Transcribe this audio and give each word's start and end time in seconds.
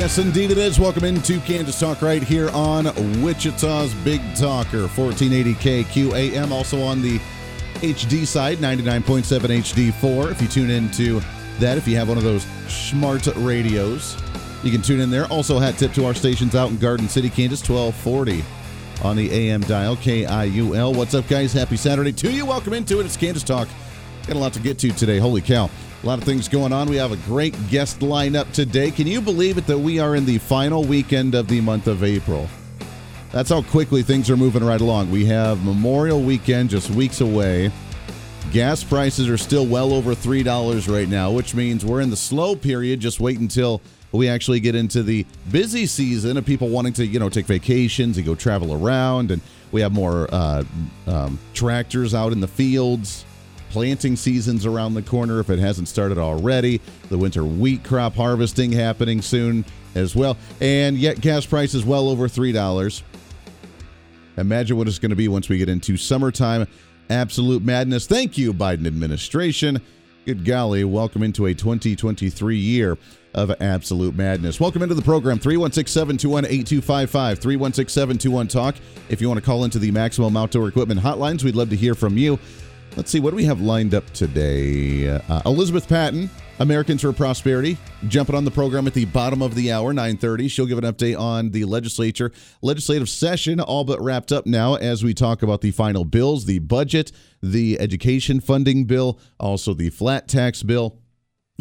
Yes, 0.00 0.16
indeed 0.16 0.50
it 0.50 0.56
is. 0.56 0.80
Welcome 0.80 1.04
into 1.04 1.40
Kansas 1.40 1.78
Talk 1.78 2.00
right 2.00 2.22
here 2.22 2.48
on 2.54 2.86
Wichita's 3.22 3.92
Big 3.96 4.22
Talker, 4.34 4.88
1480 4.88 5.52
KQAM. 5.52 6.50
Also 6.52 6.80
on 6.80 7.02
the 7.02 7.18
HD 7.82 8.26
side, 8.26 8.56
99.7 8.60 9.92
HD4. 9.92 10.30
If 10.30 10.40
you 10.40 10.48
tune 10.48 10.70
into 10.70 11.20
that, 11.58 11.76
if 11.76 11.86
you 11.86 11.96
have 11.96 12.08
one 12.08 12.16
of 12.16 12.24
those 12.24 12.44
smart 12.66 13.26
radios, 13.36 14.16
you 14.62 14.72
can 14.72 14.80
tune 14.80 15.00
in 15.00 15.10
there. 15.10 15.26
Also, 15.26 15.58
hat 15.58 15.76
tip 15.76 15.92
to 15.92 16.06
our 16.06 16.14
stations 16.14 16.54
out 16.54 16.70
in 16.70 16.78
Garden 16.78 17.06
City, 17.06 17.28
Kansas, 17.28 17.60
1240 17.60 18.42
on 19.04 19.16
the 19.16 19.30
AM 19.30 19.60
dial, 19.60 19.96
KIUL. 19.96 20.96
What's 20.96 21.12
up, 21.12 21.28
guys? 21.28 21.52
Happy 21.52 21.76
Saturday 21.76 22.12
to 22.12 22.32
you. 22.32 22.46
Welcome 22.46 22.72
into 22.72 23.00
it. 23.00 23.04
It's 23.04 23.18
Kansas 23.18 23.44
Talk. 23.44 23.68
Got 24.26 24.36
a 24.36 24.38
lot 24.38 24.54
to 24.54 24.60
get 24.60 24.78
to 24.78 24.92
today. 24.92 25.18
Holy 25.18 25.42
cow. 25.42 25.68
A 26.02 26.06
lot 26.06 26.18
of 26.18 26.24
things 26.24 26.48
going 26.48 26.72
on. 26.72 26.88
We 26.88 26.96
have 26.96 27.12
a 27.12 27.16
great 27.16 27.54
guest 27.68 28.00
lineup 28.00 28.50
today. 28.54 28.90
Can 28.90 29.06
you 29.06 29.20
believe 29.20 29.58
it 29.58 29.66
that 29.66 29.78
we 29.78 29.98
are 29.98 30.16
in 30.16 30.24
the 30.24 30.38
final 30.38 30.82
weekend 30.82 31.34
of 31.34 31.46
the 31.46 31.60
month 31.60 31.86
of 31.86 32.02
April? 32.02 32.48
That's 33.32 33.50
how 33.50 33.60
quickly 33.60 34.02
things 34.02 34.30
are 34.30 34.36
moving 34.36 34.64
right 34.64 34.80
along. 34.80 35.10
We 35.10 35.26
have 35.26 35.62
Memorial 35.62 36.22
Weekend 36.22 36.70
just 36.70 36.88
weeks 36.88 37.20
away. 37.20 37.70
Gas 38.50 38.82
prices 38.82 39.28
are 39.28 39.36
still 39.36 39.66
well 39.66 39.92
over 39.92 40.14
$3 40.14 40.90
right 40.90 41.06
now, 41.06 41.30
which 41.30 41.54
means 41.54 41.84
we're 41.84 42.00
in 42.00 42.08
the 42.08 42.16
slow 42.16 42.56
period. 42.56 42.98
Just 43.00 43.20
wait 43.20 43.38
until 43.38 43.82
we 44.10 44.26
actually 44.26 44.60
get 44.60 44.74
into 44.74 45.02
the 45.02 45.26
busy 45.52 45.84
season 45.84 46.38
of 46.38 46.46
people 46.46 46.70
wanting 46.70 46.94
to, 46.94 47.06
you 47.06 47.20
know, 47.20 47.28
take 47.28 47.44
vacations 47.44 48.16
and 48.16 48.24
go 48.24 48.34
travel 48.34 48.72
around. 48.72 49.30
And 49.32 49.42
we 49.70 49.82
have 49.82 49.92
more 49.92 50.28
uh, 50.32 50.64
um, 51.06 51.38
tractors 51.52 52.14
out 52.14 52.32
in 52.32 52.40
the 52.40 52.48
fields 52.48 53.26
Planting 53.70 54.16
season's 54.16 54.66
around 54.66 54.94
the 54.94 55.02
corner 55.02 55.38
if 55.38 55.48
it 55.48 55.60
hasn't 55.60 55.86
started 55.86 56.18
already. 56.18 56.80
The 57.08 57.16
winter 57.16 57.44
wheat 57.44 57.84
crop 57.84 58.14
harvesting 58.14 58.72
happening 58.72 59.22
soon 59.22 59.64
as 59.94 60.16
well. 60.16 60.36
And 60.60 60.98
yet 60.98 61.20
gas 61.20 61.46
prices 61.46 61.84
well 61.84 62.08
over 62.08 62.26
$3. 62.26 63.02
Imagine 64.36 64.76
what 64.76 64.88
it's 64.88 64.98
going 64.98 65.10
to 65.10 65.16
be 65.16 65.28
once 65.28 65.48
we 65.48 65.56
get 65.56 65.68
into 65.68 65.96
summertime. 65.96 66.66
Absolute 67.10 67.62
madness. 67.62 68.08
Thank 68.08 68.36
you, 68.36 68.52
Biden 68.52 68.88
administration. 68.88 69.80
Good 70.26 70.44
golly, 70.44 70.84
welcome 70.84 71.22
into 71.22 71.46
a 71.46 71.54
2023 71.54 72.56
year 72.56 72.98
of 73.34 73.50
absolute 73.60 74.16
madness. 74.16 74.58
Welcome 74.58 74.82
into 74.82 74.94
the 74.94 75.02
program 75.02 75.38
316 75.38 75.92
721 75.92 76.44
8255 76.44 77.38
316 77.38 77.92
721 77.92 78.48
Talk. 78.48 78.74
If 79.08 79.20
you 79.20 79.28
want 79.28 79.38
to 79.38 79.46
call 79.46 79.64
into 79.64 79.78
the 79.78 79.90
Maximum 79.92 80.36
Outdoor 80.36 80.68
Equipment 80.68 81.00
hotlines, 81.00 81.44
we'd 81.44 81.54
love 81.54 81.70
to 81.70 81.76
hear 81.76 81.94
from 81.94 82.18
you. 82.18 82.38
Let's 82.96 83.10
see, 83.10 83.20
what 83.20 83.30
do 83.30 83.36
we 83.36 83.44
have 83.44 83.60
lined 83.60 83.94
up 83.94 84.10
today? 84.10 85.08
Uh, 85.08 85.42
Elizabeth 85.46 85.88
Patton, 85.88 86.28
Americans 86.58 87.02
for 87.02 87.12
Prosperity, 87.12 87.78
jumping 88.08 88.34
on 88.34 88.44
the 88.44 88.50
program 88.50 88.86
at 88.88 88.94
the 88.94 89.04
bottom 89.04 89.42
of 89.42 89.54
the 89.54 89.70
hour, 89.70 89.94
9.30. 89.94 90.50
She'll 90.50 90.66
give 90.66 90.76
an 90.76 90.84
update 90.84 91.18
on 91.18 91.50
the 91.50 91.64
legislature. 91.64 92.32
Legislative 92.62 93.08
session 93.08 93.60
all 93.60 93.84
but 93.84 94.02
wrapped 94.02 94.32
up 94.32 94.44
now 94.44 94.74
as 94.74 95.04
we 95.04 95.14
talk 95.14 95.42
about 95.42 95.60
the 95.60 95.70
final 95.70 96.04
bills, 96.04 96.46
the 96.46 96.58
budget, 96.58 97.12
the 97.40 97.78
education 97.80 98.40
funding 98.40 98.84
bill, 98.84 99.20
also 99.38 99.72
the 99.72 99.90
flat 99.90 100.26
tax 100.26 100.62
bill 100.64 100.99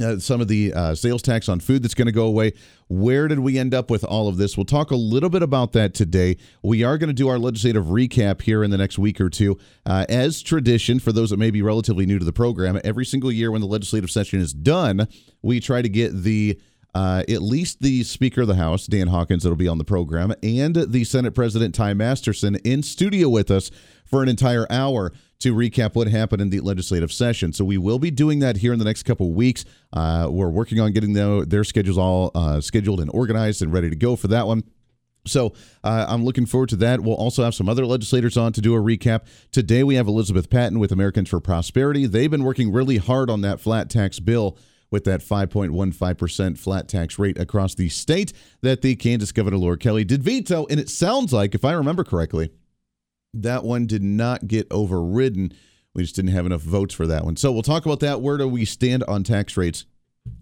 uh, 0.01 0.19
some 0.19 0.41
of 0.41 0.47
the 0.47 0.73
uh, 0.73 0.95
sales 0.95 1.21
tax 1.21 1.49
on 1.49 1.59
food 1.59 1.83
that's 1.83 1.93
going 1.93 2.07
to 2.07 2.11
go 2.11 2.25
away. 2.25 2.53
Where 2.87 3.27
did 3.27 3.39
we 3.39 3.57
end 3.57 3.73
up 3.73 3.89
with 3.91 4.03
all 4.03 4.27
of 4.27 4.37
this? 4.37 4.57
We'll 4.57 4.65
talk 4.65 4.91
a 4.91 4.95
little 4.95 5.29
bit 5.29 5.43
about 5.43 5.73
that 5.73 5.93
today. 5.93 6.37
We 6.63 6.83
are 6.83 6.97
going 6.97 7.09
to 7.09 7.13
do 7.13 7.27
our 7.27 7.37
legislative 7.37 7.85
recap 7.85 8.41
here 8.41 8.63
in 8.63 8.71
the 8.71 8.77
next 8.77 8.97
week 8.97 9.21
or 9.21 9.29
two. 9.29 9.57
Uh, 9.85 10.05
as 10.09 10.41
tradition, 10.41 10.99
for 10.99 11.11
those 11.11 11.29
that 11.29 11.37
may 11.37 11.51
be 11.51 11.61
relatively 11.61 12.05
new 12.05 12.19
to 12.19 12.25
the 12.25 12.33
program, 12.33 12.79
every 12.83 13.05
single 13.05 13.31
year 13.31 13.51
when 13.51 13.61
the 13.61 13.67
legislative 13.67 14.09
session 14.09 14.39
is 14.39 14.53
done, 14.53 15.07
we 15.41 15.59
try 15.59 15.81
to 15.81 15.89
get 15.89 16.23
the 16.23 16.59
uh, 16.95 17.23
at 17.29 17.41
least 17.41 17.81
the 17.81 18.03
Speaker 18.03 18.41
of 18.41 18.47
the 18.47 18.55
House, 18.55 18.87
Dan 18.87 19.07
Hawkins, 19.07 19.43
that'll 19.43 19.55
be 19.55 19.67
on 19.67 19.77
the 19.77 19.83
program, 19.83 20.33
and 20.41 20.75
the 20.75 21.03
Senate 21.03 21.35
President 21.35 21.75
Ty 21.75 21.93
Masterson 21.93 22.55
in 22.57 22.81
studio 22.81 23.29
with 23.29 23.51
us 23.51 23.69
for 24.05 24.23
an 24.23 24.29
entire 24.29 24.65
hour 24.71 25.11
to 25.39 25.55
recap 25.55 25.95
what 25.95 26.07
happened 26.07 26.41
in 26.41 26.49
the 26.49 26.59
legislative 26.59 27.11
session. 27.11 27.53
So 27.53 27.63
we 27.63 27.77
will 27.77 27.99
be 27.99 28.11
doing 28.11 28.39
that 28.39 28.57
here 28.57 28.73
in 28.73 28.79
the 28.79 28.85
next 28.85 29.03
couple 29.03 29.31
weeks. 29.31 29.63
Uh, 29.93 30.27
we're 30.29 30.49
working 30.49 30.79
on 30.79 30.91
getting 30.91 31.13
their, 31.13 31.45
their 31.45 31.63
schedules 31.63 31.97
all 31.97 32.31
uh, 32.35 32.59
scheduled 32.59 32.99
and 32.99 33.09
organized 33.13 33.61
and 33.61 33.71
ready 33.71 33.89
to 33.89 33.95
go 33.95 34.15
for 34.15 34.27
that 34.27 34.47
one. 34.47 34.63
So 35.25 35.53
uh, 35.83 36.05
I'm 36.09 36.25
looking 36.25 36.45
forward 36.45 36.69
to 36.69 36.75
that. 36.77 37.01
We'll 37.01 37.15
also 37.15 37.43
have 37.43 37.55
some 37.55 37.69
other 37.69 37.85
legislators 37.85 38.35
on 38.35 38.51
to 38.53 38.61
do 38.61 38.75
a 38.75 38.79
recap. 38.79 39.25
Today 39.51 39.83
we 39.83 39.95
have 39.95 40.07
Elizabeth 40.07 40.49
Patton 40.49 40.79
with 40.79 40.91
Americans 40.91 41.29
for 41.29 41.39
Prosperity. 41.39 42.05
They've 42.05 42.31
been 42.31 42.43
working 42.43 42.71
really 42.71 42.97
hard 42.97 43.29
on 43.29 43.41
that 43.41 43.61
flat 43.61 43.89
tax 43.89 44.19
bill 44.19 44.57
with 44.91 45.03
that 45.05 45.21
5.15% 45.21 46.57
flat 46.57 46.87
tax 46.87 47.19
rate 47.19 47.37
across 47.37 47.75
the 47.75 47.89
state 47.89 48.33
that 48.61 48.81
the 48.81 48.95
Kansas 48.95 49.31
Governor 49.31 49.57
Laura 49.57 49.77
Kelly 49.77 50.03
did 50.03 50.23
veto. 50.23 50.65
And 50.69 50.79
it 50.79 50.89
sounds 50.89 51.31
like, 51.31 51.53
if 51.53 51.63
I 51.63 51.73
remember 51.73 52.03
correctly, 52.03 52.49
that 53.33 53.63
one 53.63 53.85
did 53.85 54.03
not 54.03 54.47
get 54.47 54.67
overridden. 54.71 55.53
We 55.93 56.03
just 56.03 56.15
didn't 56.15 56.31
have 56.31 56.45
enough 56.45 56.61
votes 56.61 56.93
for 56.93 57.07
that 57.07 57.25
one. 57.25 57.35
So 57.35 57.51
we'll 57.51 57.61
talk 57.61 57.85
about 57.85 57.99
that. 58.01 58.21
Where 58.21 58.37
do 58.37 58.47
we 58.47 58.65
stand 58.65 59.03
on 59.05 59.23
tax 59.23 59.57
rates? 59.57 59.85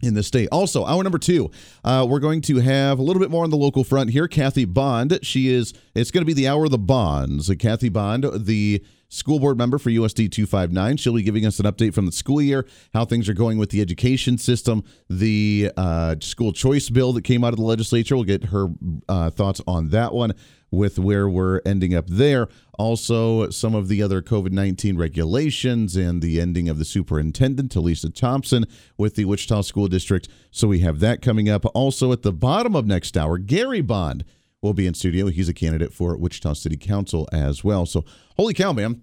in 0.02 0.14
the 0.14 0.24
state. 0.24 0.50
Also, 0.52 0.86
hour 0.86 1.02
number 1.04 1.18
two, 1.18 1.50
uh, 1.84 2.06
we're 2.08 2.20
going 2.20 2.42
to 2.42 2.58
have 2.58 3.00
a 3.00 3.02
little 3.02 3.22
bit 3.22 3.32
more 3.32 3.44
on 3.44 3.50
the 3.50 3.58
local 3.58 3.84
front 3.84 4.10
here. 4.10 4.28
Kathy 4.28 4.66
Bond, 4.66 5.20
she 5.24 5.50
is. 5.50 5.74
It's 5.96 6.12
going 6.12 6.22
to 6.22 6.26
be 6.26 6.34
the 6.34 6.48
hour 6.48 6.66
of 6.66 6.72
the 6.72 6.78
bonds. 6.78 7.52
Kathy 7.58 7.90
Bond, 7.90 8.26
the 8.36 8.84
school 9.10 9.40
board 9.40 9.58
member 9.58 9.78
for 9.78 9.90
USD 9.90 10.32
259. 10.32 10.98
She'll 10.98 11.14
be 11.14 11.24
giving 11.24 11.46
us 11.46 11.60
an 11.60 11.66
update 11.66 11.94
from 11.94 12.06
the 12.06 12.12
school 12.12 12.42
year, 12.42 12.68
how 12.94 13.06
things 13.06 13.30
are 13.30 13.34
going 13.34 13.58
with 13.58 13.70
the 13.70 13.82
education 13.82 14.38
system, 14.38 14.84
the 15.10 15.72
uh, 15.78 16.16
school 16.20 16.52
choice 16.52 16.90
bill 16.90 17.14
that 17.14 17.24
came 17.24 17.44
out 17.44 17.54
of 17.54 17.58
the 17.58 17.66
legislature. 17.66 18.16
We'll 18.16 18.26
get 18.26 18.46
her 18.46 18.68
uh, 19.08 19.30
thoughts 19.30 19.62
on 19.68 19.90
that 19.90 20.14
one 20.14 20.34
with 20.72 21.00
where 21.00 21.30
we're 21.30 21.62
ending 21.66 21.94
up 21.94 22.08
there. 22.08 22.48
Also, 22.78 23.50
some 23.50 23.74
of 23.74 23.88
the 23.88 24.04
other 24.04 24.22
COVID 24.22 24.52
19 24.52 24.98
regulations 24.98 25.96
and 25.96 26.22
the 26.22 26.40
ending 26.40 26.70
of 26.70 26.78
the 26.78 26.86
superintendent, 26.86 27.76
Alicia 27.76 28.10
Thompson, 28.10 28.66
with 28.98 29.16
the 29.16 29.26
Wichita 29.26 29.62
School 29.62 29.88
District. 29.88 30.28
So 30.52 30.68
we 30.68 30.80
have 30.80 31.00
that 31.00 31.22
coming 31.22 31.50
up. 31.50 31.66
Also, 31.74 32.12
at 32.12 32.22
the 32.22 32.34
bottom 32.34 32.76
of 32.76 32.86
next 32.86 33.18
hour, 33.18 33.38
Gary 33.38 33.82
Bond 33.82 34.24
will 34.62 34.74
be 34.74 34.88
in 34.88 34.94
studio. 34.94 35.28
He's 35.28 35.50
a 35.50 35.54
candidate 35.54 35.94
for 35.94 36.18
Wichita 36.18 36.54
City 36.54 36.78
Council 36.78 37.28
as 37.32 37.64
well. 37.64 37.86
So, 37.86 38.04
holy 38.36 38.54
cow, 38.54 38.74
man. 38.74 39.02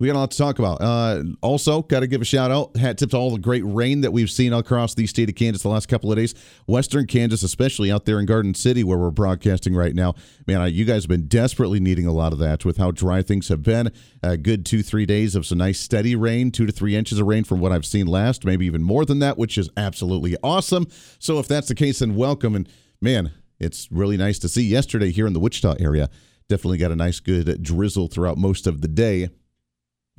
We 0.00 0.06
got 0.06 0.16
a 0.16 0.20
lot 0.20 0.30
to 0.30 0.38
talk 0.38 0.58
about. 0.58 0.80
Uh, 0.80 1.24
also, 1.42 1.82
got 1.82 2.00
to 2.00 2.06
give 2.06 2.22
a 2.22 2.24
shout 2.24 2.50
out, 2.50 2.74
hat 2.74 2.96
tip 2.96 3.10
to 3.10 3.18
all 3.18 3.30
the 3.30 3.38
great 3.38 3.62
rain 3.66 4.00
that 4.00 4.10
we've 4.14 4.30
seen 4.30 4.54
across 4.54 4.94
the 4.94 5.06
state 5.06 5.28
of 5.28 5.34
Kansas 5.34 5.62
the 5.62 5.68
last 5.68 5.88
couple 5.88 6.10
of 6.10 6.16
days. 6.16 6.34
Western 6.66 7.06
Kansas, 7.06 7.42
especially 7.42 7.92
out 7.92 8.06
there 8.06 8.18
in 8.18 8.24
Garden 8.24 8.54
City, 8.54 8.82
where 8.82 8.96
we're 8.96 9.10
broadcasting 9.10 9.74
right 9.74 9.94
now. 9.94 10.14
Man, 10.46 10.72
you 10.72 10.86
guys 10.86 11.02
have 11.02 11.10
been 11.10 11.28
desperately 11.28 11.80
needing 11.80 12.06
a 12.06 12.12
lot 12.12 12.32
of 12.32 12.38
that 12.38 12.64
with 12.64 12.78
how 12.78 12.92
dry 12.92 13.20
things 13.20 13.48
have 13.48 13.62
been. 13.62 13.92
A 14.22 14.38
good 14.38 14.64
two, 14.64 14.82
three 14.82 15.04
days 15.04 15.34
of 15.34 15.44
some 15.44 15.58
nice 15.58 15.78
steady 15.78 16.16
rain, 16.16 16.50
two 16.50 16.64
to 16.64 16.72
three 16.72 16.96
inches 16.96 17.18
of 17.18 17.26
rain 17.26 17.44
from 17.44 17.60
what 17.60 17.70
I've 17.70 17.84
seen 17.84 18.06
last, 18.06 18.46
maybe 18.46 18.64
even 18.64 18.82
more 18.82 19.04
than 19.04 19.18
that, 19.18 19.36
which 19.36 19.58
is 19.58 19.68
absolutely 19.76 20.34
awesome. 20.42 20.86
So, 21.18 21.38
if 21.38 21.46
that's 21.46 21.68
the 21.68 21.74
case, 21.74 21.98
then 21.98 22.16
welcome. 22.16 22.56
And 22.56 22.66
man, 23.02 23.32
it's 23.58 23.86
really 23.92 24.16
nice 24.16 24.38
to 24.38 24.48
see 24.48 24.62
yesterday 24.62 25.12
here 25.12 25.26
in 25.26 25.34
the 25.34 25.40
Wichita 25.40 25.74
area. 25.78 26.08
Definitely 26.48 26.78
got 26.78 26.90
a 26.90 26.96
nice, 26.96 27.20
good 27.20 27.62
drizzle 27.62 28.08
throughout 28.08 28.38
most 28.38 28.66
of 28.66 28.80
the 28.80 28.88
day 28.88 29.28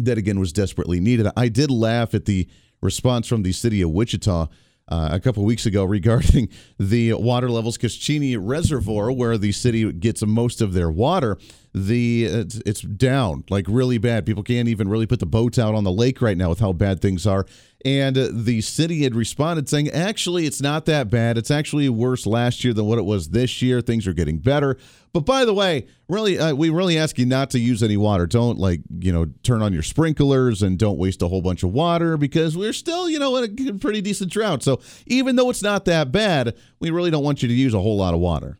that 0.05 0.17
again 0.17 0.39
was 0.39 0.53
desperately 0.53 0.99
needed. 0.99 1.27
I 1.35 1.47
did 1.47 1.71
laugh 1.71 2.13
at 2.13 2.25
the 2.25 2.47
response 2.81 3.27
from 3.27 3.43
the 3.43 3.51
city 3.51 3.81
of 3.81 3.91
Wichita 3.91 4.47
uh, 4.91 5.09
a 5.11 5.19
couple 5.19 5.43
weeks 5.45 5.65
ago 5.65 5.83
regarding 5.85 6.49
the 6.79 7.13
water 7.13 7.49
levels 7.49 7.77
Cheney 7.77 8.35
Reservoir, 8.35 9.11
where 9.11 9.37
the 9.37 9.51
city 9.51 9.91
gets 9.93 10.23
most 10.25 10.61
of 10.61 10.73
their 10.73 10.91
water, 10.91 11.37
the 11.73 12.25
it's, 12.25 12.55
it's, 12.65 12.81
down 12.81 13.45
like 13.49 13.65
really 13.69 13.97
bad. 13.97 14.25
People 14.25 14.43
can't 14.43 14.67
even 14.67 14.89
really 14.89 15.07
put 15.07 15.19
the 15.19 15.25
boats 15.25 15.57
out 15.57 15.73
on 15.73 15.85
the 15.85 15.91
lake 15.91 16.21
right 16.21 16.37
now 16.37 16.49
with 16.49 16.59
how 16.59 16.73
bad 16.73 17.01
things 17.01 17.25
are. 17.25 17.45
And 17.83 18.15
the 18.15 18.61
city 18.61 19.03
had 19.03 19.15
responded 19.15 19.67
saying, 19.67 19.89
actually, 19.89 20.45
it's 20.45 20.61
not 20.61 20.85
that 20.85 21.09
bad. 21.09 21.37
It's 21.37 21.49
actually 21.49 21.89
worse 21.89 22.25
last 22.25 22.63
year 22.63 22.73
than 22.73 22.85
what 22.85 22.99
it 22.99 23.05
was 23.05 23.29
this 23.29 23.61
year. 23.61 23.81
Things 23.81 24.05
are 24.07 24.13
getting 24.13 24.37
better. 24.37 24.77
But 25.13 25.21
by 25.21 25.45
the 25.45 25.53
way, 25.53 25.87
really, 26.07 26.37
uh, 26.37 26.53
we 26.53 26.69
really 26.69 26.97
ask 26.97 27.17
you 27.17 27.25
not 27.25 27.49
to 27.51 27.59
use 27.59 27.81
any 27.81 27.97
water. 27.97 28.27
Don't 28.27 28.59
like, 28.59 28.81
you 28.99 29.11
know, 29.11 29.25
turn 29.43 29.61
on 29.61 29.73
your 29.73 29.83
sprinklers 29.83 30.61
and 30.61 30.77
don't 30.77 30.97
waste 30.97 31.21
a 31.21 31.27
whole 31.27 31.41
bunch 31.41 31.63
of 31.63 31.71
water 31.71 32.17
because 32.17 32.55
we're 32.55 32.73
still, 32.73 33.09
you 33.09 33.19
know, 33.19 33.35
in 33.37 33.67
a 33.67 33.73
pretty 33.73 34.01
decent 34.01 34.31
drought. 34.31 34.63
So 34.63 34.79
even 35.07 35.35
though 35.35 35.49
it's 35.49 35.63
not 35.63 35.85
that 35.85 36.11
bad, 36.11 36.55
we 36.79 36.91
really 36.91 37.11
don't 37.11 37.23
want 37.23 37.41
you 37.41 37.47
to 37.47 37.53
use 37.53 37.73
a 37.73 37.81
whole 37.81 37.97
lot 37.97 38.13
of 38.13 38.19
water. 38.19 38.59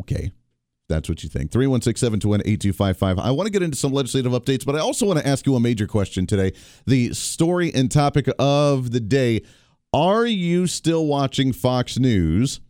Okay 0.00 0.32
that's 0.92 1.08
what 1.08 1.22
you 1.22 1.28
think. 1.28 1.50
316 1.50 1.98
721 1.98 2.40
8255. 2.42 3.18
I 3.18 3.30
want 3.30 3.46
to 3.46 3.52
get 3.52 3.62
into 3.62 3.76
some 3.76 3.92
legislative 3.92 4.32
updates, 4.32 4.64
but 4.64 4.76
I 4.76 4.80
also 4.80 5.06
want 5.06 5.18
to 5.18 5.26
ask 5.26 5.46
you 5.46 5.56
a 5.56 5.60
major 5.60 5.86
question 5.86 6.26
today. 6.26 6.52
The 6.86 7.14
story 7.14 7.72
and 7.74 7.90
topic 7.90 8.28
of 8.38 8.90
the 8.90 9.00
day 9.00 9.42
Are 9.94 10.26
you 10.26 10.66
still 10.66 11.06
watching 11.06 11.52
Fox 11.52 11.98
News 11.98 12.60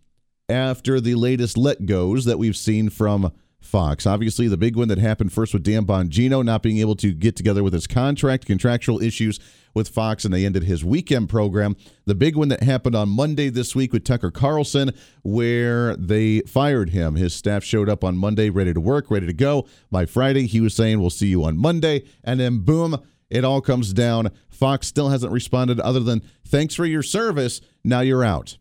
after 0.49 1.01
the 1.01 1.15
latest 1.17 1.57
let 1.57 1.87
goes 1.87 2.25
that 2.25 2.39
we've 2.39 2.57
seen 2.57 2.91
from 2.91 3.33
Fox. 3.63 4.07
Obviously, 4.07 4.49
the 4.49 4.57
big 4.57 4.77
one 4.77 4.89
that 4.89 4.99
happened 4.99 5.33
first 5.33 5.55
with 5.55 5.63
Dan 5.63 5.87
Bongino 5.87 6.45
not 6.45 6.63
being 6.63 6.79
able 6.79 6.97
to 6.97 7.13
get 7.13 7.37
together 7.37 7.63
with 7.63 7.73
his 7.73 7.87
contract, 7.87 8.45
contractual 8.45 9.03
issues 9.03 9.41
with 9.75 9.89
Fox, 9.89 10.25
and 10.25 10.35
they 10.35 10.45
ended 10.45 10.65
his 10.65 10.85
weekend 10.85 11.29
program. 11.29 11.77
The 12.05 12.15
big 12.15 12.37
one 12.37 12.49
that 12.49 12.63
happened 12.63 12.95
on 12.95 13.09
Monday 13.09 13.49
this 13.49 13.75
week 13.75 13.93
with 13.93 14.05
Tucker 14.05 14.31
Carlson, 14.31 14.93
where 15.23 15.97
they 15.97 16.41
fired 16.41 16.91
him. 16.91 17.15
His 17.15 17.35
staff 17.35 17.65
showed 17.65 17.89
up 17.89 18.05
on 18.05 18.17
Monday 18.17 18.51
ready 18.51 18.75
to 18.75 18.81
work, 18.81 19.11
ready 19.11 19.27
to 19.27 19.33
go. 19.33 19.67
By 19.91 20.07
Friday, 20.07 20.47
he 20.47 20.61
was 20.61 20.75
saying, 20.75 21.01
We'll 21.01 21.11
see 21.11 21.29
you 21.29 21.45
on 21.45 21.57
Monday. 21.57 22.05
And 22.25 22.41
then, 22.41 22.59
boom, 22.59 23.01
it 23.31 23.45
all 23.45 23.61
comes 23.61 23.93
down. 23.93 24.31
Fox 24.51 24.87
still 24.87 25.09
hasn't 25.09 25.33
responded 25.33 25.81
other 25.81 26.01
than, 26.01 26.23
Thanks 26.47 26.75
for 26.75 26.85
your 26.85 27.03
service. 27.03 27.61
Now 27.85 28.01
you're 28.01 28.25
out. 28.25 28.59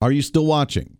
Are 0.00 0.12
you 0.12 0.22
still 0.22 0.46
watching? 0.46 0.98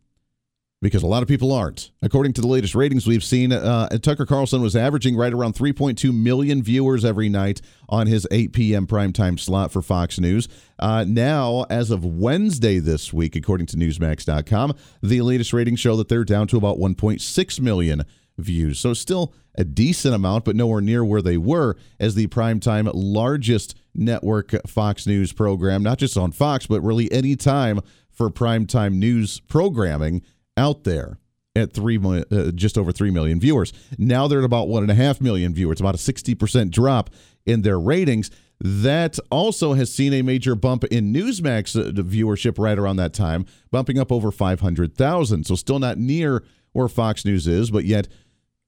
Because 0.84 1.02
a 1.02 1.06
lot 1.06 1.22
of 1.22 1.28
people 1.28 1.50
aren't. 1.50 1.90
According 2.02 2.34
to 2.34 2.42
the 2.42 2.46
latest 2.46 2.74
ratings 2.74 3.06
we've 3.06 3.24
seen, 3.24 3.52
uh, 3.52 3.88
Tucker 4.02 4.26
Carlson 4.26 4.60
was 4.60 4.76
averaging 4.76 5.16
right 5.16 5.32
around 5.32 5.54
3.2 5.54 6.14
million 6.14 6.62
viewers 6.62 7.06
every 7.06 7.30
night 7.30 7.62
on 7.88 8.06
his 8.06 8.28
8 8.30 8.52
p.m. 8.52 8.86
primetime 8.86 9.40
slot 9.40 9.72
for 9.72 9.80
Fox 9.80 10.20
News. 10.20 10.46
Uh, 10.78 11.02
now, 11.08 11.64
as 11.70 11.90
of 11.90 12.04
Wednesday 12.04 12.80
this 12.80 13.14
week, 13.14 13.34
according 13.34 13.66
to 13.68 13.78
Newsmax.com, 13.78 14.74
the 15.02 15.22
latest 15.22 15.54
ratings 15.54 15.80
show 15.80 15.96
that 15.96 16.10
they're 16.10 16.22
down 16.22 16.46
to 16.48 16.58
about 16.58 16.76
1.6 16.76 17.60
million 17.60 18.02
views. 18.36 18.78
So, 18.78 18.92
still 18.92 19.32
a 19.54 19.64
decent 19.64 20.14
amount, 20.14 20.44
but 20.44 20.54
nowhere 20.54 20.82
near 20.82 21.02
where 21.02 21.22
they 21.22 21.38
were 21.38 21.78
as 21.98 22.14
the 22.14 22.26
primetime 22.26 22.90
largest 22.92 23.74
network 23.94 24.52
Fox 24.66 25.06
News 25.06 25.32
program, 25.32 25.82
not 25.82 25.96
just 25.96 26.18
on 26.18 26.30
Fox, 26.30 26.66
but 26.66 26.82
really 26.82 27.10
any 27.10 27.36
time 27.36 27.80
for 28.10 28.28
primetime 28.28 28.94
news 28.94 29.40
programming 29.40 30.20
out 30.56 30.84
there 30.84 31.18
at 31.56 31.72
three 31.72 31.98
million, 31.98 32.24
uh, 32.30 32.50
just 32.50 32.76
over 32.76 32.92
three 32.92 33.10
million 33.10 33.38
viewers. 33.40 33.72
Now 33.98 34.26
they're 34.26 34.40
at 34.40 34.44
about 34.44 34.68
one 34.68 34.82
and 34.82 34.90
a 34.90 34.94
half 34.94 35.20
million 35.20 35.54
viewers, 35.54 35.80
about 35.80 35.94
a 35.94 35.98
sixty 35.98 36.34
percent 36.34 36.70
drop 36.70 37.10
in 37.46 37.62
their 37.62 37.78
ratings. 37.78 38.30
That 38.60 39.18
also 39.30 39.74
has 39.74 39.92
seen 39.92 40.12
a 40.12 40.22
major 40.22 40.54
bump 40.54 40.84
in 40.84 41.12
Newsmax 41.12 41.78
uh, 41.78 42.02
viewership 42.02 42.58
right 42.58 42.78
around 42.78 42.96
that 42.96 43.12
time, 43.12 43.46
bumping 43.70 43.98
up 43.98 44.10
over 44.10 44.30
five 44.30 44.60
hundred 44.60 44.96
thousand. 44.96 45.44
So 45.44 45.54
still 45.54 45.78
not 45.78 45.98
near 45.98 46.44
where 46.72 46.88
Fox 46.88 47.24
News 47.24 47.46
is, 47.46 47.70
but 47.70 47.84
yet 47.84 48.08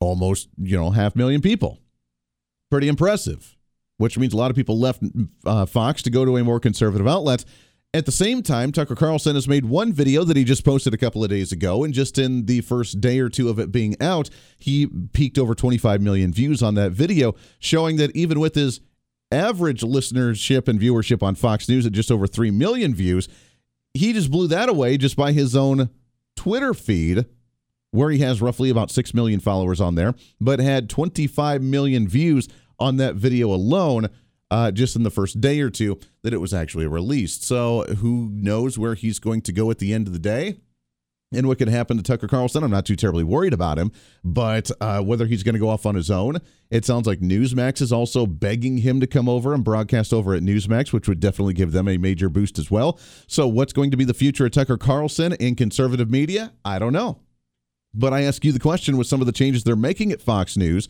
almost 0.00 0.48
you 0.58 0.76
know 0.76 0.90
half 0.90 1.16
million 1.16 1.40
people. 1.40 1.80
Pretty 2.70 2.88
impressive. 2.88 3.52
Which 3.98 4.18
means 4.18 4.34
a 4.34 4.36
lot 4.36 4.50
of 4.50 4.56
people 4.56 4.78
left 4.78 5.02
uh, 5.46 5.64
Fox 5.64 6.02
to 6.02 6.10
go 6.10 6.26
to 6.26 6.36
a 6.36 6.44
more 6.44 6.60
conservative 6.60 7.08
outlet. 7.08 7.46
At 7.96 8.04
the 8.04 8.12
same 8.12 8.42
time, 8.42 8.72
Tucker 8.72 8.94
Carlson 8.94 9.36
has 9.36 9.48
made 9.48 9.64
one 9.64 9.90
video 9.90 10.22
that 10.22 10.36
he 10.36 10.44
just 10.44 10.66
posted 10.66 10.92
a 10.92 10.98
couple 10.98 11.24
of 11.24 11.30
days 11.30 11.50
ago, 11.50 11.82
and 11.82 11.94
just 11.94 12.18
in 12.18 12.44
the 12.44 12.60
first 12.60 13.00
day 13.00 13.20
or 13.20 13.30
two 13.30 13.48
of 13.48 13.58
it 13.58 13.72
being 13.72 13.96
out, 14.02 14.28
he 14.58 14.86
peaked 15.14 15.38
over 15.38 15.54
25 15.54 16.02
million 16.02 16.30
views 16.30 16.62
on 16.62 16.74
that 16.74 16.92
video, 16.92 17.34
showing 17.58 17.96
that 17.96 18.14
even 18.14 18.38
with 18.38 18.54
his 18.54 18.82
average 19.32 19.80
listenership 19.80 20.68
and 20.68 20.78
viewership 20.78 21.22
on 21.22 21.36
Fox 21.36 21.70
News 21.70 21.86
at 21.86 21.92
just 21.92 22.10
over 22.10 22.26
3 22.26 22.50
million 22.50 22.94
views, 22.94 23.30
he 23.94 24.12
just 24.12 24.30
blew 24.30 24.46
that 24.46 24.68
away 24.68 24.98
just 24.98 25.16
by 25.16 25.32
his 25.32 25.56
own 25.56 25.88
Twitter 26.36 26.74
feed, 26.74 27.24
where 27.92 28.10
he 28.10 28.18
has 28.18 28.42
roughly 28.42 28.68
about 28.68 28.90
6 28.90 29.14
million 29.14 29.40
followers 29.40 29.80
on 29.80 29.94
there, 29.94 30.14
but 30.38 30.58
had 30.58 30.90
25 30.90 31.62
million 31.62 32.06
views 32.06 32.46
on 32.78 32.98
that 32.98 33.14
video 33.14 33.48
alone 33.48 34.10
uh, 34.50 34.70
just 34.70 34.96
in 34.96 35.02
the 35.02 35.10
first 35.10 35.40
day 35.40 35.60
or 35.60 35.70
two 35.70 35.98
that 36.22 36.32
it 36.32 36.40
was 36.40 36.54
actually 36.54 36.86
released. 36.86 37.44
So 37.44 37.84
who 37.98 38.30
knows 38.32 38.78
where 38.78 38.94
he's 38.94 39.18
going 39.18 39.42
to 39.42 39.52
go 39.52 39.70
at 39.70 39.78
the 39.78 39.92
end 39.92 40.06
of 40.06 40.12
the 40.12 40.18
day? 40.18 40.56
And 41.32 41.48
what 41.48 41.58
could 41.58 41.68
happen 41.68 41.96
to 41.96 42.04
Tucker 42.04 42.28
Carlson, 42.28 42.62
I'm 42.62 42.70
not 42.70 42.86
too 42.86 42.94
terribly 42.94 43.24
worried 43.24 43.52
about 43.52 43.78
him. 43.78 43.90
But 44.22 44.70
uh, 44.80 45.02
whether 45.02 45.26
he's 45.26 45.42
going 45.42 45.54
to 45.54 45.58
go 45.58 45.68
off 45.68 45.84
on 45.84 45.96
his 45.96 46.10
own, 46.10 46.38
it 46.70 46.84
sounds 46.84 47.06
like 47.06 47.18
Newsmax 47.18 47.80
is 47.80 47.92
also 47.92 48.26
begging 48.26 48.78
him 48.78 49.00
to 49.00 49.08
come 49.08 49.28
over 49.28 49.52
and 49.52 49.64
broadcast 49.64 50.12
over 50.12 50.34
at 50.34 50.42
Newsmax, 50.42 50.92
which 50.92 51.08
would 51.08 51.18
definitely 51.18 51.54
give 51.54 51.72
them 51.72 51.88
a 51.88 51.96
major 51.98 52.28
boost 52.28 52.60
as 52.60 52.70
well. 52.70 52.98
So, 53.26 53.48
what's 53.48 53.72
going 53.72 53.90
to 53.90 53.96
be 53.96 54.04
the 54.04 54.14
future 54.14 54.46
of 54.46 54.52
Tucker 54.52 54.78
Carlson 54.78 55.32
in 55.34 55.56
conservative 55.56 56.10
media? 56.10 56.52
I 56.64 56.78
don't 56.78 56.92
know. 56.92 57.20
But 57.92 58.12
I 58.12 58.22
ask 58.22 58.44
you 58.44 58.52
the 58.52 58.60
question 58.60 58.96
with 58.96 59.06
some 59.06 59.20
of 59.20 59.26
the 59.26 59.32
changes 59.32 59.64
they're 59.64 59.74
making 59.74 60.12
at 60.12 60.22
Fox 60.22 60.56
News 60.56 60.88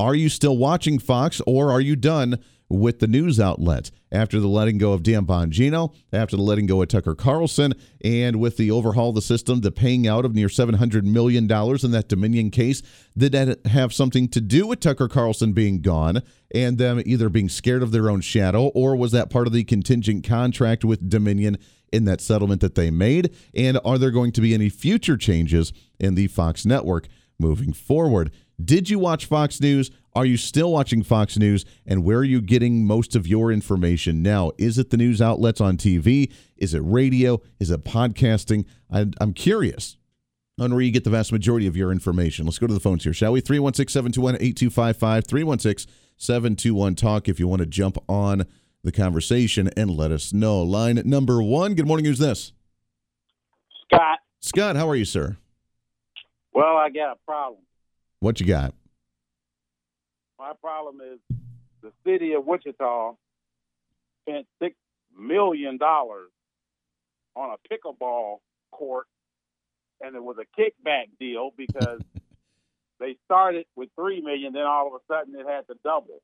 are 0.00 0.14
you 0.14 0.28
still 0.28 0.56
watching 0.56 0.98
Fox 0.98 1.40
or 1.46 1.70
are 1.70 1.80
you 1.80 1.96
done? 1.96 2.38
with 2.70 2.98
the 2.98 3.06
news 3.06 3.40
outlet 3.40 3.90
after 4.12 4.40
the 4.40 4.48
letting 4.48 4.78
go 4.78 4.92
of 4.92 5.02
Dan 5.02 5.24
Bongino, 5.24 5.94
after 6.12 6.36
the 6.36 6.42
letting 6.42 6.66
go 6.66 6.82
of 6.82 6.88
Tucker 6.88 7.14
Carlson, 7.14 7.74
and 8.04 8.36
with 8.36 8.56
the 8.56 8.70
overhaul 8.70 9.10
of 9.10 9.14
the 9.14 9.22
system, 9.22 9.60
the 9.60 9.72
paying 9.72 10.06
out 10.06 10.24
of 10.24 10.34
near 10.34 10.48
$700 10.48 11.04
million 11.04 11.44
in 11.44 11.90
that 11.92 12.08
Dominion 12.08 12.50
case. 12.50 12.82
Did 13.16 13.32
that 13.32 13.66
have 13.66 13.92
something 13.92 14.28
to 14.28 14.40
do 14.40 14.66
with 14.66 14.80
Tucker 14.80 15.08
Carlson 15.08 15.52
being 15.52 15.80
gone 15.80 16.22
and 16.54 16.78
them 16.78 17.02
either 17.04 17.28
being 17.28 17.48
scared 17.48 17.82
of 17.82 17.92
their 17.92 18.10
own 18.10 18.20
shadow, 18.20 18.66
or 18.68 18.96
was 18.96 19.12
that 19.12 19.30
part 19.30 19.46
of 19.46 19.52
the 19.52 19.64
contingent 19.64 20.24
contract 20.24 20.84
with 20.84 21.08
Dominion 21.08 21.58
in 21.92 22.04
that 22.04 22.20
settlement 22.20 22.60
that 22.60 22.74
they 22.74 22.90
made? 22.90 23.34
And 23.54 23.78
are 23.84 23.98
there 23.98 24.10
going 24.10 24.32
to 24.32 24.40
be 24.40 24.54
any 24.54 24.68
future 24.68 25.16
changes 25.16 25.72
in 25.98 26.14
the 26.14 26.26
Fox 26.26 26.66
network 26.66 27.08
moving 27.38 27.72
forward? 27.72 28.30
Did 28.62 28.90
you 28.90 28.98
watch 28.98 29.26
Fox 29.26 29.60
News? 29.60 29.90
Are 30.14 30.26
you 30.26 30.36
still 30.36 30.72
watching 30.72 31.04
Fox 31.04 31.38
News? 31.38 31.64
And 31.86 32.02
where 32.02 32.18
are 32.18 32.24
you 32.24 32.40
getting 32.40 32.84
most 32.84 33.14
of 33.14 33.26
your 33.26 33.52
information 33.52 34.20
now? 34.20 34.50
Is 34.58 34.78
it 34.78 34.90
the 34.90 34.96
news 34.96 35.22
outlets 35.22 35.60
on 35.60 35.76
TV? 35.76 36.32
Is 36.56 36.74
it 36.74 36.80
radio? 36.80 37.40
Is 37.60 37.70
it 37.70 37.84
podcasting? 37.84 38.64
I, 38.90 39.06
am 39.20 39.32
curious 39.32 39.96
on 40.58 40.72
where 40.72 40.80
you 40.80 40.90
get 40.90 41.04
the 41.04 41.10
vast 41.10 41.30
majority 41.30 41.68
of 41.68 41.76
your 41.76 41.92
information. 41.92 42.46
Let's 42.46 42.58
go 42.58 42.66
to 42.66 42.74
the 42.74 42.80
phones 42.80 43.04
here, 43.04 43.12
shall 43.12 43.32
we? 43.32 43.40
316 43.40 43.92
721 43.92 44.34
8255, 44.40 45.26
316 45.26 45.94
721 46.16 46.94
Talk 46.96 47.28
if 47.28 47.38
you 47.38 47.46
want 47.46 47.60
to 47.60 47.66
jump 47.66 47.96
on 48.08 48.44
the 48.82 48.90
conversation 48.90 49.70
and 49.76 49.88
let 49.88 50.10
us 50.10 50.32
know. 50.32 50.62
Line 50.62 51.00
number 51.04 51.40
one. 51.40 51.74
Good 51.74 51.86
morning. 51.86 52.06
Who's 52.06 52.18
this? 52.18 52.52
Scott. 53.84 54.18
Scott, 54.40 54.74
how 54.74 54.88
are 54.88 54.96
you, 54.96 55.04
sir? 55.04 55.36
Well, 56.52 56.76
I 56.76 56.90
got 56.90 57.12
a 57.12 57.16
problem. 57.24 57.60
What 58.20 58.40
you 58.40 58.46
got? 58.46 58.74
My 60.38 60.52
problem 60.60 61.00
is 61.00 61.18
the 61.82 61.92
city 62.04 62.32
of 62.32 62.44
Wichita 62.44 63.14
spent 64.22 64.46
six 64.60 64.74
million 65.16 65.78
dollars 65.78 66.30
on 67.36 67.50
a 67.50 67.74
pickleball 67.74 68.38
court, 68.72 69.06
and 70.00 70.16
it 70.16 70.22
was 70.22 70.36
a 70.38 70.60
kickback 70.60 71.06
deal 71.20 71.50
because 71.56 72.00
they 73.00 73.16
started 73.24 73.66
with 73.76 73.88
three 73.94 74.20
million, 74.20 74.52
then 74.52 74.64
all 74.64 74.88
of 74.88 74.94
a 74.94 75.12
sudden 75.12 75.34
it 75.38 75.46
had 75.46 75.66
to 75.68 75.74
double. 75.84 76.20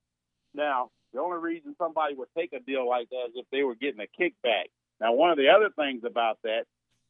Now, 0.53 0.91
the 1.13 1.21
only 1.21 1.39
reason 1.39 1.77
somebody 1.79 2.15
would 2.15 2.29
take 2.37 2.53
a 2.53 2.61
deal 2.61 2.89
like 2.89 3.09
that 3.11 3.27
is 3.29 3.33
if 3.37 3.47
they 3.53 3.63
were 3.63 3.77
getting 3.77 4.01
a 4.01 4.23
kickback. 4.23 4.67
Now, 5.01 5.13
one 5.13 5.31
of 5.31 5.37
the 5.37 5.49
other 5.49 5.71
things 5.77 6.03
about 6.05 6.39
that 6.43 6.65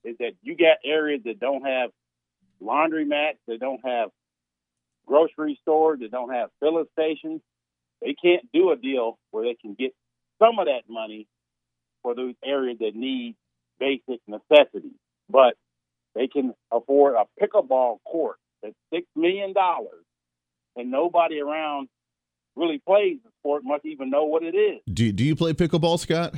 is 0.05 0.17
that 0.19 0.33
you 0.43 0.57
got 0.57 0.77
areas 0.85 1.23
that 1.25 1.41
don't 1.41 1.65
have 1.65 1.91
laundromats, 2.63 3.39
they 3.47 3.57
don't 3.57 3.81
have 3.85 4.11
grocery 5.07 5.59
stores 5.63 6.01
that 6.01 6.11
don't 6.11 6.33
have 6.33 6.51
filling 6.61 6.87
stations, 6.93 7.41
they 8.03 8.15
can't 8.15 8.47
do 8.53 8.71
a 8.71 8.77
deal 8.77 9.19
where 9.31 9.45
they 9.45 9.55
can 9.55 9.75
get 9.75 9.95
some 10.39 10.59
of 10.59 10.67
that 10.67 10.83
money 10.89 11.27
for 12.03 12.15
those 12.15 12.35
areas 12.45 12.79
that 12.81 12.95
need 12.95 13.37
basic 13.79 14.21
necessities. 14.27 14.99
But 15.29 15.55
they 16.15 16.29
can 16.29 16.55
afford 16.71 17.15
a 17.15 17.25
pickleball 17.43 17.99
court 18.05 18.37
that's 18.63 18.75
six 18.93 19.07
million 19.17 19.53
dollars, 19.53 20.05
and 20.77 20.91
nobody 20.91 21.41
around 21.41 21.89
really 22.57 22.81
plays 22.87 23.19
the 23.25 23.31
sport, 23.41 23.63
much 23.65 23.81
even 23.85 24.11
know 24.11 24.25
what 24.25 24.43
it 24.43 24.55
is. 24.55 24.81
Do 24.93 25.11
Do 25.13 25.25
you 25.25 25.35
play 25.35 25.53
pickleball, 25.53 25.99
Scott? 25.99 26.35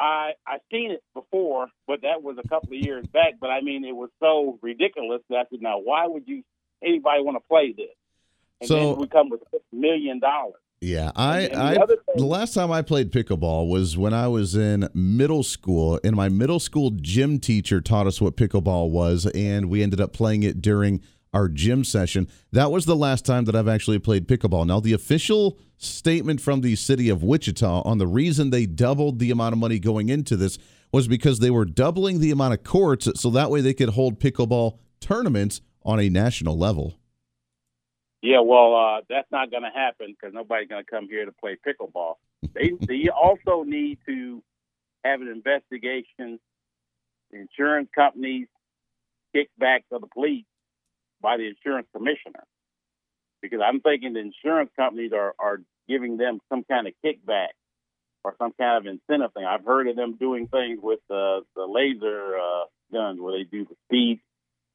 I 0.00 0.32
I 0.46 0.58
seen 0.70 0.92
it 0.92 1.02
before, 1.14 1.68
but 1.86 2.02
that 2.02 2.22
was 2.22 2.36
a 2.42 2.48
couple 2.48 2.76
of 2.76 2.80
years 2.80 3.06
back. 3.06 3.34
But 3.40 3.50
I 3.50 3.60
mean, 3.60 3.84
it 3.84 3.94
was 3.94 4.10
so 4.20 4.58
ridiculous 4.62 5.22
that 5.28 5.36
I 5.36 5.44
said, 5.50 5.62
"Now, 5.62 5.78
why 5.78 6.06
would 6.06 6.26
you 6.26 6.42
anybody 6.82 7.22
want 7.22 7.36
to 7.36 7.48
play 7.48 7.72
this. 7.72 7.86
And 8.60 8.68
so, 8.68 8.74
then 8.74 9.00
we 9.00 9.06
come 9.08 9.30
with 9.30 9.42
a 9.42 9.76
million 9.76 10.18
dollars. 10.18 10.60
Yeah, 10.80 11.10
I, 11.16 11.48
the 11.48 11.58
I 11.58 11.76
the 12.14 12.24
last 12.24 12.54
time 12.54 12.70
I 12.70 12.82
played 12.82 13.10
pickleball 13.10 13.68
was 13.68 13.96
when 13.98 14.14
I 14.14 14.28
was 14.28 14.54
in 14.54 14.88
middle 14.94 15.42
school, 15.42 15.98
and 16.04 16.14
my 16.14 16.28
middle 16.28 16.60
school 16.60 16.90
gym 16.90 17.40
teacher 17.40 17.80
taught 17.80 18.06
us 18.06 18.20
what 18.20 18.36
pickleball 18.36 18.90
was, 18.90 19.26
and 19.34 19.68
we 19.68 19.82
ended 19.82 20.00
up 20.00 20.12
playing 20.12 20.44
it 20.44 20.62
during 20.62 21.00
our 21.34 21.48
gym 21.48 21.82
session. 21.82 22.28
That 22.52 22.70
was 22.70 22.86
the 22.86 22.96
last 22.96 23.26
time 23.26 23.44
that 23.46 23.56
I've 23.56 23.68
actually 23.68 23.98
played 23.98 24.28
pickleball. 24.28 24.66
Now, 24.66 24.78
the 24.78 24.92
official 24.92 25.58
statement 25.78 26.40
from 26.40 26.60
the 26.60 26.76
city 26.76 27.08
of 27.08 27.24
Wichita 27.24 27.82
on 27.82 27.98
the 27.98 28.06
reason 28.06 28.50
they 28.50 28.66
doubled 28.66 29.18
the 29.18 29.32
amount 29.32 29.54
of 29.54 29.58
money 29.58 29.80
going 29.80 30.08
into 30.08 30.36
this 30.36 30.58
was 30.92 31.08
because 31.08 31.40
they 31.40 31.50
were 31.50 31.64
doubling 31.64 32.20
the 32.20 32.30
amount 32.30 32.54
of 32.54 32.62
courts, 32.62 33.08
so 33.20 33.30
that 33.30 33.50
way 33.50 33.60
they 33.60 33.74
could 33.74 33.90
hold 33.90 34.20
pickleball 34.20 34.78
tournaments 35.00 35.60
on 35.88 35.98
a 35.98 36.10
national 36.10 36.58
level. 36.58 36.94
Yeah, 38.20 38.40
well, 38.40 38.76
uh, 38.76 39.00
that's 39.08 39.30
not 39.32 39.50
going 39.50 39.62
to 39.62 39.70
happen 39.70 40.08
because 40.08 40.34
nobody's 40.34 40.68
going 40.68 40.84
to 40.84 40.90
come 40.90 41.08
here 41.08 41.24
to 41.24 41.32
play 41.32 41.56
pickleball. 41.66 42.16
They 42.54 42.72
they 42.86 43.08
also 43.08 43.62
need 43.62 43.98
to 44.06 44.42
have 45.02 45.22
an 45.22 45.28
investigation. 45.28 46.38
The 47.30 47.38
insurance 47.38 47.88
companies 47.94 48.48
kick 49.34 49.48
back 49.58 49.88
to 49.90 49.98
the 49.98 50.06
police 50.08 50.44
by 51.22 51.38
the 51.38 51.46
insurance 51.48 51.88
commissioner 51.94 52.44
because 53.40 53.60
I'm 53.64 53.80
thinking 53.80 54.12
the 54.12 54.20
insurance 54.20 54.70
companies 54.76 55.12
are 55.14 55.34
are 55.38 55.62
giving 55.88 56.18
them 56.18 56.40
some 56.50 56.64
kind 56.64 56.86
of 56.86 56.92
kickback 57.02 57.56
or 58.24 58.34
some 58.38 58.52
kind 58.60 58.76
of 58.86 58.92
incentive 58.92 59.32
thing. 59.32 59.46
I've 59.46 59.64
heard 59.64 59.88
of 59.88 59.96
them 59.96 60.16
doing 60.20 60.48
things 60.48 60.80
with 60.82 61.00
uh, 61.08 61.40
the 61.56 61.66
laser 61.66 62.36
uh, 62.36 62.64
guns 62.92 63.20
where 63.20 63.38
they 63.38 63.44
do 63.44 63.64
the 63.64 63.76
speed 63.86 64.20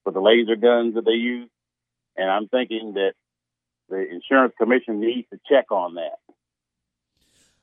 with 0.05 0.13
the 0.13 0.21
laser 0.21 0.55
guns 0.55 0.95
that 0.95 1.05
they 1.05 1.13
use, 1.13 1.49
and 2.17 2.29
I'm 2.29 2.47
thinking 2.47 2.93
that 2.93 3.13
the 3.89 4.07
insurance 4.09 4.53
commission 4.59 4.99
needs 4.99 5.27
to 5.31 5.39
check 5.49 5.71
on 5.71 5.95
that. 5.95 6.19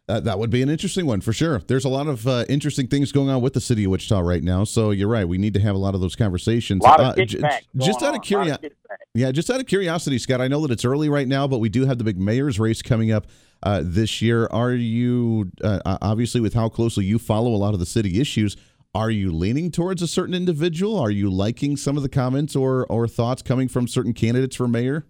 Uh, 0.08 0.18
that 0.18 0.40
would 0.40 0.50
be 0.50 0.60
an 0.60 0.68
interesting 0.68 1.06
one 1.06 1.20
for 1.20 1.32
sure. 1.32 1.60
There's 1.60 1.84
a 1.84 1.88
lot 1.88 2.08
of 2.08 2.26
uh, 2.26 2.44
interesting 2.48 2.88
things 2.88 3.12
going 3.12 3.28
on 3.28 3.40
with 3.42 3.52
the 3.52 3.60
city 3.60 3.84
of 3.84 3.92
Wichita 3.92 4.18
right 4.18 4.42
now. 4.42 4.64
So 4.64 4.90
you're 4.90 5.08
right. 5.08 5.26
We 5.26 5.38
need 5.38 5.54
to 5.54 5.60
have 5.60 5.76
a 5.76 5.78
lot 5.78 5.94
of 5.94 6.00
those 6.00 6.16
conversations. 6.16 6.84
Uh, 6.84 7.14
j- 7.14 7.40
just 7.76 8.02
out 8.02 8.16
of 8.16 8.22
curiosity, 8.22 8.70
yeah, 9.14 9.30
just 9.30 9.50
out 9.50 9.60
of 9.60 9.66
curiosity, 9.66 10.18
Scott. 10.18 10.40
I 10.40 10.48
know 10.48 10.62
that 10.62 10.72
it's 10.72 10.84
early 10.84 11.08
right 11.08 11.28
now, 11.28 11.46
but 11.46 11.58
we 11.58 11.68
do 11.68 11.86
have 11.86 11.98
the 11.98 12.04
big 12.04 12.18
mayor's 12.18 12.58
race 12.58 12.82
coming 12.82 13.12
up 13.12 13.28
uh, 13.62 13.82
this 13.84 14.20
year. 14.20 14.48
Are 14.50 14.72
you 14.72 15.52
uh, 15.62 15.98
obviously 16.02 16.40
with 16.40 16.54
how 16.54 16.68
closely 16.68 17.04
you 17.04 17.20
follow 17.20 17.50
a 17.50 17.56
lot 17.58 17.74
of 17.74 17.78
the 17.78 17.86
city 17.86 18.20
issues? 18.20 18.56
Are 18.94 19.10
you 19.10 19.30
leaning 19.30 19.70
towards 19.70 20.02
a 20.02 20.08
certain 20.08 20.34
individual? 20.34 20.98
Are 20.98 21.12
you 21.12 21.30
liking 21.30 21.76
some 21.76 21.96
of 21.96 22.02
the 22.02 22.08
comments 22.08 22.56
or 22.56 22.86
or 22.86 23.06
thoughts 23.06 23.40
coming 23.40 23.68
from 23.68 23.86
certain 23.86 24.12
candidates 24.12 24.56
for 24.56 24.66
mayor? 24.66 25.06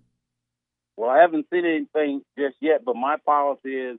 Well, 0.99 1.09
I 1.09 1.21
haven't 1.21 1.47
seen 1.51 1.65
anything 1.65 2.21
just 2.39 2.57
yet, 2.61 2.85
but 2.85 2.95
my 2.95 3.17
policy 3.25 3.75
is 3.75 3.99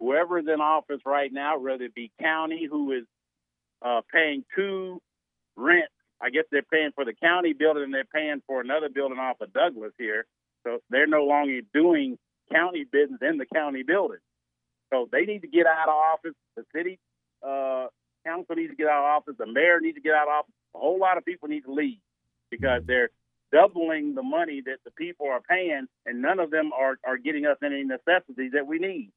whoever's 0.00 0.46
in 0.52 0.62
office 0.62 1.00
right 1.04 1.30
now, 1.30 1.58
whether 1.58 1.84
it 1.84 1.94
be 1.94 2.10
county 2.18 2.66
who 2.70 2.92
is 2.92 3.04
uh, 3.84 4.00
paying 4.10 4.44
two 4.56 4.98
rent, 5.56 5.90
I 6.22 6.30
guess 6.30 6.44
they're 6.50 6.62
paying 6.62 6.92
for 6.94 7.04
the 7.04 7.12
county 7.12 7.52
building 7.52 7.82
and 7.82 7.92
they're 7.92 8.04
paying 8.04 8.40
for 8.46 8.62
another 8.62 8.88
building 8.88 9.18
off 9.18 9.42
of 9.42 9.52
Douglas 9.52 9.92
here. 9.98 10.24
So 10.64 10.78
they're 10.88 11.06
no 11.06 11.24
longer 11.24 11.60
doing 11.74 12.16
county 12.50 12.84
business 12.90 13.20
in 13.20 13.36
the 13.36 13.46
county 13.52 13.82
building. 13.82 14.18
So 14.90 15.08
they 15.12 15.26
need 15.26 15.42
to 15.42 15.48
get 15.48 15.66
out 15.66 15.88
of 15.88 15.94
office. 15.94 16.34
The 16.56 16.64
city 16.74 16.98
uh, 17.46 17.88
council 18.24 18.54
needs 18.56 18.70
to 18.70 18.76
get 18.76 18.86
out 18.86 19.04
of 19.04 19.22
office. 19.22 19.34
The 19.38 19.46
mayor 19.46 19.80
needs 19.80 19.96
to 19.96 20.02
get 20.02 20.14
out 20.14 20.28
of 20.28 20.34
office. 20.40 20.54
A 20.74 20.78
whole 20.78 20.98
lot 20.98 21.18
of 21.18 21.24
people 21.24 21.48
need 21.48 21.64
to 21.64 21.72
leave 21.72 21.98
because 22.50 22.82
they're 22.86 23.10
doubling 23.52 24.14
the 24.14 24.22
money 24.22 24.62
that 24.64 24.78
the 24.84 24.90
people 24.92 25.28
are 25.28 25.40
paying, 25.40 25.86
and 26.06 26.22
none 26.22 26.40
of 26.40 26.50
them 26.50 26.70
are, 26.72 26.98
are 27.06 27.18
getting 27.18 27.46
us 27.46 27.58
any 27.62 27.84
necessities 27.84 28.52
that 28.54 28.66
we 28.66 28.78
need. 28.78 29.12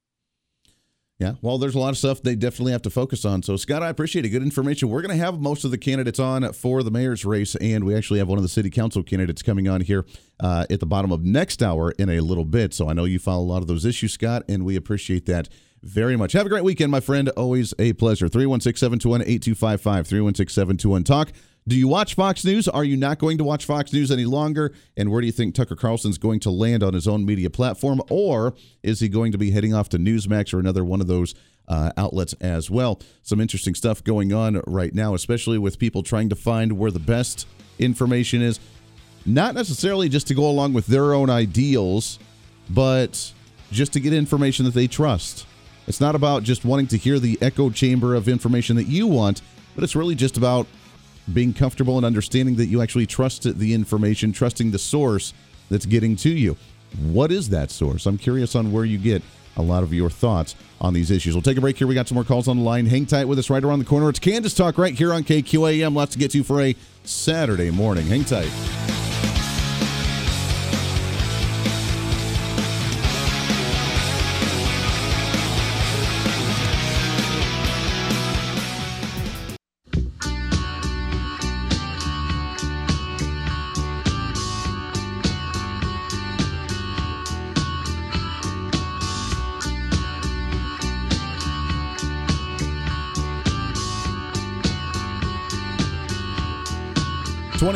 Yeah, 1.18 1.32
well, 1.40 1.56
there's 1.56 1.74
a 1.74 1.78
lot 1.78 1.88
of 1.88 1.96
stuff 1.96 2.22
they 2.22 2.34
definitely 2.34 2.72
have 2.72 2.82
to 2.82 2.90
focus 2.90 3.24
on. 3.24 3.42
So, 3.42 3.56
Scott, 3.56 3.82
I 3.82 3.88
appreciate 3.88 4.26
it. 4.26 4.28
Good 4.28 4.42
information. 4.42 4.90
We're 4.90 5.00
going 5.00 5.16
to 5.16 5.24
have 5.24 5.40
most 5.40 5.64
of 5.64 5.70
the 5.70 5.78
candidates 5.78 6.18
on 6.18 6.52
for 6.52 6.82
the 6.82 6.90
mayor's 6.90 7.24
race, 7.24 7.54
and 7.56 7.84
we 7.84 7.94
actually 7.94 8.18
have 8.18 8.28
one 8.28 8.36
of 8.36 8.42
the 8.42 8.50
city 8.50 8.68
council 8.68 9.02
candidates 9.02 9.40
coming 9.40 9.66
on 9.66 9.80
here 9.80 10.04
uh, 10.40 10.66
at 10.68 10.78
the 10.78 10.84
bottom 10.84 11.12
of 11.12 11.24
next 11.24 11.62
hour 11.62 11.92
in 11.92 12.10
a 12.10 12.20
little 12.20 12.44
bit. 12.44 12.74
So, 12.74 12.90
I 12.90 12.92
know 12.92 13.04
you 13.04 13.18
follow 13.18 13.42
a 13.42 13.48
lot 13.48 13.62
of 13.62 13.66
those 13.66 13.86
issues, 13.86 14.12
Scott, 14.12 14.42
and 14.46 14.66
we 14.66 14.76
appreciate 14.76 15.24
that 15.24 15.48
very 15.86 16.16
much. 16.16 16.32
Have 16.32 16.46
a 16.46 16.48
great 16.48 16.64
weekend, 16.64 16.90
my 16.90 17.00
friend. 17.00 17.28
Always 17.30 17.72
a 17.78 17.92
pleasure. 17.94 18.28
316 18.28 18.78
721 18.78 19.22
8255. 19.22 20.06
316 20.06 20.52
721 20.52 21.04
Talk. 21.04 21.32
Do 21.68 21.76
you 21.76 21.88
watch 21.88 22.14
Fox 22.14 22.44
News? 22.44 22.68
Are 22.68 22.84
you 22.84 22.96
not 22.96 23.18
going 23.18 23.38
to 23.38 23.44
watch 23.44 23.64
Fox 23.64 23.92
News 23.92 24.10
any 24.10 24.24
longer? 24.24 24.72
And 24.96 25.10
where 25.10 25.20
do 25.20 25.26
you 25.26 25.32
think 25.32 25.54
Tucker 25.54 25.74
Carlson's 25.74 26.18
going 26.18 26.40
to 26.40 26.50
land 26.50 26.82
on 26.82 26.94
his 26.94 27.08
own 27.08 27.24
media 27.24 27.50
platform? 27.50 28.00
Or 28.08 28.54
is 28.82 29.00
he 29.00 29.08
going 29.08 29.32
to 29.32 29.38
be 29.38 29.50
heading 29.50 29.74
off 29.74 29.88
to 29.90 29.98
Newsmax 29.98 30.54
or 30.54 30.60
another 30.60 30.84
one 30.84 31.00
of 31.00 31.06
those 31.06 31.34
uh, 31.66 31.90
outlets 31.96 32.34
as 32.34 32.70
well? 32.70 33.00
Some 33.22 33.40
interesting 33.40 33.74
stuff 33.74 34.04
going 34.04 34.32
on 34.32 34.62
right 34.66 34.94
now, 34.94 35.14
especially 35.14 35.58
with 35.58 35.78
people 35.78 36.02
trying 36.02 36.28
to 36.28 36.36
find 36.36 36.78
where 36.78 36.90
the 36.90 37.00
best 37.00 37.48
information 37.78 38.42
is. 38.42 38.60
Not 39.24 39.54
necessarily 39.54 40.08
just 40.08 40.28
to 40.28 40.34
go 40.34 40.48
along 40.48 40.72
with 40.72 40.86
their 40.86 41.14
own 41.14 41.30
ideals, 41.30 42.20
but 42.70 43.32
just 43.72 43.92
to 43.94 44.00
get 44.00 44.12
information 44.12 44.64
that 44.66 44.74
they 44.74 44.86
trust. 44.86 45.46
It's 45.86 46.00
not 46.00 46.14
about 46.14 46.42
just 46.42 46.64
wanting 46.64 46.88
to 46.88 46.96
hear 46.96 47.18
the 47.18 47.38
echo 47.40 47.70
chamber 47.70 48.14
of 48.14 48.28
information 48.28 48.76
that 48.76 48.86
you 48.86 49.06
want, 49.06 49.42
but 49.74 49.84
it's 49.84 49.94
really 49.94 50.14
just 50.14 50.36
about 50.36 50.66
being 51.32 51.52
comfortable 51.52 51.96
and 51.96 52.06
understanding 52.06 52.56
that 52.56 52.66
you 52.66 52.82
actually 52.82 53.06
trust 53.06 53.42
the 53.58 53.74
information, 53.74 54.32
trusting 54.32 54.70
the 54.70 54.78
source 54.78 55.32
that's 55.70 55.86
getting 55.86 56.16
to 56.16 56.30
you. 56.30 56.56
What 57.02 57.32
is 57.32 57.48
that 57.50 57.70
source? 57.70 58.06
I'm 58.06 58.18
curious 58.18 58.54
on 58.54 58.72
where 58.72 58.84
you 58.84 58.98
get 58.98 59.22
a 59.56 59.62
lot 59.62 59.82
of 59.82 59.92
your 59.92 60.10
thoughts 60.10 60.54
on 60.80 60.92
these 60.92 61.10
issues. 61.10 61.34
We'll 61.34 61.42
take 61.42 61.56
a 61.56 61.60
break 61.60 61.78
here. 61.78 61.86
We 61.86 61.94
got 61.94 62.08
some 62.08 62.16
more 62.16 62.24
calls 62.24 62.46
on 62.48 62.58
the 62.58 62.62
line. 62.62 62.86
Hang 62.86 63.06
tight 63.06 63.26
with 63.26 63.38
us 63.38 63.50
right 63.50 63.62
around 63.62 63.78
the 63.78 63.84
corner. 63.84 64.08
It's 64.08 64.18
Kansas 64.18 64.54
Talk 64.54 64.78
right 64.78 64.94
here 64.94 65.12
on 65.12 65.24
KQAM. 65.24 65.94
Lots 65.94 66.12
to 66.12 66.18
get 66.18 66.32
to 66.32 66.38
you 66.38 66.44
for 66.44 66.60
a 66.60 66.76
Saturday 67.04 67.70
morning. 67.70 68.06
Hang 68.06 68.24
tight. 68.24 69.05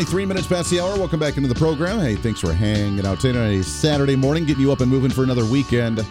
Twenty-three 0.00 0.25
minutes 0.25 0.47
past 0.47 0.71
the 0.71 0.80
hour. 0.80 0.97
Welcome 0.97 1.21
back 1.21 1.37
into 1.37 1.47
the 1.47 1.54
program. 1.54 2.00
Hey, 2.00 2.14
thanks 2.14 2.40
for 2.40 2.54
hanging 2.54 3.04
out 3.04 3.21
today 3.21 3.38
on 3.38 3.61
a 3.61 3.62
Saturday 3.62 4.16
morning, 4.16 4.47
getting 4.47 4.62
you 4.62 4.73
up 4.73 4.80
and 4.80 4.90
moving 4.90 5.11
for 5.11 5.25
another 5.25 5.45
weekend. 5.45 6.07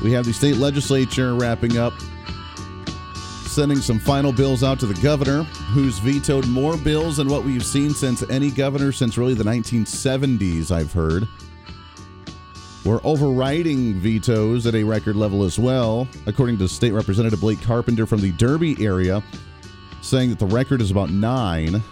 We 0.00 0.12
have 0.12 0.26
the 0.26 0.32
state 0.32 0.58
legislature 0.58 1.34
wrapping 1.34 1.76
up, 1.76 1.92
sending 3.46 3.78
some 3.78 3.98
final 3.98 4.30
bills 4.30 4.62
out 4.62 4.78
to 4.78 4.86
the 4.86 4.94
governor, 5.02 5.42
who's 5.42 5.98
vetoed 5.98 6.46
more 6.46 6.76
bills 6.76 7.16
than 7.16 7.28
what 7.28 7.42
we've 7.42 7.64
seen 7.64 7.90
since 7.90 8.22
any 8.30 8.48
governor 8.48 8.92
since 8.92 9.18
really 9.18 9.34
the 9.34 9.42
1970s. 9.42 10.70
I've 10.70 10.92
heard. 10.92 11.26
We're 12.84 13.00
overriding 13.02 13.94
vetoes 13.94 14.68
at 14.68 14.76
a 14.76 14.84
record 14.84 15.16
level 15.16 15.42
as 15.42 15.58
well, 15.58 16.06
according 16.26 16.58
to 16.58 16.68
State 16.68 16.92
Representative 16.92 17.40
Blake 17.40 17.60
Carpenter 17.60 18.06
from 18.06 18.20
the 18.20 18.30
Derby 18.30 18.76
area, 18.86 19.20
saying 20.00 20.30
that 20.30 20.38
the 20.38 20.46
record 20.46 20.80
is 20.80 20.92
about 20.92 21.10
nine. 21.10 21.82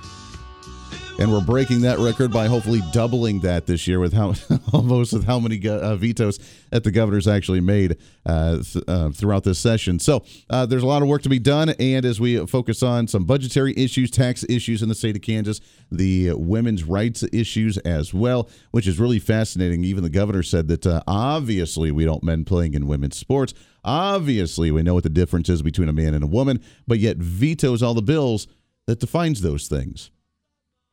And 1.20 1.32
we're 1.32 1.40
breaking 1.40 1.80
that 1.80 1.98
record 1.98 2.32
by 2.32 2.46
hopefully 2.46 2.80
doubling 2.92 3.40
that 3.40 3.66
this 3.66 3.88
year 3.88 3.98
with 3.98 4.12
how 4.12 4.34
almost 4.72 5.12
with 5.12 5.24
how 5.24 5.40
many 5.40 5.60
uh, 5.68 5.96
vetoes 5.96 6.38
that 6.70 6.84
the 6.84 6.92
governor's 6.92 7.26
actually 7.26 7.60
made 7.60 7.96
uh, 8.24 8.62
th- 8.62 8.84
uh, 8.86 9.10
throughout 9.10 9.42
this 9.42 9.58
session. 9.58 9.98
So 9.98 10.24
uh, 10.48 10.66
there's 10.66 10.84
a 10.84 10.86
lot 10.86 11.02
of 11.02 11.08
work 11.08 11.22
to 11.22 11.28
be 11.28 11.40
done. 11.40 11.70
And 11.70 12.04
as 12.04 12.20
we 12.20 12.46
focus 12.46 12.84
on 12.84 13.08
some 13.08 13.24
budgetary 13.24 13.74
issues, 13.76 14.12
tax 14.12 14.44
issues 14.48 14.80
in 14.80 14.88
the 14.88 14.94
state 14.94 15.16
of 15.16 15.22
Kansas, 15.22 15.60
the 15.90 16.34
women's 16.34 16.84
rights 16.84 17.24
issues 17.32 17.78
as 17.78 18.14
well, 18.14 18.48
which 18.70 18.86
is 18.86 19.00
really 19.00 19.18
fascinating. 19.18 19.82
Even 19.82 20.04
the 20.04 20.10
governor 20.10 20.44
said 20.44 20.68
that 20.68 20.86
uh, 20.86 21.02
obviously 21.08 21.90
we 21.90 22.04
don't 22.04 22.22
men 22.22 22.44
playing 22.44 22.74
in 22.74 22.86
women's 22.86 23.16
sports. 23.16 23.54
Obviously, 23.84 24.70
we 24.70 24.82
know 24.84 24.94
what 24.94 25.02
the 25.02 25.10
difference 25.10 25.48
is 25.48 25.62
between 25.62 25.88
a 25.88 25.92
man 25.92 26.14
and 26.14 26.22
a 26.22 26.28
woman, 26.28 26.62
but 26.86 27.00
yet 27.00 27.16
vetoes 27.16 27.82
all 27.82 27.94
the 27.94 28.02
bills 28.02 28.46
that 28.86 29.00
defines 29.00 29.40
those 29.40 29.66
things. 29.66 30.10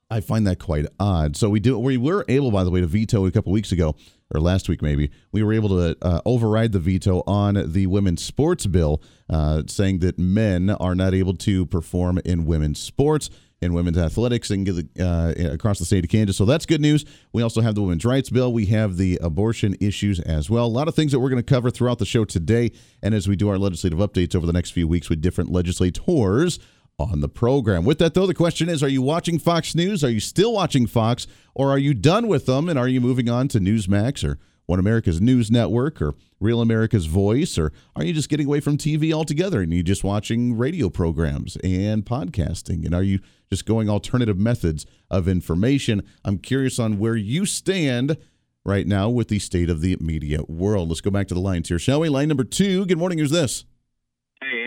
I 0.09 0.21
find 0.21 0.45
that 0.45 0.59
quite 0.59 0.85
odd. 0.99 1.35
So 1.35 1.49
we 1.49 1.59
do 1.59 1.79
we 1.79 1.97
were 1.97 2.25
able, 2.27 2.51
by 2.51 2.63
the 2.63 2.69
way, 2.69 2.81
to 2.81 2.87
veto 2.87 3.25
a 3.25 3.31
couple 3.31 3.51
weeks 3.51 3.71
ago 3.71 3.95
or 4.33 4.39
last 4.39 4.69
week 4.69 4.81
maybe. 4.81 5.11
We 5.31 5.43
were 5.43 5.53
able 5.53 5.69
to 5.69 5.97
uh, 6.01 6.21
override 6.25 6.71
the 6.71 6.79
veto 6.79 7.23
on 7.27 7.71
the 7.71 7.87
women's 7.87 8.23
sports 8.23 8.65
bill, 8.65 9.01
uh, 9.29 9.63
saying 9.67 9.99
that 9.99 10.17
men 10.17 10.69
are 10.69 10.95
not 10.95 11.13
able 11.13 11.35
to 11.37 11.65
perform 11.65 12.19
in 12.25 12.45
women's 12.45 12.79
sports 12.79 13.29
in 13.61 13.73
women's 13.73 13.97
athletics 13.97 14.51
and 14.51 14.67
uh, 14.99 15.33
across 15.51 15.79
the 15.79 15.85
state 15.85 16.03
of 16.03 16.09
Kansas. 16.09 16.37
So 16.37 16.45
that's 16.45 16.65
good 16.65 16.81
news. 16.81 17.05
We 17.33 17.41
also 17.41 17.61
have 17.61 17.73
the 17.73 17.81
women's 17.81 18.05
rights 18.05 18.29
bill. 18.29 18.51
We 18.51 18.65
have 18.67 18.97
the 18.97 19.17
abortion 19.23 19.75
issues 19.79 20.19
as 20.19 20.49
well. 20.49 20.65
A 20.65 20.67
lot 20.67 20.87
of 20.87 20.95
things 20.95 21.13
that 21.13 21.19
we're 21.19 21.29
going 21.29 21.41
to 21.41 21.53
cover 21.53 21.71
throughout 21.71 21.97
the 21.97 22.05
show 22.05 22.25
today, 22.25 22.71
and 23.01 23.15
as 23.15 23.27
we 23.27 23.35
do 23.35 23.49
our 23.49 23.57
legislative 23.57 23.99
updates 23.99 24.35
over 24.35 24.45
the 24.45 24.53
next 24.53 24.71
few 24.71 24.87
weeks 24.87 25.09
with 25.09 25.21
different 25.21 25.51
legislators 25.51 26.59
on 26.99 27.19
the 27.19 27.29
program. 27.29 27.83
With 27.85 27.99
that, 27.99 28.13
though, 28.13 28.27
the 28.27 28.33
question 28.33 28.69
is 28.69 28.81
Are 28.81 28.89
you 28.89 29.01
watching 29.01 29.39
Fox 29.39 29.75
News? 29.75 30.03
Are 30.03 30.09
you 30.09 30.19
still 30.19 30.53
watching 30.53 30.87
Fox? 30.87 31.27
Or 31.53 31.69
are 31.69 31.77
you 31.77 31.93
done 31.93 32.27
with 32.27 32.45
them? 32.45 32.69
And 32.69 32.77
are 32.77 32.87
you 32.87 33.01
moving 33.01 33.29
on 33.29 33.47
to 33.49 33.59
Newsmax 33.59 34.27
or 34.27 34.37
One 34.65 34.79
America's 34.79 35.21
News 35.21 35.51
Network 35.51 36.01
or 36.01 36.13
Real 36.39 36.61
America's 36.61 37.05
Voice? 37.05 37.57
Or 37.57 37.71
are 37.95 38.03
you 38.03 38.13
just 38.13 38.29
getting 38.29 38.47
away 38.47 38.59
from 38.59 38.77
TV 38.77 39.13
altogether 39.13 39.61
and 39.61 39.73
you 39.73 39.83
just 39.83 40.03
watching 40.03 40.57
radio 40.57 40.89
programs 40.89 41.57
and 41.57 42.05
podcasting? 42.05 42.85
And 42.85 42.95
are 42.95 43.03
you 43.03 43.19
just 43.49 43.65
going 43.65 43.89
alternative 43.89 44.37
methods 44.37 44.85
of 45.09 45.27
information? 45.27 46.01
I'm 46.23 46.37
curious 46.37 46.79
on 46.79 46.99
where 46.99 47.15
you 47.15 47.45
stand 47.45 48.17
right 48.63 48.87
now 48.87 49.09
with 49.09 49.27
the 49.27 49.39
state 49.39 49.69
of 49.69 49.81
the 49.81 49.95
media 49.99 50.39
world. 50.47 50.89
Let's 50.89 51.01
go 51.01 51.11
back 51.11 51.27
to 51.27 51.33
the 51.33 51.39
lines 51.39 51.69
here, 51.69 51.79
shall 51.79 51.99
we? 51.99 52.09
Line 52.09 52.29
number 52.29 52.43
two. 52.43 52.85
Good 52.85 52.97
morning. 52.97 53.19
Who's 53.19 53.31
this? 53.31 53.65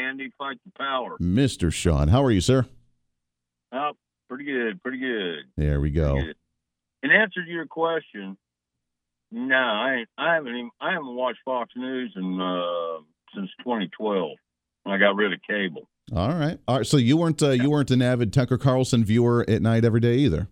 Andy, 0.09 0.33
fight 0.39 0.59
the 0.65 0.73
power. 0.79 1.17
Mr. 1.21 1.73
Sean, 1.73 2.09
how 2.09 2.25
are 2.25 2.31
you, 2.31 2.41
sir? 2.41 2.67
Oh, 3.73 3.93
pretty 4.29 4.45
good, 4.45 4.83
pretty 4.83 4.99
good. 4.99 5.45
There 5.57 5.81
we 5.81 5.91
go. 5.91 6.17
In 6.17 7.11
answer 7.11 7.45
to 7.45 7.51
your 7.51 7.67
question, 7.67 8.37
no, 9.31 9.57
I 9.57 10.05
I 10.17 10.35
haven't 10.35 10.55
even, 10.55 10.71
I 10.81 10.93
haven't 10.93 11.15
watched 11.15 11.41
Fox 11.45 11.71
News 11.77 12.13
in 12.17 12.41
uh, 12.41 13.03
since 13.35 13.51
2012 13.59 14.31
when 14.85 14.95
I 14.95 14.99
got 14.99 15.17
rid 15.17 15.33
of 15.33 15.41
cable. 15.49 15.89
All 16.15 16.31
right, 16.31 16.59
all 16.67 16.79
right. 16.79 16.87
So 16.87 16.97
you 16.97 17.19
weren't 17.19 17.43
uh, 17.43 17.51
you 17.51 17.71
weren't 17.71 17.91
an 17.91 18.01
avid 18.01 18.33
Tucker 18.33 18.57
Carlson 18.57 19.05
viewer 19.05 19.45
at 19.47 19.61
night 19.61 19.85
every 19.85 20.01
day 20.01 20.17
either. 20.17 20.49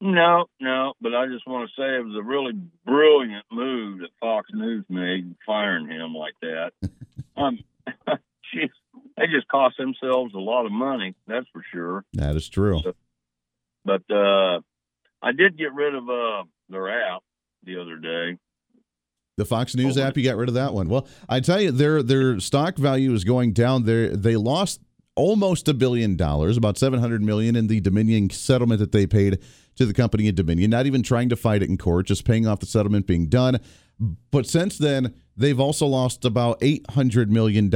No, 0.00 0.46
no, 0.58 0.94
but 1.00 1.14
I 1.14 1.26
just 1.26 1.46
want 1.46 1.68
to 1.68 1.80
say 1.80 1.96
it 1.96 2.04
was 2.04 2.16
a 2.18 2.22
really 2.24 2.52
brilliant 2.84 3.44
move 3.52 4.00
that 4.00 4.08
Fox 4.18 4.50
News 4.52 4.84
made, 4.88 5.36
firing 5.46 5.86
him 5.86 6.14
like 6.14 6.34
that. 6.40 6.72
um, 7.36 7.60
Jeez, 8.08 8.70
they 9.16 9.26
just 9.26 9.48
cost 9.48 9.76
themselves 9.78 10.34
a 10.34 10.38
lot 10.38 10.66
of 10.66 10.72
money. 10.72 11.14
That's 11.26 11.46
for 11.52 11.62
sure. 11.72 12.04
That 12.14 12.36
is 12.36 12.48
true. 12.48 12.80
So, 12.82 12.94
but 13.84 14.02
uh, 14.10 14.60
I 15.22 15.32
did 15.32 15.56
get 15.56 15.72
rid 15.72 15.94
of 15.94 16.08
uh, 16.08 16.44
their 16.68 16.88
app 16.88 17.22
the 17.64 17.80
other 17.80 17.96
day. 17.96 18.38
The 19.38 19.44
Fox 19.46 19.74
News 19.74 19.96
oh, 19.96 20.02
app, 20.02 20.16
you 20.16 20.24
got 20.24 20.36
rid 20.36 20.48
of 20.48 20.54
that 20.56 20.74
one. 20.74 20.88
Well, 20.88 21.08
I 21.28 21.40
tell 21.40 21.60
you, 21.60 21.70
their 21.70 22.02
their 22.02 22.38
stock 22.38 22.76
value 22.76 23.14
is 23.14 23.24
going 23.24 23.54
down. 23.54 23.84
They 23.84 24.08
they 24.08 24.36
lost 24.36 24.80
almost 25.14 25.68
a 25.68 25.74
billion 25.74 26.16
dollars, 26.16 26.56
about 26.56 26.78
seven 26.78 27.00
hundred 27.00 27.22
million 27.22 27.56
in 27.56 27.66
the 27.66 27.80
Dominion 27.80 28.30
settlement 28.30 28.80
that 28.80 28.92
they 28.92 29.06
paid 29.06 29.38
to 29.76 29.86
the 29.86 29.94
company 29.94 30.28
in 30.28 30.34
Dominion. 30.34 30.70
Not 30.70 30.86
even 30.86 31.02
trying 31.02 31.28
to 31.30 31.36
fight 31.36 31.62
it 31.62 31.68
in 31.68 31.78
court, 31.78 32.06
just 32.06 32.24
paying 32.24 32.46
off 32.46 32.60
the 32.60 32.66
settlement 32.66 33.06
being 33.06 33.26
done. 33.26 33.58
But 34.30 34.46
since 34.46 34.78
then, 34.78 35.14
they've 35.36 35.60
also 35.60 35.86
lost 35.86 36.24
about 36.24 36.60
$800 36.60 37.28
million 37.28 37.70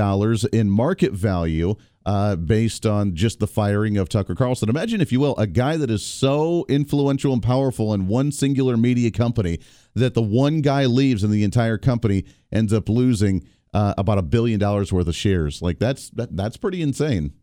in 0.53 0.71
market 0.71 1.13
value 1.13 1.77
uh, 2.05 2.37
based 2.37 2.87
on 2.87 3.15
just 3.15 3.39
the 3.39 3.47
firing 3.47 3.97
of 3.97 4.09
Tucker 4.09 4.35
Carlson. 4.35 4.69
Imagine, 4.69 5.01
if 5.01 5.13
you 5.13 5.21
will, 5.21 5.37
a 5.37 5.47
guy 5.47 5.77
that 5.77 5.91
is 5.91 6.05
so 6.05 6.65
influential 6.69 7.33
and 7.33 7.43
powerful 7.43 7.93
in 7.93 8.09
one 8.09 8.33
singular 8.33 8.77
media 8.77 9.11
company 9.11 9.59
that 9.95 10.15
the 10.15 10.23
one 10.23 10.61
guy 10.61 10.87
leaves 10.87 11.23
and 11.23 11.33
the 11.33 11.45
entire 11.45 11.79
company 11.79 12.25
ends 12.53 12.73
up 12.73 12.89
losing 12.89 13.47
uh, 13.77 13.93
about 13.99 14.17
a 14.17 14.23
billion 14.23 14.59
dollars 14.59 14.91
worth 14.91 15.07
of 15.07 15.15
shares. 15.15 15.61
Like 15.61 15.79
that's 15.79 16.09
that, 16.11 16.35
that's 16.35 16.57
pretty 16.57 16.81
insane. 16.81 17.35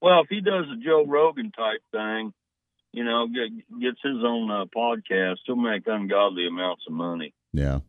Well, 0.00 0.22
if 0.22 0.28
he 0.30 0.40
does 0.40 0.64
a 0.72 0.82
Joe 0.82 1.04
Rogan 1.06 1.52
type 1.52 1.82
thing, 1.92 2.32
you 2.92 3.04
know, 3.04 3.26
get, 3.26 3.50
gets 3.80 3.98
his 4.02 4.24
own 4.24 4.50
uh, 4.50 4.64
podcast, 4.74 5.36
he'll 5.44 5.56
make 5.56 5.82
ungodly 5.86 6.46
amounts 6.46 6.84
of 6.86 6.94
money. 6.94 7.34
Yeah. 7.52 7.80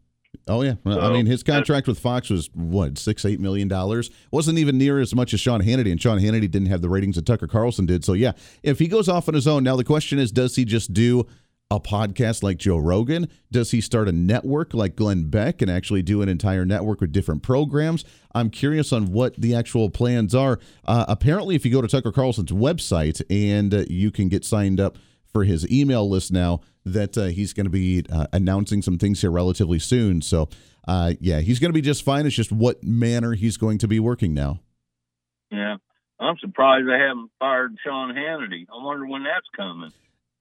Oh 0.50 0.62
yeah, 0.62 0.76
so, 0.86 1.00
I 1.00 1.12
mean 1.12 1.26
his 1.26 1.44
contract 1.44 1.88
with 1.88 2.00
Fox 2.00 2.30
was 2.30 2.50
what 2.54 2.98
six 2.98 3.26
eight 3.26 3.40
million 3.40 3.68
dollars. 3.68 4.10
wasn't 4.32 4.58
even 4.60 4.78
near 4.78 5.00
as 5.00 5.14
much 5.16 5.34
as 5.34 5.40
Sean 5.40 5.62
Hannity, 5.62 5.92
and 5.92 6.02
Sean 6.02 6.20
Hannity 6.20 6.50
didn't 6.50 6.68
have 6.68 6.82
the 6.82 6.90
ratings 6.90 7.16
that 7.16 7.26
Tucker 7.26 7.48
Carlson 7.48 7.86
did. 7.86 8.06
So 8.06 8.14
yeah, 8.14 8.34
if 8.64 8.80
he 8.80 8.88
goes 8.88 9.10
off 9.10 9.28
on 9.28 9.34
his 9.34 9.48
own, 9.48 9.64
now 9.64 9.76
the 9.76 9.84
question 9.84 10.20
is, 10.20 10.32
does 10.32 10.56
he 10.56 10.64
just 10.64 10.94
do 10.94 11.28
a 11.70 11.80
podcast 11.80 12.44
like 12.44 12.58
Joe 12.58 12.78
Rogan? 12.78 13.28
Does 13.52 13.72
he 13.72 13.82
start 13.82 14.08
a 14.08 14.12
network 14.12 14.74
like 14.74 14.96
Glenn 14.96 15.30
Beck 15.30 15.62
and 15.62 15.70
actually 15.70 16.02
do 16.02 16.22
an 16.22 16.30
entire 16.30 16.66
network 16.66 17.02
with 17.02 17.12
different 17.12 17.44
programs? 17.44 18.06
I'm 18.34 18.50
curious 18.50 18.94
on 18.94 19.12
what 19.12 19.36
the 19.36 19.54
actual 19.54 19.90
plans 19.90 20.34
are. 20.34 20.60
Uh, 20.86 21.06
apparently, 21.08 21.56
if 21.56 21.66
you 21.66 21.72
go 21.72 21.82
to 21.82 21.88
Tucker 21.88 22.12
Carlson's 22.12 22.52
website 22.52 23.22
and 23.30 23.74
uh, 23.74 23.84
you 23.90 24.12
can 24.12 24.30
get 24.30 24.46
signed 24.46 24.80
up 24.80 24.98
for 25.32 25.44
his 25.44 25.70
email 25.70 26.10
list 26.10 26.32
now 26.32 26.62
that 26.86 27.18
uh, 27.18 27.26
he's 27.26 27.52
going 27.52 27.66
to 27.66 27.70
be 27.70 28.06
uh, 28.12 28.28
announcing 28.32 28.82
some 28.82 28.98
things 28.98 29.20
here 29.22 29.32
relatively 29.32 29.80
soon. 29.80 30.22
So, 30.22 30.48
uh, 30.88 31.14
yeah, 31.20 31.42
he's 31.42 31.60
going 31.60 31.70
to 31.70 31.74
be 31.74 31.82
just 31.82 32.04
fine. 32.04 32.26
It's 32.26 32.36
just 32.36 32.52
what 32.52 32.82
manner 32.82 33.34
he's 33.34 33.58
going 33.58 33.78
to 33.80 33.88
be 33.90 34.00
working 34.00 34.34
now. 34.34 34.62
Yeah, 35.52 35.76
I'm 36.20 36.38
surprised 36.38 36.88
they 36.88 36.98
haven't 36.98 37.32
fired 37.40 37.76
Sean 37.84 38.14
Hannity. 38.14 38.68
I 38.72 38.84
wonder 38.84 39.06
when 39.06 39.24
that's 39.24 39.48
coming 39.56 39.92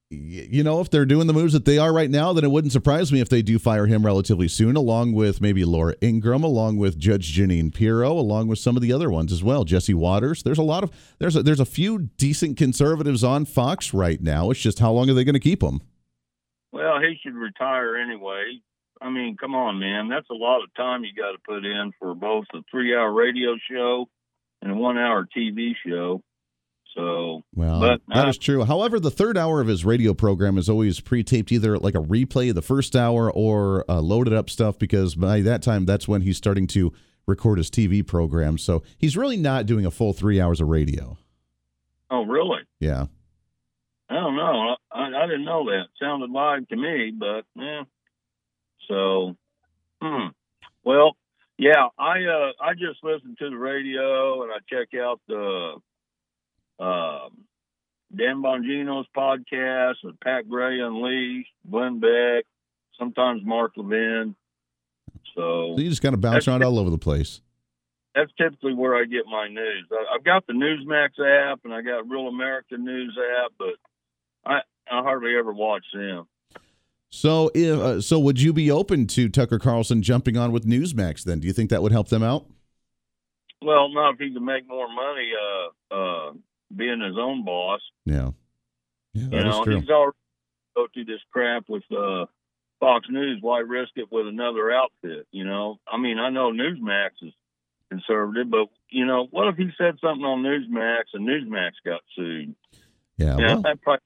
you 0.09 0.63
know, 0.63 0.79
if 0.79 0.89
they're 0.89 1.05
doing 1.05 1.27
the 1.27 1.33
moves 1.33 1.51
that 1.51 1.65
they 1.65 1.77
are 1.77 1.91
right 1.91 2.09
now, 2.09 2.31
then 2.31 2.45
it 2.45 2.51
wouldn't 2.51 2.71
surprise 2.71 3.11
me 3.11 3.19
if 3.19 3.27
they 3.27 3.41
do 3.41 3.59
fire 3.59 3.87
him 3.87 4.05
relatively 4.05 4.47
soon, 4.47 4.77
along 4.77 5.11
with 5.11 5.41
maybe 5.41 5.65
Laura 5.65 5.95
Ingraham, 6.01 6.43
along 6.43 6.77
with 6.77 6.97
Judge 6.97 7.35
Jeanine 7.35 7.73
Pirro, 7.73 8.11
along 8.11 8.47
with 8.47 8.59
some 8.59 8.77
of 8.77 8.81
the 8.81 8.93
other 8.93 9.09
ones 9.09 9.33
as 9.33 9.43
well. 9.43 9.65
Jesse 9.65 9.93
Watters. 9.93 10.43
There's 10.43 10.57
a 10.57 10.63
lot 10.63 10.83
of 10.83 10.91
there's 11.19 11.35
a, 11.35 11.43
there's 11.43 11.59
a 11.59 11.65
few 11.65 12.09
decent 12.17 12.57
conservatives 12.57 13.23
on 13.23 13.43
Fox 13.43 13.93
right 13.93 14.21
now. 14.21 14.49
It's 14.49 14.61
just 14.61 14.79
how 14.79 14.93
long 14.93 15.09
are 15.09 15.13
they 15.13 15.25
going 15.25 15.33
to 15.33 15.39
keep 15.39 15.59
them? 15.59 15.81
Well, 16.71 17.01
he 17.01 17.17
should 17.21 17.35
retire 17.35 17.97
anyway. 17.97 18.61
I 19.01 19.09
mean, 19.09 19.35
come 19.35 19.55
on, 19.55 19.79
man. 19.79 20.07
That's 20.07 20.29
a 20.31 20.35
lot 20.35 20.63
of 20.63 20.73
time 20.73 21.03
you 21.03 21.13
got 21.13 21.33
to 21.33 21.37
put 21.45 21.65
in 21.65 21.91
for 21.99 22.15
both 22.15 22.45
a 22.53 22.59
three-hour 22.71 23.11
radio 23.11 23.57
show 23.69 24.07
and 24.61 24.71
a 24.71 24.75
one-hour 24.75 25.27
TV 25.35 25.73
show. 25.85 26.23
So, 26.97 27.43
well, 27.53 27.79
but, 27.79 28.01
that 28.07 28.25
uh, 28.25 28.29
is 28.29 28.39
true. 28.39 28.65
However, 28.65 28.99
the 28.99 29.11
third 29.11 29.37
hour 29.37 29.61
of 29.61 29.67
his 29.67 29.85
radio 29.85 30.15
program 30.15 30.57
is 30.57 30.67
always 30.67 30.99
pre-taped, 30.99 31.51
either 31.51 31.77
like 31.77 31.93
a 31.93 31.99
replay 31.99 32.49
of 32.49 32.55
the 32.55 32.63
first 32.63 32.95
hour 32.95 33.31
or 33.31 33.85
uh, 33.87 34.01
loaded 34.01 34.33
up 34.33 34.49
stuff, 34.49 34.79
because 34.79 35.13
by 35.13 35.41
that 35.41 35.61
time, 35.61 35.85
that's 35.85 36.07
when 36.07 36.21
he's 36.21 36.37
starting 36.37 36.65
to 36.67 36.91
record 37.27 37.59
his 37.59 37.69
TV 37.69 38.05
program. 38.05 38.57
So 38.57 38.81
he's 38.97 39.15
really 39.15 39.37
not 39.37 39.67
doing 39.67 39.85
a 39.85 39.91
full 39.91 40.11
three 40.11 40.41
hours 40.41 40.59
of 40.59 40.69
radio. 40.69 41.19
Oh, 42.09 42.23
really? 42.23 42.61
Yeah. 42.79 43.05
I 44.09 44.13
don't 44.15 44.35
know. 44.35 44.75
I, 44.91 45.23
I 45.23 45.27
didn't 45.27 45.45
know 45.45 45.65
that. 45.65 45.81
It 45.81 45.89
sounded 46.01 46.31
live 46.31 46.67
to 46.69 46.75
me, 46.75 47.11
but 47.15 47.45
yeah. 47.55 47.83
So, 48.87 49.35
hmm. 50.01 50.29
Well, 50.83 51.15
yeah. 51.59 51.89
I 51.99 52.23
uh 52.23 52.51
I 52.59 52.73
just 52.73 53.03
listen 53.03 53.35
to 53.37 53.49
the 53.49 53.57
radio 53.57 54.43
and 54.43 54.51
I 54.51 54.57
check 54.67 54.99
out 54.99 55.19
the 55.27 55.75
um, 56.79 57.45
Dan 58.15 58.41
Bongino's 58.41 59.07
podcast 59.15 59.95
with 60.03 60.19
Pat 60.19 60.49
Gray 60.49 60.79
Unleashed, 60.79 61.49
Glenn 61.69 61.99
Beck, 61.99 62.45
sometimes 62.97 63.41
Mark 63.43 63.73
Levin. 63.75 64.35
So, 65.35 65.75
so 65.75 65.81
you 65.81 65.89
just 65.89 66.01
kind 66.01 66.15
of 66.15 66.21
bounce 66.21 66.47
around 66.47 66.63
all 66.63 66.79
over 66.79 66.89
the 66.89 66.97
place. 66.97 67.41
That's 68.15 68.31
typically 68.37 68.73
where 68.73 68.95
I 68.95 69.05
get 69.05 69.25
my 69.29 69.47
news. 69.47 69.87
I, 69.91 70.13
have 70.13 70.23
got 70.23 70.47
the 70.47 70.53
Newsmax 70.53 71.19
app 71.51 71.59
and 71.65 71.73
I 71.73 71.81
got 71.81 72.09
Real 72.09 72.27
American 72.27 72.83
News 72.83 73.15
app, 73.43 73.51
but 73.59 73.75
I 74.45 74.61
I 74.89 75.03
hardly 75.03 75.35
ever 75.37 75.53
watch 75.53 75.85
them. 75.93 76.27
So, 77.09 77.51
if, 77.53 77.79
uh, 77.79 78.01
so 78.01 78.19
would 78.19 78.41
you 78.41 78.53
be 78.53 78.69
open 78.71 79.07
to 79.07 79.29
Tucker 79.29 79.59
Carlson 79.59 80.01
jumping 80.01 80.37
on 80.37 80.51
with 80.51 80.65
Newsmax? 80.65 81.23
Then, 81.23 81.39
do 81.39 81.47
you 81.47 81.53
think 81.53 81.69
that 81.69 81.81
would 81.81 81.91
help 81.91 82.09
them 82.09 82.23
out? 82.23 82.45
Well, 83.61 83.89
not 83.89 84.15
if 84.15 84.19
he 84.19 84.33
can 84.33 84.43
make 84.43 84.67
more 84.67 84.87
money. 84.87 85.31
Uh, 85.91 85.95
uh, 85.95 86.31
being 86.75 87.01
his 87.01 87.17
own 87.17 87.43
boss. 87.45 87.81
Yeah, 88.05 88.31
yeah, 89.13 89.23
you 89.23 89.43
know, 89.43 89.63
he's 89.63 89.89
already 89.89 90.17
go 90.75 90.87
through 90.93 91.05
this 91.05 91.21
crap 91.31 91.63
with 91.67 91.83
uh, 91.91 92.25
Fox 92.79 93.07
News. 93.09 93.39
Why 93.41 93.59
risk 93.59 93.91
it 93.95 94.11
with 94.11 94.27
another 94.27 94.71
outfit? 94.71 95.27
You 95.31 95.45
know, 95.45 95.79
I 95.91 95.97
mean, 95.97 96.19
I 96.19 96.29
know 96.29 96.51
Newsmax 96.51 97.09
is 97.21 97.33
conservative, 97.89 98.49
but 98.49 98.67
you 98.89 99.05
know, 99.05 99.27
what 99.31 99.47
if 99.47 99.57
he 99.57 99.69
said 99.77 99.95
something 100.01 100.25
on 100.25 100.43
Newsmax 100.43 101.03
and 101.13 101.27
Newsmax 101.27 101.71
got 101.85 102.01
sued? 102.15 102.55
Yeah, 103.17 103.35
well, 103.35 103.61
that 103.61 103.81
probably 103.81 104.01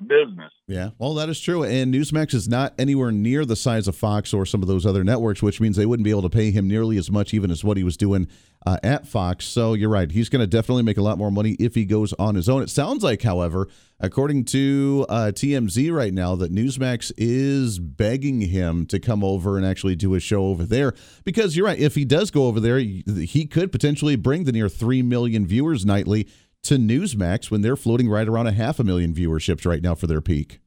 business. 0.00 0.52
Yeah, 0.66 0.90
well, 0.98 1.14
that 1.14 1.28
is 1.28 1.40
true. 1.40 1.64
And 1.64 1.92
Newsmax 1.92 2.34
is 2.34 2.48
not 2.48 2.74
anywhere 2.78 3.10
near 3.10 3.44
the 3.44 3.56
size 3.56 3.88
of 3.88 3.96
Fox 3.96 4.32
or 4.32 4.46
some 4.46 4.62
of 4.62 4.68
those 4.68 4.86
other 4.86 5.02
networks, 5.04 5.42
which 5.42 5.60
means 5.60 5.76
they 5.76 5.86
wouldn't 5.86 6.04
be 6.04 6.10
able 6.10 6.22
to 6.22 6.30
pay 6.30 6.50
him 6.50 6.68
nearly 6.68 6.96
as 6.96 7.10
much, 7.10 7.34
even 7.34 7.50
as 7.50 7.64
what 7.64 7.76
he 7.76 7.84
was 7.84 7.96
doing 7.96 8.28
uh, 8.66 8.78
at 8.82 9.06
Fox. 9.06 9.46
So 9.46 9.74
you're 9.74 9.88
right. 9.88 10.10
He's 10.10 10.28
going 10.28 10.40
to 10.40 10.46
definitely 10.46 10.82
make 10.82 10.98
a 10.98 11.02
lot 11.02 11.18
more 11.18 11.30
money 11.30 11.52
if 11.58 11.74
he 11.74 11.84
goes 11.84 12.12
on 12.14 12.34
his 12.34 12.48
own. 12.48 12.62
It 12.62 12.70
sounds 12.70 13.02
like, 13.02 13.22
however, 13.22 13.68
according 13.98 14.44
to 14.46 15.06
uh, 15.08 15.32
TMZ 15.34 15.92
right 15.92 16.12
now, 16.12 16.36
that 16.36 16.52
Newsmax 16.52 17.12
is 17.16 17.78
begging 17.78 18.40
him 18.40 18.86
to 18.86 19.00
come 19.00 19.24
over 19.24 19.56
and 19.56 19.66
actually 19.66 19.96
do 19.96 20.14
a 20.14 20.20
show 20.20 20.44
over 20.44 20.64
there. 20.64 20.94
Because 21.24 21.56
you're 21.56 21.66
right. 21.66 21.78
If 21.78 21.94
he 21.94 22.04
does 22.04 22.30
go 22.30 22.46
over 22.46 22.60
there, 22.60 22.78
he 22.78 23.46
could 23.50 23.72
potentially 23.72 24.16
bring 24.16 24.44
the 24.44 24.52
near 24.52 24.68
3 24.68 25.02
million 25.02 25.46
viewers 25.46 25.84
nightly 25.84 26.28
to 26.64 26.76
Newsmax 26.76 27.50
when 27.50 27.62
they're 27.62 27.76
floating 27.76 28.08
right 28.08 28.28
around 28.28 28.46
a 28.46 28.52
half 28.52 28.78
a 28.78 28.84
million 28.84 29.14
viewerships 29.14 29.66
right 29.66 29.82
now 29.82 29.94
for 29.94 30.06
their 30.06 30.20
peak. 30.20 30.60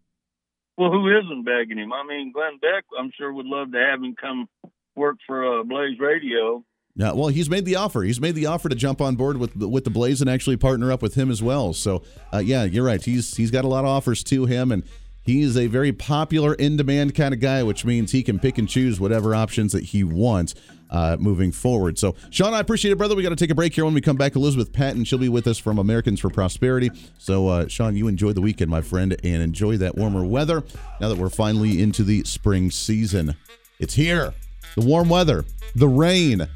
Well, 0.77 0.91
who 0.91 1.07
isn't 1.07 1.45
begging 1.45 1.77
him? 1.77 1.93
I 1.93 2.03
mean, 2.07 2.31
Glenn 2.31 2.57
Beck, 2.59 2.83
I'm 2.97 3.11
sure 3.15 3.31
would 3.31 3.45
love 3.45 3.71
to 3.71 3.77
have 3.77 4.01
him 4.01 4.15
come 4.19 4.47
work 4.95 5.17
for 5.27 5.59
uh, 5.59 5.63
Blaze 5.63 5.99
Radio. 5.99 6.63
Yeah, 6.95 7.13
well, 7.13 7.27
he's 7.27 7.49
made 7.49 7.65
the 7.65 7.75
offer. 7.75 8.01
He's 8.03 8.21
made 8.21 8.35
the 8.35 8.45
offer 8.45 8.69
to 8.69 8.75
jump 8.75 9.01
on 9.01 9.15
board 9.15 9.37
with 9.37 9.55
with 9.55 9.83
the 9.83 9.89
Blaze 9.89 10.21
and 10.21 10.29
actually 10.29 10.57
partner 10.57 10.91
up 10.91 11.01
with 11.01 11.15
him 11.15 11.31
as 11.31 11.41
well. 11.41 11.73
So, 11.73 12.03
uh, 12.31 12.37
yeah, 12.37 12.63
you're 12.65 12.85
right. 12.85 13.03
He's 13.03 13.35
he's 13.35 13.49
got 13.49 13.65
a 13.65 13.67
lot 13.67 13.83
of 13.83 13.89
offers 13.89 14.23
to 14.25 14.45
him, 14.45 14.71
and 14.71 14.83
he 15.23 15.41
is 15.41 15.57
a 15.57 15.67
very 15.67 15.91
popular, 15.91 16.53
in 16.53 16.77
demand 16.77 17.15
kind 17.15 17.33
of 17.33 17.39
guy, 17.39 17.63
which 17.63 17.85
means 17.85 18.11
he 18.11 18.21
can 18.23 18.39
pick 18.39 18.57
and 18.57 18.69
choose 18.69 18.99
whatever 18.99 19.33
options 19.33 19.71
that 19.71 19.85
he 19.85 20.03
wants 20.03 20.53
uh, 20.93 21.17
moving 21.19 21.51
forward. 21.51 21.97
So, 21.97 22.15
Sean, 22.29 22.53
I 22.53 22.59
appreciate 22.59 22.91
it, 22.91 22.97
brother. 22.97 23.15
We 23.15 23.23
got 23.23 23.29
to 23.29 23.35
take 23.35 23.49
a 23.49 23.55
break 23.55 23.73
here. 23.73 23.83
When 23.83 23.93
we 23.93 24.01
come 24.01 24.15
back, 24.15 24.35
Elizabeth 24.35 24.71
Patton, 24.71 25.03
she'll 25.03 25.19
be 25.19 25.27
with 25.27 25.47
us 25.47 25.57
from 25.57 25.79
Americans 25.79 26.19
for 26.19 26.29
Prosperity. 26.29 26.91
So, 27.17 27.47
uh, 27.47 27.67
Sean, 27.67 27.95
you 27.95 28.07
enjoy 28.07 28.31
the 28.31 28.41
weekend, 28.41 28.69
my 28.69 28.81
friend, 28.81 29.17
and 29.23 29.41
enjoy 29.41 29.77
that 29.77 29.97
warmer 29.97 30.23
weather 30.23 30.63
now 31.01 31.09
that 31.09 31.17
we're 31.17 31.29
finally 31.29 31.81
into 31.81 32.03
the 32.03 32.23
spring 32.23 32.71
season. 32.71 33.35
It's 33.79 33.95
here. 33.95 34.33
The 34.75 34.85
warm 34.85 35.09
weather, 35.09 35.45
the 35.75 35.87
rain, 35.87 36.47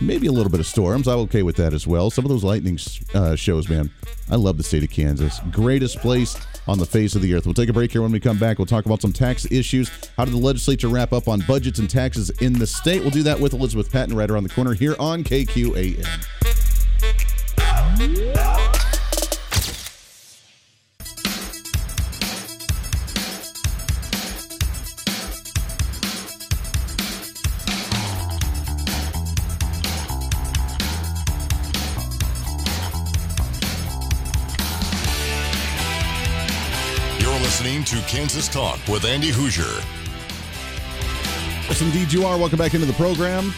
maybe 0.00 0.26
a 0.26 0.32
little 0.32 0.50
bit 0.50 0.60
of 0.60 0.66
storms. 0.66 1.08
I'm 1.08 1.18
okay 1.20 1.42
with 1.42 1.56
that 1.56 1.72
as 1.72 1.86
well. 1.86 2.10
Some 2.10 2.24
of 2.24 2.28
those 2.30 2.44
lightning 2.44 2.78
uh, 3.14 3.36
shows, 3.36 3.68
man. 3.68 3.90
I 4.30 4.36
love 4.36 4.56
the 4.56 4.62
state 4.62 4.82
of 4.82 4.90
Kansas. 4.90 5.40
Greatest 5.50 5.98
place 5.98 6.36
on 6.66 6.78
the 6.78 6.86
face 6.86 7.14
of 7.14 7.22
the 7.22 7.32
earth. 7.34 7.46
We'll 7.46 7.54
take 7.54 7.68
a 7.68 7.72
break 7.72 7.92
here 7.92 8.02
when 8.02 8.12
we 8.12 8.20
come 8.20 8.38
back. 8.38 8.58
We'll 8.58 8.66
talk 8.66 8.86
about 8.86 9.00
some 9.00 9.12
tax 9.12 9.50
issues. 9.50 9.90
How 10.16 10.24
did 10.24 10.34
the 10.34 10.38
legislature 10.38 10.88
wrap 10.88 11.12
up 11.12 11.28
on 11.28 11.40
budgets 11.46 11.78
and 11.78 11.88
taxes 11.88 12.30
in 12.40 12.52
the 12.52 12.66
state? 12.66 13.02
We'll 13.02 13.10
do 13.10 13.22
that 13.22 13.38
with 13.38 13.52
Elizabeth 13.52 13.90
Patton 13.90 14.16
right 14.16 14.30
around 14.30 14.42
the 14.42 14.50
corner 14.50 14.74
here 14.74 14.96
on 14.98 15.22
KQAM. 15.22 16.45
To 37.96 38.02
Kansas 38.02 38.46
Talk 38.48 38.78
with 38.88 39.04
Andy 39.06 39.28
Hoosier. 39.28 39.62
Yes, 41.66 41.80
indeed, 41.80 42.12
you 42.12 42.26
are. 42.26 42.36
Welcome 42.36 42.58
back 42.58 42.74
into 42.74 42.86
the 42.86 42.92
program. 42.92 43.54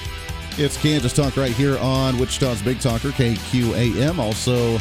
It's 0.56 0.76
Kansas 0.76 1.12
Talk 1.12 1.36
right 1.36 1.50
here 1.50 1.76
on 1.78 2.18
Wichita's 2.18 2.62
Big 2.62 2.78
Talker, 2.78 3.08
KQAM. 3.08 4.18
Also, 4.18 4.76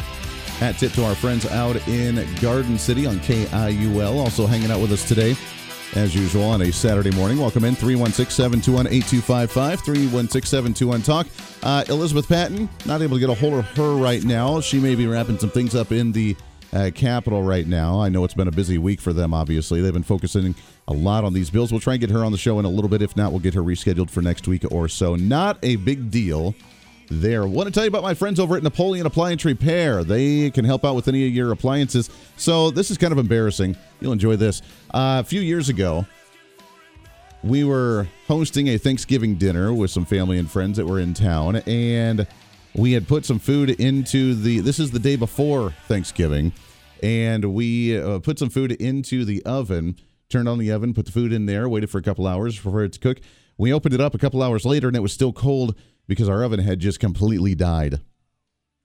hat 0.58 0.78
tip 0.78 0.92
to 0.92 1.04
our 1.04 1.14
friends 1.14 1.44
out 1.46 1.76
in 1.88 2.24
Garden 2.40 2.78
City 2.78 3.04
on 3.04 3.18
KIUL. 3.20 4.18
Also 4.18 4.46
hanging 4.46 4.70
out 4.70 4.80
with 4.80 4.92
us 4.92 5.06
today, 5.08 5.34
as 5.96 6.14
usual, 6.14 6.44
on 6.44 6.62
a 6.62 6.70
Saturday 6.70 7.10
morning. 7.10 7.38
Welcome 7.38 7.64
in 7.64 7.74
316 7.74 8.30
721 8.30 8.86
8255, 8.86 9.80
316 9.80 10.48
721 10.48 11.02
Talk. 11.02 11.26
Uh, 11.64 11.84
Elizabeth 11.88 12.28
Patton, 12.28 12.68
not 12.86 13.02
able 13.02 13.16
to 13.16 13.20
get 13.20 13.30
a 13.30 13.34
hold 13.34 13.54
of 13.54 13.66
her 13.76 13.96
right 13.96 14.22
now. 14.22 14.60
She 14.60 14.78
may 14.78 14.94
be 14.94 15.08
wrapping 15.08 15.38
some 15.38 15.50
things 15.50 15.74
up 15.74 15.90
in 15.90 16.12
the 16.12 16.36
uh, 16.72 16.90
Capitol 16.94 17.42
right 17.42 17.66
now. 17.66 18.00
I 18.00 18.08
know 18.08 18.24
it's 18.24 18.34
been 18.34 18.48
a 18.48 18.52
busy 18.52 18.78
week 18.78 19.00
for 19.00 19.12
them, 19.12 19.32
obviously. 19.32 19.80
They've 19.80 19.92
been 19.92 20.02
focusing 20.02 20.54
a 20.86 20.92
lot 20.92 21.24
on 21.24 21.32
these 21.32 21.50
bills. 21.50 21.72
We'll 21.72 21.80
try 21.80 21.94
and 21.94 22.00
get 22.00 22.10
her 22.10 22.24
on 22.24 22.32
the 22.32 22.38
show 22.38 22.58
in 22.58 22.64
a 22.64 22.68
little 22.68 22.88
bit. 22.88 23.02
If 23.02 23.16
not, 23.16 23.30
we'll 23.30 23.40
get 23.40 23.54
her 23.54 23.62
rescheduled 23.62 24.10
for 24.10 24.22
next 24.22 24.46
week 24.48 24.64
or 24.70 24.88
so. 24.88 25.16
Not 25.16 25.58
a 25.62 25.76
big 25.76 26.10
deal 26.10 26.54
there. 27.10 27.46
Want 27.46 27.66
to 27.66 27.72
tell 27.72 27.84
you 27.84 27.88
about 27.88 28.02
my 28.02 28.14
friends 28.14 28.38
over 28.38 28.56
at 28.56 28.62
Napoleon 28.62 29.06
Appliance 29.06 29.44
Repair. 29.44 30.04
They 30.04 30.50
can 30.50 30.64
help 30.64 30.84
out 30.84 30.94
with 30.94 31.08
any 31.08 31.26
of 31.26 31.32
your 31.32 31.52
appliances. 31.52 32.10
So 32.36 32.70
this 32.70 32.90
is 32.90 32.98
kind 32.98 33.12
of 33.12 33.18
embarrassing. 33.18 33.76
You'll 34.00 34.12
enjoy 34.12 34.36
this. 34.36 34.60
Uh, 34.92 35.20
a 35.20 35.24
few 35.24 35.40
years 35.40 35.68
ago, 35.68 36.06
we 37.42 37.64
were 37.64 38.06
hosting 38.26 38.68
a 38.68 38.78
Thanksgiving 38.78 39.36
dinner 39.36 39.72
with 39.72 39.90
some 39.90 40.04
family 40.04 40.38
and 40.38 40.50
friends 40.50 40.76
that 40.76 40.86
were 40.86 41.00
in 41.00 41.14
town, 41.14 41.56
and 41.56 42.26
we 42.78 42.92
had 42.92 43.08
put 43.08 43.24
some 43.24 43.40
food 43.40 43.70
into 43.70 44.34
the 44.34 44.60
this 44.60 44.78
is 44.78 44.92
the 44.92 45.00
day 45.00 45.16
before 45.16 45.72
thanksgiving 45.88 46.52
and 47.02 47.52
we 47.52 47.98
uh, 48.00 48.20
put 48.20 48.38
some 48.38 48.48
food 48.48 48.72
into 48.72 49.24
the 49.24 49.42
oven 49.44 49.96
turned 50.30 50.48
on 50.48 50.58
the 50.58 50.70
oven 50.70 50.94
put 50.94 51.04
the 51.04 51.12
food 51.12 51.32
in 51.32 51.46
there 51.46 51.68
waited 51.68 51.90
for 51.90 51.98
a 51.98 52.02
couple 52.02 52.26
hours 52.26 52.56
for 52.56 52.84
it 52.84 52.92
to 52.92 52.98
cook. 53.00 53.20
We 53.56 53.72
opened 53.72 53.94
it 53.94 54.00
up 54.00 54.14
a 54.14 54.18
couple 54.18 54.42
hours 54.42 54.64
later 54.64 54.86
and 54.86 54.96
it 54.96 55.00
was 55.00 55.12
still 55.12 55.32
cold 55.32 55.76
because 56.06 56.28
our 56.28 56.44
oven 56.44 56.60
had 56.60 56.78
just 56.78 57.00
completely 57.00 57.56
died. 57.56 58.00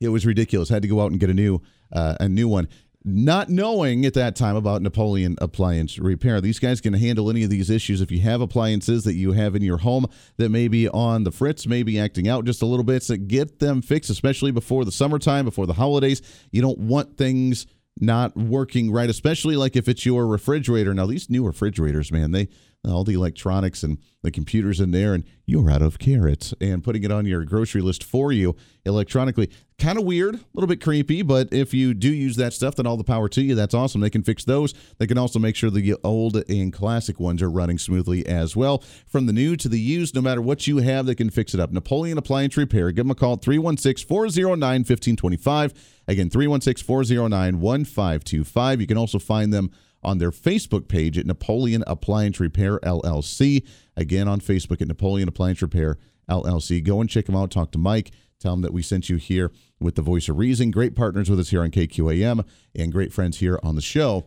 It 0.02 0.10
was 0.10 0.26
ridiculous. 0.26 0.70
Had 0.70 0.82
to 0.82 0.88
go 0.88 1.02
out 1.02 1.12
and 1.12 1.20
get 1.20 1.30
a 1.30 1.34
new 1.34 1.62
uh, 1.92 2.16
a 2.20 2.28
new 2.28 2.48
one 2.48 2.68
not 3.06 3.50
knowing 3.50 4.06
at 4.06 4.14
that 4.14 4.36
time 4.36 4.56
about 4.56 4.82
Napoleon 4.82 5.36
Appliance 5.40 6.00
Repair. 6.00 6.40
These 6.40 6.60
guys 6.60 6.80
can 6.80 6.94
handle 6.94 7.30
any 7.30 7.44
of 7.44 7.50
these 7.50 7.70
issues. 7.70 8.02
If 8.02 8.12
you 8.12 8.22
have 8.22 8.42
appliances 8.42 9.04
that 9.04 9.16
you 9.16 9.34
have 9.34 9.56
in 9.56 9.62
your 9.62 9.78
home 9.78 10.06
that 10.38 10.50
may 10.50 10.68
be 10.68 10.88
on 10.88 11.24
the 11.24 11.32
fritz, 11.32 11.68
maybe 11.68 12.00
acting 12.00 12.28
out 12.28 12.46
just 12.46 12.62
a 12.62 12.66
little 12.66 12.86
bit, 12.86 13.04
so 13.04 13.18
get 13.18 13.60
them 13.60 13.82
fixed, 13.82 14.10
especially 14.10 14.52
before 14.52 14.86
the 14.86 14.92
summertime, 14.92 15.46
before 15.46 15.66
the 15.66 15.74
holidays. 15.74 16.22
You 16.52 16.62
don't 16.62 16.80
want 16.80 17.18
things 17.18 17.66
not 18.00 18.36
working 18.36 18.92
right, 18.92 19.10
especially 19.10 19.56
like 19.56 19.76
if 19.76 19.88
it's 19.88 20.06
your 20.06 20.28
refrigerator. 20.28 20.94
Now, 20.94 21.06
these 21.06 21.30
new 21.30 21.46
refrigerators, 21.46 22.12
man, 22.12 22.32
they 22.32 22.50
all 22.86 23.04
the 23.04 23.14
electronics 23.14 23.82
and 23.84 23.98
the 24.24 24.32
computers 24.32 24.80
in 24.80 24.92
there, 24.92 25.14
and 25.14 25.24
you're 25.46 25.70
out 25.70 25.82
of 25.82 26.00
carrots 26.00 26.54
and 26.60 26.84
putting 26.84 27.04
it 27.04 27.12
on 27.12 27.26
your 27.26 27.44
grocery 27.46 27.82
list 27.82 28.04
for 28.04 28.32
you 28.32 28.56
electronically. 28.86 29.50
Kind 29.78 29.98
of 29.98 30.04
weird, 30.04 30.36
a 30.36 30.40
little 30.54 30.68
bit 30.68 30.82
creepy, 30.82 31.22
but 31.22 31.52
if 31.54 31.74
you 31.74 31.94
do 31.94 32.12
use 32.12 32.36
that 32.38 32.54
stuff, 32.54 32.76
then 32.76 32.86
all 32.86 32.98
the 32.98 33.04
power 33.04 33.30
to 33.30 33.42
you. 33.42 33.56
That's 33.56 33.74
awesome. 33.74 34.02
They 34.02 34.10
can 34.10 34.24
fix 34.24 34.44
those. 34.44 34.74
They 34.98 35.08
can 35.08 35.18
also 35.18 35.40
make 35.40 35.56
sure 35.56 35.70
the 35.70 35.96
old 36.04 36.38
and 36.50 36.72
classic 36.72 37.20
ones 37.20 37.42
are 37.42 37.50
running 37.50 37.78
smoothly 37.78 38.26
as 38.26 38.56
well. 38.56 38.84
From 39.08 39.26
the 39.26 39.34
new 39.34 39.56
to 39.58 39.70
the 39.70 39.80
used, 39.80 40.16
no 40.16 40.22
matter 40.22 40.42
what 40.42 40.68
you 40.68 40.78
have, 40.78 41.06
they 41.06 41.16
can 41.16 41.30
fix 41.30 41.54
it 41.54 41.60
up. 41.60 41.72
Napoleon 41.72 42.18
Appliance 42.18 42.56
Repair. 42.58 42.92
Give 42.92 43.06
them 43.06 43.12
a 43.12 43.16
call 43.16 43.38
316 43.38 44.08
409 44.08 44.60
1525. 44.82 45.74
Again, 46.08 46.30
316 46.30 46.86
409 46.86 47.60
1525. 47.60 48.82
You 48.82 48.88
can 48.88 48.98
also 48.98 49.20
find 49.20 49.54
them 49.54 49.72
on 50.04 50.18
their 50.18 50.32
Facebook 50.32 50.88
page 50.88 51.18
at 51.18 51.26
Napoleon 51.26 51.84
Appliance 51.88 52.40
Repair 52.40 52.80
LLC. 52.80 53.66
Again, 53.96 54.28
on 54.28 54.42
Facebook 54.42 54.82
at 54.82 54.88
Napoleon 54.88 55.30
Appliance 55.30 55.62
Repair 55.62 55.98
LLC. 56.30 56.84
Go 56.84 57.00
and 57.02 57.10
check 57.10 57.26
them 57.26 57.36
out. 57.36 57.52
Talk 57.52 57.72
to 57.72 57.78
Mike. 57.78 58.12
Tell 58.40 58.52
them 58.54 58.62
that 58.62 58.74
we 58.74 58.82
sent 58.82 59.10
you 59.10 59.16
here 59.16 59.52
with 59.80 59.96
the 59.96 60.02
voice 60.02 60.28
of 60.28 60.38
reason. 60.38 60.72
Great 60.72 60.96
partners 60.96 61.30
with 61.30 61.40
us 61.40 61.50
here 61.50 61.62
on 61.62 61.72
KQAM 61.72 62.46
and 62.76 62.92
great 62.92 63.14
friends 63.14 63.38
here 63.38 63.60
on 63.64 63.76
the 63.76 63.82
show 63.82 64.26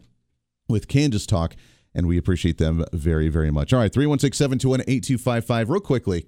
with 0.68 0.88
Kansas 0.88 1.26
Talk. 1.26 1.54
And 1.94 2.06
we 2.06 2.16
appreciate 2.16 2.58
them 2.58 2.84
very, 2.92 3.28
very 3.28 3.50
much. 3.50 3.72
All 3.72 3.80
right, 3.80 3.92
316 3.92 4.36
721 4.36 4.80
8255. 4.82 5.70
Real 5.70 5.80
quickly, 5.80 6.26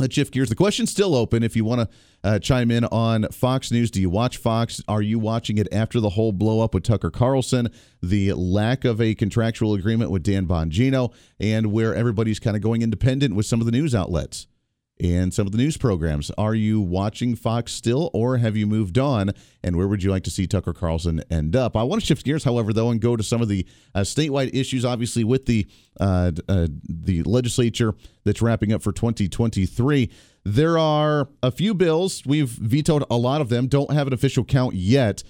Let's 0.00 0.14
shift 0.14 0.32
gears. 0.32 0.48
The 0.48 0.54
question's 0.54 0.90
still 0.90 1.14
open. 1.14 1.42
If 1.42 1.54
you 1.54 1.64
want 1.66 1.82
to 1.82 1.88
uh, 2.24 2.38
chime 2.38 2.70
in 2.70 2.86
on 2.86 3.28
Fox 3.28 3.70
News, 3.70 3.90
do 3.90 4.00
you 4.00 4.08
watch 4.08 4.38
Fox? 4.38 4.80
Are 4.88 5.02
you 5.02 5.18
watching 5.18 5.58
it 5.58 5.68
after 5.72 6.00
the 6.00 6.08
whole 6.08 6.32
blow 6.32 6.60
up 6.60 6.72
with 6.72 6.84
Tucker 6.84 7.10
Carlson, 7.10 7.68
the 8.02 8.32
lack 8.32 8.86
of 8.86 8.98
a 9.02 9.14
contractual 9.14 9.74
agreement 9.74 10.10
with 10.10 10.22
Dan 10.22 10.46
Bongino, 10.46 11.12
and 11.38 11.70
where 11.70 11.94
everybody's 11.94 12.38
kind 12.38 12.56
of 12.56 12.62
going 12.62 12.80
independent 12.80 13.34
with 13.36 13.44
some 13.44 13.60
of 13.60 13.66
the 13.66 13.72
news 13.72 13.94
outlets? 13.94 14.46
And 15.00 15.32
some 15.32 15.46
of 15.46 15.52
the 15.52 15.58
news 15.58 15.76
programs. 15.76 16.30
Are 16.36 16.54
you 16.54 16.80
watching 16.80 17.34
Fox 17.34 17.72
still, 17.72 18.10
or 18.12 18.36
have 18.36 18.56
you 18.56 18.66
moved 18.66 18.98
on? 18.98 19.30
And 19.62 19.76
where 19.76 19.88
would 19.88 20.02
you 20.02 20.10
like 20.10 20.24
to 20.24 20.30
see 20.30 20.46
Tucker 20.46 20.72
Carlson 20.72 21.22
end 21.30 21.56
up? 21.56 21.76
I 21.76 21.82
want 21.82 22.00
to 22.02 22.06
shift 22.06 22.24
gears, 22.24 22.44
however, 22.44 22.72
though, 22.72 22.90
and 22.90 23.00
go 23.00 23.16
to 23.16 23.22
some 23.22 23.42
of 23.42 23.48
the 23.48 23.66
uh, 23.94 24.00
statewide 24.00 24.54
issues. 24.54 24.84
Obviously, 24.84 25.24
with 25.24 25.46
the 25.46 25.66
uh, 25.98 26.32
uh, 26.48 26.68
the 26.88 27.22
legislature 27.24 27.94
that's 28.24 28.42
wrapping 28.42 28.72
up 28.72 28.82
for 28.82 28.92
2023, 28.92 30.10
there 30.44 30.78
are 30.78 31.28
a 31.42 31.50
few 31.50 31.74
bills 31.74 32.22
we've 32.26 32.50
vetoed. 32.50 33.04
A 33.10 33.16
lot 33.16 33.40
of 33.40 33.48
them 33.48 33.68
don't 33.68 33.92
have 33.92 34.06
an 34.06 34.12
official 34.12 34.44
count 34.44 34.74
yet, 34.74 35.22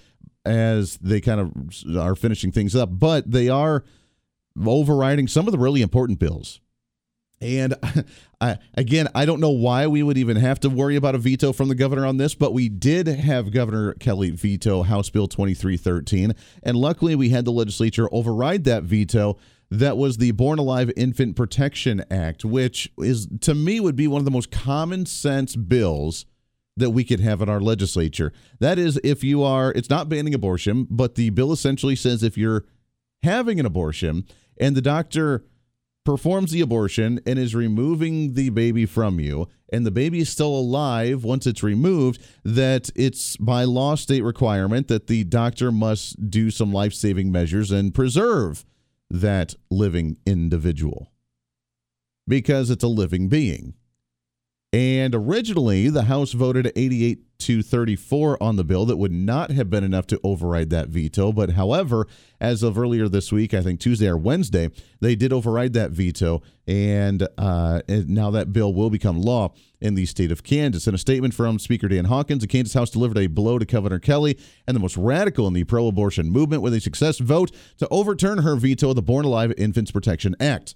as 0.44 0.96
they 0.98 1.20
kind 1.20 1.40
of 1.40 1.96
are 1.96 2.14
finishing 2.14 2.52
things 2.52 2.74
up, 2.74 2.88
but 2.92 3.30
they 3.30 3.48
are 3.48 3.85
overriding 4.66 5.28
some 5.28 5.46
of 5.46 5.52
the 5.52 5.59
really 5.59 5.80
important 5.83 6.18
bills 6.18 6.61
And 7.40 7.74
I, 8.40 8.59
again, 8.74 9.09
I 9.14 9.26
don't 9.26 9.40
know 9.40 9.50
why 9.50 9.87
we 9.87 10.03
would 10.03 10.16
even 10.16 10.37
have 10.37 10.61
to 10.61 10.70
worry 10.70 10.96
about 10.96 11.14
a 11.14 11.18
veto 11.18 11.53
from 11.53 11.68
the 11.68 11.74
governor 11.74 12.07
on 12.07 12.16
this, 12.16 12.35
but 12.35 12.55
we 12.55 12.70
did 12.70 13.07
have 13.07 13.50
Governor 13.50 13.92
Kelly 13.94 14.31
veto 14.31 14.83
House 14.83 15.11
Bill 15.11 15.29
2313. 15.29 16.35
And 16.62 16.76
luckily, 16.76 17.14
we 17.14 17.29
had 17.29 17.44
the 17.44 17.53
legislature 17.53 18.09
override 18.11 18.64
that 18.64 18.85
veto. 18.85 19.37
That 19.70 19.98
was 19.98 20.16
the 20.16 20.31
Born 20.33 20.59
Alive 20.59 20.90
Infant 20.96 21.37
Protection 21.37 22.03
Act, 22.11 22.44
which 22.44 22.90
is, 22.98 23.29
to 23.42 23.55
me, 23.55 23.79
would 23.79 23.96
be 23.96 24.09
one 24.09 24.20
of 24.20 24.24
the 24.24 24.31
most 24.31 24.50
common 24.50 25.05
sense 25.05 25.55
bills 25.55 26.24
that 26.76 26.90
we 26.90 27.05
could 27.05 27.20
have 27.20 27.42
in 27.42 27.48
our 27.48 27.61
legislature. 27.61 28.33
That 28.59 28.79
is, 28.79 28.98
if 29.05 29.22
you 29.22 29.42
are, 29.42 29.70
it's 29.72 29.90
not 29.90 30.09
banning 30.09 30.35
abortion, 30.35 30.87
but 30.90 31.14
the 31.14 31.31
bill 31.31 31.53
essentially 31.53 31.94
says 31.94 32.22
if 32.22 32.38
you're 32.38 32.64
having 33.22 33.61
an 33.61 33.66
abortion 33.66 34.24
and 34.59 34.74
the 34.74 34.83
doctor 34.83 35.44
performs 36.11 36.51
the 36.51 36.61
abortion 36.61 37.20
and 37.25 37.38
is 37.38 37.55
removing 37.55 38.35
the 38.35 38.49
baby 38.49 38.85
from 38.85 39.20
you, 39.20 39.46
and 39.73 39.87
the 39.87 39.92
baby 39.92 40.18
is 40.18 40.29
still 40.29 40.49
alive 40.49 41.23
once 41.23 41.46
it's 41.46 41.62
removed, 41.62 42.20
that 42.42 42.90
it's 42.96 43.37
by 43.37 43.62
law 43.62 43.94
state 43.94 44.23
requirement 44.23 44.88
that 44.88 45.07
the 45.07 45.23
doctor 45.23 45.70
must 45.70 46.29
do 46.29 46.51
some 46.51 46.73
life 46.73 46.92
saving 46.92 47.31
measures 47.31 47.70
and 47.70 47.94
preserve 47.94 48.64
that 49.09 49.55
living 49.70 50.16
individual 50.27 51.12
because 52.27 52.70
it's 52.70 52.83
a 52.83 52.88
living 52.88 53.29
being. 53.29 53.75
And 54.73 55.14
originally, 55.14 55.90
the 55.90 56.03
House 56.03 56.33
voted 56.33 56.73
88 56.75 57.20
to 57.40 57.62
34 57.62 58.42
on 58.42 58.57
the 58.57 58.64
bill. 58.64 58.87
That 58.87 58.96
would 58.96 59.12
not 59.12 59.50
have 59.50 59.70
been 59.70 59.85
enough 59.85 60.07
to 60.09 60.20
override 60.22 60.70
that 60.70 60.88
veto. 60.88 61.33
But 61.33 61.50
however, 61.50 62.07
as 62.40 62.62
of 62.62 62.79
earlier 62.79 63.09
this 63.09 63.33
week, 63.33 63.53
I 63.55 63.61
think 63.61 63.81
Tuesday 63.81 64.09
or 64.09 64.16
Wednesday, 64.16 64.70
they 65.00 65.14
did 65.14 65.33
override 65.33 65.72
that 65.74 65.90
veto. 65.90 66.42
And, 66.66 67.26
uh, 67.37 67.83
and 67.88 68.09
now 68.09 68.31
that 68.31 68.53
bill 68.53 68.72
will 68.72 68.90
become 68.90 69.20
law 69.20 69.53
in 69.81 69.94
the 69.94 70.07
state 70.07 70.31
of 70.31 70.42
Kansas. 70.42 70.87
In 70.87 70.94
a 70.94 70.98
statement 70.98 71.35
from 71.35 71.59
Speaker 71.59 71.88
Dan 71.88 72.05
Hawkins, 72.07 72.42
the 72.42 72.46
Kansas 72.46 72.74
House 72.74 72.90
delivered 72.90 73.18
a 73.18 73.26
blow 73.26 73.59
to 73.59 73.64
Governor 73.64 73.98
Kelly 73.98 74.38
and 74.66 74.74
the 74.74 74.81
most 74.81 74.96
radical 74.96 75.46
in 75.46 75.55
the 75.55 75.64
pro 75.64 75.87
abortion 75.87 76.31
movement 76.31 76.62
with 76.62 76.74
a 76.74 76.81
success 76.81 77.18
vote 77.18 77.50
to 77.79 77.88
overturn 77.90 78.38
her 78.38 78.57
veto 78.57 78.90
of 78.90 78.96
the 78.96 79.03
Born 79.03 79.24
Alive 79.24 79.53
Infants 79.57 79.90
Protection 79.90 80.37
Act. 80.38 80.74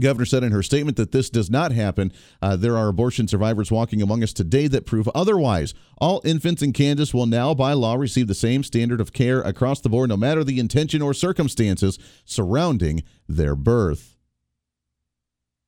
Governor 0.00 0.24
said 0.24 0.42
in 0.42 0.52
her 0.52 0.62
statement 0.62 0.96
that 0.96 1.12
this 1.12 1.28
does 1.28 1.50
not 1.50 1.70
happen. 1.72 2.12
Uh, 2.40 2.56
there 2.56 2.78
are 2.78 2.88
abortion 2.88 3.28
survivors 3.28 3.70
walking 3.70 4.00
among 4.00 4.22
us 4.22 4.32
today 4.32 4.66
that 4.68 4.86
prove 4.86 5.06
otherwise. 5.14 5.74
All 5.98 6.22
infants 6.24 6.62
in 6.62 6.72
Kansas 6.72 7.12
will 7.12 7.26
now, 7.26 7.52
by 7.52 7.74
law, 7.74 7.96
receive 7.96 8.26
the 8.26 8.34
same 8.34 8.62
standard 8.64 9.00
of 9.00 9.12
care 9.12 9.42
across 9.42 9.80
the 9.80 9.90
board, 9.90 10.08
no 10.08 10.16
matter 10.16 10.44
the 10.44 10.58
intention 10.60 11.02
or 11.02 11.12
circumstances 11.12 11.98
surrounding 12.24 13.02
their 13.28 13.54
birth. 13.54 14.16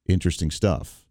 Interesting 0.08 0.50
stuff. 0.50 1.04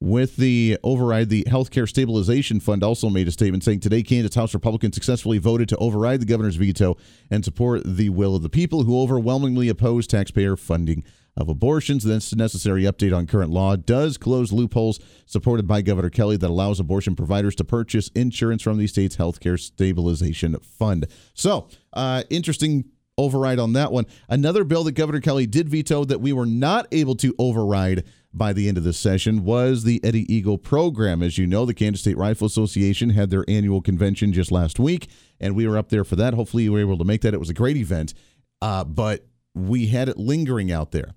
With 0.00 0.36
the 0.36 0.76
override, 0.82 1.30
the 1.30 1.44
Healthcare 1.44 1.88
Stabilization 1.88 2.60
Fund 2.60 2.82
also 2.82 3.08
made 3.08 3.28
a 3.28 3.32
statement 3.32 3.64
saying 3.64 3.80
today 3.80 4.02
Kansas 4.02 4.34
House 4.34 4.52
Republicans 4.52 4.94
successfully 4.94 5.38
voted 5.38 5.68
to 5.70 5.76
override 5.78 6.20
the 6.20 6.26
governor's 6.26 6.56
veto 6.56 6.96
and 7.30 7.44
support 7.44 7.82
the 7.84 8.10
will 8.10 8.36
of 8.36 8.42
the 8.42 8.50
people 8.50 8.82
who 8.82 9.00
overwhelmingly 9.00 9.68
oppose 9.68 10.06
taxpayer 10.06 10.56
funding 10.56 11.04
of 11.36 11.48
abortions. 11.48 12.04
This 12.04 12.34
necessary 12.34 12.84
update 12.84 13.16
on 13.16 13.26
current 13.26 13.50
law 13.50 13.76
does 13.76 14.16
close 14.16 14.52
loopholes 14.52 15.00
supported 15.26 15.66
by 15.66 15.82
Governor 15.82 16.10
Kelly 16.10 16.36
that 16.36 16.50
allows 16.50 16.80
abortion 16.80 17.16
providers 17.16 17.54
to 17.56 17.64
purchase 17.64 18.08
insurance 18.14 18.62
from 18.62 18.78
the 18.78 18.86
state's 18.86 19.16
healthcare 19.16 19.58
stabilization 19.58 20.56
fund. 20.60 21.06
So, 21.34 21.68
uh, 21.92 22.24
interesting 22.30 22.84
override 23.16 23.58
on 23.58 23.72
that 23.74 23.92
one. 23.92 24.06
Another 24.28 24.64
bill 24.64 24.84
that 24.84 24.92
Governor 24.92 25.20
Kelly 25.20 25.46
did 25.46 25.68
veto 25.68 26.04
that 26.04 26.20
we 26.20 26.32
were 26.32 26.46
not 26.46 26.86
able 26.92 27.14
to 27.16 27.34
override 27.38 28.04
by 28.32 28.52
the 28.52 28.68
end 28.68 28.76
of 28.76 28.84
this 28.84 28.98
session 28.98 29.44
was 29.44 29.84
the 29.84 30.02
Eddie 30.02 30.32
Eagle 30.32 30.58
program. 30.58 31.22
As 31.22 31.38
you 31.38 31.46
know, 31.46 31.64
the 31.64 31.74
Kansas 31.74 32.00
State 32.00 32.16
Rifle 32.16 32.48
Association 32.48 33.10
had 33.10 33.30
their 33.30 33.44
annual 33.46 33.80
convention 33.80 34.32
just 34.32 34.50
last 34.50 34.80
week, 34.80 35.08
and 35.40 35.54
we 35.54 35.68
were 35.68 35.78
up 35.78 35.90
there 35.90 36.04
for 36.04 36.16
that. 36.16 36.34
Hopefully, 36.34 36.64
you 36.64 36.72
were 36.72 36.80
able 36.80 36.98
to 36.98 37.04
make 37.04 37.20
that. 37.20 37.34
It 37.34 37.40
was 37.40 37.50
a 37.50 37.54
great 37.54 37.76
event, 37.76 38.12
uh, 38.60 38.82
but 38.82 39.26
we 39.54 39.86
had 39.86 40.08
it 40.08 40.18
lingering 40.18 40.72
out 40.72 40.90
there. 40.90 41.14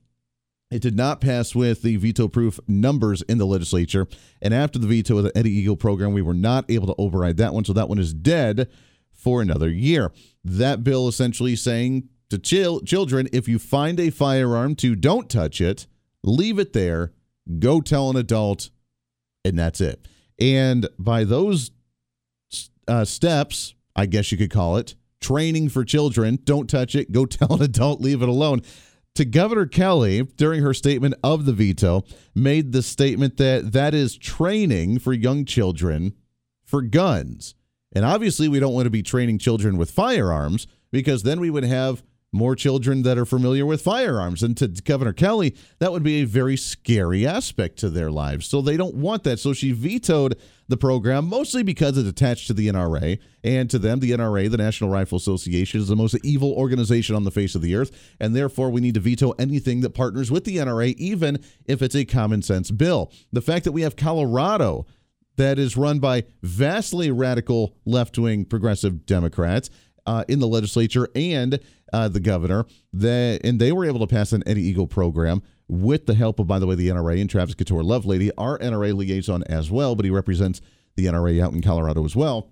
It 0.69 0.81
did 0.81 0.97
not 0.97 1.21
pass 1.21 1.55
with 1.55 1.81
the 1.81 1.95
veto 1.95 2.27
proof 2.27 2.59
numbers 2.67 3.21
in 3.23 3.37
the 3.37 3.45
legislature. 3.45 4.07
And 4.41 4.53
after 4.53 4.77
the 4.77 4.87
veto 4.87 5.17
of 5.17 5.23
the 5.23 5.37
Eddie 5.37 5.51
Eagle 5.51 5.77
program, 5.77 6.11
we 6.11 6.21
were 6.21 6.33
not 6.33 6.69
able 6.69 6.87
to 6.87 6.95
override 6.97 7.37
that 7.37 7.53
one. 7.53 7.63
So 7.63 7.73
that 7.73 7.87
one 7.87 7.99
is 7.99 8.13
dead 8.13 8.69
for 9.13 9.41
another 9.41 9.69
year. 9.69 10.11
That 10.43 10.83
bill 10.83 11.07
essentially 11.07 11.55
saying 11.55 12.09
to 12.29 12.37
chil- 12.37 12.81
children 12.81 13.29
if 13.31 13.47
you 13.47 13.59
find 13.59 13.99
a 13.99 14.09
firearm, 14.09 14.75
to 14.75 14.95
don't 14.95 15.29
touch 15.29 15.61
it, 15.61 15.87
leave 16.23 16.59
it 16.59 16.73
there, 16.73 17.13
go 17.59 17.79
tell 17.79 18.09
an 18.09 18.17
adult, 18.17 18.69
and 19.45 19.57
that's 19.57 19.79
it. 19.79 20.05
And 20.37 20.87
by 20.99 21.23
those 21.23 21.71
uh, 22.89 23.05
steps, 23.05 23.73
I 23.95 24.05
guess 24.05 24.33
you 24.33 24.37
could 24.37 24.51
call 24.51 24.77
it 24.77 24.95
training 25.21 25.69
for 25.69 25.83
children, 25.83 26.37
don't 26.43 26.69
touch 26.69 26.93
it, 26.93 27.11
go 27.11 27.25
tell 27.25 27.53
an 27.53 27.61
adult, 27.61 28.01
leave 28.01 28.21
it 28.21 28.29
alone 28.29 28.61
to 29.17 29.25
Governor 29.25 29.65
Kelly 29.65 30.21
during 30.21 30.61
her 30.61 30.75
statement 30.75 31.15
of 31.23 31.45
the 31.45 31.53
veto 31.53 32.03
made 32.35 32.71
the 32.71 32.83
statement 32.83 33.37
that 33.37 33.71
that 33.71 33.95
is 33.95 34.15
training 34.15 34.99
for 34.99 35.11
young 35.11 35.43
children 35.43 36.13
for 36.63 36.83
guns. 36.83 37.55
And 37.91 38.05
obviously, 38.05 38.47
we 38.47 38.59
don't 38.59 38.75
want 38.75 38.85
to 38.85 38.91
be 38.91 39.01
training 39.01 39.39
children 39.39 39.75
with 39.75 39.89
firearms 39.89 40.67
because 40.91 41.23
then 41.23 41.39
we 41.39 41.49
would 41.49 41.63
have 41.63 42.03
more 42.31 42.55
children 42.55 43.03
that 43.03 43.17
are 43.17 43.25
familiar 43.25 43.65
with 43.65 43.81
firearms. 43.81 44.43
And 44.43 44.55
to 44.57 44.67
Governor 44.67 45.13
Kelly, 45.13 45.55
that 45.79 45.91
would 45.91 46.03
be 46.03 46.21
a 46.21 46.25
very 46.25 46.57
scary 46.57 47.25
aspect 47.25 47.77
to 47.79 47.89
their 47.89 48.11
lives. 48.11 48.45
So 48.47 48.61
they 48.61 48.77
don't 48.77 48.95
want 48.95 49.23
that. 49.23 49.39
So 49.39 49.53
she 49.53 49.71
vetoed 49.71 50.37
the 50.67 50.77
program 50.77 51.27
mostly 51.27 51.63
because 51.63 51.97
it's 51.97 52.09
attached 52.09 52.47
to 52.47 52.53
the 52.53 52.67
NRA. 52.67 53.19
And 53.43 53.69
to 53.69 53.79
them, 53.79 53.99
the 53.99 54.11
NRA, 54.11 54.51
the 54.51 54.57
National 54.57 54.89
Rifle 54.89 55.17
Association, 55.17 55.79
is 55.79 55.87
the 55.87 55.95
most 55.95 56.17
evil 56.23 56.51
organization 56.53 57.15
on 57.15 57.23
the 57.23 57.31
face 57.31 57.55
of 57.55 57.61
the 57.61 57.75
earth. 57.75 58.15
And 58.19 58.35
therefore, 58.35 58.69
we 58.69 58.81
need 58.81 58.95
to 58.95 58.99
veto 58.99 59.31
anything 59.31 59.81
that 59.81 59.91
partners 59.91 60.29
with 60.29 60.43
the 60.43 60.57
NRA, 60.57 60.95
even 60.97 61.39
if 61.65 61.81
it's 61.81 61.95
a 61.95 62.05
common 62.05 62.41
sense 62.41 62.71
bill. 62.71 63.11
The 63.31 63.41
fact 63.41 63.63
that 63.63 63.71
we 63.71 63.83
have 63.83 63.95
Colorado 63.95 64.85
that 65.37 65.59
is 65.59 65.77
run 65.77 65.99
by 65.99 66.25
vastly 66.41 67.11
radical 67.11 67.75
left 67.85 68.17
wing 68.17 68.43
progressive 68.43 69.05
Democrats 69.05 69.69
uh, 70.07 70.23
in 70.27 70.39
the 70.39 70.47
legislature 70.47 71.09
and 71.13 71.59
uh, 71.93 72.07
the 72.07 72.19
governor. 72.19 72.65
That 72.93 73.41
and 73.43 73.59
they 73.59 73.71
were 73.71 73.85
able 73.85 73.99
to 73.99 74.07
pass 74.07 74.31
an 74.31 74.43
Eddie 74.47 74.63
Eagle 74.63 74.87
program 74.87 75.43
with 75.67 76.05
the 76.05 76.15
help 76.15 76.39
of, 76.39 76.47
by 76.47 76.57
the 76.57 76.65
way, 76.65 76.75
the 76.75 76.87
NRA 76.87 77.19
and 77.21 77.29
Travis 77.29 77.53
Couture 77.53 77.83
Lovelady, 77.83 78.31
our 78.37 78.57
NRA 78.57 78.95
liaison 78.95 79.43
as 79.43 79.69
well, 79.69 79.95
but 79.95 80.05
he 80.05 80.11
represents 80.11 80.61
the 80.95 81.05
NRA 81.05 81.43
out 81.43 81.53
in 81.53 81.61
Colorado 81.61 82.05
as 82.05 82.15
well. 82.15 82.49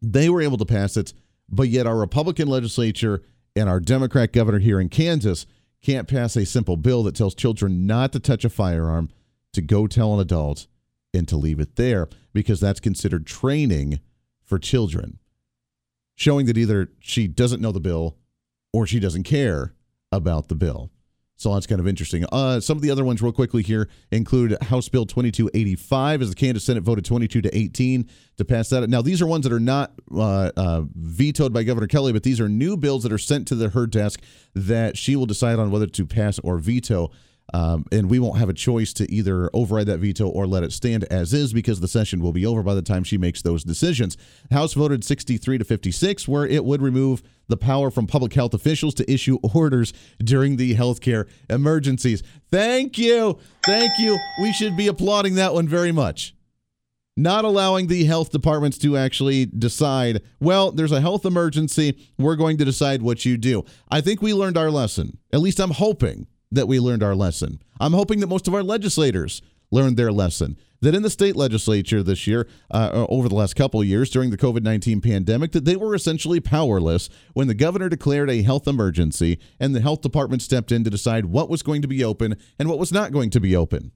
They 0.00 0.28
were 0.28 0.40
able 0.40 0.56
to 0.56 0.64
pass 0.64 0.96
it, 0.96 1.12
but 1.48 1.68
yet 1.68 1.86
our 1.86 1.98
Republican 1.98 2.48
legislature 2.48 3.22
and 3.54 3.68
our 3.68 3.80
Democrat 3.80 4.32
governor 4.32 4.60
here 4.60 4.80
in 4.80 4.88
Kansas 4.88 5.46
can't 5.82 6.08
pass 6.08 6.36
a 6.36 6.46
simple 6.46 6.76
bill 6.76 7.02
that 7.04 7.14
tells 7.14 7.34
children 7.34 7.86
not 7.86 8.12
to 8.12 8.20
touch 8.20 8.44
a 8.44 8.48
firearm, 8.48 9.10
to 9.52 9.60
go 9.60 9.86
tell 9.86 10.14
an 10.14 10.20
adult, 10.20 10.66
and 11.12 11.28
to 11.28 11.36
leave 11.36 11.60
it 11.60 11.76
there 11.76 12.08
because 12.32 12.60
that's 12.60 12.80
considered 12.80 13.26
training 13.26 14.00
for 14.44 14.58
children 14.58 15.18
showing 16.18 16.46
that 16.46 16.58
either 16.58 16.90
she 16.98 17.28
doesn't 17.28 17.62
know 17.62 17.70
the 17.70 17.78
bill 17.78 18.16
or 18.72 18.88
she 18.88 18.98
doesn't 18.98 19.22
care 19.22 19.72
about 20.10 20.48
the 20.48 20.56
bill. 20.56 20.90
So 21.36 21.54
that's 21.54 21.68
kind 21.68 21.80
of 21.80 21.86
interesting. 21.86 22.24
Uh, 22.32 22.58
some 22.58 22.76
of 22.76 22.82
the 22.82 22.90
other 22.90 23.04
ones, 23.04 23.22
real 23.22 23.30
quickly 23.30 23.62
here, 23.62 23.88
include 24.10 24.60
House 24.64 24.88
Bill 24.88 25.06
2285, 25.06 26.22
as 26.22 26.30
the 26.30 26.34
Kansas 26.34 26.64
Senate 26.64 26.82
voted 26.82 27.04
22 27.04 27.42
to 27.42 27.56
18 27.56 28.10
to 28.38 28.44
pass 28.44 28.68
that. 28.70 28.90
Now, 28.90 29.00
these 29.00 29.22
are 29.22 29.26
ones 29.28 29.44
that 29.44 29.52
are 29.52 29.60
not 29.60 29.92
uh, 30.12 30.50
uh, 30.56 30.82
vetoed 30.96 31.52
by 31.52 31.62
Governor 31.62 31.86
Kelly, 31.86 32.12
but 32.12 32.24
these 32.24 32.40
are 32.40 32.48
new 32.48 32.76
bills 32.76 33.04
that 33.04 33.12
are 33.12 33.18
sent 33.18 33.46
to 33.48 33.54
the, 33.54 33.68
her 33.68 33.86
desk 33.86 34.20
that 34.56 34.98
she 34.98 35.14
will 35.14 35.26
decide 35.26 35.60
on 35.60 35.70
whether 35.70 35.86
to 35.86 36.04
pass 36.04 36.40
or 36.40 36.58
veto. 36.58 37.12
Um, 37.54 37.86
and 37.90 38.10
we 38.10 38.18
won't 38.18 38.38
have 38.38 38.50
a 38.50 38.54
choice 38.54 38.92
to 38.94 39.10
either 39.10 39.48
override 39.54 39.86
that 39.86 39.98
veto 39.98 40.28
or 40.28 40.46
let 40.46 40.62
it 40.62 40.72
stand 40.72 41.04
as 41.04 41.32
is 41.32 41.52
because 41.52 41.80
the 41.80 41.88
session 41.88 42.20
will 42.20 42.32
be 42.32 42.44
over 42.44 42.62
by 42.62 42.74
the 42.74 42.82
time 42.82 43.04
she 43.04 43.16
makes 43.16 43.40
those 43.40 43.64
decisions. 43.64 44.16
House 44.50 44.74
voted 44.74 45.02
63 45.02 45.58
to 45.58 45.64
56, 45.64 46.28
where 46.28 46.46
it 46.46 46.64
would 46.64 46.82
remove 46.82 47.22
the 47.48 47.56
power 47.56 47.90
from 47.90 48.06
public 48.06 48.34
health 48.34 48.52
officials 48.52 48.94
to 48.94 49.10
issue 49.10 49.38
orders 49.54 49.94
during 50.22 50.56
the 50.56 50.74
healthcare 50.74 51.26
emergencies. 51.48 52.22
Thank 52.50 52.98
you. 52.98 53.38
Thank 53.64 53.92
you. 53.98 54.18
We 54.42 54.52
should 54.52 54.76
be 54.76 54.88
applauding 54.88 55.36
that 55.36 55.54
one 55.54 55.66
very 55.66 55.92
much. 55.92 56.34
Not 57.16 57.44
allowing 57.44 57.88
the 57.88 58.04
health 58.04 58.30
departments 58.30 58.78
to 58.78 58.96
actually 58.96 59.46
decide, 59.46 60.22
well, 60.38 60.70
there's 60.70 60.92
a 60.92 61.00
health 61.00 61.24
emergency. 61.24 61.98
We're 62.16 62.36
going 62.36 62.58
to 62.58 62.64
decide 62.64 63.02
what 63.02 63.24
you 63.24 63.36
do. 63.36 63.64
I 63.90 64.02
think 64.02 64.22
we 64.22 64.32
learned 64.34 64.56
our 64.56 64.70
lesson. 64.70 65.18
At 65.32 65.40
least 65.40 65.58
I'm 65.58 65.72
hoping 65.72 66.28
that 66.50 66.68
we 66.68 66.80
learned 66.80 67.02
our 67.02 67.14
lesson. 67.14 67.60
I'm 67.80 67.92
hoping 67.92 68.20
that 68.20 68.26
most 68.26 68.48
of 68.48 68.54
our 68.54 68.62
legislators 68.62 69.42
learned 69.70 69.96
their 69.96 70.12
lesson. 70.12 70.56
that 70.80 70.94
in 70.94 71.02
the 71.02 71.10
state 71.10 71.34
legislature 71.34 72.04
this 72.04 72.28
year, 72.28 72.46
uh, 72.70 73.04
over 73.08 73.28
the 73.28 73.34
last 73.34 73.56
couple 73.56 73.82
years 73.82 74.10
during 74.10 74.30
the 74.30 74.36
COVID 74.36 74.62
19 74.62 75.00
pandemic, 75.00 75.50
that 75.50 75.64
they 75.64 75.74
were 75.74 75.92
essentially 75.92 76.38
powerless 76.38 77.10
when 77.34 77.48
the 77.48 77.54
governor 77.54 77.88
declared 77.88 78.30
a 78.30 78.42
health 78.42 78.68
emergency 78.68 79.40
and 79.58 79.74
the 79.74 79.80
health 79.80 80.02
department 80.02 80.40
stepped 80.40 80.70
in 80.70 80.84
to 80.84 80.90
decide 80.90 81.26
what 81.26 81.50
was 81.50 81.64
going 81.64 81.82
to 81.82 81.88
be 81.88 82.04
open 82.04 82.36
and 82.60 82.68
what 82.68 82.78
was 82.78 82.92
not 82.92 83.10
going 83.10 83.28
to 83.30 83.40
be 83.40 83.56
open. 83.56 83.90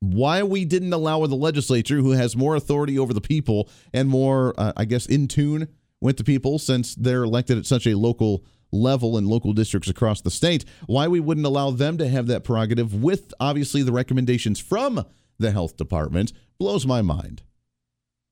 Why 0.00 0.42
we 0.42 0.66
didn't 0.66 0.92
allow 0.92 1.24
the 1.24 1.34
legislature, 1.34 1.96
who 1.96 2.10
has 2.10 2.36
more 2.36 2.56
authority 2.56 2.98
over 2.98 3.14
the 3.14 3.22
people 3.22 3.70
and 3.94 4.06
more, 4.06 4.52
uh, 4.58 4.74
I 4.76 4.84
guess, 4.84 5.06
in 5.06 5.28
tune 5.28 5.68
with 5.98 6.18
the 6.18 6.24
people 6.24 6.58
since 6.58 6.94
they're 6.94 7.24
elected 7.24 7.56
at 7.56 7.64
such 7.64 7.86
a 7.86 7.96
local 7.96 8.44
level 8.74 9.16
in 9.16 9.26
local 9.26 9.52
districts 9.52 9.88
across 9.88 10.20
the 10.20 10.30
state, 10.30 10.64
why 10.86 11.08
we 11.08 11.20
wouldn't 11.20 11.46
allow 11.46 11.70
them 11.70 11.96
to 11.98 12.08
have 12.08 12.26
that 12.26 12.44
prerogative 12.44 13.02
with 13.02 13.32
obviously 13.40 13.82
the 13.82 13.92
recommendations 13.92 14.58
from 14.58 15.04
the 15.38 15.50
health 15.50 15.76
department 15.76 16.32
blows 16.58 16.86
my 16.86 17.02
mind. 17.02 17.42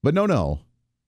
But 0.03 0.15
no, 0.15 0.27
no. 0.27 0.61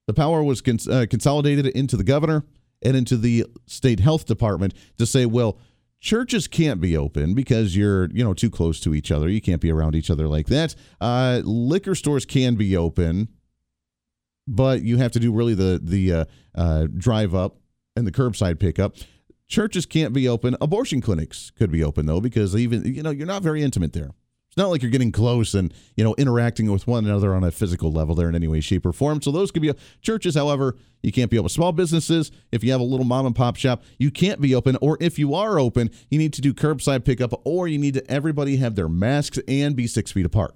The 0.06 0.14
power 0.14 0.42
was 0.42 0.60
cons- 0.60 0.88
uh, 0.88 1.06
consolidated 1.08 1.66
into 1.66 1.96
the 1.96 2.04
governor 2.04 2.44
and 2.82 2.96
into 2.96 3.16
the 3.16 3.46
state 3.66 4.00
health 4.00 4.26
department 4.26 4.74
to 4.98 5.06
say, 5.06 5.26
well, 5.26 5.58
churches 6.00 6.46
can't 6.46 6.82
be 6.82 6.96
open 6.96 7.32
because 7.32 7.74
you're 7.74 8.10
you 8.10 8.22
know 8.22 8.34
too 8.34 8.50
close 8.50 8.78
to 8.78 8.94
each 8.94 9.10
other 9.10 9.26
you 9.26 9.40
can't 9.40 9.62
be 9.62 9.72
around 9.72 9.94
each 9.94 10.10
other 10.10 10.28
like 10.28 10.48
that 10.48 10.74
uh, 11.00 11.40
liquor 11.44 11.94
stores 11.94 12.26
can 12.26 12.56
be 12.56 12.76
open 12.76 13.26
but 14.46 14.82
you 14.82 14.98
have 14.98 15.12
to 15.12 15.18
do 15.18 15.32
really 15.32 15.54
the 15.54 15.80
the 15.82 16.12
uh, 16.12 16.24
uh, 16.54 16.86
drive 16.98 17.34
up 17.34 17.56
and 17.96 18.06
the 18.06 18.12
curbside 18.12 18.58
pickup 18.60 18.96
churches 19.48 19.86
can't 19.86 20.12
be 20.12 20.28
open 20.28 20.56
abortion 20.60 21.00
clinics 21.00 21.50
could 21.50 21.70
be 21.70 21.84
open 21.84 22.06
though 22.06 22.20
because 22.20 22.56
even 22.56 22.84
you 22.84 23.02
know 23.02 23.10
you're 23.10 23.26
not 23.26 23.42
very 23.42 23.62
intimate 23.62 23.92
there 23.92 24.10
it's 24.54 24.62
not 24.62 24.70
like 24.70 24.82
you're 24.82 24.90
getting 24.92 25.10
close 25.10 25.52
and 25.52 25.74
you 25.96 26.04
know 26.04 26.14
interacting 26.16 26.70
with 26.70 26.86
one 26.86 27.04
another 27.04 27.34
on 27.34 27.42
a 27.42 27.50
physical 27.50 27.90
level 27.90 28.14
there 28.14 28.28
in 28.28 28.36
any 28.36 28.46
way, 28.46 28.60
shape, 28.60 28.86
or 28.86 28.92
form. 28.92 29.20
So 29.20 29.32
those 29.32 29.50
could 29.50 29.62
be 29.62 29.72
churches. 30.00 30.36
However, 30.36 30.76
you 31.02 31.10
can't 31.10 31.28
be 31.28 31.40
open. 31.40 31.48
Small 31.48 31.72
businesses, 31.72 32.30
if 32.52 32.62
you 32.62 32.70
have 32.70 32.80
a 32.80 32.84
little 32.84 33.04
mom 33.04 33.26
and 33.26 33.34
pop 33.34 33.56
shop, 33.56 33.82
you 33.98 34.12
can't 34.12 34.40
be 34.40 34.54
open. 34.54 34.78
Or 34.80 34.96
if 35.00 35.18
you 35.18 35.34
are 35.34 35.58
open, 35.58 35.90
you 36.08 36.20
need 36.20 36.32
to 36.34 36.40
do 36.40 36.54
curbside 36.54 37.04
pickup, 37.04 37.32
or 37.44 37.66
you 37.66 37.78
need 37.78 37.94
to 37.94 38.08
everybody 38.08 38.58
have 38.58 38.76
their 38.76 38.88
masks 38.88 39.40
and 39.48 39.74
be 39.74 39.88
six 39.88 40.12
feet 40.12 40.24
apart. 40.24 40.54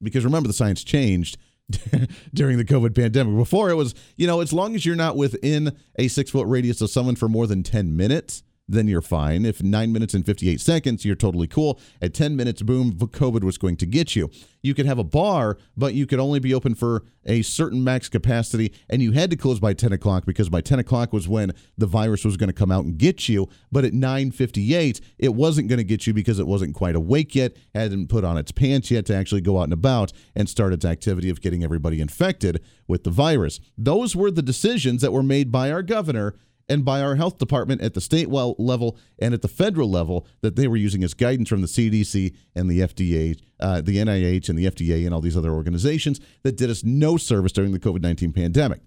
Because 0.00 0.24
remember, 0.24 0.46
the 0.46 0.54
science 0.54 0.84
changed 0.84 1.38
during 2.34 2.58
the 2.58 2.64
COVID 2.64 2.94
pandemic. 2.94 3.36
Before 3.36 3.70
it 3.70 3.74
was, 3.74 3.94
you 4.16 4.26
know, 4.26 4.40
as 4.40 4.52
long 4.52 4.74
as 4.74 4.84
you're 4.84 4.96
not 4.96 5.16
within 5.16 5.76
a 5.96 6.08
six 6.08 6.30
foot 6.30 6.46
radius 6.46 6.80
of 6.80 6.90
someone 6.90 7.16
for 7.16 7.28
more 7.28 7.46
than 7.46 7.62
10 7.62 7.96
minutes, 7.96 8.42
then 8.72 8.88
you're 8.88 9.02
fine. 9.02 9.44
If 9.44 9.62
nine 9.62 9.92
minutes 9.92 10.14
and 10.14 10.24
58 10.24 10.60
seconds, 10.60 11.04
you're 11.04 11.14
totally 11.14 11.46
cool. 11.46 11.78
At 12.00 12.14
10 12.14 12.34
minutes, 12.36 12.62
boom, 12.62 12.92
COVID 12.94 13.44
was 13.44 13.58
going 13.58 13.76
to 13.76 13.86
get 13.86 14.16
you. 14.16 14.30
You 14.62 14.74
could 14.74 14.86
have 14.86 14.98
a 14.98 15.04
bar, 15.04 15.58
but 15.76 15.94
you 15.94 16.06
could 16.06 16.20
only 16.20 16.38
be 16.38 16.54
open 16.54 16.74
for 16.74 17.04
a 17.24 17.42
certain 17.42 17.84
max 17.84 18.08
capacity, 18.08 18.72
and 18.88 19.02
you 19.02 19.12
had 19.12 19.30
to 19.30 19.36
close 19.36 19.60
by 19.60 19.74
10 19.74 19.92
o'clock 19.92 20.24
because 20.24 20.48
by 20.48 20.60
10 20.60 20.78
o'clock 20.78 21.12
was 21.12 21.28
when 21.28 21.52
the 21.76 21.86
virus 21.86 22.24
was 22.24 22.36
going 22.36 22.48
to 22.48 22.54
come 22.54 22.70
out 22.70 22.84
and 22.84 22.98
get 22.98 23.28
you. 23.28 23.48
But 23.70 23.84
at 23.84 23.92
9:58, 23.92 25.00
it 25.18 25.34
wasn't 25.34 25.68
going 25.68 25.78
to 25.78 25.84
get 25.84 26.06
you 26.06 26.14
because 26.14 26.38
it 26.38 26.46
wasn't 26.46 26.74
quite 26.74 26.96
awake 26.96 27.34
yet, 27.34 27.56
hadn't 27.74 28.08
put 28.08 28.24
on 28.24 28.38
its 28.38 28.52
pants 28.52 28.90
yet 28.90 29.06
to 29.06 29.14
actually 29.14 29.40
go 29.40 29.58
out 29.58 29.64
and 29.64 29.72
about 29.72 30.12
and 30.34 30.48
start 30.48 30.72
its 30.72 30.84
activity 30.84 31.28
of 31.28 31.40
getting 31.40 31.62
everybody 31.62 32.00
infected 32.00 32.62
with 32.86 33.04
the 33.04 33.10
virus. 33.10 33.60
Those 33.76 34.16
were 34.16 34.30
the 34.30 34.42
decisions 34.42 35.02
that 35.02 35.12
were 35.12 35.22
made 35.22 35.52
by 35.52 35.70
our 35.70 35.82
governor 35.82 36.34
and 36.72 36.86
by 36.86 37.02
our 37.02 37.16
health 37.16 37.36
department 37.36 37.82
at 37.82 37.92
the 37.92 38.00
state 38.00 38.30
level 38.30 38.96
and 39.18 39.34
at 39.34 39.42
the 39.42 39.48
federal 39.48 39.90
level 39.90 40.26
that 40.40 40.56
they 40.56 40.66
were 40.66 40.76
using 40.76 41.04
as 41.04 41.12
guidance 41.12 41.50
from 41.50 41.60
the 41.60 41.66
CDC 41.66 42.34
and 42.54 42.70
the 42.70 42.80
FDA, 42.80 43.38
uh, 43.60 43.82
the 43.82 43.98
NIH 43.98 44.48
and 44.48 44.58
the 44.58 44.64
FDA 44.64 45.04
and 45.04 45.14
all 45.14 45.20
these 45.20 45.36
other 45.36 45.52
organizations 45.52 46.18
that 46.44 46.56
did 46.56 46.70
us 46.70 46.82
no 46.82 47.18
service 47.18 47.52
during 47.52 47.72
the 47.72 47.78
COVID 47.78 48.00
19 48.00 48.32
pandemic. 48.32 48.80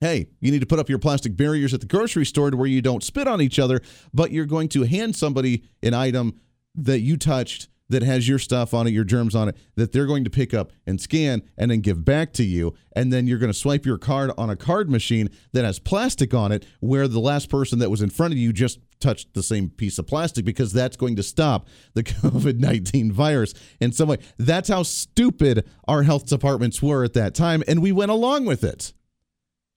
Hey, 0.00 0.28
you 0.40 0.52
need 0.52 0.60
to 0.60 0.66
put 0.66 0.78
up 0.78 0.88
your 0.88 1.00
plastic 1.00 1.36
barriers 1.36 1.74
at 1.74 1.80
the 1.80 1.86
grocery 1.86 2.24
store 2.24 2.52
to 2.52 2.56
where 2.56 2.68
you 2.68 2.82
don't 2.82 3.02
spit 3.02 3.26
on 3.26 3.40
each 3.40 3.58
other, 3.58 3.80
but 4.14 4.30
you're 4.30 4.46
going 4.46 4.68
to 4.70 4.82
hand 4.84 5.16
somebody 5.16 5.64
an 5.82 5.94
item 5.94 6.40
that 6.76 7.00
you 7.00 7.16
touched 7.16 7.68
that 7.92 8.02
has 8.02 8.28
your 8.28 8.38
stuff 8.38 8.74
on 8.74 8.86
it, 8.86 8.90
your 8.90 9.04
germs 9.04 9.34
on 9.34 9.48
it, 9.48 9.56
that 9.76 9.92
they're 9.92 10.06
going 10.06 10.24
to 10.24 10.30
pick 10.30 10.52
up 10.52 10.72
and 10.86 11.00
scan 11.00 11.42
and 11.56 11.70
then 11.70 11.80
give 11.80 12.04
back 12.04 12.32
to 12.34 12.42
you. 12.42 12.74
And 12.96 13.12
then 13.12 13.26
you're 13.26 13.38
going 13.38 13.52
to 13.52 13.58
swipe 13.58 13.86
your 13.86 13.98
card 13.98 14.32
on 14.36 14.50
a 14.50 14.56
card 14.56 14.90
machine 14.90 15.28
that 15.52 15.64
has 15.64 15.78
plastic 15.78 16.34
on 16.34 16.52
it, 16.52 16.66
where 16.80 17.06
the 17.06 17.20
last 17.20 17.48
person 17.48 17.78
that 17.78 17.90
was 17.90 18.02
in 18.02 18.10
front 18.10 18.32
of 18.32 18.38
you 18.38 18.52
just 18.52 18.80
touched 18.98 19.34
the 19.34 19.42
same 19.42 19.68
piece 19.68 19.98
of 19.98 20.06
plastic 20.06 20.44
because 20.44 20.72
that's 20.72 20.96
going 20.96 21.16
to 21.16 21.22
stop 21.22 21.68
the 21.94 22.02
COVID 22.02 22.58
19 22.58 23.12
virus 23.12 23.54
in 23.80 23.92
some 23.92 24.08
way. 24.08 24.18
That's 24.38 24.68
how 24.68 24.82
stupid 24.82 25.68
our 25.86 26.02
health 26.02 26.26
departments 26.26 26.82
were 26.82 27.04
at 27.04 27.12
that 27.14 27.34
time. 27.34 27.62
And 27.68 27.82
we 27.82 27.92
went 27.92 28.10
along 28.10 28.46
with 28.46 28.64
it. 28.64 28.92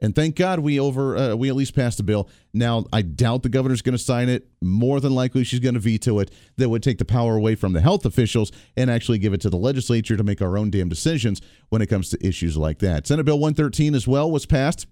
And 0.02 0.14
thank 0.14 0.36
God 0.36 0.60
we 0.60 0.80
over 0.80 1.16
uh, 1.16 1.36
we 1.36 1.50
at 1.50 1.56
least 1.56 1.74
passed 1.74 1.98
the 1.98 2.04
bill. 2.04 2.30
Now 2.54 2.86
I 2.92 3.02
doubt 3.02 3.44
the 3.44 3.50
governor's 3.50 3.82
going 3.82 3.98
to 3.98 4.04
sign 4.04 4.28
it. 4.30 4.48
More 4.62 5.00
than 5.00 5.16
likely 5.16 5.44
she's 5.44 5.62
going 5.62 5.76
to 5.76 5.80
veto 5.80 6.20
it. 6.20 6.32
That 6.58 6.70
would 6.70 6.84
take 6.84 6.98
the 6.98 7.06
power 7.06 7.36
away 7.36 7.56
from 7.56 7.74
the 7.74 7.82
health 7.82 8.06
officials 8.06 8.52
and 8.76 8.92
actually 8.92 9.20
give 9.20 9.34
it 9.34 9.42
to 9.42 9.50
the 9.50 9.58
legislature 9.58 10.18
to 10.18 10.24
make 10.24 10.42
our 10.42 10.58
own 10.58 10.70
damn 10.70 10.90
decisions 10.90 11.42
when 11.70 11.82
it 11.82 11.88
comes 11.88 12.10
to 12.10 12.28
issues 12.28 12.58
like 12.58 12.80
that. 12.80 13.08
Senate 13.08 13.26
Bill 13.26 13.40
113 13.40 13.96
as 13.96 14.08
well 14.08 14.30
was 14.30 14.46
passed 14.46 14.86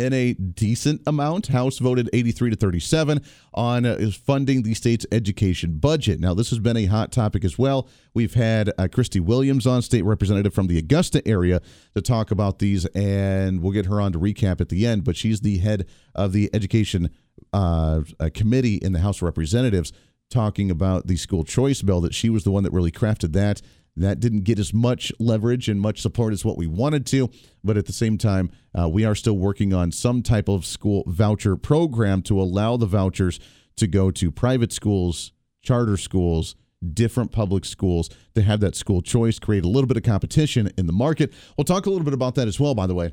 in 0.00 0.14
a 0.14 0.32
decent 0.32 1.02
amount. 1.06 1.48
House 1.48 1.78
voted 1.78 2.08
83 2.12 2.50
to 2.50 2.56
37 2.56 3.20
on 3.52 3.84
uh, 3.84 4.10
funding 4.24 4.62
the 4.62 4.72
state's 4.72 5.04
education 5.12 5.76
budget. 5.76 6.18
Now, 6.20 6.32
this 6.32 6.48
has 6.50 6.58
been 6.58 6.78
a 6.78 6.86
hot 6.86 7.12
topic 7.12 7.44
as 7.44 7.58
well. 7.58 7.86
We've 8.14 8.32
had 8.32 8.70
uh, 8.70 8.88
Kristey 8.88 9.20
Williams 9.20 9.66
on, 9.66 9.82
state 9.82 10.02
representative 10.02 10.54
from 10.54 10.68
the 10.68 10.78
Augusta 10.78 11.26
area, 11.28 11.60
to 11.94 12.00
talk 12.00 12.30
about 12.30 12.60
these, 12.60 12.86
and 12.86 13.62
we'll 13.62 13.72
get 13.72 13.86
her 13.86 14.00
on 14.00 14.12
to 14.12 14.18
recap 14.18 14.60
at 14.60 14.70
the 14.70 14.86
end. 14.86 15.04
But 15.04 15.16
she's 15.16 15.40
the 15.40 15.58
head 15.58 15.86
of 16.14 16.32
the 16.32 16.48
education 16.54 17.10
uh, 17.52 18.02
uh 18.18 18.30
committee 18.32 18.76
in 18.76 18.92
the 18.92 19.00
House 19.00 19.18
of 19.18 19.22
Representatives 19.22 19.92
talking 20.30 20.70
about 20.70 21.08
the 21.08 21.16
school 21.16 21.42
choice 21.42 21.82
bill 21.82 22.00
that 22.00 22.14
she 22.14 22.30
was 22.30 22.44
the 22.44 22.50
one 22.50 22.62
that 22.62 22.72
really 22.72 22.92
crafted 22.92 23.32
that 23.32 23.60
that 24.04 24.20
didn't 24.20 24.44
get 24.44 24.58
as 24.58 24.72
much 24.72 25.12
leverage 25.18 25.68
and 25.68 25.80
much 25.80 26.00
support 26.00 26.32
as 26.32 26.44
what 26.44 26.56
we 26.56 26.66
wanted 26.66 27.06
to. 27.06 27.30
But 27.62 27.76
at 27.76 27.86
the 27.86 27.92
same 27.92 28.18
time, 28.18 28.50
uh, 28.78 28.88
we 28.88 29.04
are 29.04 29.14
still 29.14 29.36
working 29.36 29.74
on 29.74 29.92
some 29.92 30.22
type 30.22 30.48
of 30.48 30.64
school 30.64 31.04
voucher 31.06 31.56
program 31.56 32.22
to 32.22 32.40
allow 32.40 32.76
the 32.76 32.86
vouchers 32.86 33.38
to 33.76 33.86
go 33.86 34.10
to 34.10 34.30
private 34.30 34.72
schools, 34.72 35.32
charter 35.62 35.96
schools, 35.96 36.54
different 36.94 37.30
public 37.30 37.64
schools 37.64 38.08
to 38.34 38.42
have 38.42 38.60
that 38.60 38.74
school 38.74 39.02
choice, 39.02 39.38
create 39.38 39.64
a 39.64 39.68
little 39.68 39.86
bit 39.86 39.96
of 39.96 40.02
competition 40.02 40.70
in 40.78 40.86
the 40.86 40.92
market. 40.92 41.32
We'll 41.56 41.64
talk 41.64 41.86
a 41.86 41.90
little 41.90 42.04
bit 42.04 42.14
about 42.14 42.34
that 42.36 42.48
as 42.48 42.58
well, 42.58 42.74
by 42.74 42.86
the 42.86 42.94
way. 42.94 43.12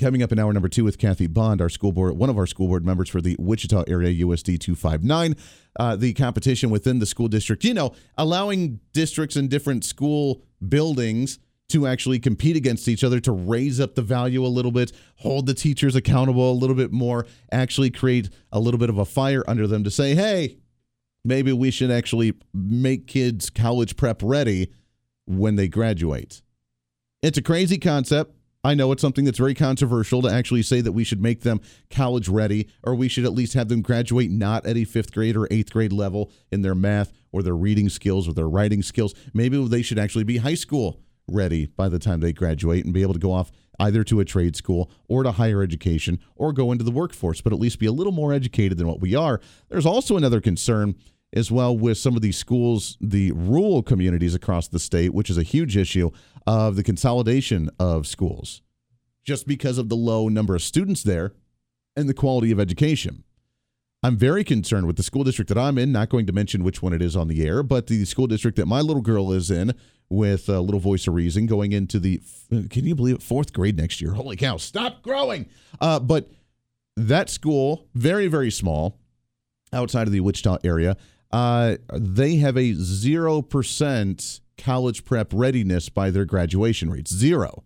Coming 0.00 0.22
up 0.22 0.32
in 0.32 0.38
hour 0.38 0.50
number 0.54 0.70
two 0.70 0.84
with 0.84 0.96
Kathy 0.96 1.26
Bond, 1.26 1.60
our 1.60 1.68
school 1.68 1.92
board, 1.92 2.16
one 2.16 2.30
of 2.30 2.38
our 2.38 2.46
school 2.46 2.66
board 2.66 2.86
members 2.86 3.10
for 3.10 3.20
the 3.20 3.36
Wichita 3.38 3.84
area 3.86 4.24
USD 4.24 4.58
259, 4.58 5.36
uh, 5.78 5.96
the 5.96 6.14
competition 6.14 6.70
within 6.70 6.98
the 6.98 7.04
school 7.04 7.28
district, 7.28 7.62
you 7.62 7.74
know, 7.74 7.92
allowing 8.16 8.80
districts 8.94 9.36
and 9.36 9.50
different 9.50 9.84
school 9.84 10.42
buildings 10.66 11.38
to 11.68 11.86
actually 11.86 12.18
compete 12.18 12.56
against 12.56 12.88
each 12.88 13.04
other 13.04 13.20
to 13.20 13.32
raise 13.32 13.80
up 13.80 13.94
the 13.94 14.00
value 14.00 14.44
a 14.44 14.48
little 14.48 14.72
bit, 14.72 14.92
hold 15.16 15.44
the 15.44 15.52
teachers 15.52 15.94
accountable 15.94 16.50
a 16.50 16.54
little 16.54 16.76
bit 16.76 16.90
more, 16.90 17.26
actually 17.52 17.90
create 17.90 18.30
a 18.50 18.58
little 18.58 18.78
bit 18.80 18.88
of 18.88 18.96
a 18.96 19.04
fire 19.04 19.44
under 19.46 19.66
them 19.66 19.84
to 19.84 19.90
say, 19.90 20.14
hey, 20.14 20.56
maybe 21.22 21.52
we 21.52 21.70
should 21.70 21.90
actually 21.90 22.32
make 22.54 23.06
kids 23.06 23.50
college 23.50 23.96
prep 23.96 24.22
ready 24.22 24.72
when 25.26 25.56
they 25.56 25.68
graduate. 25.68 26.40
It's 27.20 27.36
a 27.36 27.42
crazy 27.42 27.76
concept 27.76 28.34
I 28.64 28.74
know 28.74 28.92
it's 28.92 29.02
something 29.02 29.24
that's 29.24 29.38
very 29.38 29.54
controversial 29.54 30.22
to 30.22 30.28
actually 30.28 30.62
say 30.62 30.80
that 30.82 30.92
we 30.92 31.02
should 31.02 31.20
make 31.20 31.40
them 31.40 31.60
college 31.90 32.28
ready 32.28 32.68
or 32.84 32.94
we 32.94 33.08
should 33.08 33.24
at 33.24 33.32
least 33.32 33.54
have 33.54 33.68
them 33.68 33.82
graduate 33.82 34.30
not 34.30 34.64
at 34.66 34.76
a 34.76 34.84
fifth 34.84 35.12
grade 35.12 35.36
or 35.36 35.48
eighth 35.50 35.72
grade 35.72 35.92
level 35.92 36.30
in 36.52 36.62
their 36.62 36.76
math 36.76 37.12
or 37.32 37.42
their 37.42 37.56
reading 37.56 37.88
skills 37.88 38.28
or 38.28 38.34
their 38.34 38.48
writing 38.48 38.80
skills. 38.80 39.14
Maybe 39.34 39.66
they 39.66 39.82
should 39.82 39.98
actually 39.98 40.22
be 40.22 40.36
high 40.36 40.54
school 40.54 41.00
ready 41.26 41.66
by 41.66 41.88
the 41.88 41.98
time 41.98 42.20
they 42.20 42.32
graduate 42.32 42.84
and 42.84 42.94
be 42.94 43.02
able 43.02 43.14
to 43.14 43.18
go 43.18 43.32
off 43.32 43.50
either 43.80 44.04
to 44.04 44.20
a 44.20 44.24
trade 44.24 44.54
school 44.54 44.88
or 45.08 45.24
to 45.24 45.32
higher 45.32 45.60
education 45.60 46.20
or 46.36 46.52
go 46.52 46.70
into 46.70 46.84
the 46.84 46.92
workforce, 46.92 47.40
but 47.40 47.52
at 47.52 47.58
least 47.58 47.80
be 47.80 47.86
a 47.86 47.92
little 47.92 48.12
more 48.12 48.32
educated 48.32 48.78
than 48.78 48.86
what 48.86 49.00
we 49.00 49.16
are. 49.16 49.40
There's 49.70 49.86
also 49.86 50.16
another 50.16 50.40
concern 50.40 50.94
as 51.34 51.50
well 51.50 51.76
with 51.76 51.98
some 51.98 52.16
of 52.16 52.22
these 52.22 52.36
schools, 52.36 52.96
the 53.00 53.32
rural 53.32 53.82
communities 53.82 54.34
across 54.34 54.68
the 54.68 54.78
state, 54.78 55.14
which 55.14 55.30
is 55.30 55.38
a 55.38 55.42
huge 55.42 55.76
issue 55.76 56.10
of 56.46 56.76
the 56.76 56.82
consolidation 56.82 57.70
of 57.78 58.06
schools 58.06 58.62
just 59.24 59.46
because 59.46 59.78
of 59.78 59.88
the 59.88 59.96
low 59.96 60.28
number 60.28 60.54
of 60.54 60.62
students 60.62 61.02
there 61.02 61.32
and 61.96 62.08
the 62.08 62.14
quality 62.14 62.50
of 62.50 62.58
education. 62.58 63.24
I'm 64.02 64.16
very 64.16 64.42
concerned 64.42 64.88
with 64.88 64.96
the 64.96 65.04
school 65.04 65.22
district 65.22 65.48
that 65.50 65.58
I'm 65.58 65.78
in, 65.78 65.92
not 65.92 66.08
going 66.08 66.26
to 66.26 66.32
mention 66.32 66.64
which 66.64 66.82
one 66.82 66.92
it 66.92 67.00
is 67.00 67.14
on 67.14 67.28
the 67.28 67.46
air, 67.46 67.62
but 67.62 67.86
the 67.86 68.04
school 68.04 68.26
district 68.26 68.56
that 68.56 68.66
my 68.66 68.80
little 68.80 69.02
girl 69.02 69.32
is 69.32 69.48
in 69.48 69.74
with 70.10 70.48
a 70.48 70.60
little 70.60 70.80
voice 70.80 71.06
of 71.06 71.14
reason 71.14 71.46
going 71.46 71.70
into 71.70 72.00
the, 72.00 72.20
can 72.68 72.84
you 72.84 72.96
believe 72.96 73.16
it, 73.16 73.22
fourth 73.22 73.52
grade 73.52 73.76
next 73.76 74.00
year. 74.00 74.12
Holy 74.12 74.36
cow, 74.36 74.56
stop 74.56 75.02
growing. 75.02 75.46
Uh, 75.80 76.00
but 76.00 76.30
that 76.96 77.30
school, 77.30 77.86
very, 77.94 78.26
very 78.26 78.50
small 78.50 78.98
outside 79.72 80.08
of 80.08 80.12
the 80.12 80.20
Wichita 80.20 80.58
area, 80.64 80.96
uh, 81.32 81.76
they 81.92 82.36
have 82.36 82.56
a 82.56 82.72
0% 82.72 84.40
college 84.58 85.04
prep 85.04 85.32
readiness 85.32 85.88
by 85.88 86.10
their 86.10 86.24
graduation 86.24 86.90
rates. 86.90 87.12
Zero 87.12 87.64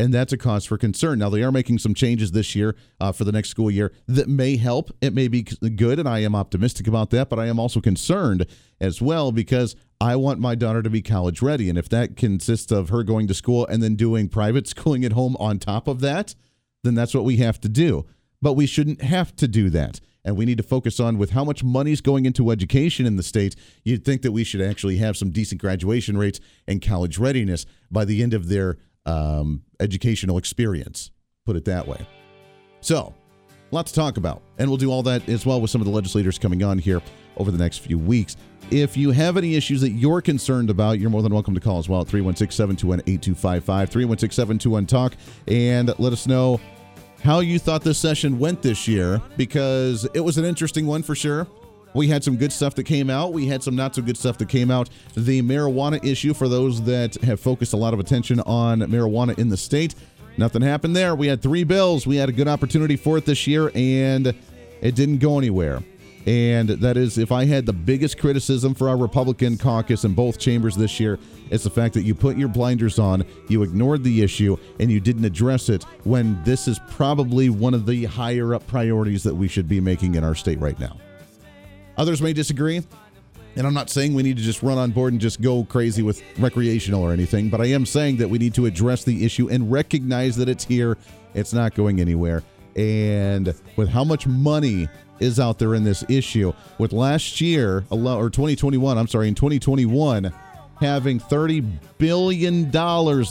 and 0.00 0.14
that's 0.14 0.32
a 0.32 0.38
cause 0.38 0.64
for 0.64 0.78
concern. 0.78 1.18
Now 1.18 1.28
they 1.28 1.42
are 1.42 1.52
making 1.52 1.78
some 1.78 1.92
changes 1.92 2.32
this 2.32 2.56
year 2.56 2.74
uh, 3.00 3.12
for 3.12 3.24
the 3.24 3.32
next 3.32 3.50
school 3.50 3.70
year 3.70 3.92
that 4.08 4.28
may 4.28 4.56
help. 4.56 4.90
It 5.02 5.12
may 5.12 5.28
be 5.28 5.42
good, 5.42 5.98
and 5.98 6.08
I 6.08 6.20
am 6.20 6.34
optimistic 6.34 6.86
about 6.86 7.10
that. 7.10 7.28
But 7.28 7.38
I 7.38 7.46
am 7.48 7.60
also 7.60 7.82
concerned 7.82 8.46
as 8.80 9.02
well 9.02 9.30
because 9.30 9.76
I 10.00 10.16
want 10.16 10.40
my 10.40 10.54
daughter 10.54 10.82
to 10.82 10.88
be 10.88 11.02
college 11.02 11.42
ready, 11.42 11.68
and 11.68 11.76
if 11.76 11.90
that 11.90 12.16
consists 12.16 12.72
of 12.72 12.88
her 12.88 13.02
going 13.02 13.26
to 13.28 13.34
school 13.34 13.66
and 13.66 13.82
then 13.82 13.94
doing 13.94 14.30
private 14.30 14.66
schooling 14.66 15.04
at 15.04 15.12
home 15.12 15.36
on 15.38 15.58
top 15.58 15.86
of 15.86 16.00
that, 16.00 16.34
then 16.82 16.94
that's 16.94 17.12
what 17.12 17.24
we 17.24 17.36
have 17.36 17.60
to 17.60 17.68
do. 17.68 18.06
But 18.40 18.54
we 18.54 18.64
shouldn't 18.64 19.02
have 19.02 19.36
to 19.36 19.46
do 19.46 19.68
that. 19.68 20.00
And 20.24 20.36
we 20.36 20.44
need 20.44 20.58
to 20.58 20.62
focus 20.62 21.00
on 21.00 21.18
with 21.18 21.30
how 21.30 21.44
much 21.44 21.64
money 21.64 21.92
is 21.92 22.00
going 22.00 22.26
into 22.26 22.50
education 22.50 23.06
in 23.06 23.16
the 23.16 23.22
state. 23.22 23.56
You'd 23.84 24.04
think 24.04 24.22
that 24.22 24.32
we 24.32 24.44
should 24.44 24.60
actually 24.60 24.96
have 24.98 25.16
some 25.16 25.30
decent 25.30 25.60
graduation 25.60 26.16
rates 26.16 26.40
and 26.66 26.82
college 26.82 27.18
readiness 27.18 27.66
by 27.90 28.04
the 28.04 28.22
end 28.22 28.34
of 28.34 28.48
their 28.48 28.78
um, 29.06 29.62
educational 29.80 30.36
experience, 30.36 31.10
put 31.46 31.56
it 31.56 31.64
that 31.64 31.86
way. 31.86 32.06
So, 32.80 33.14
a 33.70 33.74
lot 33.74 33.86
to 33.86 33.94
talk 33.94 34.16
about. 34.16 34.42
And 34.58 34.68
we'll 34.68 34.76
do 34.76 34.90
all 34.90 35.02
that 35.04 35.28
as 35.28 35.46
well 35.46 35.60
with 35.60 35.70
some 35.70 35.80
of 35.80 35.86
the 35.86 35.92
legislators 35.92 36.38
coming 36.38 36.62
on 36.62 36.78
here 36.78 37.00
over 37.36 37.50
the 37.50 37.58
next 37.58 37.78
few 37.78 37.98
weeks. 37.98 38.36
If 38.70 38.96
you 38.96 39.10
have 39.12 39.36
any 39.36 39.56
issues 39.56 39.80
that 39.80 39.90
you're 39.90 40.20
concerned 40.20 40.70
about, 40.70 40.98
you're 40.98 41.10
more 41.10 41.22
than 41.22 41.32
welcome 41.32 41.54
to 41.54 41.60
call 41.60 41.78
as 41.78 41.88
well 41.88 42.02
at 42.02 42.08
316 42.08 42.54
721 42.54 43.00
8255, 43.06 43.90
316 43.90 44.34
721 44.34 44.86
Talk, 44.86 45.14
and 45.48 45.92
let 45.98 46.12
us 46.12 46.26
know 46.26 46.60
how 47.22 47.40
you 47.40 47.58
thought 47.58 47.82
this 47.82 47.98
session 47.98 48.38
went 48.38 48.62
this 48.62 48.88
year 48.88 49.20
because 49.36 50.06
it 50.14 50.20
was 50.20 50.38
an 50.38 50.44
interesting 50.44 50.86
one 50.86 51.02
for 51.02 51.14
sure. 51.14 51.46
We 51.92 52.08
had 52.08 52.22
some 52.22 52.36
good 52.36 52.52
stuff 52.52 52.74
that 52.76 52.84
came 52.84 53.10
out. 53.10 53.32
We 53.32 53.46
had 53.46 53.62
some 53.62 53.74
not 53.74 53.94
so 53.94 54.02
good 54.02 54.16
stuff 54.16 54.38
that 54.38 54.48
came 54.48 54.70
out. 54.70 54.88
The 55.16 55.42
marijuana 55.42 56.02
issue, 56.04 56.34
for 56.34 56.48
those 56.48 56.82
that 56.84 57.16
have 57.16 57.40
focused 57.40 57.72
a 57.72 57.76
lot 57.76 57.92
of 57.92 58.00
attention 58.00 58.40
on 58.40 58.80
marijuana 58.80 59.38
in 59.38 59.48
the 59.48 59.56
state, 59.56 59.94
nothing 60.36 60.62
happened 60.62 60.94
there. 60.94 61.14
We 61.14 61.26
had 61.26 61.42
three 61.42 61.64
bills. 61.64 62.06
We 62.06 62.16
had 62.16 62.28
a 62.28 62.32
good 62.32 62.48
opportunity 62.48 62.96
for 62.96 63.18
it 63.18 63.26
this 63.26 63.46
year, 63.46 63.72
and 63.74 64.28
it 64.80 64.94
didn't 64.94 65.18
go 65.18 65.36
anywhere. 65.36 65.82
And 66.26 66.68
that 66.68 66.96
is, 66.96 67.16
if 67.16 67.32
I 67.32 67.46
had 67.46 67.64
the 67.64 67.72
biggest 67.72 68.18
criticism 68.18 68.74
for 68.74 68.88
our 68.88 68.96
Republican 68.96 69.56
caucus 69.56 70.04
in 70.04 70.12
both 70.12 70.38
chambers 70.38 70.76
this 70.76 71.00
year, 71.00 71.18
it's 71.50 71.64
the 71.64 71.70
fact 71.70 71.94
that 71.94 72.02
you 72.02 72.14
put 72.14 72.36
your 72.36 72.48
blinders 72.48 72.98
on, 72.98 73.24
you 73.48 73.62
ignored 73.62 74.04
the 74.04 74.22
issue, 74.22 74.56
and 74.78 74.90
you 74.90 75.00
didn't 75.00 75.24
address 75.24 75.70
it 75.70 75.84
when 76.04 76.42
this 76.44 76.68
is 76.68 76.78
probably 76.90 77.48
one 77.48 77.72
of 77.72 77.86
the 77.86 78.04
higher 78.04 78.54
up 78.54 78.66
priorities 78.66 79.22
that 79.22 79.34
we 79.34 79.48
should 79.48 79.66
be 79.66 79.80
making 79.80 80.14
in 80.14 80.22
our 80.22 80.34
state 80.34 80.60
right 80.60 80.78
now. 80.78 80.96
Others 81.96 82.20
may 82.20 82.32
disagree. 82.32 82.82
And 83.56 83.66
I'm 83.66 83.74
not 83.74 83.90
saying 83.90 84.14
we 84.14 84.22
need 84.22 84.36
to 84.36 84.42
just 84.42 84.62
run 84.62 84.78
on 84.78 84.92
board 84.92 85.12
and 85.12 85.20
just 85.20 85.40
go 85.40 85.64
crazy 85.64 86.02
with 86.02 86.22
recreational 86.38 87.02
or 87.02 87.12
anything, 87.12 87.48
but 87.48 87.60
I 87.60 87.66
am 87.66 87.84
saying 87.84 88.18
that 88.18 88.28
we 88.28 88.38
need 88.38 88.54
to 88.54 88.66
address 88.66 89.02
the 89.02 89.24
issue 89.24 89.48
and 89.48 89.72
recognize 89.72 90.36
that 90.36 90.48
it's 90.48 90.64
here. 90.64 90.96
It's 91.34 91.52
not 91.52 91.74
going 91.74 92.00
anywhere. 92.00 92.44
And 92.76 93.52
with 93.74 93.88
how 93.88 94.04
much 94.04 94.28
money 94.28 94.88
is 95.20 95.38
out 95.38 95.58
there 95.58 95.74
in 95.74 95.84
this 95.84 96.04
issue, 96.08 96.52
with 96.78 96.92
last 96.92 97.40
year, 97.40 97.84
or 97.90 98.30
2021, 98.30 98.98
I'm 98.98 99.06
sorry, 99.06 99.28
in 99.28 99.34
2021, 99.34 100.32
having 100.80 101.20
$30 101.20 101.66
billion 101.98 102.70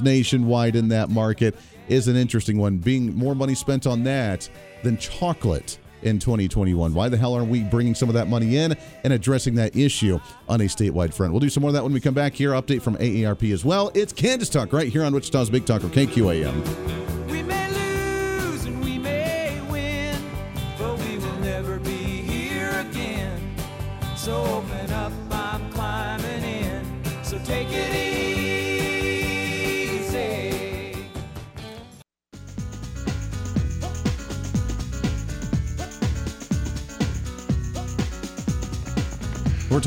nationwide 0.04 0.76
in 0.76 0.88
that 0.90 1.10
market 1.10 1.56
is 1.88 2.08
an 2.08 2.16
interesting 2.16 2.60
one. 2.60 2.78
Being 2.78 3.16
more 3.16 3.36
money 3.36 3.56
spent 3.56 3.88
on 3.88 4.04
that 4.04 4.48
than 4.84 4.98
chocolate 4.98 5.80
in 6.04 6.20
2021. 6.20 6.94
Why 6.94 7.10
the 7.10 7.18
hell 7.18 7.34
aren't 7.34 7.50
we 7.50 7.64
bringing 7.64 7.96
some 7.96 8.08
of 8.08 8.16
that 8.16 8.28
money 8.28 8.58
in 8.58 8.78
and 9.04 9.12
addressing 9.12 9.56
that 9.56 9.76
issue 9.76 10.20
on 10.48 10.62
a 10.62 10.66
statewide 10.66 11.14
front? 11.14 11.34
We'll 11.34 11.42
do 11.42 11.50
some 11.50 11.62
more 11.62 11.70
of 11.70 11.74
that 11.74 11.84
when 11.84 11.92
we 11.92 12.00
come 12.00 12.14
back 12.14 12.34
here. 12.34 12.52
Update 12.52 12.82
from 12.82 12.96
AARP 12.98 13.52
as 13.52 13.66
well. 13.66 13.92
It's 13.96 14.14
Kansas 14.14 14.50
Talk 14.50 14.72
right 14.72 14.88
here 14.88 15.04
on 15.04 15.14
Wichita's 15.14 15.50
Big 15.50 15.66
Talker 15.66 15.88
KQAM. 15.88 17.09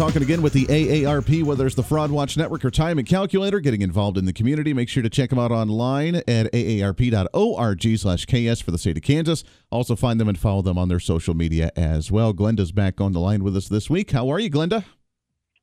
Talking 0.02 0.20
again 0.20 0.42
with 0.42 0.52
the 0.52 0.66
AARP, 0.66 1.44
whether 1.44 1.64
it's 1.64 1.76
the 1.76 1.82
Fraud 1.84 2.10
Watch 2.10 2.36
Network 2.36 2.64
or 2.64 2.72
Time 2.72 2.98
and 2.98 3.06
Calculator, 3.06 3.60
getting 3.60 3.82
involved 3.82 4.18
in 4.18 4.24
the 4.24 4.32
community. 4.32 4.74
Make 4.74 4.88
sure 4.88 5.00
to 5.00 5.08
check 5.08 5.30
them 5.30 5.38
out 5.38 5.52
online 5.52 6.16
at 6.16 6.50
aarp.org 6.52 7.98
slash 7.98 8.26
KS 8.26 8.60
for 8.60 8.72
the 8.72 8.78
state 8.78 8.96
of 8.96 9.04
Kansas. 9.04 9.44
Also 9.70 9.94
find 9.94 10.18
them 10.18 10.28
and 10.28 10.36
follow 10.36 10.60
them 10.60 10.76
on 10.76 10.88
their 10.88 10.98
social 10.98 11.34
media 11.34 11.70
as 11.76 12.10
well. 12.10 12.34
Glenda's 12.34 12.72
back 12.72 13.00
on 13.00 13.12
the 13.12 13.20
line 13.20 13.44
with 13.44 13.56
us 13.56 13.68
this 13.68 13.88
week. 13.88 14.10
How 14.10 14.28
are 14.28 14.40
you, 14.40 14.50
Glenda? 14.50 14.84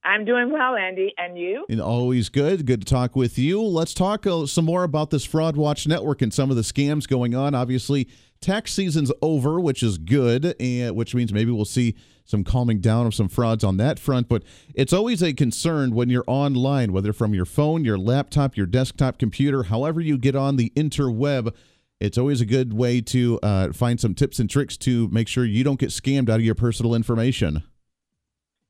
I'm 0.06 0.24
doing 0.24 0.54
well, 0.54 0.74
Andy. 0.74 1.14
And 1.18 1.38
you? 1.38 1.66
And 1.70 1.82
always 1.82 2.30
good. 2.30 2.66
Good 2.66 2.80
to 2.80 2.86
talk 2.86 3.18
with 3.18 3.38
you. 3.38 3.62
Let's 3.62 3.94
talk 3.94 4.26
uh, 4.26 4.46
some 4.46 4.64
more 4.64 4.84
about 4.84 5.10
this 5.10 5.26
Fraud 5.26 5.58
Watch 5.58 5.86
Network 5.86 6.22
and 6.22 6.34
some 6.34 6.50
of 6.50 6.56
the 6.56 6.62
scams 6.62 7.10
going 7.10 7.36
on. 7.36 7.54
Obviously, 7.54 8.08
tax 8.40 8.72
season's 8.72 9.12
over, 9.22 9.60
which 9.60 9.84
is 9.84 9.98
good, 9.98 10.56
and 10.62 10.96
which 10.96 11.14
means 11.14 11.34
maybe 11.34 11.52
we'll 11.52 11.66
see 11.66 11.96
some 12.30 12.43
calming 12.43 12.80
down 12.80 13.07
of 13.07 13.15
some 13.15 13.27
frauds 13.27 13.63
on 13.63 13.77
that 13.77 13.97
front. 13.97 14.30
But 14.30 14.43
it's 14.75 14.93
always 14.93 15.23
a 15.23 15.34
concern 15.34 15.95
when 15.95 16.09
you're 16.09 16.23
online, 16.27 16.93
whether 16.93 17.11
from 17.11 17.34
your 17.34 17.45
phone, 17.45 17.84
your 17.84 17.97
laptop, 17.97 18.55
your 18.55 18.67
desktop 18.67 19.17
computer, 19.17 19.63
however 19.63 19.99
you 19.99 20.17
get 20.17 20.36
on 20.36 20.55
the 20.55 20.71
interweb. 20.75 21.53
It's 21.99 22.17
always 22.17 22.39
a 22.39 22.45
good 22.45 22.71
way 22.71 23.01
to 23.01 23.39
uh, 23.41 23.73
find 23.73 23.99
some 23.99 24.13
tips 24.13 24.39
and 24.39 24.49
tricks 24.49 24.77
to 24.77 25.09
make 25.09 25.27
sure 25.27 25.43
you 25.43 25.63
don't 25.63 25.80
get 25.80 25.89
scammed 25.89 26.30
out 26.30 26.36
of 26.36 26.45
your 26.45 26.55
personal 26.55 26.93
information. 26.93 27.63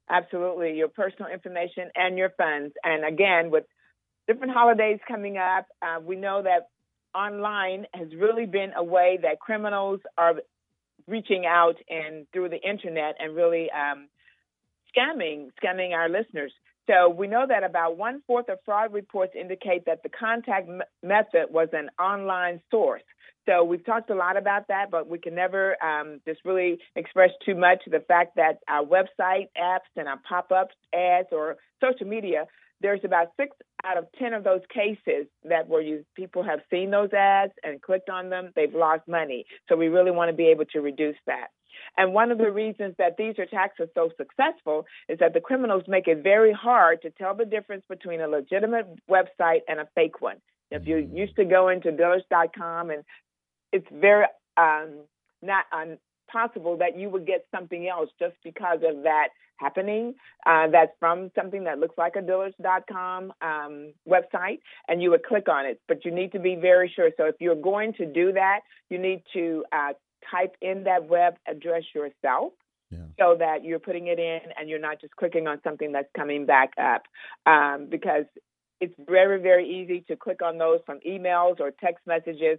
Absolutely, 0.10 0.76
your 0.76 0.88
personal 0.88 1.30
information 1.32 1.92
and 1.96 2.18
your 2.18 2.32
funds. 2.32 2.74
And 2.84 3.06
again, 3.06 3.52
with 3.52 3.66
different 4.28 4.54
holidays 4.54 5.00
coming 5.08 5.38
up, 5.38 5.68
uh, 5.82 6.00
we 6.02 6.16
know 6.16 6.42
that 6.42 6.70
online 7.14 7.86
has 7.94 8.08
really 8.18 8.46
been 8.46 8.72
a 8.76 8.84
way 8.84 9.20
that 9.22 9.40
criminals 9.40 10.00
are 10.18 10.36
reaching 11.10 11.46
out 11.46 11.76
and 11.90 12.26
through 12.32 12.50
the 12.50 12.62
internet 12.62 13.16
and 13.20 13.36
really 13.36 13.70
um, 13.72 14.08
scamming 14.96 15.50
scamming 15.62 15.94
our 15.94 16.10
listeners. 16.10 16.52
So 16.88 17.10
we 17.10 17.28
know 17.28 17.46
that 17.48 17.64
about 17.64 17.98
one 17.98 18.22
fourth 18.26 18.50
of 18.50 18.60
fraud 18.66 18.94
reports 18.94 19.34
indicate 19.40 19.86
that 19.86 20.02
the 20.02 20.10
contact 20.10 20.68
m- 20.68 20.82
method 21.04 21.48
was 21.52 21.70
an 21.74 21.90
online 22.00 22.62
source. 22.72 23.04
So 23.48 23.64
we've 23.64 23.86
talked 23.86 24.10
a 24.10 24.16
lot 24.16 24.38
about 24.38 24.68
that, 24.68 24.92
but 24.92 25.08
we 25.08 25.18
can 25.18 25.36
never 25.36 25.76
um, 25.84 26.20
just 26.28 26.40
really 26.46 26.80
express 26.96 27.30
too 27.46 27.56
much 27.56 27.80
the 27.88 28.00
fact 28.00 28.36
that 28.36 28.60
our 28.68 28.84
website 28.84 29.50
apps 29.60 29.90
and 29.96 30.08
our 30.08 30.20
pop-up 30.28 30.70
ads 30.94 31.30
or 31.32 31.58
social 31.82 32.08
media 32.08 32.46
there's 32.82 33.02
about 33.04 33.32
six 33.38 33.56
out 33.86 33.98
of 33.98 34.08
10 34.18 34.34
of 34.34 34.44
those 34.44 34.62
cases 34.74 35.28
that 35.44 35.68
where 35.68 35.82
you, 35.82 36.06
people 36.16 36.44
have 36.44 36.60
seen 36.70 36.92
those 36.92 37.14
ads 37.14 37.54
and 37.64 37.82
clicked 37.82 38.10
on 38.10 38.30
them, 38.30 38.52
they've 38.56 38.74
lost 38.74 39.08
money. 39.08 39.46
So 39.68 39.76
we 39.76 39.88
really 39.88 40.12
want 40.12 40.30
to 40.30 40.36
be 40.36 40.48
able 40.48 40.66
to 40.66 40.82
reduce 40.82 41.18
that. 41.28 41.48
And 41.98 42.14
one 42.14 42.32
of 42.32 42.38
the 42.38 42.52
reasons 42.52 42.96
that 42.98 43.16
these 43.18 43.36
attacks 43.42 43.80
are 43.80 43.88
so 43.96 44.10
successful 44.18 44.86
is 45.08 45.20
that 45.20 45.34
the 45.34 45.40
criminals 45.40 45.84
make 45.88 46.08
it 46.08 46.24
very 46.24 46.52
hard 46.52 47.02
to 47.04 47.10
tell 47.10 47.36
the 47.36 47.46
difference 47.46 47.84
between 47.90 48.22
a 48.22 48.28
legitimate 48.28 48.88
website 49.10 49.62
and 49.68 49.80
a 49.80 49.88
fake 49.96 50.22
one. 50.22 50.38
If 50.72 50.88
you 50.88 50.98
used 50.98 51.36
to 51.38 51.46
go 51.46 51.70
into 51.70 51.92
Dillard's.com 51.92 52.92
and 52.92 53.04
it's 53.72 53.88
very 53.92 54.26
um, 54.58 55.00
not 55.42 55.66
un- 55.72 55.98
possible 56.32 56.78
that 56.78 56.98
you 56.98 57.10
would 57.10 57.26
get 57.26 57.46
something 57.54 57.88
else 57.88 58.10
just 58.20 58.36
because 58.44 58.80
of 58.84 59.04
that 59.04 59.30
happening 59.58 60.16
uh, 60.46 60.68
that's 60.72 60.92
from 61.00 61.32
something 61.36 61.66
that 61.66 61.80
looks 61.80 61.98
like 61.98 62.16
a 62.16 62.22
Dillard's.com 62.22 63.34
um, 63.42 63.94
website, 64.08 64.60
and 64.88 65.02
you 65.02 65.12
would 65.12 65.24
click 65.24 65.50
on 65.50 65.66
it. 65.66 65.82
But 65.88 66.06
you 66.06 66.12
need 66.12 66.32
to 66.32 66.40
be 66.40 66.56
very 66.56 66.92
sure. 66.96 67.12
So 67.18 67.26
if 67.26 67.36
you're 67.40 67.56
going 67.56 67.94
to 67.94 68.06
do 68.06 68.32
that, 68.34 68.62
you 68.90 68.98
need 68.98 69.24
to 69.34 69.66
uh, 69.72 69.94
type 70.32 70.56
in 70.62 70.86
that 70.86 71.08
web 71.08 71.36
address 71.48 71.84
yourself. 71.94 72.54
Yeah. 72.92 72.98
So 73.20 73.36
that 73.38 73.64
you're 73.64 73.78
putting 73.78 74.08
it 74.08 74.18
in 74.18 74.40
and 74.60 74.68
you're 74.68 74.80
not 74.80 75.00
just 75.00 75.16
clicking 75.16 75.46
on 75.46 75.60
something 75.64 75.92
that's 75.92 76.08
coming 76.18 76.48
back 76.48 76.72
up. 76.82 77.04
Um, 77.46 77.86
because 77.88 78.26
it's 78.82 78.96
very, 79.08 79.40
very 79.40 79.70
easy 79.70 80.04
to 80.08 80.16
click 80.16 80.42
on 80.42 80.58
those 80.58 80.80
from 80.86 81.00
emails 81.08 81.60
or 81.60 81.70
text 81.70 82.08
messages. 82.08 82.58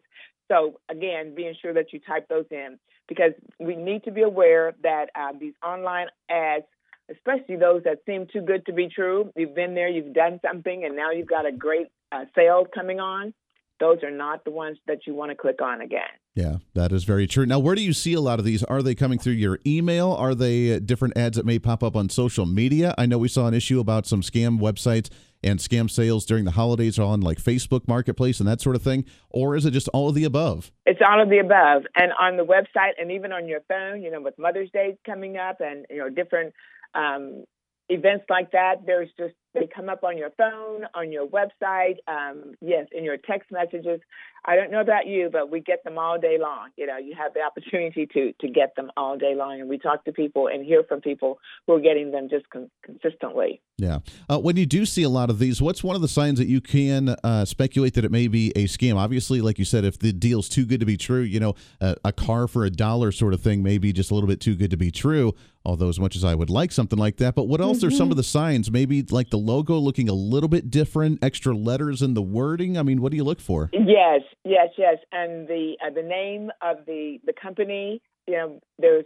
So, 0.50 0.80
again, 0.88 1.34
being 1.34 1.54
sure 1.60 1.72
that 1.74 1.92
you 1.92 2.00
type 2.00 2.28
those 2.28 2.46
in 2.50 2.78
because 3.08 3.32
we 3.58 3.76
need 3.76 4.04
to 4.04 4.10
be 4.10 4.22
aware 4.22 4.74
that 4.82 5.06
uh, 5.14 5.32
these 5.38 5.54
online 5.62 6.08
ads 6.28 6.64
especially 7.10 7.56
those 7.56 7.82
that 7.84 7.98
seem 8.06 8.26
too 8.32 8.40
good 8.40 8.64
to 8.66 8.72
be 8.72 8.88
true. 8.88 9.32
You've 9.36 9.54
been 9.54 9.74
there, 9.74 9.88
you've 9.88 10.14
done 10.14 10.40
something, 10.46 10.84
and 10.84 10.96
now 10.96 11.10
you've 11.10 11.28
got 11.28 11.46
a 11.46 11.52
great 11.52 11.88
uh, 12.12 12.24
sale 12.34 12.66
coming 12.72 13.00
on. 13.00 13.34
Those 13.80 14.02
are 14.02 14.10
not 14.10 14.44
the 14.44 14.50
ones 14.50 14.78
that 14.86 15.06
you 15.06 15.14
want 15.14 15.30
to 15.30 15.34
click 15.34 15.60
on 15.62 15.80
again. 15.80 16.00
Yeah, 16.34 16.58
that 16.74 16.92
is 16.92 17.04
very 17.04 17.26
true. 17.26 17.46
Now, 17.46 17.58
where 17.58 17.74
do 17.74 17.82
you 17.82 17.92
see 17.92 18.12
a 18.12 18.20
lot 18.20 18.38
of 18.38 18.44
these? 18.44 18.62
Are 18.64 18.82
they 18.82 18.94
coming 18.94 19.18
through 19.18 19.32
your 19.34 19.58
email? 19.66 20.12
Are 20.12 20.34
they 20.34 20.74
uh, 20.74 20.78
different 20.78 21.16
ads 21.16 21.36
that 21.36 21.46
may 21.46 21.58
pop 21.58 21.82
up 21.82 21.96
on 21.96 22.08
social 22.08 22.46
media? 22.46 22.94
I 22.96 23.06
know 23.06 23.18
we 23.18 23.28
saw 23.28 23.46
an 23.46 23.54
issue 23.54 23.80
about 23.80 24.06
some 24.06 24.22
scam 24.22 24.60
websites 24.60 25.10
and 25.42 25.58
scam 25.58 25.90
sales 25.90 26.26
during 26.26 26.44
the 26.44 26.50
holidays 26.52 26.98
on 26.98 27.20
like 27.20 27.38
Facebook 27.38 27.88
Marketplace 27.88 28.40
and 28.40 28.48
that 28.48 28.60
sort 28.60 28.76
of 28.76 28.82
thing? 28.82 29.04
Or 29.30 29.56
is 29.56 29.64
it 29.64 29.70
just 29.72 29.88
all 29.88 30.08
of 30.08 30.14
the 30.14 30.24
above? 30.24 30.70
It's 30.86 31.00
all 31.06 31.22
of 31.22 31.30
the 31.30 31.38
above. 31.38 31.84
And 31.96 32.12
on 32.20 32.36
the 32.36 32.44
website 32.44 32.92
and 33.00 33.10
even 33.10 33.32
on 33.32 33.48
your 33.48 33.60
phone, 33.68 34.02
you 34.02 34.10
know, 34.10 34.20
with 34.20 34.38
Mother's 34.38 34.70
Day 34.70 34.98
coming 35.06 35.36
up 35.36 35.60
and, 35.60 35.86
you 35.88 35.98
know, 35.98 36.10
different 36.10 36.52
um, 36.94 37.44
events 37.88 38.26
like 38.28 38.52
that, 38.52 38.86
there's 38.86 39.08
just 39.18 39.34
they 39.54 39.68
come 39.74 39.88
up 39.88 40.04
on 40.04 40.16
your 40.16 40.30
phone, 40.30 40.86
on 40.94 41.10
your 41.10 41.26
website, 41.26 41.96
um, 42.06 42.54
yes, 42.60 42.86
in 42.92 43.04
your 43.04 43.16
text 43.16 43.50
messages. 43.50 44.00
I 44.44 44.56
don't 44.56 44.70
know 44.70 44.80
about 44.80 45.06
you, 45.06 45.28
but 45.30 45.50
we 45.50 45.60
get 45.60 45.84
them 45.84 45.98
all 45.98 46.18
day 46.18 46.38
long. 46.40 46.70
You 46.76 46.86
know, 46.86 46.96
you 46.96 47.14
have 47.14 47.34
the 47.34 47.40
opportunity 47.40 48.06
to 48.14 48.32
to 48.40 48.48
get 48.48 48.74
them 48.74 48.90
all 48.96 49.18
day 49.18 49.34
long, 49.34 49.60
and 49.60 49.68
we 49.68 49.78
talk 49.78 50.04
to 50.04 50.12
people 50.12 50.46
and 50.46 50.64
hear 50.64 50.82
from 50.82 51.00
people 51.00 51.38
who 51.66 51.74
are 51.74 51.80
getting 51.80 52.10
them 52.10 52.28
just 52.30 52.48
con- 52.48 52.70
consistently. 52.82 53.60
Yeah. 53.76 53.98
Uh, 54.28 54.38
when 54.38 54.56
you 54.56 54.66
do 54.66 54.86
see 54.86 55.02
a 55.02 55.08
lot 55.08 55.30
of 55.30 55.38
these, 55.38 55.60
what's 55.60 55.84
one 55.84 55.96
of 55.96 56.02
the 56.02 56.08
signs 56.08 56.38
that 56.38 56.48
you 56.48 56.60
can 56.60 57.10
uh, 57.22 57.44
speculate 57.44 57.94
that 57.94 58.04
it 58.04 58.10
may 58.10 58.28
be 58.28 58.50
a 58.56 58.64
scam? 58.64 58.96
Obviously, 58.96 59.40
like 59.40 59.58
you 59.58 59.64
said, 59.64 59.84
if 59.84 59.98
the 59.98 60.12
deal's 60.12 60.48
too 60.48 60.64
good 60.64 60.80
to 60.80 60.86
be 60.86 60.96
true, 60.96 61.20
you 61.20 61.40
know, 61.40 61.54
uh, 61.80 61.94
a 62.04 62.12
car 62.12 62.46
for 62.46 62.64
a 62.64 62.70
dollar 62.70 63.12
sort 63.12 63.34
of 63.34 63.40
thing 63.40 63.62
may 63.62 63.78
be 63.78 63.92
just 63.92 64.10
a 64.10 64.14
little 64.14 64.28
bit 64.28 64.40
too 64.40 64.54
good 64.54 64.70
to 64.70 64.76
be 64.76 64.90
true. 64.90 65.34
Although, 65.64 65.90
as 65.90 66.00
much 66.00 66.16
as 66.16 66.24
I 66.24 66.34
would 66.34 66.48
like 66.48 66.72
something 66.72 66.98
like 66.98 67.18
that, 67.18 67.34
but 67.34 67.44
what 67.44 67.60
else 67.60 67.78
mm-hmm. 67.78 67.88
are 67.88 67.90
some 67.90 68.06
mm-hmm. 68.06 68.12
of 68.12 68.16
the 68.16 68.22
signs? 68.22 68.70
Maybe 68.70 69.02
like 69.10 69.28
the 69.28 69.38
logo 69.40 69.74
looking 69.76 70.08
a 70.08 70.14
little 70.14 70.48
bit 70.48 70.70
different, 70.70 71.22
extra 71.22 71.54
letters 71.54 72.02
in 72.02 72.14
the 72.14 72.22
wording. 72.22 72.78
I 72.78 72.82
mean, 72.82 73.00
what 73.00 73.10
do 73.10 73.16
you 73.16 73.24
look 73.24 73.40
for? 73.40 73.70
Yes, 73.72 74.20
yes, 74.44 74.68
yes, 74.76 74.98
and 75.12 75.48
the 75.48 75.76
uh, 75.84 75.90
the 75.90 76.02
name 76.02 76.50
of 76.62 76.84
the 76.86 77.18
the 77.24 77.32
company. 77.32 78.02
You 78.26 78.36
know, 78.36 78.60
there's 78.78 79.04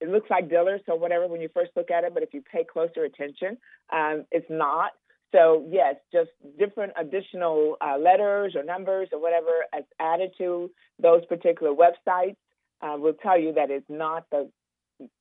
it 0.00 0.08
looks 0.08 0.30
like 0.30 0.48
Dillard's 0.48 0.84
or 0.88 0.98
whatever 0.98 1.26
when 1.26 1.40
you 1.40 1.48
first 1.52 1.70
look 1.76 1.90
at 1.90 2.04
it, 2.04 2.14
but 2.14 2.22
if 2.22 2.32
you 2.32 2.42
pay 2.42 2.64
closer 2.64 3.04
attention, 3.04 3.56
um, 3.92 4.24
it's 4.30 4.46
not. 4.48 4.92
So 5.34 5.66
yes, 5.70 5.96
just 6.12 6.30
different 6.58 6.92
additional 6.98 7.76
uh, 7.80 7.98
letters 7.98 8.54
or 8.56 8.64
numbers 8.64 9.08
or 9.12 9.20
whatever 9.20 9.64
as 9.74 9.84
added 10.00 10.30
to 10.38 10.70
those 11.00 11.24
particular 11.26 11.72
websites 11.72 12.36
uh, 12.80 12.96
will 12.96 13.14
tell 13.14 13.38
you 13.38 13.52
that 13.54 13.70
it's 13.70 13.88
not 13.88 14.24
the 14.30 14.50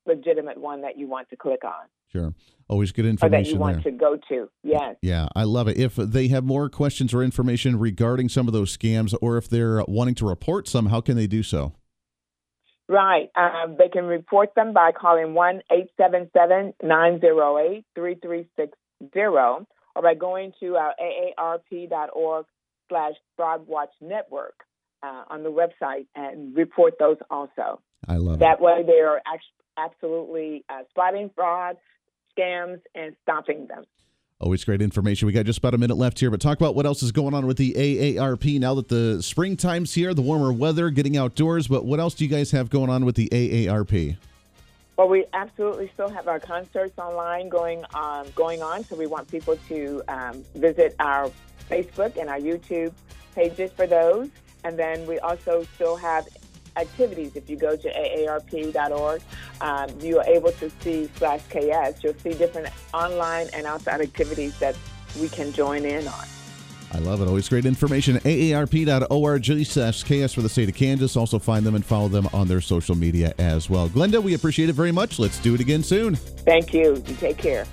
legitimate 0.05 0.57
one 0.57 0.81
that 0.81 0.97
you 0.97 1.07
want 1.07 1.29
to 1.29 1.35
click 1.35 1.63
on. 1.63 1.87
Sure. 2.17 2.33
Always 2.69 2.91
good 2.91 3.05
information. 3.05 3.33
Or 3.33 3.43
that 3.43 3.49
you 3.49 3.59
want 3.59 3.83
there. 3.83 3.91
to 3.91 3.97
go 3.97 4.17
to. 4.29 4.49
Yes. 4.63 4.95
Yeah, 5.01 5.27
I 5.35 5.43
love 5.43 5.69
it. 5.69 5.77
If 5.77 5.95
they 5.95 6.27
have 6.27 6.43
more 6.43 6.69
questions 6.69 7.13
or 7.13 7.23
information 7.23 7.79
regarding 7.79 8.27
some 8.27 8.47
of 8.47 8.53
those 8.53 8.75
scams, 8.75 9.15
or 9.21 9.37
if 9.37 9.49
they're 9.49 9.83
wanting 9.87 10.15
to 10.15 10.27
report 10.27 10.67
some, 10.67 10.87
how 10.87 10.99
can 10.99 11.15
they 11.15 11.27
do 11.27 11.43
so? 11.43 11.73
Right. 12.89 13.29
Um, 13.35 13.75
they 13.77 13.89
can 13.89 14.05
report 14.05 14.49
them 14.55 14.73
by 14.73 14.91
calling 14.91 15.33
1 15.33 15.61
877 15.71 16.73
908 16.83 17.85
3360 17.95 19.19
or 19.97 20.01
by 20.01 20.13
going 20.13 20.53
to 20.59 20.75
our 20.75 20.93
aarp.org 21.01 22.45
slash 22.89 23.13
fraud 23.35 23.67
watch 23.67 23.89
network 24.01 24.55
uh, 25.03 25.23
on 25.29 25.43
the 25.43 25.51
website 25.51 26.07
and 26.15 26.55
report 26.55 26.95
those 26.99 27.17
also. 27.29 27.81
I 28.07 28.17
love 28.17 28.39
that 28.39 28.59
it. 28.59 28.61
way 28.61 28.83
they 28.85 29.01
are 29.01 29.21
actually 29.25 29.53
absolutely 29.77 30.63
uh, 30.69 30.83
spotting 30.89 31.29
fraud, 31.35 31.77
scams, 32.37 32.81
and 32.95 33.15
stopping 33.23 33.67
them. 33.67 33.83
Always 34.39 34.63
great 34.63 34.83
information. 34.83 35.25
We 35.25 35.33
got 35.33 35.45
just 35.47 35.57
about 35.57 35.73
a 35.73 35.79
minute 35.79 35.97
left 35.97 36.19
here, 36.19 36.29
but 36.29 36.39
talk 36.39 36.59
about 36.59 36.75
what 36.75 36.85
else 36.85 37.01
is 37.01 37.11
going 37.11 37.33
on 37.33 37.47
with 37.47 37.57
the 37.57 37.73
AARP 37.73 38.59
now 38.59 38.75
that 38.75 38.87
the 38.87 39.21
springtime's 39.23 39.95
here, 39.95 40.13
the 40.13 40.21
warmer 40.21 40.53
weather, 40.53 40.91
getting 40.91 41.17
outdoors. 41.17 41.67
But 41.67 41.85
what 41.85 41.99
else 41.99 42.13
do 42.13 42.23
you 42.23 42.29
guys 42.29 42.51
have 42.51 42.69
going 42.69 42.91
on 42.91 43.03
with 43.03 43.15
the 43.15 43.29
AARP? 43.29 44.15
Well, 44.95 45.09
we 45.09 45.25
absolutely 45.33 45.89
still 45.93 46.09
have 46.09 46.27
our 46.27 46.39
concerts 46.39 46.99
online 46.99 47.49
going 47.49 47.83
um, 47.95 48.27
going 48.35 48.61
on, 48.61 48.83
so 48.83 48.95
we 48.95 49.07
want 49.07 49.27
people 49.27 49.57
to 49.69 50.03
um, 50.07 50.43
visit 50.55 50.95
our 50.99 51.31
Facebook 51.67 52.17
and 52.17 52.29
our 52.29 52.39
YouTube 52.39 52.93
pages 53.33 53.71
for 53.71 53.87
those. 53.87 54.29
And 54.63 54.77
then 54.77 55.05
we 55.07 55.17
also 55.19 55.65
still 55.75 55.95
have 55.95 56.27
activities. 56.77 57.35
If 57.35 57.49
you 57.49 57.57
go 57.57 57.75
to 57.75 57.89
aarp.org, 57.93 59.21
um, 59.61 59.89
you 59.99 60.19
are 60.19 60.25
able 60.25 60.51
to 60.53 60.69
see 60.81 61.09
slash 61.17 61.41
KS. 61.49 62.03
You'll 62.03 62.13
see 62.15 62.33
different 62.33 62.69
online 62.93 63.47
and 63.53 63.65
outside 63.65 64.01
activities 64.01 64.57
that 64.59 64.75
we 65.19 65.29
can 65.29 65.51
join 65.51 65.85
in 65.85 66.07
on. 66.07 66.25
I 66.93 66.99
love 66.99 67.21
it. 67.21 67.27
Always 67.27 67.49
great 67.49 67.65
information. 67.65 68.17
AARP.org 68.19 69.65
slash 69.65 70.03
KS 70.03 70.33
for 70.33 70.41
the 70.41 70.49
state 70.49 70.69
of 70.69 70.75
Kansas. 70.75 71.17
Also 71.17 71.37
find 71.37 71.65
them 71.65 71.75
and 71.75 71.85
follow 71.85 72.07
them 72.07 72.29
on 72.33 72.47
their 72.47 72.61
social 72.61 72.95
media 72.95 73.33
as 73.37 73.69
well. 73.69 73.89
Glenda, 73.89 74.23
we 74.23 74.33
appreciate 74.33 74.69
it 74.69 74.73
very 74.73 74.91
much. 74.91 75.19
Let's 75.19 75.39
do 75.39 75.53
it 75.53 75.59
again 75.59 75.83
soon. 75.83 76.15
Thank 76.15 76.73
you. 76.73 77.03
You 77.05 77.15
take 77.15 77.37
care. 77.37 77.65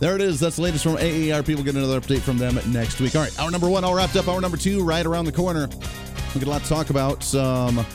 There 0.00 0.14
it 0.14 0.20
is. 0.20 0.40
That's 0.40 0.56
the 0.56 0.62
latest 0.62 0.84
from 0.84 0.96
AARP. 0.96 1.54
We'll 1.54 1.64
get 1.64 1.74
another 1.76 2.00
update 2.00 2.20
from 2.20 2.36
them 2.36 2.58
next 2.70 3.00
week. 3.00 3.16
All 3.16 3.22
right, 3.22 3.40
hour 3.40 3.50
number 3.50 3.68
one 3.68 3.84
all 3.84 3.94
wrapped 3.94 4.16
up. 4.16 4.28
Hour 4.28 4.40
number 4.40 4.58
two 4.58 4.84
right 4.84 5.06
around 5.06 5.24
the 5.24 5.32
corner. 5.32 5.68
We 6.36 6.40
got 6.40 6.48
a 6.48 6.52
lot 6.52 6.62
to 6.64 6.68
talk 6.68 6.90
about. 6.90 7.24
Some 7.24 7.86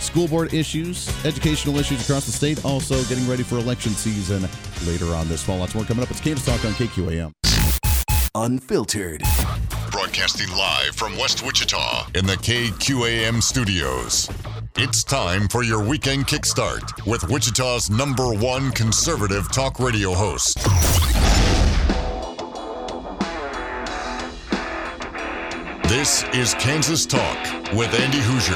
school 0.00 0.26
board 0.26 0.54
issues, 0.54 1.10
educational 1.26 1.78
issues 1.78 2.00
across 2.08 2.24
the 2.24 2.32
state. 2.32 2.64
Also, 2.64 3.02
getting 3.04 3.28
ready 3.28 3.42
for 3.42 3.58
election 3.58 3.92
season 3.92 4.48
later 4.86 5.14
on 5.14 5.28
this 5.28 5.42
fall. 5.42 5.58
Lots 5.58 5.74
more 5.74 5.84
coming 5.84 6.02
up. 6.02 6.10
It's 6.10 6.20
Kansas 6.20 6.46
Talk 6.46 6.64
on 6.64 6.72
KQAM. 6.72 7.32
Unfiltered. 8.34 9.22
Broadcasting 9.90 10.48
live 10.56 10.96
from 10.96 11.18
West 11.18 11.44
Wichita 11.44 12.06
in 12.14 12.24
the 12.24 12.36
KQAM 12.36 13.42
studios. 13.42 14.30
It's 14.76 15.04
time 15.04 15.46
for 15.48 15.62
your 15.62 15.86
weekend 15.86 16.26
kickstart 16.26 17.06
with 17.06 17.28
Wichita's 17.28 17.90
number 17.90 18.32
one 18.32 18.70
conservative 18.70 19.52
talk 19.52 19.78
radio 19.78 20.14
host. 20.14 20.56
This 25.92 26.24
is 26.32 26.54
Kansas 26.54 27.04
Talk 27.04 27.70
with 27.74 27.92
Andy 27.92 28.18
Hoosier. 28.18 28.54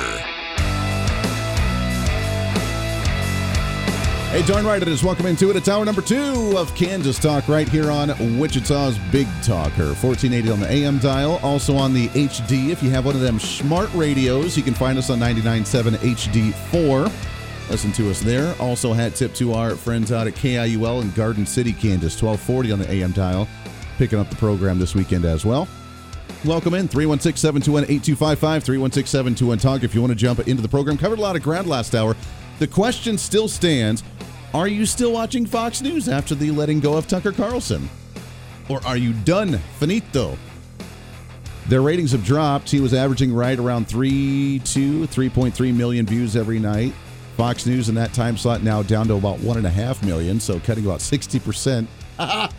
Hey, 4.30 4.43
darn 4.47 4.64
right 4.64 4.80
it 4.80 4.89
is. 4.89 5.05
Welcome 5.05 5.26
into 5.26 5.51
it. 5.51 5.57
It's 5.57 5.68
hour 5.68 5.84
number 5.84 6.01
two 6.01 6.55
of 6.57 6.74
Kansas 6.74 7.18
Talk 7.18 7.47
right 7.47 7.68
here 7.68 7.91
on 7.91 8.39
Wichita's 8.39 8.97
Big 9.12 9.26
Talker. 9.43 9.89
1480 9.89 10.51
on 10.51 10.61
the 10.61 10.70
AM 10.70 10.97
dial, 10.99 11.39
also 11.43 11.76
on 11.76 11.93
the 11.93 12.09
HD. 12.09 12.70
If 12.70 12.82
you 12.82 12.89
have 12.89 13.05
one 13.05 13.14
of 13.14 13.20
them 13.20 13.39
smart 13.39 13.93
radios, 13.93 14.57
you 14.57 14.62
can 14.62 14.72
find 14.72 14.97
us 14.97 15.11
on 15.11 15.18
99.7 15.18 15.95
HD4. 15.97 17.68
Listen 17.68 17.93
to 17.93 18.11
us 18.11 18.22
there. 18.22 18.57
Also, 18.59 18.95
hat 18.95 19.14
tip 19.14 19.34
to 19.34 19.53
our 19.53 19.76
friends 19.76 20.11
out 20.11 20.26
at 20.26 20.32
KIUL 20.37 21.03
in 21.03 21.11
Garden 21.11 21.45
City, 21.45 21.74
Kansas, 21.74 22.14
1240 22.14 22.72
on 22.72 22.78
the 22.78 22.91
AM 22.91 23.12
dial, 23.12 23.47
picking 23.99 24.18
up 24.18 24.30
the 24.30 24.37
program 24.37 24.78
this 24.78 24.95
weekend 24.95 25.26
as 25.26 25.45
well. 25.45 25.68
Welcome 26.47 26.74
in 26.74 26.86
316 26.86 27.40
721 27.40 27.90
8255 27.90 28.62
316 28.62 29.11
721 29.11 29.59
Talk. 29.59 29.82
If 29.82 29.97
you 29.97 30.01
want 30.01 30.12
to 30.12 30.16
jump 30.16 30.38
into 30.47 30.62
the 30.62 30.68
program, 30.68 30.97
covered 30.97 31.18
a 31.18 31.22
lot 31.22 31.34
of 31.34 31.42
ground 31.42 31.66
last 31.66 31.92
hour. 31.92 32.14
The 32.61 32.68
question 32.68 33.18
still 33.18 33.49
stands 33.49 34.05
Are 34.55 34.68
you 34.68 34.86
still 34.86 35.11
watching 35.11 35.44
Fox 35.44 35.82
News 35.82 36.09
after 36.09 36.36
the 36.36 36.53
letting 36.53 36.78
go 36.78 36.97
of 36.97 37.09
Tucker 37.09 37.32
Carlson? 37.32 37.90
Or 38.68 38.80
are 38.86 38.97
you 38.97 39.12
done? 39.12 39.59
Finito. 39.80 40.38
Their 41.66 41.82
ratings 41.82 42.12
have 42.12 42.24
dropped. 42.24 42.70
He 42.70 42.80
was 42.80 42.94
averaging 42.94 43.34
right 43.34 43.59
around 43.59 43.88
3 43.88 44.61
2, 44.61 45.09
3.3 45.09 45.74
million 45.74 46.07
views 46.07 46.36
every 46.36 46.61
night. 46.61 46.94
Fox 47.36 47.66
News 47.66 47.88
in 47.88 47.97
that 47.97 48.12
time 48.12 48.36
slot 48.36 48.62
now 48.62 48.84
down 48.84 49.09
to 49.09 49.14
about 49.14 49.38
1.5 49.38 50.07
million, 50.07 50.38
so 50.38 50.61
cutting 50.61 50.84
about 50.84 51.01
60%. 51.01 51.88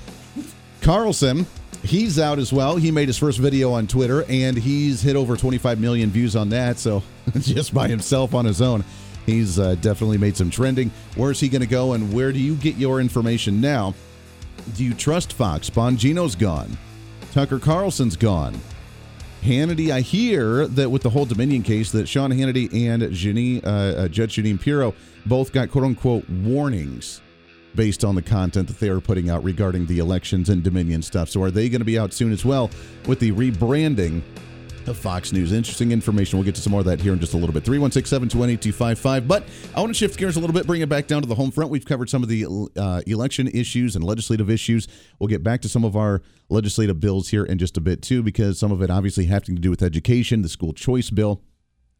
Carlson 0.81 1.45
He's 1.87 2.19
out 2.19 2.37
as 2.37 2.51
well. 2.51 2.75
He 2.75 2.91
made 2.91 3.07
his 3.07 3.17
first 3.17 3.39
video 3.39 3.71
on 3.71 3.87
Twitter 3.87 4.25
and 4.27 4.57
he's 4.57 5.01
hit 5.01 5.15
over 5.15 5.37
25 5.37 5.79
million 5.79 6.09
views 6.09 6.35
on 6.35 6.49
that. 6.49 6.79
So 6.79 7.01
just 7.39 7.73
by 7.73 7.87
himself 7.87 8.33
on 8.33 8.43
his 8.43 8.61
own, 8.61 8.83
he's 9.25 9.57
uh, 9.57 9.75
definitely 9.75 10.17
made 10.17 10.35
some 10.35 10.49
trending. 10.49 10.91
Where's 11.15 11.39
he 11.39 11.47
going 11.47 11.61
to 11.61 11.67
go 11.67 11.93
and 11.93 12.11
where 12.11 12.33
do 12.33 12.39
you 12.39 12.55
get 12.55 12.75
your 12.75 12.99
information 12.99 13.61
now? 13.61 13.93
Do 14.75 14.83
you 14.83 14.93
trust 14.93 15.31
Fox? 15.31 15.69
Bongino's 15.69 16.35
gone. 16.35 16.77
Tucker 17.31 17.57
Carlson's 17.57 18.17
gone. 18.17 18.59
Hannity, 19.41 19.89
I 19.89 20.01
hear 20.01 20.67
that 20.67 20.89
with 20.89 21.03
the 21.03 21.09
whole 21.09 21.25
Dominion 21.25 21.63
case, 21.63 21.93
that 21.93 22.09
Sean 22.09 22.31
Hannity 22.31 22.89
and 22.89 23.01
Jeanine, 23.03 23.65
uh, 23.65 23.69
uh, 23.69 24.07
Judge 24.09 24.35
Jeanine 24.35 24.59
Pirro 24.59 24.93
both 25.25 25.53
got 25.53 25.71
quote 25.71 25.85
unquote 25.85 26.29
warnings 26.29 27.21
based 27.75 28.03
on 28.03 28.15
the 28.15 28.21
content 28.21 28.67
that 28.67 28.79
they 28.79 28.89
are 28.89 28.99
putting 28.99 29.29
out 29.29 29.43
regarding 29.43 29.85
the 29.85 29.99
elections 29.99 30.49
and 30.49 30.63
Dominion 30.63 31.01
stuff. 31.01 31.29
So 31.29 31.41
are 31.43 31.51
they 31.51 31.69
going 31.69 31.81
to 31.81 31.85
be 31.85 31.99
out 31.99 32.13
soon 32.13 32.31
as 32.31 32.43
well 32.43 32.69
with 33.05 33.19
the 33.19 33.31
rebranding 33.31 34.21
of 34.87 34.97
Fox 34.97 35.31
News. 35.31 35.51
Interesting 35.51 35.91
information. 35.91 36.37
We'll 36.37 36.45
get 36.45 36.55
to 36.55 36.61
some 36.61 36.71
more 36.71 36.79
of 36.79 36.85
that 36.85 36.99
here 36.99 37.13
in 37.13 37.19
just 37.19 37.33
a 37.33 37.37
little 37.37 37.53
bit. 37.53 37.63
316 37.63 38.09
728 38.09 38.53
8255. 38.53 39.27
But 39.27 39.43
I 39.75 39.81
want 39.81 39.89
to 39.89 39.93
shift 39.93 40.17
gears 40.17 40.37
a 40.37 40.39
little 40.39 40.53
bit, 40.53 40.65
bring 40.65 40.81
it 40.81 40.89
back 40.89 41.07
down 41.07 41.21
to 41.21 41.27
the 41.27 41.35
home 41.35 41.51
front. 41.51 41.69
We've 41.69 41.85
covered 41.85 42.09
some 42.09 42.23
of 42.23 42.29
the 42.29 42.45
uh, 42.75 43.01
election 43.05 43.47
issues 43.47 43.95
and 43.95 44.03
legislative 44.03 44.49
issues. 44.49 44.87
We'll 45.19 45.27
get 45.27 45.43
back 45.43 45.61
to 45.61 45.69
some 45.69 45.83
of 45.83 45.95
our 45.95 46.21
legislative 46.49 46.99
bills 46.99 47.29
here 47.29 47.43
in 47.43 47.57
just 47.57 47.77
a 47.77 47.81
bit, 47.81 48.01
too, 48.01 48.23
because 48.23 48.59
some 48.59 48.71
of 48.71 48.81
it 48.81 48.89
obviously 48.89 49.25
having 49.25 49.55
to 49.55 49.61
do 49.61 49.69
with 49.69 49.81
education, 49.81 50.41
the 50.41 50.49
school 50.49 50.73
choice 50.73 51.09
bill 51.09 51.41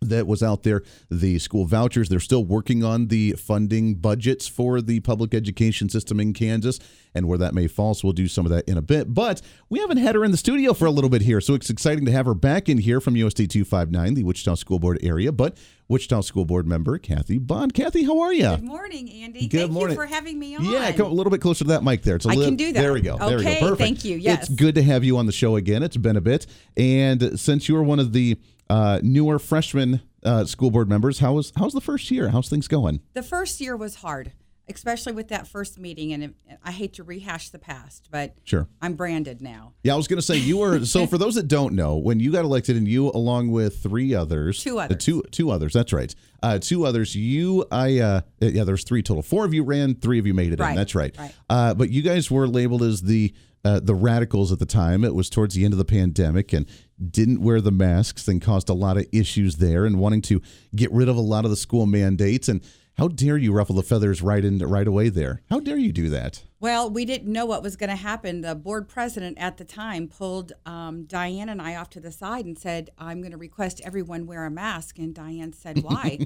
that 0.01 0.27
was 0.27 0.43
out 0.43 0.63
there, 0.63 0.83
the 1.09 1.39
school 1.39 1.65
vouchers. 1.65 2.09
They're 2.09 2.19
still 2.19 2.43
working 2.45 2.83
on 2.83 3.07
the 3.07 3.31
funding 3.33 3.95
budgets 3.95 4.47
for 4.47 4.81
the 4.81 4.99
public 4.99 5.33
education 5.33 5.89
system 5.89 6.19
in 6.19 6.33
Kansas 6.33 6.79
and 7.15 7.27
where 7.27 7.37
that 7.39 7.55
may 7.55 7.67
fall. 7.67 7.95
So 7.95 8.07
we'll 8.07 8.13
do 8.13 8.27
some 8.27 8.45
of 8.45 8.51
that 8.51 8.67
in 8.69 8.77
a 8.77 8.81
bit. 8.81 9.13
But 9.13 9.41
we 9.69 9.79
haven't 9.79 9.97
had 9.97 10.13
her 10.13 10.23
in 10.23 10.31
the 10.31 10.37
studio 10.37 10.73
for 10.73 10.85
a 10.85 10.91
little 10.91 11.09
bit 11.09 11.23
here. 11.23 11.41
So 11.41 11.55
it's 11.55 11.69
exciting 11.69 12.05
to 12.05 12.11
have 12.11 12.27
her 12.27 12.35
back 12.35 12.69
in 12.69 12.77
here 12.77 13.01
from 13.01 13.15
USD 13.15 13.49
259, 13.49 14.13
the 14.13 14.23
Wichita 14.23 14.55
School 14.55 14.77
Board 14.77 14.99
area. 15.01 15.31
But 15.31 15.57
Wichita 15.87 16.21
School 16.21 16.45
Board 16.45 16.67
member 16.67 16.97
Kathy 16.99 17.39
Bond. 17.39 17.73
Kathy, 17.73 18.03
how 18.03 18.19
are 18.19 18.33
you? 18.33 18.49
Good 18.49 18.63
morning, 18.63 19.09
Andy. 19.23 19.47
Good 19.47 19.61
thank 19.61 19.71
morning. 19.71 19.97
you 19.97 20.03
for 20.03 20.05
having 20.05 20.37
me 20.37 20.55
on. 20.55 20.65
Yeah, 20.65 20.91
come 20.91 21.07
a 21.07 21.13
little 21.13 21.31
bit 21.31 21.41
closer 21.41 21.63
to 21.63 21.69
that 21.69 21.83
mic 21.83 22.03
there. 22.03 22.17
It's 22.17 22.25
a 22.25 22.29
I 22.29 22.33
li- 22.33 22.45
can 22.45 22.55
do 22.55 22.71
that. 22.73 22.79
There 22.81 22.93
we 22.93 23.01
go. 23.01 23.17
There 23.17 23.37
we 23.37 23.43
go. 23.43 23.59
Perfect. 23.59 23.77
thank 23.79 24.05
you. 24.05 24.17
Yes. 24.17 24.41
It's 24.41 24.49
good 24.49 24.75
to 24.75 24.83
have 24.83 25.03
you 25.03 25.17
on 25.17 25.25
the 25.25 25.31
show 25.31 25.55
again. 25.55 25.81
It's 25.81 25.97
been 25.97 26.17
a 26.17 26.21
bit. 26.21 26.45
And 26.75 27.39
since 27.39 27.67
you 27.67 27.75
are 27.77 27.83
one 27.83 27.99
of 27.99 28.13
the 28.13 28.37
uh, 28.70 28.99
newer 29.03 29.39
freshman 29.39 30.01
uh, 30.24 30.45
school 30.45 30.72
board 30.72 30.89
members, 30.89 31.20
how 31.20 31.34
was 31.34 31.53
how's 31.57 31.74
the 31.74 31.82
first 31.82 32.11
year? 32.11 32.30
How's 32.30 32.49
things 32.49 32.68
going? 32.68 33.01
The 33.13 33.24
first 33.24 33.61
year 33.61 33.78
was 33.78 33.95
hard, 33.95 34.34
especially 34.68 35.13
with 35.13 35.30
that 35.30 35.47
first 35.47 35.80
meeting. 35.80 36.11
And 36.11 36.24
it, 36.24 36.34
I 36.63 36.72
hate 36.72 36.93
to 36.93 37.03
rehash 37.03 37.49
the 37.49 37.59
past, 37.59 38.09
but 38.11 38.34
Sure. 38.43 38.68
I'm 38.82 38.93
branded 38.95 39.41
now. 39.41 39.74
Yeah, 39.84 39.93
I 39.93 39.95
was 39.95 40.07
going 40.07 40.18
to 40.18 40.26
say 40.26 40.36
you 40.38 40.57
were. 40.57 40.84
so 40.86 41.07
for 41.07 41.18
those 41.18 41.36
that 41.36 41.47
don't 41.47 41.74
know, 41.76 41.95
when 41.97 42.20
you 42.20 42.32
got 42.32 42.43
elected, 42.43 42.76
and 42.76 42.88
you 42.88 43.09
along 43.11 43.51
with 43.51 43.82
three 43.82 44.13
others, 44.13 44.61
Two 44.63 44.80
uh, 44.80 44.86
others. 44.86 45.03
two 45.05 45.24
two 45.32 45.49
others. 45.51 45.72
That's 45.74 45.93
right. 45.93 46.13
Uh, 46.43 46.59
two 46.59 46.86
others. 46.86 47.15
You, 47.15 47.65
I, 47.72 47.99
uh, 47.99 48.22
yeah. 48.39 48.63
There's 48.63 48.84
three 48.84 49.01
total. 49.01 49.24
Four 49.24 49.45
of 49.45 49.53
you 49.53 49.63
ran. 49.63 49.95
Three 49.95 50.20
of 50.20 50.28
you 50.28 50.34
made 50.34 50.51
it 50.53 50.59
in. 50.59 50.76
That's 50.76 50.93
right. 50.93 51.15
right. 51.18 51.34
Uh, 51.49 51.74
but 51.74 51.89
you 51.89 52.01
guys 52.01 52.30
were 52.30 52.47
labeled 52.47 52.84
as 52.84 53.01
the 53.01 53.34
uh, 53.68 53.80
the 53.82 53.95
radicals 53.95 54.51
at 54.51 54.59
the 54.59 54.65
time. 54.65 55.03
It 55.03 55.13
was 55.13 55.30
towards 55.30 55.55
the 55.55 55.65
end 55.65 55.74
of 55.74 55.78
the 55.78 55.86
pandemic 55.86 56.53
and 56.53 56.65
didn't 57.11 57.41
wear 57.41 57.59
the 57.59 57.72
masks 57.72 58.28
and 58.28 58.41
caused 58.41 58.70
a 58.70 58.74
lot 58.74 58.97
of 58.97 59.05
issues 59.11 59.57
there 59.57 59.86
and 59.86 59.99
wanting 59.99 60.22
to 60.24 60.41
get 60.76 60.91
rid 60.91 61.09
of 61.09 61.18
a 61.18 61.22
lot 61.22 61.43
of 61.43 61.51
the 61.51 61.57
school 61.57 61.86
mandates. 61.86 62.47
And 62.47 62.61
how 62.97 63.09
dare 63.09 63.38
you 63.38 63.51
ruffle 63.51 63.76
the 63.76 63.84
feathers 63.84 64.22
right 64.22 64.43
in 64.43 64.59
right 64.59 64.88
away 64.88 65.09
there? 65.09 65.41
How 65.49 65.59
dare 65.59 65.78
you 65.78 65.91
do 65.91 66.07
that? 66.09 66.43
Well, 66.61 66.89
we 66.89 67.03
didn't 67.03 67.32
know 67.32 67.45
what 67.45 67.61
was 67.61 67.76
going 67.76 67.89
to 67.89 67.97
happen. 67.97 68.39
The 68.39 68.55
board 68.55 68.88
president 68.88 69.38
at 69.38 69.57
the 69.57 69.65
time 69.65 70.07
pulled 70.07 70.53
um, 70.65 71.03
Diane 71.03 71.49
and 71.49 71.61
I 71.61 71.76
off 71.76 71.89
to 71.91 71.99
the 71.99 72.11
side 72.11 72.45
and 72.45 72.57
said, 72.57 72.89
I'm 72.97 73.20
going 73.20 73.32
to 73.32 73.38
request 73.38 73.82
everyone 73.84 74.28
wear 74.28 74.45
a 74.45 74.49
mask. 74.49 74.97
And 74.97 75.13
Diane 75.13 75.51
said, 75.51 75.84
Why? 75.84 76.20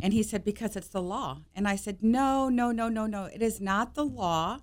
and 0.00 0.12
he 0.12 0.22
said, 0.22 0.44
Because 0.44 0.76
it's 0.76 0.88
the 0.88 1.02
law. 1.02 1.42
And 1.56 1.66
I 1.66 1.74
said, 1.74 1.98
No, 2.02 2.48
no, 2.48 2.70
no, 2.70 2.88
no, 2.88 3.06
no. 3.06 3.24
It 3.24 3.42
is 3.42 3.60
not 3.60 3.94
the 3.94 4.04
law. 4.04 4.60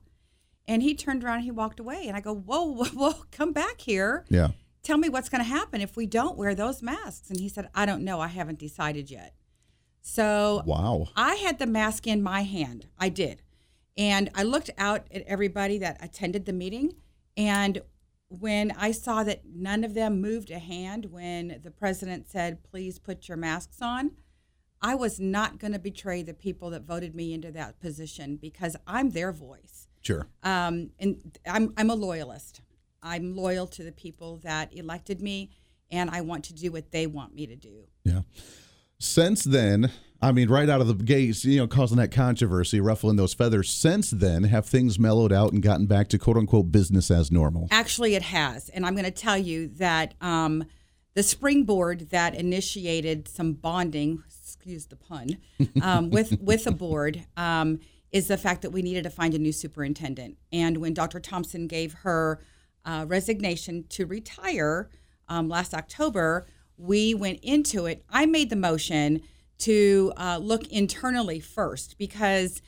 And 0.68 0.82
he 0.82 0.95
turned 0.95 1.24
around 1.24 1.38
and 1.38 1.43
he 1.45 1.51
walked 1.51 1.80
away. 1.80 2.05
And 2.07 2.18
I 2.18 2.22
go, 2.22 2.34
Whoa, 2.34 2.63
whoa, 2.74 2.86
whoa, 2.86 3.13
come 3.32 3.53
back 3.53 3.82
here. 3.82 4.26
Yeah. 4.30 4.49
Tell 4.84 4.97
me 4.97 5.09
what's 5.09 5.30
going 5.30 5.43
to 5.43 5.49
happen 5.49 5.82
if 5.82 5.95
we 5.97 6.05
don't 6.05 6.38
wear 6.38 6.53
those 6.53 6.82
masks. 6.84 7.30
And 7.30 7.39
he 7.39 7.49
said, 7.49 7.70
I 7.74 7.86
don't 7.86 8.03
know. 8.03 8.20
I 8.20 8.28
haven't 8.28 8.59
decided 8.59 9.09
yet. 9.09 9.34
So 10.01 10.61
Wow. 10.66 11.07
I 11.16 11.36
had 11.36 11.57
the 11.57 11.66
mask 11.66 12.05
in 12.05 12.22
my 12.22 12.43
hand. 12.43 12.88
I 12.99 13.09
did. 13.09 13.41
And 13.97 14.30
I 14.36 14.43
looked 14.43 14.70
out 14.78 15.07
at 15.11 15.24
everybody 15.24 15.80
that 15.80 15.97
attended 16.03 16.45
the 16.45 16.53
meeting. 16.53 16.93
And 17.36 17.82
when 18.28 18.72
I 18.78 18.91
saw 18.91 19.24
that 19.24 19.41
none 19.45 19.84
of 19.84 19.93
them 19.93 20.22
moved 20.22 20.51
a 20.51 20.59
hand 20.59 21.05
when 21.05 21.59
the 21.63 21.72
president 21.72 22.30
said, 22.30 22.63
please 22.63 22.99
put 22.99 23.28
your 23.28 23.38
masks 23.38 23.82
on, 23.82 24.11
I 24.82 24.93
was 24.93 25.20
not 25.20 25.57
going 25.57 25.74
to 25.74 25.80
betray 25.80 26.22
the 26.22 26.34
people 26.34 26.70
that 26.72 26.84
voted 26.84 27.16
me 27.16 27.34
into 27.34 27.51
that 27.53 27.80
position 27.80 28.36
because 28.36 28.76
I'm 28.86 29.11
their 29.11 29.32
voice. 29.32 29.74
Sure. 30.06 30.28
Um, 30.43 30.91
and 30.99 31.38
I'm, 31.47 31.74
I'm 31.78 31.89
a 31.89 31.95
loyalist. 31.95 32.62
I'm 33.01 33.36
loyal 33.36 33.68
to 33.68 33.84
the 33.84 33.91
people 33.91 34.38
that 34.43 34.76
elected 34.76 35.22
me, 35.22 35.49
and 35.91 36.10
I 36.10 36.22
want 36.22 36.43
to 36.45 36.53
do 36.53 36.72
what 36.72 36.91
they 36.91 37.08
want 37.08 37.34
me 37.34 37.47
to 37.47 37.56
do. 37.56 37.88
Yeah. 38.03 38.22
Since 38.99 39.43
then, 39.45 39.91
I 40.22 40.32
mean, 40.32 40.49
right 40.49 40.70
out 40.70 40.80
of 40.80 40.88
the 40.88 40.93
gates, 40.93 41.43
you 41.43 41.58
know, 41.58 41.68
causing 41.68 41.97
that 41.97 42.12
controversy, 42.12 42.80
ruffling 42.80 43.16
those 43.16 43.34
feathers. 43.34 43.70
Since 43.70 44.12
then, 44.12 44.43
have 44.43 44.66
things 44.66 44.97
mellowed 44.97 45.34
out 45.34 45.53
and 45.53 45.62
gotten 45.62 45.88
back 45.88 46.08
to 46.10 46.18
quote 46.20 46.38
unquote 46.38 46.72
business 46.72 47.12
as 47.12 47.32
normal? 47.32 47.68
Actually, 47.72 48.16
it 48.16 48.24
has. 48.24 48.70
And 48.70 48.86
I'm 48.86 48.93
going 48.93 49.06
to 49.06 49.12
tell 49.12 49.38
you 49.38 49.68
that 49.78 50.14
um, 50.22 50.66
the 51.16 51.24
springboard 51.24 52.12
that 52.12 52.36
initiated 52.36 53.28
some 53.28 53.53
bonding, 53.53 54.24
excuse 54.28 54.86
the 54.86 54.95
pun, 54.95 55.38
um, 55.82 56.10
with, 56.10 56.39
with 56.41 56.64
the 56.64 56.72
board 56.72 57.26
um, 57.38 57.80
is 58.12 58.28
the 58.28 58.38
fact 58.38 58.62
that 58.62 58.72
we 58.72 58.82
needed 58.82 59.03
to 59.03 59.10
find 59.10 59.34
a 59.34 59.39
new 59.39 59.51
superintendent. 59.51 60.38
And 60.51 60.78
when 60.78 60.93
Dr. 60.93 61.20
Thompson 61.20 61.68
gave 61.68 61.93
her 62.03 62.41
uh, 62.86 63.06
resignation 63.08 63.86
to 63.89 64.06
retire 64.06 64.89
um, 65.28 65.49
last 65.49 65.74
October, 65.74 66.47
we 66.78 67.14
went 67.14 67.39
into 67.41 67.86
it. 67.86 68.06
I 68.10 68.26
made 68.26 68.49
the 68.49 68.56
motion 68.56 69.22
to 69.60 70.14
uh, 70.18 70.38
look 70.41 70.68
internally 70.68 71.39
first 71.39 71.97
because 71.97 72.62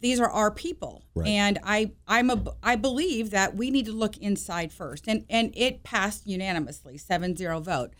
these 0.00 0.18
are 0.18 0.30
our 0.30 0.50
people 0.50 1.04
Right. 1.14 1.28
and 1.28 1.58
i 1.62 1.92
i'm 2.08 2.30
a 2.30 2.42
i 2.62 2.76
believe 2.76 3.30
that 3.30 3.54
we 3.54 3.70
need 3.70 3.84
to 3.86 3.92
look 3.92 4.16
inside 4.16 4.72
first 4.72 5.06
and 5.06 5.26
and 5.28 5.52
it 5.54 5.82
passed 5.82 6.26
unanimously 6.26 6.96
7-0 6.96 7.62
vote 7.62 7.92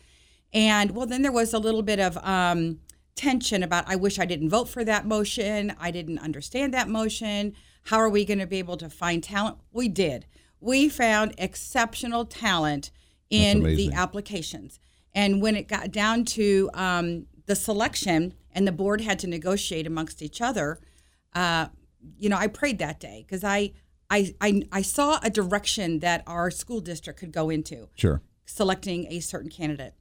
and 0.55 0.93
well 0.93 1.05
then 1.07 1.21
there 1.21 1.33
was 1.33 1.53
a 1.53 1.59
little 1.59 1.83
bit 1.83 1.99
of 2.01 2.17
um 2.23 2.79
tension 3.17 3.63
about 3.63 3.85
i 3.89 3.97
wish 3.97 4.19
i 4.19 4.25
didn't 4.25 4.51
vote 4.51 4.69
for 4.69 4.85
that 4.85 5.07
motion. 5.07 5.75
I 5.81 5.91
didn't 5.91 6.19
understand 6.19 6.73
that 6.75 6.89
motion. 6.89 7.55
How 7.85 7.97
are 7.99 8.09
we 8.11 8.25
going 8.25 8.39
to 8.41 8.47
be 8.47 8.59
able 8.59 8.77
to 8.77 8.91
find 8.91 9.23
talent? 9.23 9.59
We 9.73 9.89
did. 9.89 10.27
We 10.61 10.89
found 10.89 11.35
exceptional 11.39 12.25
talent 12.25 12.91
in 13.31 13.63
the 13.63 13.93
applications. 13.93 14.79
And 15.15 15.41
when 15.41 15.57
it 15.57 15.67
got 15.69 15.93
down 15.93 16.25
to 16.27 16.69
um, 16.75 17.27
the 17.47 17.55
selection 17.57 18.35
and 18.53 18.67
the 18.67 18.73
board 18.73 19.01
had 19.01 19.19
to 19.21 19.27
negotiate 19.27 19.87
amongst 19.87 20.21
each 20.21 20.41
other 20.41 20.81
uh, 21.35 21.69
you 22.19 22.29
know, 22.29 22.37
I 22.37 22.47
prayed 22.47 22.79
that 22.79 22.99
day 23.01 23.25
because 23.27 23.45
I, 23.45 23.73
I, 24.11 24.35
I, 24.41 24.63
I 24.73 24.83
saw 24.83 25.19
a 25.23 25.31
direction 25.31 25.99
that 26.01 26.23
our 26.27 26.51
school 26.51 26.81
district 26.81 27.19
could 27.21 27.33
go 27.33 27.51
into, 27.51 27.89
Sure. 27.95 28.23
selecting 28.47 29.07
a 29.11 29.21
certain 29.21 29.51
candidate. 29.51 29.95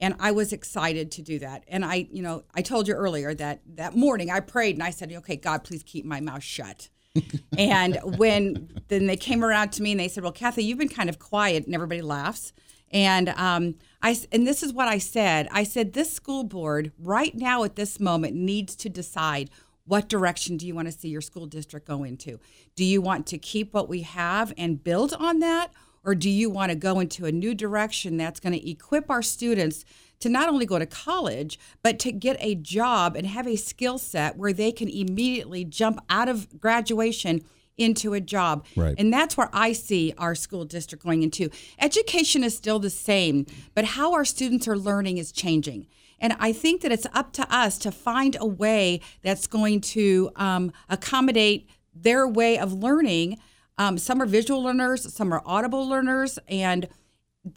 And 0.00 0.14
I 0.18 0.30
was 0.32 0.52
excited 0.52 1.10
to 1.12 1.22
do 1.22 1.38
that. 1.40 1.64
And 1.68 1.84
I, 1.84 2.08
you 2.10 2.22
know, 2.22 2.44
I 2.54 2.62
told 2.62 2.88
you 2.88 2.94
earlier 2.94 3.34
that 3.34 3.60
that 3.74 3.94
morning 3.94 4.30
I 4.30 4.40
prayed 4.40 4.76
and 4.76 4.82
I 4.82 4.90
said, 4.90 5.12
okay, 5.12 5.36
God, 5.36 5.64
please 5.64 5.82
keep 5.82 6.04
my 6.04 6.20
mouth 6.20 6.42
shut. 6.42 6.88
and 7.58 7.98
when 8.16 8.70
then 8.88 9.06
they 9.06 9.16
came 9.16 9.44
around 9.44 9.72
to 9.72 9.82
me 9.82 9.90
and 9.90 10.00
they 10.00 10.08
said, 10.08 10.22
well, 10.22 10.32
Kathy, 10.32 10.64
you've 10.64 10.78
been 10.78 10.88
kind 10.88 11.08
of 11.08 11.18
quiet 11.18 11.66
and 11.66 11.74
everybody 11.74 12.02
laughs. 12.02 12.52
And 12.92 13.28
um, 13.30 13.76
I 14.02 14.16
and 14.32 14.46
this 14.46 14.62
is 14.62 14.72
what 14.72 14.88
I 14.88 14.98
said. 14.98 15.48
I 15.52 15.64
said 15.64 15.92
this 15.92 16.12
school 16.12 16.44
board 16.44 16.92
right 16.98 17.34
now 17.34 17.62
at 17.64 17.76
this 17.76 18.00
moment 18.00 18.34
needs 18.34 18.74
to 18.76 18.88
decide 18.88 19.50
what 19.84 20.08
direction 20.08 20.56
do 20.56 20.66
you 20.66 20.74
want 20.74 20.86
to 20.86 20.92
see 20.92 21.08
your 21.08 21.20
school 21.20 21.46
district 21.46 21.86
go 21.86 22.04
into? 22.04 22.38
Do 22.76 22.84
you 22.84 23.00
want 23.00 23.26
to 23.28 23.38
keep 23.38 23.74
what 23.74 23.88
we 23.88 24.02
have 24.02 24.52
and 24.56 24.82
build 24.82 25.12
on 25.14 25.40
that? 25.40 25.72
Or 26.04 26.14
do 26.14 26.30
you 26.30 26.48
want 26.48 26.70
to 26.70 26.76
go 26.76 27.00
into 27.00 27.26
a 27.26 27.32
new 27.32 27.54
direction 27.54 28.16
that's 28.16 28.40
going 28.40 28.52
to 28.52 28.70
equip 28.70 29.10
our 29.10 29.22
students 29.22 29.84
to 30.20 30.28
not 30.28 30.48
only 30.48 30.66
go 30.66 30.78
to 30.78 30.86
college, 30.86 31.58
but 31.82 31.98
to 32.00 32.12
get 32.12 32.36
a 32.40 32.54
job 32.54 33.16
and 33.16 33.26
have 33.26 33.46
a 33.46 33.56
skill 33.56 33.98
set 33.98 34.36
where 34.36 34.52
they 34.52 34.72
can 34.72 34.88
immediately 34.88 35.64
jump 35.64 36.00
out 36.08 36.28
of 36.28 36.60
graduation 36.60 37.44
into 37.76 38.12
a 38.14 38.20
job? 38.20 38.64
Right. 38.76 38.94
And 38.98 39.12
that's 39.12 39.36
where 39.36 39.50
I 39.52 39.72
see 39.72 40.14
our 40.18 40.34
school 40.34 40.64
district 40.64 41.04
going 41.04 41.22
into. 41.22 41.50
Education 41.78 42.44
is 42.44 42.56
still 42.56 42.78
the 42.78 42.90
same, 42.90 43.46
but 43.74 43.84
how 43.84 44.12
our 44.12 44.24
students 44.24 44.68
are 44.68 44.76
learning 44.76 45.18
is 45.18 45.32
changing. 45.32 45.86
And 46.20 46.36
I 46.38 46.52
think 46.52 46.82
that 46.82 46.92
it's 46.92 47.06
up 47.14 47.32
to 47.34 47.54
us 47.54 47.78
to 47.78 47.90
find 47.90 48.36
a 48.38 48.46
way 48.46 49.00
that's 49.22 49.46
going 49.46 49.80
to 49.80 50.30
um, 50.36 50.72
accommodate 50.88 51.68
their 51.94 52.28
way 52.28 52.58
of 52.58 52.72
learning. 52.72 53.38
Um, 53.80 53.96
some 53.96 54.20
are 54.20 54.26
visual 54.26 54.62
learners, 54.62 55.10
some 55.12 55.32
are 55.32 55.42
audible 55.46 55.88
learners, 55.88 56.38
and 56.48 56.86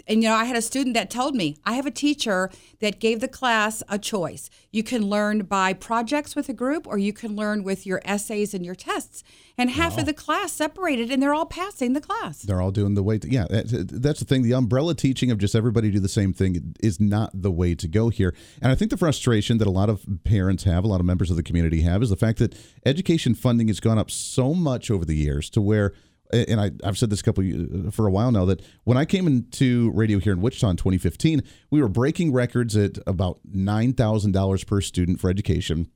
and 0.08 0.24
you 0.24 0.30
know, 0.30 0.36
I 0.36 0.46
had 0.46 0.56
a 0.56 0.62
student 0.62 0.94
that 0.94 1.10
told 1.10 1.36
me, 1.36 1.58
I 1.66 1.74
have 1.74 1.86
a 1.86 1.92
teacher 1.92 2.50
that 2.80 3.02
gave 3.02 3.20
the 3.20 3.28
class 3.28 3.84
a 3.90 4.00
choice. 4.00 4.50
You 4.72 4.82
can 4.82 5.10
learn 5.10 5.40
by 5.40 5.74
projects 5.74 6.38
with 6.38 6.48
a 6.48 6.54
group 6.54 6.88
or 6.88 6.98
you 6.98 7.12
can 7.12 7.36
learn 7.36 7.64
with 7.66 7.86
your 7.86 8.02
essays 8.06 8.54
and 8.54 8.66
your 8.66 8.76
tests. 8.76 9.24
And 9.58 9.70
half 9.70 9.98
of 9.98 10.06
the 10.06 10.14
class 10.14 10.54
separated 10.54 11.12
and 11.12 11.22
they're 11.22 11.34
all 11.34 11.46
passing 11.46 11.92
the 11.92 12.00
class. 12.00 12.44
They're 12.44 12.62
all 12.62 12.72
doing 12.72 12.94
the 12.94 13.04
way. 13.04 13.20
To, 13.20 13.30
yeah, 13.30 13.46
that- 13.50 13.90
that's 14.02 14.22
the 14.22 14.26
thing. 14.26 14.44
The 14.44 14.54
umbrella 14.54 14.96
teaching 14.96 15.32
of 15.32 15.38
just 15.38 15.54
everybody 15.54 15.92
do 15.92 16.00
the 16.00 16.08
same 16.08 16.32
thing 16.32 16.76
is 16.82 17.02
not 17.02 17.32
the 17.34 17.52
way 17.52 17.76
to 17.76 17.88
go 17.90 18.08
here. 18.08 18.34
And 18.62 18.72
I 18.72 18.76
think 18.76 18.90
the 18.90 18.98
frustration 18.98 19.58
that 19.58 19.68
a 19.68 19.72
lot 19.72 19.90
of 19.90 20.06
parents 20.24 20.64
have, 20.64 20.86
a 20.86 20.88
lot 20.88 21.02
of 21.02 21.06
members 21.06 21.30
of 21.30 21.36
the 21.36 21.44
community 21.44 21.82
have, 21.82 22.02
is 22.02 22.10
the 22.10 22.16
fact 22.16 22.40
that 22.40 22.56
education 22.86 23.36
funding 23.36 23.68
has 23.68 23.82
gone 23.82 23.98
up 24.00 24.10
so 24.10 24.54
much 24.54 24.90
over 24.90 25.04
the 25.04 25.16
years 25.16 25.50
to 25.50 25.62
where 25.62 25.94
and 26.32 26.60
I, 26.60 26.72
I've 26.84 26.98
said 26.98 27.10
this 27.10 27.22
a 27.22 27.24
couple 27.24 27.44
for 27.92 28.08
a 28.08 28.12
while 28.12 28.32
now 28.32 28.46
that 28.46 28.62
when 28.84 28.98
I 28.98 29.06
came 29.06 29.28
into 29.28 29.92
radio 29.92 30.20
here 30.20 30.34
in 30.34 30.42
Wichita 30.42 30.70
in 30.70 30.78
2015, 30.78 31.44
we 31.70 31.82
were 31.82 31.88
breaking 31.88 32.34
records 32.34 32.76
at 32.76 32.98
about 33.06 33.40
nine 33.46 33.94
thousand 33.94 34.32
dollars 34.32 34.64
per 34.64 34.82
student 34.82 35.20
for 35.20 35.30
education, 35.30 35.90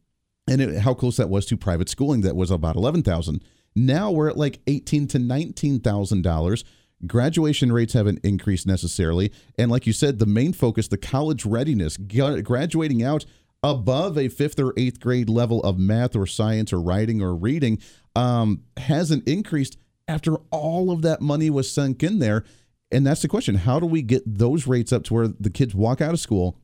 and 0.47 0.61
it, 0.61 0.79
how 0.81 0.93
close 0.93 1.17
that 1.17 1.29
was 1.29 1.45
to 1.47 1.57
private 1.57 1.89
schooling 1.89 2.21
that 2.21 2.35
was 2.35 2.51
about 2.51 2.75
eleven 2.75 3.03
thousand. 3.03 3.43
Now 3.75 4.11
we're 4.11 4.29
at 4.29 4.37
like 4.37 4.59
eighteen 4.67 5.07
to 5.07 5.19
nineteen 5.19 5.79
thousand 5.79 6.23
dollars. 6.23 6.63
Graduation 7.05 7.71
rates 7.71 7.93
haven't 7.93 8.25
increased 8.25 8.65
necessarily, 8.65 9.31
and 9.57 9.69
like 9.69 9.85
you 9.85 9.93
said, 9.93 10.19
the 10.19 10.25
main 10.25 10.51
focus, 10.51 10.87
the 10.87 10.97
college 10.97 11.45
readiness, 11.45 11.95
graduating 11.95 13.03
out 13.03 13.25
above 13.63 14.17
a 14.17 14.29
fifth 14.29 14.59
or 14.59 14.73
eighth 14.77 14.99
grade 14.99 15.29
level 15.29 15.61
of 15.63 15.77
math 15.77 16.15
or 16.15 16.25
science 16.25 16.71
or 16.71 16.81
writing 16.81 17.21
or 17.21 17.35
reading 17.35 17.79
um, 18.15 18.63
hasn't 18.77 19.27
increased 19.27 19.77
after 20.07 20.35
all 20.51 20.91
of 20.91 21.01
that 21.01 21.21
money 21.21 21.49
was 21.49 21.71
sunk 21.71 22.03
in 22.03 22.19
there. 22.19 22.43
And 22.91 23.05
that's 23.05 23.21
the 23.21 23.27
question. 23.27 23.55
How 23.55 23.79
do 23.79 23.85
we 23.85 24.01
get 24.01 24.23
those 24.25 24.67
rates 24.67 24.93
up 24.93 25.03
to 25.05 25.13
where 25.13 25.27
the 25.27 25.49
kids 25.49 25.75
walk 25.75 26.01
out 26.01 26.13
of 26.13 26.19
school 26.19 26.57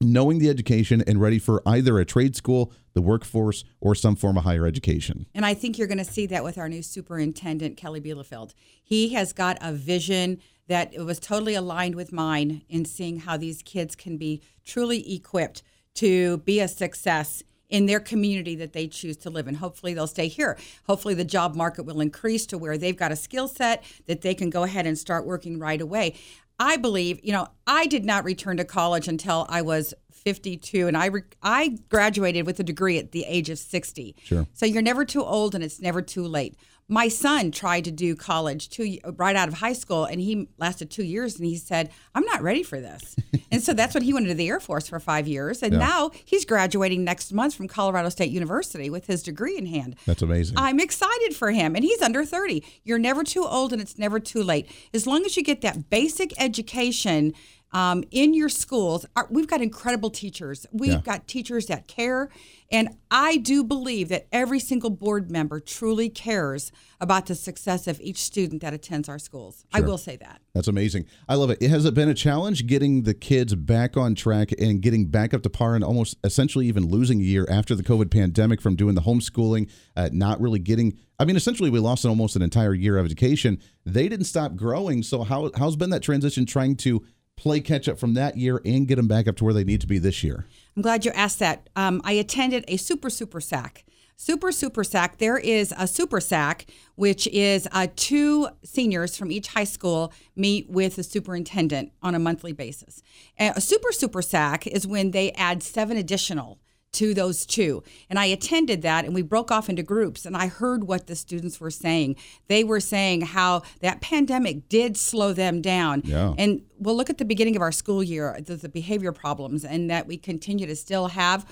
knowing 0.00 0.38
the 0.38 0.48
education 0.48 1.02
and 1.06 1.20
ready 1.20 1.38
for 1.40 1.60
either 1.66 1.98
a 1.98 2.04
trade 2.04 2.36
school, 2.36 2.72
the 2.94 3.02
workforce, 3.02 3.64
or 3.80 3.94
some 3.94 4.16
form 4.16 4.36
of 4.36 4.44
higher 4.44 4.66
education? 4.66 5.26
And 5.34 5.44
I 5.44 5.54
think 5.54 5.76
you're 5.76 5.88
going 5.88 5.98
to 5.98 6.04
see 6.04 6.26
that 6.26 6.44
with 6.44 6.58
our 6.58 6.68
new 6.68 6.82
superintendent, 6.82 7.76
Kelly 7.76 8.00
Bielefeld. 8.00 8.54
He 8.82 9.10
has 9.10 9.32
got 9.32 9.58
a 9.60 9.72
vision 9.72 10.40
that 10.68 10.92
was 10.98 11.18
totally 11.18 11.54
aligned 11.54 11.94
with 11.94 12.12
mine 12.12 12.62
in 12.68 12.84
seeing 12.84 13.20
how 13.20 13.36
these 13.36 13.62
kids 13.62 13.96
can 13.96 14.18
be 14.18 14.42
truly 14.64 15.14
equipped 15.14 15.62
to 15.94 16.38
be 16.38 16.60
a 16.60 16.68
success 16.68 17.42
in 17.68 17.86
their 17.86 18.00
community 18.00 18.54
that 18.56 18.72
they 18.72 18.86
choose 18.86 19.16
to 19.18 19.30
live 19.30 19.48
in. 19.48 19.56
Hopefully, 19.56 19.94
they'll 19.94 20.06
stay 20.06 20.28
here. 20.28 20.56
Hopefully, 20.86 21.14
the 21.14 21.24
job 21.24 21.54
market 21.54 21.84
will 21.84 22.00
increase 22.00 22.46
to 22.46 22.58
where 22.58 22.78
they've 22.78 22.96
got 22.96 23.12
a 23.12 23.16
skill 23.16 23.48
set 23.48 23.84
that 24.06 24.22
they 24.22 24.34
can 24.34 24.50
go 24.50 24.62
ahead 24.62 24.86
and 24.86 24.98
start 24.98 25.26
working 25.26 25.58
right 25.58 25.80
away. 25.80 26.14
I 26.60 26.76
believe, 26.76 27.20
you 27.22 27.32
know, 27.32 27.46
I 27.66 27.86
did 27.86 28.04
not 28.04 28.24
return 28.24 28.56
to 28.56 28.64
college 28.64 29.06
until 29.06 29.46
I 29.48 29.62
was 29.62 29.94
52 30.10 30.88
and 30.88 30.96
I 30.96 31.06
re- 31.06 31.22
I 31.42 31.78
graduated 31.88 32.46
with 32.46 32.58
a 32.58 32.64
degree 32.64 32.98
at 32.98 33.12
the 33.12 33.24
age 33.24 33.48
of 33.48 33.58
60. 33.58 34.16
Sure. 34.24 34.46
So 34.52 34.66
you're 34.66 34.82
never 34.82 35.04
too 35.04 35.22
old 35.22 35.54
and 35.54 35.62
it's 35.62 35.80
never 35.80 36.02
too 36.02 36.26
late 36.26 36.56
my 36.88 37.08
son 37.08 37.50
tried 37.50 37.84
to 37.84 37.90
do 37.90 38.16
college 38.16 38.70
two 38.70 38.98
right 39.16 39.36
out 39.36 39.48
of 39.48 39.54
high 39.54 39.72
school 39.74 40.04
and 40.04 40.20
he 40.20 40.48
lasted 40.58 40.90
two 40.90 41.04
years 41.04 41.36
and 41.36 41.44
he 41.44 41.56
said 41.56 41.90
i'm 42.14 42.24
not 42.24 42.42
ready 42.42 42.62
for 42.62 42.80
this. 42.80 43.16
And 43.50 43.62
so 43.62 43.72
that's 43.72 43.94
when 43.94 44.02
he 44.02 44.12
went 44.12 44.26
into 44.26 44.34
the 44.34 44.46
air 44.46 44.60
force 44.60 44.88
for 44.88 45.00
five 45.00 45.26
years 45.26 45.62
and 45.62 45.72
yeah. 45.72 45.78
now 45.78 46.10
he's 46.26 46.44
graduating 46.44 47.02
next 47.02 47.32
month 47.32 47.54
from 47.54 47.66
colorado 47.66 48.10
state 48.10 48.30
university 48.30 48.90
with 48.90 49.06
his 49.06 49.22
degree 49.22 49.56
in 49.56 49.64
hand. 49.64 49.96
That's 50.04 50.20
amazing. 50.20 50.58
I'm 50.58 50.78
excited 50.78 51.34
for 51.34 51.50
him 51.50 51.74
and 51.74 51.82
he's 51.82 52.02
under 52.02 52.26
30 52.26 52.62
you're 52.84 52.98
never 52.98 53.24
too 53.24 53.46
old 53.46 53.72
and 53.72 53.80
it's 53.80 53.98
never 53.98 54.20
too 54.20 54.42
late. 54.42 54.70
As 54.92 55.06
long 55.06 55.24
as 55.24 55.34
you 55.34 55.42
get 55.42 55.62
that 55.62 55.88
basic 55.88 56.38
education 56.38 57.32
um, 57.72 58.04
in 58.10 58.34
your 58.34 58.48
schools. 58.48 59.06
we've 59.30 59.46
got 59.46 59.60
incredible 59.60 60.10
teachers. 60.10 60.66
We've 60.72 60.92
yeah. 60.92 61.00
got 61.00 61.28
teachers 61.28 61.66
that 61.66 61.86
care. 61.86 62.30
And 62.70 62.96
I 63.10 63.38
do 63.38 63.64
believe 63.64 64.10
that 64.10 64.26
every 64.30 64.60
single 64.60 64.90
board 64.90 65.30
member 65.30 65.58
truly 65.58 66.10
cares 66.10 66.70
about 67.00 67.26
the 67.26 67.34
success 67.34 67.86
of 67.86 67.98
each 68.00 68.18
student 68.18 68.60
that 68.60 68.74
attends 68.74 69.08
our 69.08 69.18
schools. 69.18 69.64
Sure. 69.74 69.82
I 69.82 69.86
will 69.86 69.96
say 69.96 70.16
that. 70.16 70.42
That's 70.54 70.68
amazing. 70.68 71.06
I 71.28 71.36
love 71.36 71.50
it. 71.50 71.62
Has 71.62 71.86
it 71.86 71.94
been 71.94 72.10
a 72.10 72.14
challenge 72.14 72.66
getting 72.66 73.04
the 73.04 73.14
kids 73.14 73.54
back 73.54 73.96
on 73.96 74.14
track 74.14 74.50
and 74.58 74.82
getting 74.82 75.06
back 75.06 75.32
up 75.32 75.42
to 75.42 75.50
par 75.50 75.76
and 75.76 75.84
almost 75.84 76.16
essentially 76.24 76.66
even 76.66 76.88
losing 76.88 77.20
a 77.20 77.24
year 77.24 77.46
after 77.50 77.74
the 77.74 77.82
COVID 77.82 78.10
pandemic 78.10 78.60
from 78.60 78.76
doing 78.76 78.94
the 78.94 79.02
homeschooling, 79.02 79.70
uh, 79.96 80.10
not 80.12 80.40
really 80.40 80.58
getting. 80.58 80.98
I 81.18 81.24
mean, 81.24 81.36
essentially, 81.36 81.70
we 81.70 81.78
lost 81.78 82.04
almost 82.04 82.36
an 82.36 82.42
entire 82.42 82.74
year 82.74 82.98
of 82.98 83.06
education. 83.06 83.60
They 83.86 84.08
didn't 84.08 84.26
stop 84.26 84.56
growing. 84.56 85.02
So, 85.02 85.22
how, 85.22 85.50
how's 85.56 85.76
been 85.76 85.90
that 85.90 86.02
transition 86.02 86.44
trying 86.44 86.76
to 86.76 87.04
play 87.38 87.60
catch 87.60 87.88
up 87.88 87.98
from 87.98 88.14
that 88.14 88.36
year 88.36 88.60
and 88.64 88.86
get 88.86 88.96
them 88.96 89.08
back 89.08 89.28
up 89.28 89.36
to 89.36 89.44
where 89.44 89.54
they 89.54 89.64
need 89.64 89.80
to 89.80 89.86
be 89.86 89.98
this 89.98 90.22
year? 90.22 90.44
I'm 90.76 90.82
glad 90.82 91.04
you 91.04 91.12
asked 91.12 91.38
that. 91.38 91.68
Um, 91.76 92.00
I 92.04 92.12
attended 92.12 92.64
a 92.68 92.76
super, 92.76 93.08
super 93.08 93.40
SAC. 93.40 93.84
Super, 94.16 94.50
super 94.50 94.82
SAC. 94.82 95.18
There 95.18 95.38
is 95.38 95.72
a 95.78 95.86
super 95.86 96.20
SAC, 96.20 96.66
which 96.96 97.28
is 97.28 97.68
uh, 97.70 97.86
two 97.94 98.48
seniors 98.64 99.16
from 99.16 99.30
each 99.30 99.48
high 99.48 99.64
school 99.64 100.12
meet 100.34 100.68
with 100.68 100.96
the 100.96 101.04
superintendent 101.04 101.92
on 102.02 102.16
a 102.16 102.18
monthly 102.18 102.52
basis. 102.52 103.00
A 103.38 103.60
super, 103.60 103.92
super 103.92 104.20
SAC 104.20 104.66
is 104.66 104.88
when 104.88 105.12
they 105.12 105.30
add 105.32 105.62
seven 105.62 105.96
additional 105.96 106.58
to 106.98 107.14
those 107.14 107.46
two. 107.46 107.82
And 108.10 108.18
I 108.18 108.26
attended 108.26 108.82
that 108.82 109.04
and 109.04 109.14
we 109.14 109.22
broke 109.22 109.52
off 109.52 109.68
into 109.68 109.84
groups 109.84 110.26
and 110.26 110.36
I 110.36 110.48
heard 110.48 110.84
what 110.84 111.06
the 111.06 111.14
students 111.14 111.60
were 111.60 111.70
saying. 111.70 112.16
They 112.48 112.64
were 112.64 112.80
saying 112.80 113.20
how 113.20 113.62
that 113.80 114.00
pandemic 114.00 114.68
did 114.68 114.96
slow 114.96 115.32
them 115.32 115.62
down. 115.62 116.02
Yeah. 116.04 116.34
And 116.36 116.62
we'll 116.76 116.96
look 116.96 117.08
at 117.08 117.18
the 117.18 117.24
beginning 117.24 117.54
of 117.54 117.62
our 117.62 117.70
school 117.70 118.02
year, 118.02 118.36
the, 118.44 118.56
the 118.56 118.68
behavior 118.68 119.12
problems 119.12 119.64
and 119.64 119.88
that 119.90 120.08
we 120.08 120.16
continue 120.16 120.66
to 120.66 120.74
still 120.74 121.06
have. 121.08 121.46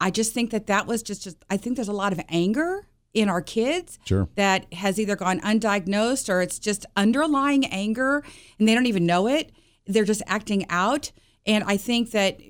I 0.00 0.10
just 0.10 0.32
think 0.32 0.50
that 0.50 0.66
that 0.66 0.86
was 0.86 1.02
just, 1.02 1.22
just 1.24 1.44
I 1.50 1.58
think 1.58 1.76
there's 1.76 1.88
a 1.88 1.92
lot 1.92 2.14
of 2.14 2.20
anger 2.30 2.86
in 3.12 3.28
our 3.28 3.42
kids 3.42 3.98
sure. 4.06 4.28
that 4.36 4.72
has 4.72 4.98
either 4.98 5.16
gone 5.16 5.40
undiagnosed 5.40 6.30
or 6.30 6.40
it's 6.40 6.58
just 6.58 6.86
underlying 6.96 7.66
anger 7.66 8.22
and 8.58 8.66
they 8.66 8.72
don't 8.72 8.86
even 8.86 9.04
know 9.04 9.28
it. 9.28 9.52
They're 9.86 10.04
just 10.04 10.22
acting 10.26 10.64
out. 10.70 11.12
And 11.46 11.64
I 11.64 11.76
think 11.76 12.10
that 12.10 12.40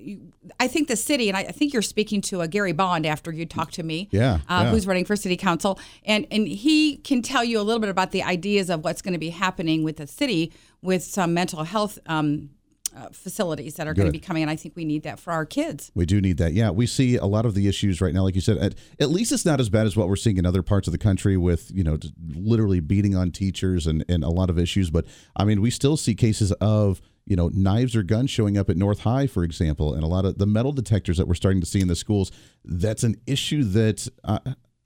I 0.59 0.67
think 0.67 0.87
the 0.87 0.95
city, 0.95 1.27
and 1.29 1.37
I, 1.37 1.43
think 1.43 1.73
you're 1.73 1.81
speaking 1.81 2.21
to 2.21 2.41
a 2.41 2.47
Gary 2.47 2.71
Bond 2.71 3.05
after 3.05 3.31
you 3.31 3.45
talked 3.45 3.73
to 3.75 3.83
me, 3.83 4.09
yeah, 4.11 4.39
uh, 4.49 4.63
yeah, 4.63 4.69
who's 4.71 4.87
running 4.87 5.05
for 5.05 5.15
city 5.15 5.37
council, 5.37 5.79
and 6.05 6.25
and 6.31 6.47
he 6.47 6.97
can 6.97 7.21
tell 7.21 7.43
you 7.43 7.59
a 7.59 7.63
little 7.63 7.79
bit 7.79 7.89
about 7.89 8.11
the 8.11 8.23
ideas 8.23 8.69
of 8.69 8.83
what's 8.83 9.01
going 9.01 9.13
to 9.13 9.19
be 9.19 9.29
happening 9.29 9.83
with 9.83 9.97
the 9.97 10.07
city 10.07 10.51
with 10.81 11.03
some 11.03 11.33
mental 11.33 11.63
health. 11.63 11.99
Um, 12.05 12.49
uh, 12.95 13.09
facilities 13.11 13.75
that 13.75 13.87
are 13.87 13.93
going 13.93 14.07
to 14.07 14.11
be 14.11 14.19
coming, 14.19 14.41
and 14.41 14.49
I 14.49 14.55
think 14.55 14.75
we 14.75 14.83
need 14.83 15.03
that 15.03 15.19
for 15.19 15.31
our 15.31 15.45
kids. 15.45 15.91
We 15.93 16.07
do 16.07 16.19
need 16.19 16.37
that. 16.37 16.53
Yeah, 16.53 16.71
we 16.71 16.87
see 16.87 17.15
a 17.15 17.25
lot 17.25 17.45
of 17.45 17.53
the 17.53 17.67
issues 17.67 18.01
right 18.01 18.11
now, 18.11 18.23
like 18.23 18.33
you 18.33 18.41
said. 18.41 18.57
At, 18.57 18.73
at 18.99 19.09
least 19.11 19.31
it's 19.31 19.45
not 19.45 19.59
as 19.59 19.69
bad 19.69 19.85
as 19.85 19.95
what 19.95 20.07
we're 20.07 20.15
seeing 20.15 20.37
in 20.37 20.47
other 20.47 20.63
parts 20.63 20.87
of 20.87 20.93
the 20.93 20.97
country, 20.97 21.37
with 21.37 21.69
you 21.71 21.83
know 21.83 21.99
literally 22.33 22.79
beating 22.79 23.15
on 23.15 23.29
teachers 23.29 23.85
and 23.85 24.03
and 24.09 24.23
a 24.23 24.29
lot 24.29 24.49
of 24.49 24.57
issues. 24.57 24.89
But 24.89 25.05
I 25.35 25.43
mean, 25.43 25.61
we 25.61 25.69
still 25.69 25.95
see 25.95 26.15
cases 26.15 26.51
of 26.53 26.99
you 27.27 27.35
know, 27.35 27.49
knives 27.53 27.95
or 27.95 28.03
guns 28.03 28.29
showing 28.29 28.57
up 28.57 28.69
at 28.69 28.77
North 28.77 29.01
High, 29.01 29.27
for 29.27 29.43
example, 29.43 29.93
and 29.93 30.03
a 30.03 30.07
lot 30.07 30.25
of 30.25 30.37
the 30.37 30.45
metal 30.45 30.71
detectors 30.71 31.17
that 31.17 31.27
we're 31.27 31.35
starting 31.35 31.61
to 31.61 31.67
see 31.67 31.81
in 31.81 31.87
the 31.87 31.95
schools. 31.95 32.31
That's 32.63 33.03
an 33.03 33.15
issue 33.27 33.63
that 33.63 34.07
uh, 34.23 34.39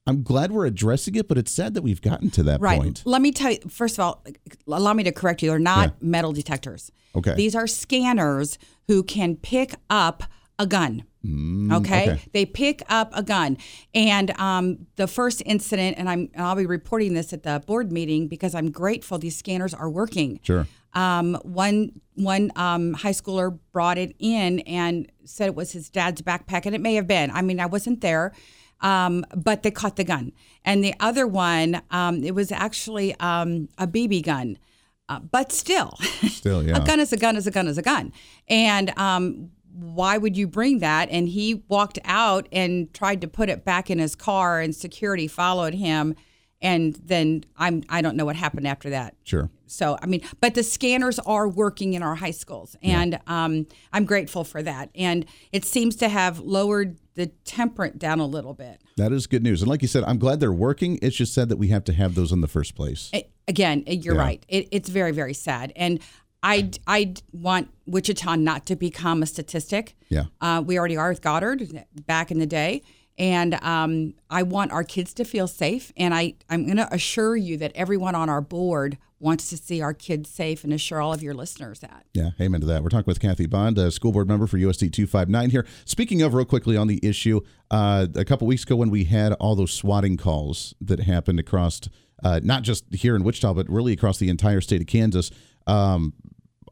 I'm 0.07 0.23
glad 0.23 0.51
we're 0.51 0.65
addressing 0.65 1.15
it, 1.15 1.27
but 1.27 1.37
it's 1.37 1.51
sad 1.51 1.75
that 1.75 1.83
we've 1.83 2.01
gotten 2.01 2.31
to 2.31 2.43
that 2.43 2.59
right. 2.59 2.81
point. 2.81 3.03
Let 3.05 3.21
me 3.21 3.31
tell 3.31 3.51
you, 3.51 3.59
first 3.69 3.99
of 3.99 4.03
all, 4.03 4.25
allow 4.67 4.93
me 4.93 5.03
to 5.03 5.11
correct 5.11 5.43
you. 5.43 5.49
They're 5.49 5.59
not 5.59 5.89
yeah. 5.89 5.95
metal 6.01 6.33
detectors. 6.33 6.91
Okay. 7.15 7.35
These 7.35 7.55
are 7.55 7.67
scanners 7.67 8.57
who 8.87 9.03
can 9.03 9.35
pick 9.35 9.75
up 9.89 10.23
a 10.57 10.65
gun. 10.65 11.03
Mm, 11.25 11.71
okay? 11.77 12.03
okay? 12.03 12.21
they 12.33 12.45
pick 12.45 12.81
up 12.89 13.11
a 13.13 13.21
gun, 13.21 13.57
and 13.93 14.31
um, 14.39 14.87
the 14.95 15.05
first 15.05 15.43
incident, 15.45 15.99
and 15.99 16.09
I'm 16.09 16.31
I'll 16.35 16.55
be 16.55 16.65
reporting 16.65 17.13
this 17.13 17.31
at 17.31 17.43
the 17.43 17.61
board 17.67 17.91
meeting 17.91 18.27
because 18.27 18.55
I'm 18.55 18.71
grateful 18.71 19.19
these 19.19 19.37
scanners 19.37 19.75
are 19.75 19.87
working. 19.87 20.39
Sure. 20.41 20.65
Um, 20.93 21.35
one 21.43 22.01
one 22.15 22.51
um, 22.55 22.93
high 22.93 23.11
schooler 23.11 23.57
brought 23.71 23.97
it 23.97 24.15
in 24.19 24.59
and 24.61 25.11
said 25.23 25.47
it 25.47 25.55
was 25.55 25.71
his 25.71 25.89
dad's 25.89 26.21
backpack, 26.21 26.65
and 26.65 26.75
it 26.75 26.81
may 26.81 26.95
have 26.95 27.07
been. 27.07 27.31
I 27.31 27.41
mean, 27.41 27.59
I 27.59 27.65
wasn't 27.65 28.01
there, 28.01 28.33
um, 28.81 29.25
but 29.35 29.63
they 29.63 29.71
caught 29.71 29.95
the 29.95 30.03
gun. 30.03 30.33
And 30.63 30.83
the 30.83 30.93
other 30.99 31.25
one, 31.25 31.81
um, 31.91 32.23
it 32.23 32.35
was 32.35 32.51
actually 32.51 33.15
um, 33.19 33.69
a 33.77 33.87
BB 33.87 34.23
gun. 34.23 34.57
Uh, 35.09 35.19
but 35.19 35.51
still, 35.51 35.97
still, 36.29 36.63
yeah. 36.67 36.77
a 36.77 36.85
gun 36.85 36.99
is 36.99 37.11
a 37.11 37.17
gun 37.17 37.35
is 37.35 37.45
a 37.45 37.51
gun 37.51 37.67
is 37.67 37.77
a 37.77 37.81
gun. 37.81 38.13
And 38.47 38.97
um, 38.97 39.51
why 39.73 40.17
would 40.17 40.37
you 40.37 40.47
bring 40.47 40.79
that? 40.79 41.09
And 41.09 41.27
he 41.27 41.63
walked 41.67 41.99
out 42.05 42.47
and 42.51 42.93
tried 42.93 43.21
to 43.21 43.27
put 43.27 43.49
it 43.49 43.65
back 43.65 43.89
in 43.89 43.99
his 43.99 44.15
car, 44.15 44.59
and 44.59 44.75
security 44.75 45.27
followed 45.27 45.73
him 45.73 46.15
and 46.61 46.95
then 47.03 47.43
I'm 47.57 47.83
I 47.89 48.01
don't 48.01 48.15
know 48.15 48.25
what 48.25 48.35
happened 48.35 48.67
after 48.67 48.91
that. 48.91 49.15
Sure. 49.23 49.49
So 49.71 49.97
I 50.01 50.05
mean, 50.05 50.21
but 50.39 50.53
the 50.53 50.63
scanners 50.63 51.17
are 51.19 51.47
working 51.47 51.93
in 51.93 52.03
our 52.03 52.15
high 52.15 52.31
schools, 52.31 52.75
and 52.83 53.13
yeah. 53.13 53.45
um, 53.45 53.67
I'm 53.93 54.05
grateful 54.05 54.43
for 54.43 54.61
that. 54.61 54.89
And 54.95 55.25
it 55.51 55.63
seems 55.63 55.95
to 55.97 56.09
have 56.09 56.39
lowered 56.39 56.97
the 57.15 57.27
temperate 57.45 57.97
down 57.97 58.19
a 58.19 58.25
little 58.25 58.53
bit. 58.53 58.81
That 58.97 59.11
is 59.11 59.27
good 59.27 59.43
news. 59.43 59.61
And 59.61 59.69
like 59.69 59.81
you 59.81 59.87
said, 59.87 60.03
I'm 60.03 60.19
glad 60.19 60.39
they're 60.39 60.51
working. 60.51 60.99
It's 61.01 61.15
just 61.15 61.33
said 61.33 61.49
that 61.49 61.57
we 61.57 61.69
have 61.69 61.83
to 61.85 61.93
have 61.93 62.15
those 62.15 62.31
in 62.31 62.41
the 62.41 62.47
first 62.47 62.75
place. 62.75 63.09
It, 63.13 63.31
again, 63.47 63.83
you're 63.87 64.15
yeah. 64.15 64.21
right. 64.21 64.45
It, 64.49 64.67
it's 64.71 64.89
very 64.89 65.13
very 65.13 65.33
sad, 65.33 65.71
and 65.77 66.01
I 66.43 66.69
I 66.85 67.13
want 67.31 67.69
Wichita 67.85 68.35
not 68.35 68.65
to 68.65 68.75
become 68.75 69.23
a 69.23 69.25
statistic. 69.25 69.95
Yeah. 70.09 70.25
Uh, 70.41 70.61
we 70.65 70.77
already 70.77 70.97
are 70.97 71.09
with 71.09 71.21
Goddard 71.21 71.85
back 72.05 72.29
in 72.29 72.39
the 72.39 72.45
day 72.45 72.83
and 73.17 73.53
um, 73.63 74.15
I 74.29 74.43
want 74.43 74.71
our 74.71 74.83
kids 74.83 75.13
to 75.15 75.25
feel 75.25 75.47
safe. 75.47 75.91
And 75.95 76.13
I, 76.13 76.33
I'm 76.49 76.65
going 76.65 76.77
to 76.77 76.91
assure 76.91 77.35
you 77.35 77.57
that 77.57 77.71
everyone 77.75 78.15
on 78.15 78.29
our 78.29 78.41
board 78.41 78.97
wants 79.21 79.49
to 79.49 79.57
see 79.57 79.81
our 79.81 79.93
kids 79.93 80.29
safe 80.29 80.63
and 80.63 80.73
assure 80.73 80.99
all 80.99 81.13
of 81.13 81.21
your 81.21 81.33
listeners 81.33 81.79
that. 81.79 82.05
Yeah, 82.13 82.31
amen 82.39 82.61
to 82.61 82.67
that. 82.67 82.83
We're 82.83 82.89
talking 82.89 83.05
with 83.05 83.19
Kathy 83.19 83.45
Bond, 83.45 83.77
a 83.77 83.91
school 83.91 84.11
board 84.11 84.27
member 84.27 84.47
for 84.47 84.57
USD 84.57 84.91
259 84.91 85.49
here. 85.51 85.65
Speaking 85.85 86.21
of, 86.21 86.33
real 86.33 86.45
quickly 86.45 86.75
on 86.75 86.87
the 86.87 86.99
issue, 87.03 87.41
uh, 87.69 88.07
a 88.15 88.25
couple 88.25 88.47
weeks 88.47 88.63
ago 88.63 88.75
when 88.75 88.89
we 88.89 89.05
had 89.05 89.33
all 89.33 89.55
those 89.55 89.71
swatting 89.71 90.17
calls 90.17 90.73
that 90.81 91.01
happened 91.01 91.39
across 91.39 91.81
uh, 92.23 92.39
not 92.43 92.63
just 92.63 92.85
here 92.93 93.15
in 93.15 93.23
Wichita, 93.23 93.53
but 93.53 93.69
really 93.69 93.93
across 93.93 94.17
the 94.17 94.29
entire 94.29 94.61
state 94.61 94.81
of 94.81 94.87
Kansas. 94.87 95.31
Um, 95.67 96.13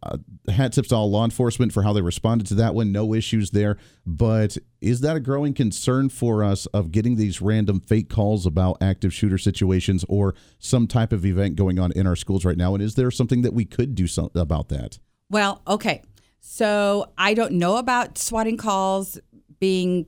uh, 0.04 0.18
hat 0.50 0.74
tips 0.74 0.90
to 0.90 0.96
all 0.96 1.10
law 1.10 1.26
enforcement 1.26 1.74
for 1.74 1.84
how 1.84 1.94
they 1.94 2.02
responded 2.02 2.48
to 2.48 2.56
that 2.56 2.74
one. 2.76 2.92
No 2.92 3.14
issues 3.14 3.52
there. 3.52 3.78
But 4.06 4.58
is 4.82 5.02
that 5.02 5.16
a 5.16 5.20
growing 5.20 5.54
concern 5.54 6.10
for 6.10 6.44
us 6.44 6.66
of 6.68 6.92
getting 6.92 7.16
these 7.16 7.42
random 7.42 7.82
fake 7.82 8.10
calls 8.10 8.46
about 8.46 8.78
active 8.82 9.14
shooter 9.14 9.38
situations 9.38 10.06
or 10.08 10.36
some 10.58 10.88
type 10.88 11.12
of 11.12 11.26
event 11.26 11.56
going 11.56 11.80
on 11.80 11.92
in 11.94 12.08
our 12.08 12.16
schools 12.16 12.46
right 12.46 12.58
now? 12.58 12.74
And 12.74 12.84
is 12.84 12.96
there 12.96 13.12
something 13.12 13.42
that 13.42 13.54
we 13.54 13.66
could 13.66 13.96
do 13.96 14.08
some, 14.08 14.30
about 14.36 14.70
that? 14.70 15.00
Well, 15.30 15.62
okay. 15.68 16.02
So 16.40 17.12
I 17.18 17.34
don't 17.34 17.54
know 17.54 17.78
about 17.78 18.18
swatting 18.18 18.58
calls 18.58 19.20
being, 19.60 20.06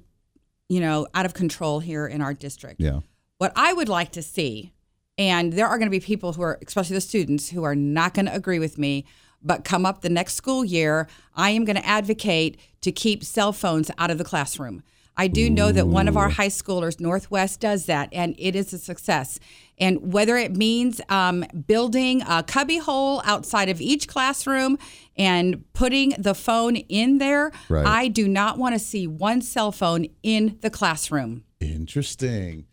you 0.69 0.79
know, 0.79 1.07
out 1.13 1.25
of 1.25 1.33
control 1.33 1.79
here 1.79 2.07
in 2.07 2.21
our 2.21 2.33
district. 2.33 2.79
Yeah. 2.79 3.01
What 3.37 3.51
I 3.55 3.73
would 3.73 3.89
like 3.89 4.11
to 4.13 4.21
see, 4.21 4.71
and 5.17 5.51
there 5.51 5.67
are 5.67 5.77
going 5.77 5.87
to 5.87 5.91
be 5.91 5.99
people 5.99 6.33
who 6.33 6.41
are, 6.41 6.57
especially 6.65 6.93
the 6.93 7.01
students, 7.01 7.49
who 7.49 7.63
are 7.63 7.75
not 7.75 8.13
going 8.13 8.27
to 8.27 8.33
agree 8.33 8.59
with 8.59 8.77
me, 8.77 9.05
but 9.43 9.63
come 9.63 9.85
up 9.85 10.01
the 10.01 10.09
next 10.09 10.35
school 10.35 10.63
year, 10.63 11.07
I 11.35 11.51
am 11.51 11.65
going 11.65 11.75
to 11.75 11.85
advocate 11.85 12.59
to 12.81 12.91
keep 12.91 13.23
cell 13.23 13.53
phones 13.53 13.91
out 13.97 14.11
of 14.11 14.17
the 14.17 14.23
classroom. 14.23 14.83
I 15.17 15.27
do 15.27 15.49
know 15.49 15.71
that 15.73 15.87
one 15.87 16.07
of 16.07 16.15
our 16.15 16.29
high 16.29 16.47
schoolers, 16.47 16.99
Northwest, 16.99 17.59
does 17.59 17.85
that, 17.85 18.09
and 18.13 18.33
it 18.39 18.55
is 18.55 18.73
a 18.73 18.79
success. 18.79 19.39
And 19.77 20.13
whether 20.13 20.37
it 20.37 20.55
means 20.55 21.01
um, 21.09 21.43
building 21.67 22.21
a 22.27 22.43
cubby 22.43 22.77
hole 22.77 23.21
outside 23.25 23.67
of 23.67 23.81
each 23.81 24.07
classroom 24.07 24.77
and 25.17 25.65
putting 25.73 26.11
the 26.17 26.33
phone 26.33 26.77
in 26.77 27.17
there, 27.17 27.51
Right. 27.67 27.85
I 27.85 28.07
do 28.07 28.27
not 28.27 28.57
want 28.57 28.73
to 28.73 28.79
see 28.79 29.05
one 29.05 29.41
cell 29.41 29.71
phone 29.71 30.07
in 30.23 30.57
the 30.61 30.69
classroom. 30.69 31.43
Interesting. 31.59 32.65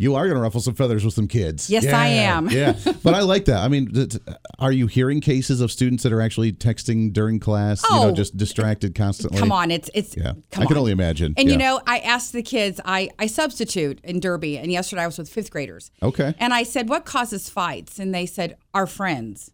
You 0.00 0.14
are 0.14 0.24
going 0.26 0.36
to 0.36 0.40
ruffle 0.40 0.60
some 0.60 0.74
feathers 0.74 1.04
with 1.04 1.12
some 1.12 1.26
kids. 1.26 1.68
Yes, 1.68 1.84
I 1.86 2.06
am. 2.06 2.48
yeah, 2.52 2.74
but 3.02 3.14
I 3.14 3.20
like 3.22 3.46
that. 3.46 3.58
I 3.64 3.66
mean, 3.68 3.92
th- 3.92 4.10
th- 4.10 4.22
are 4.60 4.70
you 4.70 4.86
hearing 4.86 5.20
cases 5.20 5.60
of 5.60 5.72
students 5.72 6.04
that 6.04 6.12
are 6.12 6.20
actually 6.20 6.52
texting 6.52 7.12
during 7.12 7.40
class? 7.40 7.82
You 7.90 7.96
know, 7.96 8.08
Oh. 8.10 8.12
just 8.12 8.36
distracted 8.36 8.94
constantly. 8.94 9.40
Come 9.40 9.50
on, 9.50 9.72
it's 9.72 9.90
it's. 9.94 10.16
Yeah, 10.16 10.34
come 10.52 10.62
I 10.62 10.66
can 10.66 10.76
on. 10.76 10.82
only 10.82 10.92
imagine. 10.92 11.34
And 11.36 11.48
Yeah. 11.48 11.52
you 11.54 11.58
know, 11.58 11.80
I 11.86 11.98
asked 11.98 12.32
the 12.32 12.44
kids. 12.44 12.80
I 12.84 13.08
I 13.18 13.26
substitute 13.26 14.00
in 14.04 14.20
Derby, 14.20 14.56
and 14.56 14.70
yesterday 14.70 15.02
I 15.02 15.06
was 15.06 15.18
with 15.18 15.28
fifth 15.28 15.50
graders. 15.50 15.90
Okay. 16.00 16.32
And 16.38 16.54
I 16.54 16.62
said, 16.62 16.88
"What 16.88 17.04
causes 17.04 17.50
fights?" 17.50 17.98
And 17.98 18.14
they 18.14 18.24
said, 18.26 18.56
"Our 18.72 18.86
friends. 18.86 19.50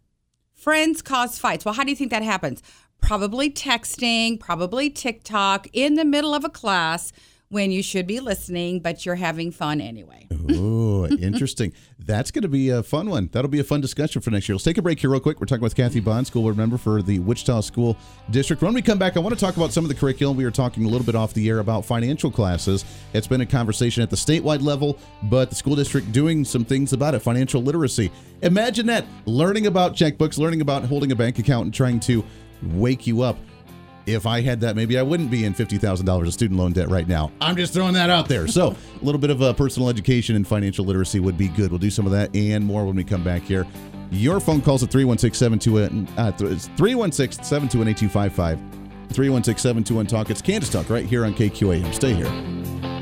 Friends 0.54 1.00
cause 1.00 1.38
fights." 1.38 1.64
Well, 1.64 1.74
how 1.74 1.84
do 1.84 1.90
you 1.90 1.96
think 1.96 2.10
that 2.10 2.22
happens? 2.22 2.62
Probably 3.00 3.50
texting, 3.50 4.38
probably 4.40 4.90
TikTok 4.90 5.68
in 5.72 5.94
the 5.94 6.04
middle 6.04 6.34
of 6.34 6.44
a 6.44 6.48
class 6.50 7.12
when 7.48 7.70
you 7.70 7.82
should 7.82 8.06
be 8.06 8.20
listening, 8.20 8.80
but 8.80 9.04
you're 9.06 9.14
having 9.14 9.52
fun 9.52 9.80
anyway. 9.80 10.26
Oh, 10.50 11.06
interesting. 11.20 11.72
That's 11.98 12.30
going 12.30 12.42
to 12.42 12.48
be 12.48 12.70
a 12.70 12.82
fun 12.82 13.08
one. 13.08 13.28
That'll 13.32 13.50
be 13.50 13.60
a 13.60 13.64
fun 13.64 13.80
discussion 13.80 14.20
for 14.20 14.30
next 14.30 14.48
year. 14.48 14.56
Let's 14.56 14.64
take 14.64 14.78
a 14.78 14.82
break 14.82 14.98
here, 14.98 15.10
real 15.10 15.20
quick. 15.20 15.40
We're 15.40 15.46
talking 15.46 15.62
with 15.62 15.74
Kathy 15.74 16.00
Bond, 16.00 16.26
school 16.26 16.42
board 16.42 16.56
member 16.56 16.76
for 16.76 17.00
the 17.00 17.18
Wichita 17.20 17.60
School 17.62 17.96
District. 18.30 18.60
When 18.60 18.74
we 18.74 18.82
come 18.82 18.98
back, 18.98 19.16
I 19.16 19.20
want 19.20 19.34
to 19.34 19.40
talk 19.40 19.56
about 19.56 19.72
some 19.72 19.84
of 19.84 19.88
the 19.88 19.94
curriculum. 19.94 20.36
We 20.36 20.44
were 20.44 20.50
talking 20.50 20.84
a 20.84 20.88
little 20.88 21.06
bit 21.06 21.14
off 21.14 21.32
the 21.32 21.48
air 21.48 21.60
about 21.60 21.84
financial 21.84 22.30
classes. 22.30 22.84
It's 23.12 23.26
been 23.26 23.40
a 23.40 23.46
conversation 23.46 24.02
at 24.02 24.10
the 24.10 24.16
statewide 24.16 24.62
level, 24.62 24.98
but 25.24 25.50
the 25.50 25.56
school 25.56 25.76
district 25.76 26.12
doing 26.12 26.44
some 26.44 26.64
things 26.64 26.92
about 26.92 27.14
it 27.14 27.20
financial 27.20 27.62
literacy. 27.62 28.10
Imagine 28.42 28.86
that 28.86 29.06
learning 29.26 29.66
about 29.66 29.94
checkbooks, 29.94 30.38
learning 30.38 30.60
about 30.60 30.84
holding 30.84 31.12
a 31.12 31.16
bank 31.16 31.38
account, 31.38 31.66
and 31.66 31.74
trying 31.74 32.00
to 32.00 32.24
wake 32.62 33.06
you 33.06 33.22
up 33.22 33.38
if 34.06 34.26
I 34.26 34.40
had 34.40 34.60
that, 34.60 34.76
maybe 34.76 34.98
I 34.98 35.02
wouldn't 35.02 35.30
be 35.30 35.44
in 35.44 35.54
$50,000 35.54 36.26
of 36.26 36.32
student 36.32 36.58
loan 36.58 36.72
debt 36.72 36.88
right 36.88 37.08
now. 37.08 37.32
I'm 37.40 37.56
just 37.56 37.72
throwing 37.72 37.94
that 37.94 38.10
out 38.10 38.28
there. 38.28 38.46
So, 38.46 38.76
a 39.00 39.04
little 39.04 39.20
bit 39.20 39.30
of 39.30 39.42
uh, 39.42 39.52
personal 39.54 39.88
education 39.88 40.36
and 40.36 40.46
financial 40.46 40.84
literacy 40.84 41.20
would 41.20 41.38
be 41.38 41.48
good. 41.48 41.70
We'll 41.70 41.78
do 41.78 41.90
some 41.90 42.06
of 42.06 42.12
that 42.12 42.34
and 42.34 42.64
more 42.64 42.84
when 42.84 42.96
we 42.96 43.04
come 43.04 43.24
back 43.24 43.42
here. 43.42 43.66
Your 44.10 44.40
phone 44.40 44.60
calls 44.60 44.82
at 44.82 44.90
316 44.90 45.36
721 45.38 46.08
uh, 46.18 46.32
316 46.32 47.44
721 47.44 47.88
8255. 47.88 48.58
316 49.14 49.58
721 49.58 50.06
Talk. 50.06 50.30
It's 50.30 50.42
Kansas 50.42 50.70
Talk 50.70 50.90
right 50.90 51.06
here 51.06 51.24
on 51.24 51.34
KQAM. 51.34 51.92
Stay 51.94 52.14
here. 52.14 52.93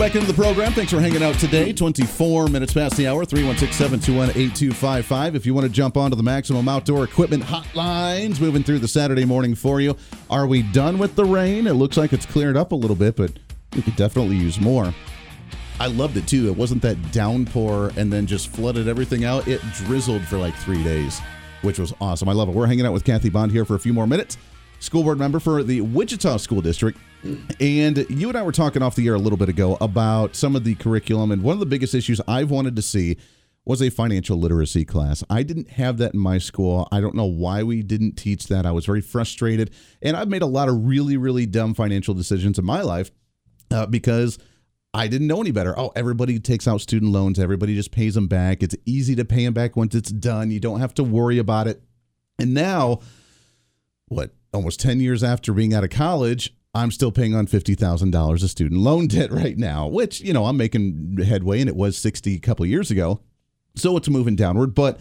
Welcome 0.00 0.14
back 0.14 0.22
into 0.22 0.34
the 0.34 0.42
program. 0.42 0.72
Thanks 0.72 0.92
for 0.92 0.98
hanging 0.98 1.22
out 1.22 1.34
today. 1.34 1.74
24 1.74 2.48
minutes 2.48 2.72
past 2.72 2.96
the 2.96 3.06
hour. 3.06 3.26
316 3.26 3.76
721 3.76 4.30
8255. 4.30 5.36
If 5.36 5.44
you 5.44 5.52
want 5.52 5.66
to 5.66 5.70
jump 5.70 5.98
onto 5.98 6.16
the 6.16 6.22
Maximum 6.22 6.66
Outdoor 6.70 7.04
Equipment 7.04 7.42
hotlines, 7.42 8.40
moving 8.40 8.62
through 8.62 8.78
the 8.78 8.88
Saturday 8.88 9.26
morning 9.26 9.54
for 9.54 9.78
you. 9.78 9.94
Are 10.30 10.46
we 10.46 10.62
done 10.62 10.96
with 10.96 11.16
the 11.16 11.26
rain? 11.26 11.66
It 11.66 11.74
looks 11.74 11.98
like 11.98 12.14
it's 12.14 12.24
cleared 12.24 12.56
up 12.56 12.72
a 12.72 12.74
little 12.74 12.96
bit, 12.96 13.14
but 13.14 13.30
we 13.76 13.82
could 13.82 13.94
definitely 13.96 14.36
use 14.36 14.58
more. 14.58 14.94
I 15.78 15.88
loved 15.88 16.16
it 16.16 16.26
too. 16.26 16.48
It 16.48 16.56
wasn't 16.56 16.80
that 16.80 17.12
downpour 17.12 17.92
and 17.98 18.10
then 18.10 18.26
just 18.26 18.48
flooded 18.48 18.88
everything 18.88 19.26
out. 19.26 19.48
It 19.48 19.60
drizzled 19.74 20.22
for 20.22 20.38
like 20.38 20.54
three 20.54 20.82
days, 20.82 21.20
which 21.60 21.78
was 21.78 21.92
awesome. 22.00 22.26
I 22.26 22.32
love 22.32 22.48
it. 22.48 22.54
We're 22.54 22.66
hanging 22.66 22.86
out 22.86 22.94
with 22.94 23.04
Kathy 23.04 23.28
Bond 23.28 23.52
here 23.52 23.66
for 23.66 23.74
a 23.74 23.78
few 23.78 23.92
more 23.92 24.06
minutes, 24.06 24.38
school 24.78 25.02
board 25.02 25.18
member 25.18 25.40
for 25.40 25.62
the 25.62 25.82
Wichita 25.82 26.38
School 26.38 26.62
District. 26.62 26.98
And 27.60 28.06
you 28.08 28.28
and 28.28 28.38
I 28.38 28.42
were 28.42 28.52
talking 28.52 28.82
off 28.82 28.96
the 28.96 29.06
air 29.06 29.14
a 29.14 29.18
little 29.18 29.36
bit 29.36 29.48
ago 29.48 29.76
about 29.80 30.34
some 30.34 30.56
of 30.56 30.64
the 30.64 30.74
curriculum. 30.76 31.30
And 31.30 31.42
one 31.42 31.52
of 31.52 31.60
the 31.60 31.66
biggest 31.66 31.94
issues 31.94 32.20
I've 32.26 32.50
wanted 32.50 32.76
to 32.76 32.82
see 32.82 33.16
was 33.64 33.82
a 33.82 33.90
financial 33.90 34.38
literacy 34.38 34.84
class. 34.84 35.22
I 35.28 35.42
didn't 35.42 35.70
have 35.70 35.98
that 35.98 36.14
in 36.14 36.20
my 36.20 36.38
school. 36.38 36.88
I 36.90 37.00
don't 37.00 37.14
know 37.14 37.26
why 37.26 37.62
we 37.62 37.82
didn't 37.82 38.16
teach 38.16 38.46
that. 38.48 38.64
I 38.64 38.72
was 38.72 38.86
very 38.86 39.02
frustrated. 39.02 39.70
And 40.00 40.16
I've 40.16 40.28
made 40.28 40.42
a 40.42 40.46
lot 40.46 40.68
of 40.68 40.86
really, 40.86 41.16
really 41.16 41.46
dumb 41.46 41.74
financial 41.74 42.14
decisions 42.14 42.58
in 42.58 42.64
my 42.64 42.80
life 42.80 43.10
uh, 43.70 43.86
because 43.86 44.38
I 44.94 45.06
didn't 45.06 45.26
know 45.26 45.40
any 45.40 45.52
better. 45.52 45.78
Oh, 45.78 45.92
everybody 45.94 46.40
takes 46.40 46.66
out 46.66 46.80
student 46.80 47.12
loans. 47.12 47.38
Everybody 47.38 47.74
just 47.74 47.92
pays 47.92 48.14
them 48.14 48.28
back. 48.28 48.62
It's 48.62 48.74
easy 48.86 49.14
to 49.16 49.24
pay 49.24 49.44
them 49.44 49.54
back 49.54 49.76
once 49.76 49.94
it's 49.94 50.10
done. 50.10 50.50
You 50.50 50.58
don't 50.58 50.80
have 50.80 50.94
to 50.94 51.04
worry 51.04 51.38
about 51.38 51.68
it. 51.68 51.82
And 52.38 52.54
now, 52.54 53.00
what, 54.08 54.30
almost 54.52 54.80
10 54.80 55.00
years 55.00 55.22
after 55.22 55.52
being 55.52 55.74
out 55.74 55.84
of 55.84 55.90
college, 55.90 56.54
I'm 56.74 56.90
still 56.90 57.10
paying 57.10 57.34
on 57.34 57.46
$50,000 57.46 58.42
of 58.42 58.50
student 58.50 58.80
loan 58.80 59.08
debt 59.08 59.32
right 59.32 59.56
now, 59.56 59.86
which, 59.88 60.20
you 60.20 60.32
know, 60.32 60.46
I'm 60.46 60.56
making 60.56 61.18
headway 61.24 61.60
and 61.60 61.68
it 61.68 61.76
was 61.76 61.96
60 61.98 62.34
a 62.34 62.38
couple 62.38 62.64
years 62.66 62.90
ago. 62.90 63.20
So 63.76 63.96
it's 63.96 64.08
moving 64.08 64.36
downward, 64.36 64.74
but 64.74 65.00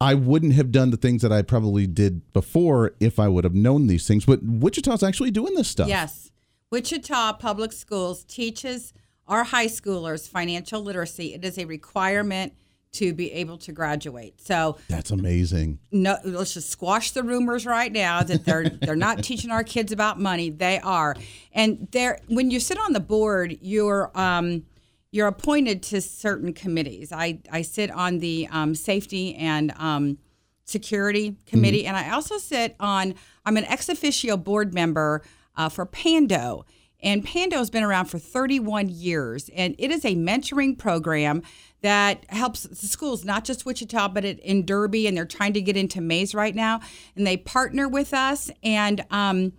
I 0.00 0.14
wouldn't 0.14 0.54
have 0.54 0.70
done 0.70 0.90
the 0.90 0.96
things 0.96 1.22
that 1.22 1.32
I 1.32 1.42
probably 1.42 1.86
did 1.86 2.32
before 2.32 2.94
if 3.00 3.18
I 3.18 3.28
would 3.28 3.44
have 3.44 3.54
known 3.54 3.86
these 3.86 4.06
things. 4.06 4.26
But 4.26 4.40
Wichita's 4.42 5.02
actually 5.02 5.30
doing 5.30 5.54
this 5.54 5.68
stuff. 5.68 5.88
Yes. 5.88 6.30
Wichita 6.70 7.34
Public 7.34 7.72
Schools 7.72 8.24
teaches 8.24 8.92
our 9.26 9.44
high 9.44 9.66
schoolers 9.66 10.28
financial 10.28 10.82
literacy. 10.82 11.32
It 11.34 11.44
is 11.44 11.58
a 11.58 11.64
requirement 11.64 12.52
to 12.94 13.12
be 13.12 13.32
able 13.32 13.58
to 13.58 13.72
graduate. 13.72 14.40
So 14.40 14.78
That's 14.88 15.10
amazing. 15.10 15.78
no, 15.92 16.16
let's 16.24 16.54
just 16.54 16.70
squash 16.70 17.10
the 17.12 17.22
rumors 17.22 17.66
right 17.66 17.92
now 17.92 18.22
that 18.22 18.44
they're 18.44 18.68
they're 18.82 18.96
not 18.96 19.22
teaching 19.22 19.50
our 19.50 19.64
kids 19.64 19.92
about 19.92 20.18
money. 20.18 20.50
They 20.50 20.78
are, 20.80 21.16
and 21.52 21.88
they're 21.92 22.20
when 22.28 22.50
you 22.50 22.60
sit 22.60 22.78
on 22.78 22.92
the 22.92 23.00
board, 23.00 23.56
you're 23.60 24.10
um, 24.14 24.64
you're 25.10 25.28
appointed 25.28 25.82
to 25.84 26.00
certain 26.00 26.52
committees. 26.52 27.12
I 27.12 27.40
I 27.50 27.62
sit 27.62 27.90
on 27.90 28.18
the 28.18 28.48
um, 28.50 28.74
safety 28.74 29.34
and 29.36 29.72
um, 29.78 30.18
security 30.64 31.36
committee, 31.46 31.86
and 31.86 31.96
I 31.96 32.10
also 32.10 32.38
sit 32.38 32.74
on. 32.80 33.14
I'm 33.46 33.56
an 33.56 33.64
ex 33.64 33.88
officio 33.88 34.36
board 34.36 34.72
member 34.74 35.22
uh, 35.56 35.68
for 35.68 35.86
Pando. 35.86 36.64
And 37.02 37.22
Pando 37.22 37.58
has 37.58 37.68
been 37.68 37.82
around 37.82 38.06
for 38.06 38.18
31 38.18 38.88
years, 38.88 39.50
and 39.54 39.74
it 39.78 39.90
is 39.90 40.06
a 40.06 40.14
mentoring 40.16 40.78
program 40.78 41.42
that 41.84 42.24
helps 42.30 42.62
the 42.62 42.86
schools, 42.86 43.26
not 43.26 43.44
just 43.44 43.66
Wichita, 43.66 44.08
but 44.08 44.24
in 44.24 44.64
Derby, 44.64 45.06
and 45.06 45.14
they're 45.14 45.26
trying 45.26 45.52
to 45.52 45.60
get 45.60 45.76
into 45.76 46.00
Maize 46.00 46.34
right 46.34 46.54
now. 46.54 46.80
And 47.14 47.26
they 47.26 47.36
partner 47.36 47.86
with 47.86 48.14
us. 48.14 48.50
And 48.62 49.04
um, 49.10 49.52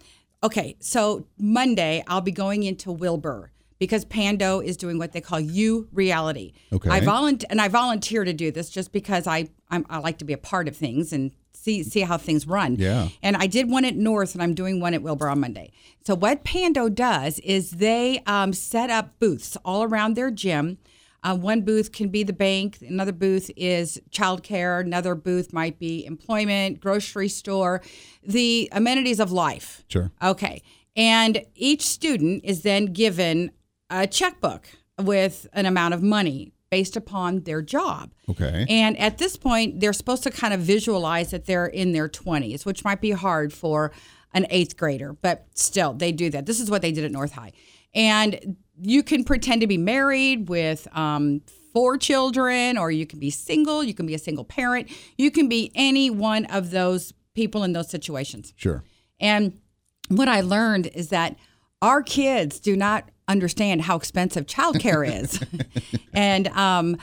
okay, 0.43 0.75
so 0.79 1.27
Monday 1.37 2.03
I'll 2.07 2.21
be 2.21 2.31
going 2.31 2.63
into 2.63 2.91
Wilbur 2.91 3.51
because 3.77 4.05
Pando 4.05 4.59
is 4.59 4.75
doing 4.75 4.97
what 4.97 5.11
they 5.11 5.21
call 5.21 5.39
U 5.39 5.87
reality. 5.93 6.53
Okay. 6.73 6.89
I 6.89 6.99
volunteer 7.01 7.47
and 7.51 7.61
I 7.61 7.67
volunteer 7.67 8.23
to 8.23 8.33
do 8.33 8.49
this 8.49 8.71
just 8.71 8.91
because 8.91 9.27
I 9.27 9.49
I'm, 9.69 9.85
I 9.87 9.99
like 9.99 10.17
to 10.17 10.25
be 10.25 10.33
a 10.33 10.37
part 10.37 10.67
of 10.67 10.75
things 10.75 11.13
and 11.13 11.31
see 11.53 11.83
see 11.83 12.01
how 12.01 12.17
things 12.17 12.47
run. 12.47 12.77
Yeah. 12.77 13.09
And 13.21 13.35
I 13.35 13.45
did 13.45 13.69
one 13.69 13.85
at 13.85 13.95
North, 13.95 14.33
and 14.33 14.41
I'm 14.41 14.55
doing 14.55 14.79
one 14.79 14.95
at 14.95 15.03
Wilbur 15.03 15.29
on 15.29 15.41
Monday. 15.41 15.71
So 16.07 16.15
what 16.15 16.43
Pando 16.43 16.89
does 16.89 17.37
is 17.39 17.69
they 17.69 18.23
um, 18.25 18.51
set 18.51 18.89
up 18.89 19.19
booths 19.19 19.57
all 19.63 19.83
around 19.83 20.15
their 20.15 20.31
gym. 20.31 20.79
Uh, 21.25 21.35
one 21.35 21.61
booth 21.61 21.91
can 21.91 22.09
be 22.09 22.21
the 22.21 22.31
bank, 22.31 22.77
another 22.87 23.11
booth 23.11 23.49
is 23.57 23.99
childcare, 24.11 24.79
another 24.79 25.15
booth 25.15 25.51
might 25.51 25.79
be 25.79 26.05
employment, 26.05 26.79
grocery 26.79 27.27
store, 27.27 27.81
the 28.21 28.69
amenities 28.71 29.19
of 29.19 29.31
life. 29.31 29.83
Sure. 29.89 30.11
Okay. 30.21 30.61
And 30.95 31.43
each 31.55 31.81
student 31.81 32.45
is 32.45 32.61
then 32.61 32.93
given 32.93 33.51
a 33.89 34.05
checkbook 34.05 34.69
with 35.01 35.47
an 35.51 35.65
amount 35.65 35.95
of 35.95 36.03
money 36.03 36.53
based 36.69 36.95
upon 36.95 37.41
their 37.41 37.63
job. 37.63 38.13
Okay. 38.29 38.67
And 38.69 38.95
at 38.99 39.17
this 39.17 39.35
point, 39.35 39.79
they're 39.79 39.93
supposed 39.93 40.21
to 40.23 40.29
kind 40.29 40.53
of 40.53 40.59
visualize 40.59 41.31
that 41.31 41.45
they're 41.45 41.65
in 41.65 41.91
their 41.91 42.07
20s, 42.07 42.67
which 42.67 42.83
might 42.83 43.01
be 43.01 43.11
hard 43.11 43.51
for 43.51 43.91
an 44.33 44.45
eighth 44.51 44.77
grader, 44.77 45.13
but 45.13 45.47
still, 45.55 45.93
they 45.93 46.11
do 46.11 46.29
that. 46.29 46.45
This 46.45 46.59
is 46.59 46.69
what 46.69 46.83
they 46.83 46.91
did 46.91 47.03
at 47.03 47.11
North 47.11 47.31
High. 47.31 47.53
And 47.95 48.57
you 48.81 49.03
can 49.03 49.23
pretend 49.23 49.61
to 49.61 49.67
be 49.67 49.77
married 49.77 50.49
with 50.49 50.87
um, 50.95 51.41
four 51.73 51.97
children, 51.97 52.77
or 52.77 52.91
you 52.91 53.05
can 53.05 53.19
be 53.19 53.29
single, 53.29 53.83
you 53.83 53.93
can 53.93 54.05
be 54.05 54.13
a 54.13 54.19
single 54.19 54.43
parent, 54.43 54.89
you 55.17 55.31
can 55.31 55.47
be 55.47 55.71
any 55.75 56.09
one 56.09 56.45
of 56.45 56.71
those 56.71 57.13
people 57.33 57.63
in 57.63 57.73
those 57.73 57.89
situations. 57.89 58.53
Sure. 58.55 58.83
And 59.19 59.59
what 60.07 60.27
I 60.27 60.41
learned 60.41 60.87
is 60.87 61.09
that 61.09 61.35
our 61.81 62.01
kids 62.01 62.59
do 62.59 62.75
not 62.75 63.09
understand 63.27 63.81
how 63.81 63.95
expensive 63.95 64.45
childcare 64.45 65.07
is. 65.07 65.43
and 66.13 66.47
um, 66.49 66.97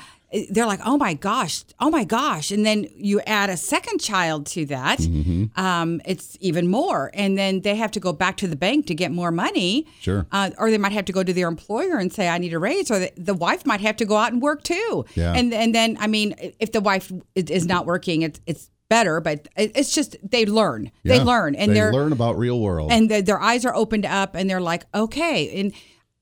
they're 0.50 0.66
like, 0.66 0.80
oh 0.84 0.96
my 0.96 1.14
gosh, 1.14 1.64
oh 1.80 1.90
my 1.90 2.04
gosh. 2.04 2.50
And 2.50 2.64
then 2.64 2.86
you 2.96 3.20
add 3.26 3.50
a 3.50 3.56
second 3.56 3.98
child 4.00 4.46
to 4.46 4.64
that, 4.66 4.98
Mm-hmm. 4.98 5.60
um, 5.60 6.00
it's 6.06 6.36
even 6.40 6.68
more. 6.68 7.10
And 7.14 7.36
then 7.36 7.60
they 7.60 7.74
have 7.76 7.90
to 7.92 8.00
go 8.00 8.12
back 8.12 8.36
to 8.38 8.46
the 8.48 8.56
bank 8.56 8.86
to 8.86 8.94
get 8.94 9.10
more 9.12 9.30
money. 9.30 9.86
Sure. 10.00 10.26
Uh, 10.32 10.50
or 10.58 10.70
they 10.70 10.78
might 10.78 10.92
have 10.92 11.04
to 11.06 11.12
go 11.12 11.22
to 11.22 11.32
their 11.32 11.48
employer 11.48 11.98
and 11.98 12.12
say, 12.12 12.28
I 12.28 12.38
need 12.38 12.54
a 12.54 12.58
raise. 12.58 12.90
Or 12.90 12.98
the, 12.98 13.12
the 13.16 13.34
wife 13.34 13.66
might 13.66 13.80
have 13.82 13.96
to 13.96 14.04
go 14.04 14.16
out 14.16 14.32
and 14.32 14.40
work 14.40 14.62
too. 14.62 15.04
Yeah. 15.14 15.34
And, 15.34 15.52
and 15.52 15.74
then, 15.74 15.96
I 16.00 16.06
mean, 16.06 16.34
if 16.58 16.72
the 16.72 16.80
wife 16.80 17.12
is, 17.34 17.66
not 17.66 17.84
working, 17.86 18.22
it's, 18.22 18.40
it's 18.46 18.70
better, 18.88 19.20
but 19.20 19.48
it's 19.56 19.94
just 19.94 20.16
they 20.22 20.44
learn. 20.46 20.90
They 21.02 21.18
learn. 21.20 21.54
And 21.54 21.74
they 21.74 21.82
learn 21.82 22.12
about 22.12 22.36
real 22.38 22.60
world. 22.60 22.90
and 22.92 23.10
the, 23.10 23.22
their 23.22 23.40
eyes 23.40 23.64
are 23.64 23.74
opened 23.74 24.04
up 24.06 24.34
and 24.34 24.48
they're 24.50 24.60
like 24.60 24.84
okay 24.94 25.60
and 25.60 25.72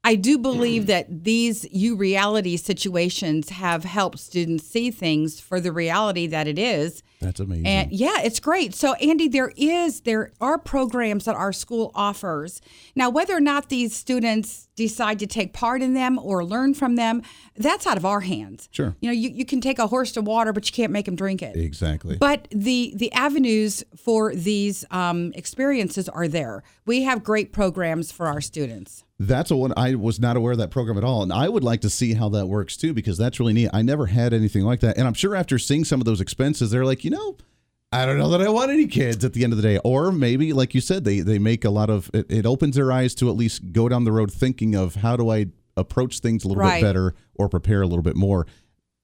i 0.05 0.15
do 0.15 0.39
believe 0.39 0.87
that 0.87 1.07
these 1.25 1.67
you 1.73 1.95
reality 1.97 2.57
situations 2.57 3.51
have 3.51 3.85
helped 3.85 4.19
students 4.19 4.65
see 4.67 4.91
things 4.91 5.39
for 5.41 5.61
the 5.61 5.71
reality 5.73 6.27
that 6.27 6.47
it 6.49 6.59
is 6.59 7.03
That's 7.21 7.41
amazing. 7.41 7.67
and 7.67 7.93
yeah 7.93 8.21
it's 8.23 8.41
great 8.41 8.75
so 8.75 8.95
andy 8.95 9.29
there 9.29 9.53
is 9.57 10.01
there 10.03 10.33
are 10.41 10.59
programs 10.59 11.25
that 11.27 11.37
our 11.37 11.53
school 11.53 11.91
offers 11.95 12.61
now 12.97 13.11
whether 13.11 13.37
or 13.37 13.41
not 13.41 13.69
these 13.69 13.95
students 13.95 14.69
decide 14.75 15.19
to 15.19 15.27
take 15.27 15.53
part 15.53 15.83
in 15.83 15.93
them 15.93 16.19
or 16.19 16.43
learn 16.45 16.73
from 16.73 16.97
them 16.97 17.21
that's 17.57 17.87
out 17.87 17.99
of 17.99 18.05
our 18.07 18.21
hands 18.21 18.69
Sure. 18.73 18.97
you 19.01 19.09
know 19.09 19.13
you, 19.13 19.29
you 19.29 19.45
can 19.45 19.61
take 19.61 19.79
a 19.79 19.89
horse 19.89 20.13
to 20.13 20.23
water 20.23 20.53
but 20.55 20.67
you 20.67 20.73
can't 20.73 20.93
make 20.93 21.07
him 21.07 21.17
drink 21.17 21.43
it 21.43 21.55
exactly. 21.57 22.17
but 22.17 22.49
the 22.51 22.95
the 22.97 23.13
avenues 23.13 23.85
for 23.97 24.35
these 24.35 24.85
um, 24.91 25.33
experiences 25.35 26.09
are 26.09 26.27
there. 26.29 26.63
We 26.87 27.03
have 27.03 27.23
great 27.23 27.53
programs 27.53 28.11
for 28.11 28.27
our 28.27 28.41
students. 28.41 29.05
That's 29.23 29.51
a 29.51 29.57
one 29.57 29.75
I 29.77 29.97
was 29.97 30.19
not 30.19 30.39
aware 30.39 30.53
of 30.53 30.59
that 30.59 30.71
program 30.71 30.97
at 30.97 31.05
all, 31.05 31.23
and 31.23 31.31
I 31.31 31.47
would 31.47 31.63
like 31.63 31.83
to 31.83 31.91
see 31.91 32.15
how 32.15 32.31
that 32.31 32.47
works 32.47 32.75
too 32.79 32.95
because 32.95 33.19
that's 33.19 33.39
really 33.39 33.53
neat. 33.53 33.69
I 33.71 33.83
never 33.83 34.07
had 34.07 34.33
anything 34.33 34.65
like 34.65 34.81
that, 34.81 34.97
and 34.97 35.07
I'm 35.07 35.13
sure 35.13 35.37
after 35.37 35.59
seeing 35.59 35.85
some 35.85 36.01
of 36.01 36.07
those 36.07 36.23
expenses, 36.23 36.71
they're 36.71 36.87
like, 36.87 37.05
you 37.05 37.11
know, 37.11 37.37
I 37.93 38.07
don't 38.07 38.17
know 38.17 38.31
that 38.31 38.41
I 38.41 38.49
want 38.49 38.71
any 38.71 38.87
kids 38.87 39.23
at 39.23 39.35
the 39.35 39.45
end 39.45 39.53
of 39.53 39.59
the 39.59 39.63
day, 39.63 39.79
or 39.85 40.11
maybe 40.11 40.55
like 40.55 40.75
you 40.75 40.81
said, 40.81 41.05
they 41.05 41.21
they 41.21 41.39
make 41.39 41.67
a 41.67 41.71
lot 41.71 41.91
of 41.91 42.11
it, 42.15 42.31
it 42.31 42.47
opens 42.47 42.77
their 42.77 42.91
eyes 42.91 43.15
to 43.17 43.29
at 43.29 43.37
least 43.37 43.73
go 43.73 43.91
down 43.91 44.05
the 44.05 44.13
road 44.13 44.33
thinking 44.33 44.75
of 44.75 44.95
how 44.95 45.17
do 45.17 45.29
I 45.31 45.47
approach 45.77 46.21
things 46.21 46.45
a 46.45 46.49
little 46.49 46.63
Right. 46.63 46.81
bit 46.81 46.87
better 46.89 47.15
or 47.35 47.51
prepare 47.51 47.83
a 47.83 47.87
little 47.87 48.03
bit 48.03 48.17
more. 48.17 48.47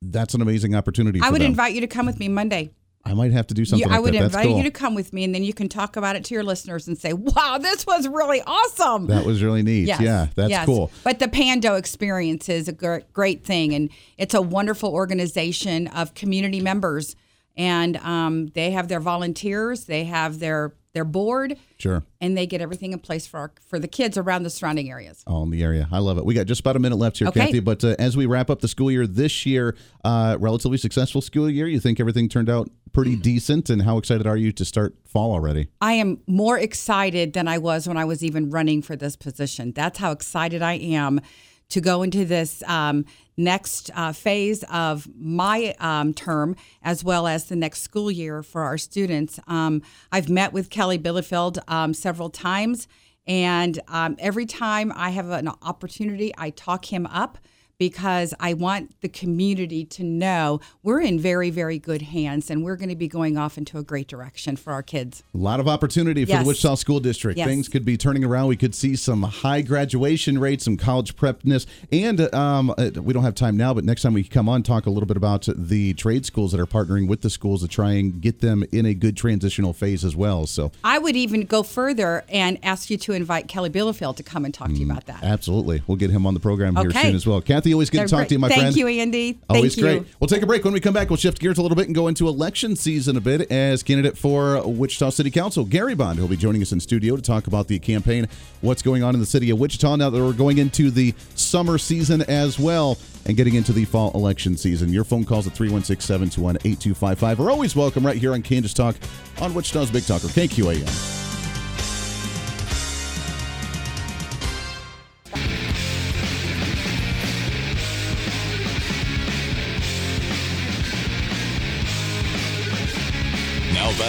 That's 0.01 0.33
an 0.35 0.41
amazing 0.41 0.75
opportunity. 0.75 1.21
I 1.23 1.31
would 1.31 1.41
them. 1.43 1.49
invite 1.51 1.75
you 1.75 1.81
to 1.83 1.87
come 1.87 2.07
with 2.07 2.19
me 2.19 2.29
Monday. 2.29 2.71
I 3.07 3.15
might 3.15 3.33
have 3.33 3.47
to 3.47 3.55
do 3.55 3.65
something. 3.65 3.89
You, 3.89 3.95
I 3.95 4.01
would 4.01 4.15
that. 4.15 4.25
Invite 4.25 4.47
cool. 4.47 4.57
you 4.59 4.65
to 4.65 4.71
come 4.71 4.95
with 4.95 5.13
me, 5.13 5.23
and 5.23 5.35
then 5.35 5.45
you 5.45 5.55
can 5.55 5.69
talk 5.69 5.97
about 5.97 6.17
it 6.17 6.25
to 6.25 6.35
your 6.35 6.43
listeners 6.43 6.89
and 6.89 6.99
say, 6.99 7.13
"Wow, 7.13 7.59
this 7.61 7.87
was 7.87 8.09
really 8.09 8.43
awesome." 8.47 9.07
That 9.07 9.25
was 9.25 9.43
really 9.43 9.63
neat. 9.63 9.87
Yes, 9.87 10.01
Yeah, 10.01 10.27
that's 10.35 10.51
yes. 10.51 10.67
cool. 10.67 10.91
But 11.05 11.21
the 11.21 11.29
Pando 11.29 11.75
experience 11.77 12.49
is 12.49 12.67
a 12.69 12.73
gr- 12.73 12.99
great 13.13 13.45
thing, 13.45 13.75
and 13.75 13.91
it's 14.19 14.35
a 14.35 14.43
wonderful 14.43 14.91
organization 14.91 15.87
of 15.89 16.15
community 16.15 16.61
members, 16.61 17.15
and 17.57 17.97
um, 17.99 18.49
they 18.49 18.73
have 18.73 18.89
their 18.89 19.01
volunteers, 19.01 19.85
they 19.85 20.05
have 20.05 20.41
their 20.41 20.75
their 20.97 21.05
board. 21.05 21.57
Sure. 21.79 22.03
and 22.23 22.37
they 22.39 22.47
get 22.47 22.63
everything 22.63 22.93
in 22.93 22.99
place 22.99 23.27
for 23.27 23.39
our, 23.39 23.53
for 23.69 23.79
the 23.79 23.87
kids 23.87 24.17
around 24.17 24.43
the 24.45 24.51
surrounding 24.51 24.91
areas. 24.91 25.23
all 25.27 25.43
in 25.43 25.51
the 25.51 25.63
area. 25.63 25.87
I 25.93 25.99
love 25.99 26.17
it. 26.17 26.25
We 26.25 26.33
got 26.33 26.47
just 26.47 26.61
about 26.61 26.75
a 26.75 26.79
minute 26.79 26.97
left 26.97 27.19
here, 27.19 27.29
Okay. 27.29 27.41
Kathy. 27.41 27.61
But 27.61 27.85
uh, 27.85 27.95
as 27.99 28.17
we 28.17 28.25
wrap 28.25 28.49
up 28.49 28.61
the 28.61 28.69
school 28.69 28.91
year 28.91 29.07
this 29.07 29.45
year, 29.45 29.77
uh, 30.05 30.39
relatively 30.41 30.79
successful 30.79 31.21
school 31.21 31.51
year. 31.51 31.67
You 31.69 31.79
think 31.79 32.01
everything 32.01 32.29
turned 32.31 32.49
out 32.49 32.71
pretty 32.93 33.15
decent? 33.31 33.69
And 33.69 33.83
how 33.83 33.99
excited 33.99 34.27
are 34.27 34.39
you 34.39 34.53
to 34.53 34.65
start 34.65 34.95
fall 35.05 35.33
already? 35.33 35.69
I 35.83 35.93
am 35.93 36.23
more 36.27 36.59
excited 36.59 37.35
than 37.35 37.47
I 37.47 37.59
was 37.59 37.87
when 37.87 37.99
I 37.99 38.07
was 38.07 38.25
even 38.25 38.49
running 38.51 38.81
for 38.81 38.97
this 38.97 39.15
position. 39.15 39.73
That's 39.73 39.99
how 39.99 40.13
excited 40.13 40.63
I 40.63 40.75
am 40.75 41.21
to 41.69 41.81
go 41.81 42.03
into 42.03 42.25
this 42.25 42.63
um, 42.65 43.05
next 43.37 43.91
uh, 43.95 44.13
phase 44.13 44.65
of 44.71 45.09
my 45.19 45.75
um, 45.81 46.15
term, 46.15 46.57
as 46.83 47.05
well 47.05 47.27
as 47.27 47.47
the 47.47 47.57
next 47.57 47.83
school 47.83 48.11
year 48.11 48.43
for 48.43 48.63
our 48.63 48.79
students. 48.79 49.39
Um, 49.47 49.83
I've 50.11 50.29
met 50.29 50.53
with 50.53 50.71
Kelly 50.71 50.99
Bielefeld 50.99 51.59
um, 51.69 51.93
several 51.93 52.31
times, 52.31 52.89
and 53.27 53.81
um, 53.89 54.17
every 54.19 54.47
time 54.47 54.93
I 54.95 55.11
have 55.11 55.31
an 55.31 55.49
opportunity, 55.63 56.33
I 56.39 56.51
talk 56.51 56.93
him 56.93 57.07
up 57.07 57.39
because 57.79 58.33
I 58.41 58.55
want 58.55 59.01
the 59.03 59.09
community 59.09 59.85
to 59.87 60.05
know 60.05 60.61
we're 60.83 61.01
in 61.01 61.19
very, 61.21 61.51
very 61.51 61.79
good 61.79 62.03
hands 62.03 62.51
and 62.51 62.65
we're 62.65 62.77
going 62.77 62.89
to 62.89 62.97
be 62.97 63.09
going 63.09 63.37
off 63.37 63.59
into 63.59 63.79
a 63.79 63.83
great 63.83 64.09
direction 64.09 64.57
for 64.57 64.73
our 64.73 64.83
kids. 64.83 65.23
A 65.35 65.39
lot 65.39 65.61
of 65.61 65.69
opportunity 65.69 66.25
for 66.25 66.31
Yes. 66.31 66.43
the 66.43 66.49
Wichita 66.49 66.75
School 66.77 67.01
District. 67.01 67.37
Yes. 67.39 67.47
Things 67.49 67.69
could 67.69 67.85
be 67.85 67.97
turning 67.97 68.25
around. 68.25 68.49
We 68.49 68.57
could 68.57 68.75
see 68.75 68.97
some 68.97 69.23
high 69.23 69.61
graduation 69.63 70.39
rates, 70.39 70.65
some 70.65 70.77
college 70.77 71.17
prepness, 71.17 71.67
and 71.93 72.33
um, 72.35 72.71
uh, 72.79 72.91
we 73.03 73.13
don't 73.13 73.25
have 73.25 73.35
time 73.35 73.57
now, 73.57 73.75
but 73.75 73.85
next 73.85 74.03
time 74.03 74.15
we 74.15 74.25
come 74.25 74.49
on, 74.49 74.63
talk 74.63 74.87
a 74.87 74.91
little 74.91 75.07
bit 75.07 75.17
about 75.17 75.47
the 75.55 75.93
trade 75.95 76.25
schools 76.25 76.53
that 76.53 76.61
are 76.61 76.67
partnering 76.67 77.09
with 77.09 77.21
the 77.21 77.31
schools 77.31 77.63
to 77.63 77.69
try 77.69 77.93
and 77.93 78.21
get 78.21 78.41
them 78.41 78.65
in 78.73 78.87
a 78.87 78.95
good 78.95 79.17
transitional 79.17 79.73
phase 79.73 80.05
as 80.05 80.17
well. 80.17 80.47
So, 80.47 80.73
I 80.83 80.99
would 80.99 81.17
even 81.17 81.43
go 81.43 81.63
further 81.63 82.25
and 82.29 82.59
ask 82.63 82.91
you 82.91 82.97
to 82.99 83.13
invite 83.13 83.49
Kelly 83.49 83.71
Bielefeld 83.71 84.17
to 84.17 84.23
come 84.23 84.45
and 84.45 84.55
talk 84.55 84.69
to 84.69 84.75
you 84.75 84.87
about 84.91 85.07
that. 85.07 85.23
absolutely, 85.23 85.83
we'll 85.87 85.97
get 85.97 86.11
him 86.11 86.27
on 86.27 86.35
the 86.35 86.41
program 86.41 86.75
here 86.77 86.89
Okay. 86.89 87.03
soon 87.03 87.15
as 87.15 87.27
well. 87.27 87.41
Kathy, 87.41 87.66
always 87.73 87.91
good 87.91 87.99
They're 87.99 88.07
to 88.07 88.11
talk 88.11 88.19
great. 88.21 88.29
to 88.29 88.35
you, 88.35 88.39
my 88.39 88.49
Thank 88.49 88.61
friend. 88.61 88.77
you, 88.77 88.87
Andy. 88.89 89.39
Always 89.49 89.75
Thank 89.75 89.77
you. 89.77 90.01
great. 90.01 90.15
We'll 90.21 90.29
take 90.29 90.43
a 90.43 90.47
break. 90.47 90.65
When 90.65 90.73
we 90.75 90.81
come 90.81 90.95
back, 90.95 91.11
we'll 91.11 91.17
shift 91.17 91.39
gears 91.41 91.59
a 91.59 91.63
little 91.63 91.77
bit 91.77 91.87
and 91.87 91.95
go 91.95 92.09
into 92.09 92.29
election 92.29 92.77
season 92.77 93.17
a 93.17 93.21
bit 93.21 93.51
as 93.51 93.83
candidate 93.83 94.17
for 94.19 94.67
Wichita 94.67 95.11
City 95.11 95.31
Council, 95.31 95.65
Gary 95.65 95.95
Bond, 95.95 96.19
who'll 96.19 96.29
be 96.29 96.37
joining 96.37 96.63
us 96.63 96.73
in 96.73 96.81
studio 96.81 97.17
to 97.17 97.23
talk 97.23 97.47
about 97.47 97.69
the 97.69 97.79
campaign, 97.79 98.29
what's 98.61 98.83
going 98.83 99.03
on 99.03 99.15
in 99.15 99.21
the 99.21 99.27
city 99.27 99.51
of 99.51 99.59
Wichita 99.59 99.97
now 99.97 100.11
that 100.11 100.23
we're 100.23 100.33
going 100.33 100.59
into 100.59 100.91
the 100.91 101.15
summer 101.35 101.79
season 101.79 102.23
as 102.23 102.59
well 102.59 102.99
and 103.27 103.37
getting 103.37 103.55
into 103.55 103.73
the 103.73 103.85
fall 103.85 104.11
election 104.15 104.57
season. 104.57 104.93
Your 104.93 105.05
phone 105.05 105.25
calls 105.25 105.47
at 105.47 105.53
316 105.55 106.01
721 106.07 106.57
8255 106.65 107.41
are 107.41 107.51
always 107.51 107.75
welcome 107.75 108.07
right 108.07 108.17
here 108.17 108.33
on 108.35 108.43
Kansas 108.43 108.73
Talk 108.73 108.97
on 109.41 109.53
Wichita's 109.55 109.91
Big 109.91 110.05
Talker, 110.07 110.29
KQAM. 110.29 111.26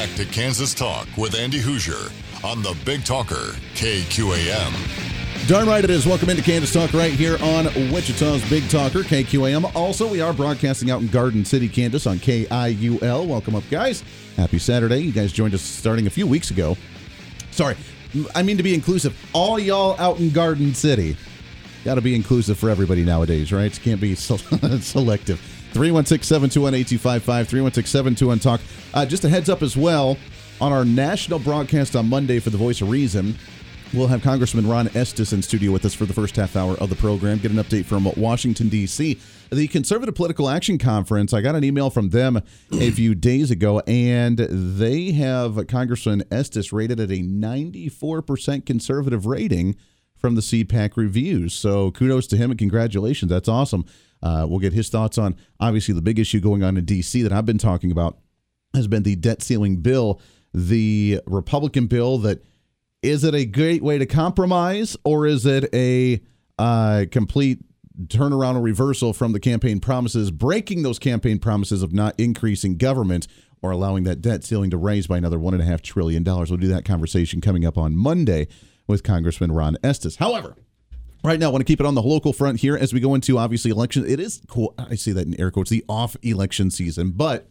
Back 0.08 0.16
to 0.18 0.26
Kansas 0.26 0.74
Talk 0.74 1.08
with 1.18 1.36
Andy 1.36 1.60
Hooser 1.60 2.12
on 2.44 2.62
the 2.62 2.78
Big 2.86 3.04
Talker, 3.04 3.54
KQAM. 3.74 5.48
Darn 5.48 5.68
right 5.68 5.84
it 5.84 5.90
is. 5.90 6.06
Welcome 6.06 6.30
into 6.30 6.42
Kansas 6.44 6.72
Talk 6.72 6.94
right 6.94 7.12
here 7.12 7.38
on 7.42 7.66
Wichita's 7.92 8.48
Big 8.50 8.68
Talker, 8.70 9.00
KQAM. 9.00 9.76
Also, 9.76 10.08
we 10.08 10.22
are 10.22 10.34
broadcasting 10.34 10.92
out 10.92 11.02
in 11.02 11.08
Garden 11.08 11.44
City, 11.44 11.68
Kansas 11.68 12.08
on 12.08 12.18
KIUL. 12.20 13.28
Welcome 13.28 13.56
up, 13.56 13.64
guys. 13.70 14.04
Happy 14.38 14.60
Saturday. 14.60 15.00
You 15.00 15.12
guys 15.12 15.34
joined 15.34 15.54
us 15.54 15.62
starting 15.62 16.08
a 16.08 16.12
few 16.12 16.26
weeks 16.26 16.52
ago. 16.52 16.78
Sorry, 17.52 17.76
I 18.34 18.44
mean 18.44 18.58
to 18.58 18.64
be 18.64 18.74
inclusive. 18.74 19.18
All 19.34 19.60
y'all 19.60 20.00
out 20.00 20.20
in 20.20 20.30
Garden 20.30 20.74
City. 20.74 21.18
Got 21.84 21.96
to 21.96 22.02
be 22.02 22.16
inclusive 22.16 22.58
for 22.58 22.70
everybody 22.70 23.04
nowadays, 23.04 23.52
right? 23.52 23.78
Can't 23.84 24.00
be 24.02 24.16
selective. 24.16 25.57
316 25.74 26.24
721 26.24 26.74
8255, 26.74 27.48
316 27.48 27.92
721 27.92 28.40
Talk. 28.40 28.62
Uh, 28.94 29.06
Just 29.06 29.24
a 29.26 29.30
heads 29.30 29.50
up 29.50 29.62
as 29.62 29.78
well 29.78 30.18
on 30.60 30.72
our 30.72 30.86
national 30.86 31.40
broadcast 31.40 31.96
on 31.96 32.10
Monday 32.10 32.40
for 32.40 32.50
the 32.50 32.58
Voice 32.58 32.82
of 32.82 32.90
Reason. 32.90 33.36
We'll 33.94 34.08
have 34.08 34.22
Congressman 34.22 34.68
Ron 34.68 34.90
Estes 34.96 35.32
in 35.32 35.42
studio 35.42 35.72
with 35.72 35.86
us 35.86 35.94
for 35.94 36.06
the 36.06 36.14
first 36.14 36.36
half 36.36 36.58
hour 36.58 36.76
of 36.76 36.90
the 36.90 36.96
program. 36.96 37.38
Get 37.38 37.52
an 37.52 37.58
update 37.58 37.86
from 37.86 38.12
Washington, 38.18 38.68
D.C. 38.68 39.18
The 39.50 39.68
Conservative 39.70 40.14
Political 40.14 40.50
Action 40.50 40.78
Conference, 40.78 41.32
I 41.32 41.40
got 41.40 41.56
an 41.56 41.64
email 41.64 41.90
from 41.90 42.10
them 42.10 42.42
a 42.74 42.92
few 42.92 43.16
days 43.16 43.50
ago, 43.50 43.80
and 43.88 44.38
they 44.40 45.12
have 45.14 45.68
Congressman 45.68 46.24
Estes 46.30 46.74
rated 46.74 47.00
at 47.00 47.12
a 47.12 47.22
94% 47.22 48.66
conservative 48.66 49.26
rating 49.26 49.78
from 50.18 50.36
the 50.36 50.42
CPAC 50.42 50.98
reviews. 50.98 51.54
So 51.54 51.92
kudos 51.92 52.28
to 52.28 52.38
him 52.38 52.52
and 52.52 52.60
congratulations. 52.60 53.30
That's 53.30 53.48
awesome. 53.48 53.86
Uh, 54.22 54.46
we'll 54.48 54.60
get 54.60 54.74
his 54.74 54.90
thoughts 54.90 55.18
on 55.18 55.36
obviously 55.60 55.94
the 55.94 56.02
big 56.02 56.20
issue 56.20 56.40
going 56.40 56.64
on 56.64 56.78
in 56.78 56.86
D.C. 56.86 57.22
that 57.22 57.32
I've 57.32 57.46
been 57.46 57.58
talking 57.58 57.92
about 57.92 58.18
has 58.74 58.88
been 58.88 59.04
the 59.04 59.16
debt 59.16 59.42
ceiling 59.42 59.78
bill, 59.78 60.22
the 60.54 61.22
Republican 61.26 61.88
bill 61.88 62.18
that 62.20 62.44
is 63.04 63.24
it 63.24 63.36
a 63.36 63.46
great 63.46 63.84
way 63.84 63.98
to 63.98 64.06
compromise 64.06 64.98
or 65.04 65.28
is 65.28 65.46
it 65.46 65.70
a 65.74 66.22
uh, 66.58 67.06
complete 67.12 67.60
turnaround 68.06 68.56
or 68.56 68.62
reversal 68.62 69.14
from 69.14 69.34
the 69.34 69.40
campaign 69.40 69.80
promises, 69.80 70.32
breaking 70.32 70.84
those 70.84 71.00
campaign 71.00 71.40
promises 71.40 71.82
of 71.82 71.94
not 71.94 72.14
increasing 72.20 72.78
government 72.78 73.28
or 73.62 73.72
allowing 73.72 74.04
that 74.04 74.22
debt 74.22 74.44
ceiling 74.44 74.70
to 74.70 74.78
raise 74.78 75.08
by 75.08 75.18
another 75.18 75.40
one 75.40 75.54
and 75.54 75.64
a 75.64 75.66
half 75.66 75.82
trillion 75.82 76.24
dollars. 76.24 76.52
We'll 76.52 76.60
do 76.60 76.68
that 76.68 76.86
conversation 76.86 77.42
coming 77.42 77.66
up 77.66 77.78
on 77.78 77.96
Monday 77.96 78.48
with 78.88 79.04
Congressman 79.04 79.52
Ron 79.52 79.78
Estes. 79.84 80.18
However, 80.18 80.56
right 81.28 81.40
now 81.40 81.48
I 81.48 81.52
want 81.52 81.60
to 81.60 81.66
keep 81.66 81.82
it 81.82 81.86
on 81.86 81.94
the 81.94 82.02
local 82.02 82.32
front 82.32 82.62
here 82.62 82.78
as 82.78 82.94
we 82.94 83.00
go 83.00 83.14
into 83.14 83.38
obviously 83.38 83.70
election. 83.70 84.06
It 84.08 84.20
is 84.20 84.42
cool. 84.48 84.74
I 84.78 84.96
say 84.96 85.12
that 85.12 85.28
in 85.28 85.40
air 85.40 85.52
quotes, 85.52 85.70
the 85.70 85.84
off 85.90 86.16
election 86.24 86.72
season, 86.72 87.12
but 87.12 87.50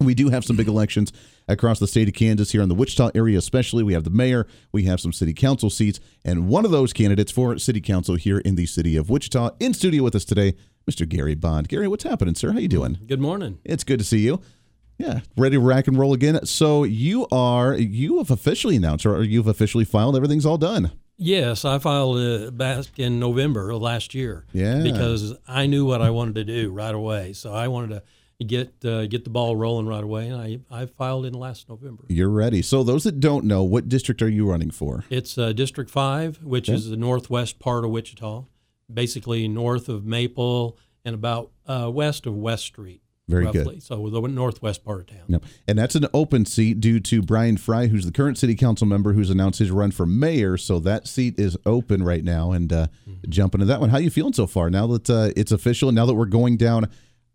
we 0.00 0.14
do 0.14 0.30
have 0.30 0.44
some 0.44 0.56
big 0.56 0.68
elections 0.68 1.12
across 1.46 1.78
the 1.78 1.86
state 1.86 2.08
of 2.08 2.14
Kansas 2.14 2.52
here 2.52 2.62
in 2.62 2.68
the 2.68 2.74
Wichita 2.74 3.10
area, 3.14 3.36
especially. 3.36 3.82
We 3.82 3.92
have 3.92 4.04
the 4.04 4.10
mayor, 4.10 4.46
we 4.72 4.84
have 4.84 5.00
some 5.00 5.12
city 5.12 5.34
council 5.34 5.68
seats, 5.68 6.00
and 6.24 6.48
one 6.48 6.64
of 6.64 6.70
those 6.70 6.92
candidates 6.92 7.30
for 7.30 7.58
city 7.58 7.80
council 7.80 8.14
here 8.14 8.38
in 8.38 8.54
the 8.54 8.66
city 8.66 8.96
of 8.96 9.10
Wichita. 9.10 9.50
In 9.60 9.74
studio 9.74 10.02
with 10.04 10.14
us 10.14 10.24
today, 10.24 10.54
Mr. 10.90 11.06
Gary 11.06 11.34
Bond. 11.34 11.68
Gary, 11.68 11.86
what's 11.86 12.04
happening, 12.04 12.34
sir? 12.34 12.52
How 12.52 12.60
you 12.60 12.68
doing? 12.68 12.98
Good 13.06 13.20
morning. 13.20 13.58
It's 13.64 13.84
good 13.84 13.98
to 13.98 14.04
see 14.04 14.20
you. 14.20 14.40
Yeah, 14.96 15.20
ready 15.36 15.56
to 15.56 15.60
rack 15.60 15.86
and 15.86 15.98
roll 15.98 16.14
again. 16.14 16.44
So 16.46 16.84
you 16.84 17.26
are 17.30 17.74
you 17.74 18.18
have 18.18 18.30
officially 18.30 18.76
announced, 18.76 19.04
or 19.04 19.22
you've 19.22 19.46
officially 19.46 19.84
filed. 19.84 20.16
Everything's 20.16 20.46
all 20.46 20.58
done. 20.58 20.92
Yes, 21.20 21.64
I 21.64 21.78
filed 21.80 22.16
uh, 22.18 22.50
back 22.52 22.86
in 22.96 23.18
November 23.18 23.70
of 23.72 23.82
last 23.82 24.14
year. 24.14 24.46
Yeah, 24.52 24.82
because 24.82 25.34
I 25.48 25.66
knew 25.66 25.84
what 25.84 26.00
I 26.00 26.10
wanted 26.10 26.36
to 26.36 26.44
do 26.44 26.70
right 26.70 26.94
away. 26.94 27.32
So 27.32 27.52
I 27.52 27.66
wanted 27.66 27.88
to 28.38 28.44
get 28.44 28.84
uh, 28.84 29.06
get 29.06 29.24
the 29.24 29.30
ball 29.30 29.56
rolling 29.56 29.86
right 29.88 30.04
away, 30.04 30.28
and 30.28 30.40
I 30.40 30.60
I 30.70 30.86
filed 30.86 31.26
in 31.26 31.34
last 31.34 31.68
November. 31.68 32.04
You're 32.08 32.28
ready. 32.30 32.62
So 32.62 32.84
those 32.84 33.02
that 33.02 33.18
don't 33.18 33.44
know, 33.46 33.64
what 33.64 33.88
district 33.88 34.22
are 34.22 34.28
you 34.28 34.48
running 34.48 34.70
for? 34.70 35.04
It's 35.10 35.36
uh, 35.36 35.52
District 35.52 35.90
Five, 35.90 36.42
which 36.44 36.68
Okay. 36.68 36.76
is 36.76 36.88
the 36.88 36.96
northwest 36.96 37.58
part 37.58 37.84
of 37.84 37.90
Wichita, 37.90 38.44
basically 38.92 39.48
north 39.48 39.88
of 39.88 40.04
Maple 40.04 40.78
and 41.04 41.16
about 41.16 41.50
uh, 41.66 41.90
west 41.92 42.26
of 42.26 42.34
West 42.36 42.64
Street. 42.66 43.02
Very 43.28 43.44
roughly. 43.44 43.62
good. 43.74 43.82
So 43.82 44.08
the 44.08 44.20
northwest 44.22 44.84
part 44.84 45.00
of 45.00 45.06
town. 45.06 45.24
Yep. 45.28 45.42
And 45.68 45.78
that's 45.78 45.94
an 45.94 46.06
open 46.14 46.46
seat 46.46 46.80
due 46.80 46.98
to 47.00 47.20
Bryan 47.22 47.56
Frye, 47.58 47.86
who's 47.88 48.06
the 48.06 48.12
current 48.12 48.38
city 48.38 48.54
council 48.54 48.86
member 48.86 49.12
who's 49.12 49.28
announced 49.30 49.58
his 49.58 49.70
run 49.70 49.90
for 49.90 50.06
mayor. 50.06 50.56
So 50.56 50.78
that 50.80 51.06
seat 51.06 51.38
is 51.38 51.56
open 51.66 52.02
right 52.02 52.24
now. 52.24 52.52
And 52.52 52.72
uh, 52.72 52.86
jump 53.28 53.54
into 53.54 53.66
that 53.66 53.80
one. 53.80 53.90
How 53.90 53.98
are 53.98 54.00
you 54.02 54.10
feeling 54.10 54.32
so 54.32 54.46
far 54.46 54.70
now 54.70 54.86
that 54.88 55.10
uh, 55.10 55.30
it's 55.36 55.52
official? 55.52 55.88
And 55.90 55.96
now 55.96 56.06
that 56.06 56.14
we're 56.14 56.24
going 56.24 56.56
down, 56.56 56.88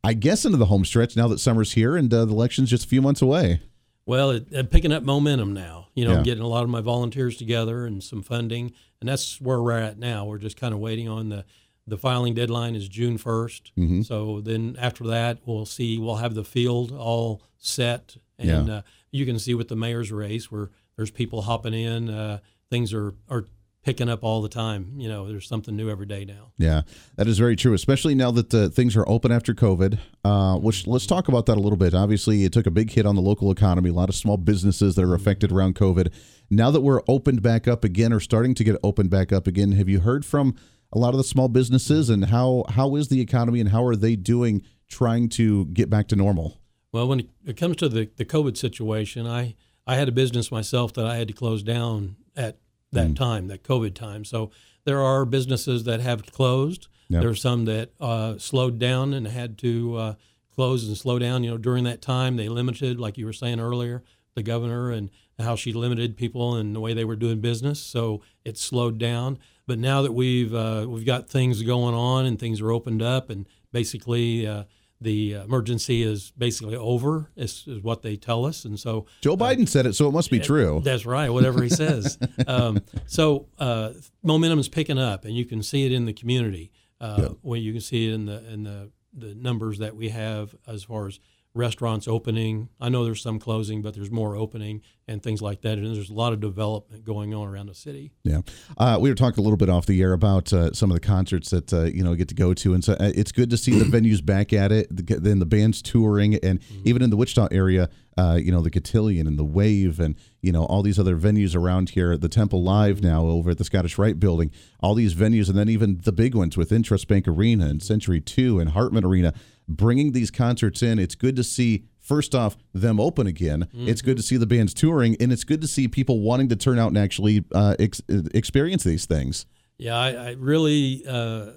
I 0.04 0.14
guess, 0.14 0.46
into 0.46 0.58
the 0.58 0.66
home 0.66 0.84
stretch 0.84 1.16
now 1.16 1.28
that 1.28 1.40
summer's 1.40 1.74
here 1.74 1.96
and 1.96 2.12
uh, 2.14 2.26
the 2.26 2.34
election's 2.34 2.70
just 2.72 2.86
a 2.86 2.88
few 2.88 3.02
months 3.02 3.22
away. 3.22 3.62
Well, 4.06 4.32
it, 4.32 4.48
it 4.52 4.70
picking 4.72 4.92
up 4.92 5.04
momentum 5.04 5.54
now. 5.54 5.88
You 5.96 6.06
know, 6.06 6.16
Yeah. 6.16 6.24
getting 6.24 6.44
a 6.44 6.48
lot 6.48 6.64
of 6.64 6.70
my 6.70 6.82
volunteers 6.82 7.38
together 7.38 7.86
and 7.86 8.04
some 8.04 8.22
funding, 8.24 8.74
and 9.00 9.08
that's 9.08 9.40
where 9.40 9.62
we're 9.62 9.78
at 9.80 9.98
now. 10.00 10.26
We're 10.26 10.40
just 10.40 10.58
kind 10.60 10.74
of 10.74 10.80
waiting 10.80 11.08
on 11.08 11.30
the 11.30 11.46
the 11.88 11.98
filing 11.98 12.34
deadline 12.34 12.76
is 12.76 12.88
June 12.88 13.18
1st. 13.18 13.72
Mm-hmm. 13.78 14.02
So 14.04 14.42
then 14.42 14.76
after 14.80 15.06
that, 15.08 15.40
we'll 15.46 15.66
see. 15.66 15.98
We'll 15.98 16.16
have 16.18 16.34
the 16.34 16.44
field 16.44 16.92
all 16.92 17.42
set, 17.58 18.18
and 18.40 18.68
Yeah. 18.68 18.74
uh, 18.76 18.82
you 19.12 19.26
can 19.26 19.38
see 19.40 19.54
with 19.54 19.68
the 19.68 19.76
mayor's 19.76 20.12
race 20.12 20.52
where 20.52 20.70
there's 20.96 21.12
people 21.12 21.42
hopping 21.44 21.74
in. 21.74 22.10
Uh, 22.10 22.40
things 22.70 22.94
are 22.94 23.14
are 23.30 23.46
picking 23.84 24.08
up 24.08 24.24
all 24.24 24.42
the 24.42 24.48
time. 24.48 24.94
You 24.96 25.10
know, 25.10 25.28
there's 25.28 25.46
something 25.48 25.76
new 25.76 25.90
every 25.90 26.06
day 26.06 26.24
now. 26.24 26.54
Yeah, 26.58 26.84
that 27.18 27.28
is 27.28 27.38
very 27.38 27.58
true, 27.58 27.74
especially 27.74 28.16
now 28.16 28.32
that 28.32 28.54
uh, 28.54 28.70
things 28.70 28.96
are 28.96 29.04
open 29.10 29.32
after 29.34 29.54
COVID. 29.54 30.00
Uh, 30.24 30.56
which 30.58 30.88
let's 30.88 31.06
talk 31.06 31.28
about 31.28 31.46
that 31.48 31.58
a 31.58 31.60
little 31.60 31.78
bit. 31.78 31.94
Obviously, 31.94 32.46
it 32.46 32.54
took 32.54 32.66
a 32.66 32.72
big 32.72 32.92
hit 32.92 33.06
on 33.06 33.16
the 33.16 33.22
local 33.22 33.52
economy. 33.52 33.90
A 33.90 33.94
lot 33.94 34.08
of 34.08 34.16
small 34.16 34.38
businesses 34.38 34.96
that 34.96 35.04
are 35.04 35.14
affected 35.14 35.52
around 35.52 35.76
COVID. 35.76 36.14
Now 36.50 36.72
that 36.72 36.80
we're 36.82 37.02
opened 37.10 37.42
back 37.42 37.68
up 37.68 37.84
again, 37.84 38.14
or 38.14 38.22
starting 38.22 38.54
to 38.56 38.64
get 38.64 38.78
opened 38.84 39.10
back 39.10 39.34
up 39.34 39.48
again, 39.48 39.74
have 39.74 39.90
you 39.90 40.00
heard 40.00 40.26
from 40.26 40.56
a 40.94 41.00
lot 41.00 41.14
of 41.14 41.18
the 41.18 41.24
small 41.24 41.50
businesses 41.50 42.10
and 42.10 42.26
how 42.26 42.66
how 42.70 42.96
is 42.96 43.10
the 43.10 43.20
economy 43.20 43.60
and 43.60 43.70
how 43.70 43.84
are 43.84 43.96
they 43.96 44.16
doing 44.16 44.62
trying 44.88 45.28
to 45.28 45.66
get 45.66 45.90
back 45.90 46.08
to 46.08 46.16
normal? 46.16 46.60
Well, 46.92 47.08
when 47.08 47.28
it 47.46 47.58
comes 47.58 47.78
to 47.78 47.90
the, 47.90 48.10
the 48.18 48.26
COVID 48.26 48.56
situation, 48.56 49.26
I, 49.26 49.56
I 49.88 49.96
had 49.96 50.08
a 50.08 50.12
business 50.12 50.52
myself 50.52 50.94
that 50.94 51.06
I 51.06 51.18
had 51.18 51.28
to 51.28 51.34
close 51.34 51.64
down 51.64 52.16
at 52.36 52.60
that 52.92 53.16
time, 53.16 53.48
that 53.48 53.64
COVID 53.64 53.96
time. 53.96 54.24
So 54.24 54.52
there 54.86 55.02
are 55.02 55.26
businesses 55.26 55.86
that 55.86 56.00
have 56.00 56.28
closed. 56.28 56.88
Yep. 57.10 57.22
There 57.22 57.32
are 57.32 57.36
some 57.36 57.66
that 57.66 57.92
uh, 58.00 58.38
slowed 58.38 58.78
down 58.78 59.14
and 59.16 59.28
had 59.28 59.58
to 59.60 59.98
uh, 59.98 60.14
close 60.54 60.88
and 60.88 60.96
slow 60.96 61.18
down. 61.18 61.44
You 61.44 61.52
know, 61.52 61.58
during 61.58 61.84
that 61.86 62.04
time, 62.04 62.36
they 62.36 62.50
limited, 62.50 63.00
like 63.00 63.18
you 63.18 63.26
were 63.26 63.34
saying 63.34 63.60
earlier, 63.60 64.04
the 64.36 64.44
governor 64.44 64.92
and 64.92 65.10
how 65.40 65.56
she 65.56 65.74
limited 65.74 66.16
people 66.16 66.56
and 66.56 66.76
the 66.76 66.80
way 66.80 66.94
they 66.94 67.06
were 67.06 67.16
doing 67.16 67.42
business. 67.42 67.80
So 67.80 68.22
it 68.46 68.58
slowed 68.58 69.00
down. 69.00 69.40
But 69.66 69.80
now 69.80 70.02
that 70.02 70.12
we've 70.14 70.54
uh, 70.54 70.86
we've 70.88 71.06
got 71.06 71.30
things 71.30 71.62
going 71.62 71.96
on 71.96 72.26
and 72.26 72.38
things 72.40 72.62
are 72.62 72.72
opened 72.72 73.02
up, 73.02 73.30
and 73.30 73.48
basically 73.72 74.46
uh, 74.46 74.64
the 75.00 75.34
emergency 75.34 76.04
is 76.04 76.32
basically 76.38 76.76
over, 76.76 77.30
is, 77.36 77.66
is 77.68 77.82
what 77.82 78.02
they 78.02 78.16
tell 78.16 78.46
us. 78.46 78.66
And 78.66 78.80
so 78.80 79.06
Joe 79.22 79.36
Biden 79.38 79.68
said 79.68 79.86
it, 79.86 79.94
so 79.96 80.08
it 80.08 80.12
must 80.12 80.32
be 80.32 80.40
true. 80.40 80.82
that's 80.84 81.06
right, 81.06 81.30
whatever 81.30 81.62
he 81.64 81.70
says. 81.70 82.18
um, 82.48 82.82
so 83.06 83.48
uh, 83.60 83.92
momentum 84.22 84.60
is 84.60 84.70
picking 84.70 84.98
up, 84.98 85.26
and 85.26 85.36
you 85.36 85.46
can 85.46 85.62
see 85.64 85.86
it 85.86 85.92
in 85.92 86.06
the 86.06 86.14
community. 86.14 86.72
Uh, 87.02 87.30
When 87.42 87.62
you 87.62 87.74
can 87.74 87.82
see 87.82 88.10
it 88.10 88.14
in 88.14 88.26
the 88.26 88.52
in 88.52 88.64
the 88.64 88.92
the 89.14 89.36
numbers 89.36 89.80
that 89.80 89.96
we 89.96 90.10
have 90.10 90.56
as 90.68 90.84
far 90.86 91.08
as 91.08 91.20
restaurants 91.56 92.08
opening. 92.08 92.70
I 92.82 92.90
know 92.90 93.06
there's 93.06 93.22
some 93.22 93.40
closing, 93.40 93.82
but 93.82 93.94
there's 93.94 94.10
more 94.10 94.36
opening 94.36 94.82
and 95.08 95.22
things 95.22 95.42
like 95.42 95.62
that. 95.62 95.78
And 95.78 95.96
there's 95.96 96.10
a 96.10 96.14
lot 96.14 96.34
of 96.34 96.40
development 96.40 97.04
going 97.04 97.34
on 97.34 97.48
around 97.48 97.68
the 97.68 97.76
city. 97.76 98.12
Yeah, 98.24 98.42
uh, 98.78 98.98
we 99.00 99.10
were 99.10 99.16
talking 99.16 99.40
a 99.40 99.44
little 99.44 99.58
bit 99.58 99.70
off 99.70 99.86
the 99.86 100.02
air 100.02 100.14
about 100.14 100.52
uh, 100.52 100.72
some 100.74 100.90
of 100.90 100.96
the 100.96 101.06
concerts 101.06 101.50
that 101.52 101.72
uh, 101.74 101.84
you 101.84 102.04
know 102.04 102.16
get 102.16 102.30
to 102.30 102.36
go 102.36 102.54
to, 102.54 102.74
and 102.74 102.84
so 102.84 102.94
uh, 102.94 103.12
it's 103.16 103.32
good 103.32 103.50
to 103.50 103.58
see 103.58 103.78
the 103.78 103.86
venues 103.98 104.26
back 104.26 104.54
at 104.54 104.72
it. 104.72 104.88
The, 104.96 105.20
then 105.20 105.40
the 105.40 105.46
bands 105.46 105.82
touring, 105.82 106.36
and 106.36 106.60
even 106.84 107.02
in 107.02 107.10
the 107.10 107.18
Wichita 107.18 107.50
area, 107.52 107.90
uh, 108.18 108.40
you 108.42 108.52
know 108.52 108.62
the 108.62 108.72
Cotillion 108.72 109.28
and 109.28 109.38
the 109.38 109.46
Wave, 109.46 110.00
and 110.00 110.16
you 110.42 110.52
know 110.52 110.66
all 110.66 110.82
these 110.82 110.98
other 110.98 111.18
venues 111.18 111.56
around 111.56 111.92
here. 111.92 112.18
The 112.18 112.30
Temple 112.30 112.64
Live 112.64 113.02
now 113.02 113.26
over 113.26 113.52
at 113.52 113.58
the 113.58 113.66
Scottish 113.66 113.98
Rite 113.98 114.20
Building, 114.20 114.52
all 114.80 114.96
these 114.96 115.14
venues, 115.14 115.50
and 115.50 115.58
then 115.58 115.70
even 115.70 116.00
the 116.04 116.12
big 116.12 116.34
ones 116.36 116.58
with 116.58 116.72
INTRUST 116.72 117.08
Bank 117.08 117.28
Arena 117.28 117.66
and 117.66 117.84
Century 117.84 118.22
Two 118.22 118.60
and 118.60 118.72
Hartman 118.72 119.04
Arena, 119.04 119.34
bringing 119.68 120.12
these 120.12 120.32
concerts 120.32 120.82
in. 120.82 121.00
It's 121.00 121.16
good 121.16 121.36
to 121.36 121.44
see. 121.44 121.86
First 122.00 122.36
off, 122.36 122.58
them 122.74 123.00
open 123.00 123.28
again. 123.28 123.70
It's 123.74 124.02
good 124.02 124.18
to 124.18 124.24
see 124.24 124.36
the 124.36 124.46
bands 124.46 124.74
touring, 124.74 125.16
and 125.22 125.32
it's 125.32 125.46
good 125.46 125.62
to 125.62 125.68
see 125.68 125.88
people 125.88 126.20
wanting 126.20 126.50
to 126.50 126.56
turn 126.58 126.78
out 126.78 126.90
and 126.90 126.98
actually 126.98 127.46
uh, 127.54 127.76
ex- 127.80 128.02
experience 128.34 128.84
these 128.84 129.06
things. 129.06 129.46
Yeah, 129.78 129.98
I, 129.98 130.10
I 130.10 130.32
really, 130.32 131.06
uh, 131.08 131.52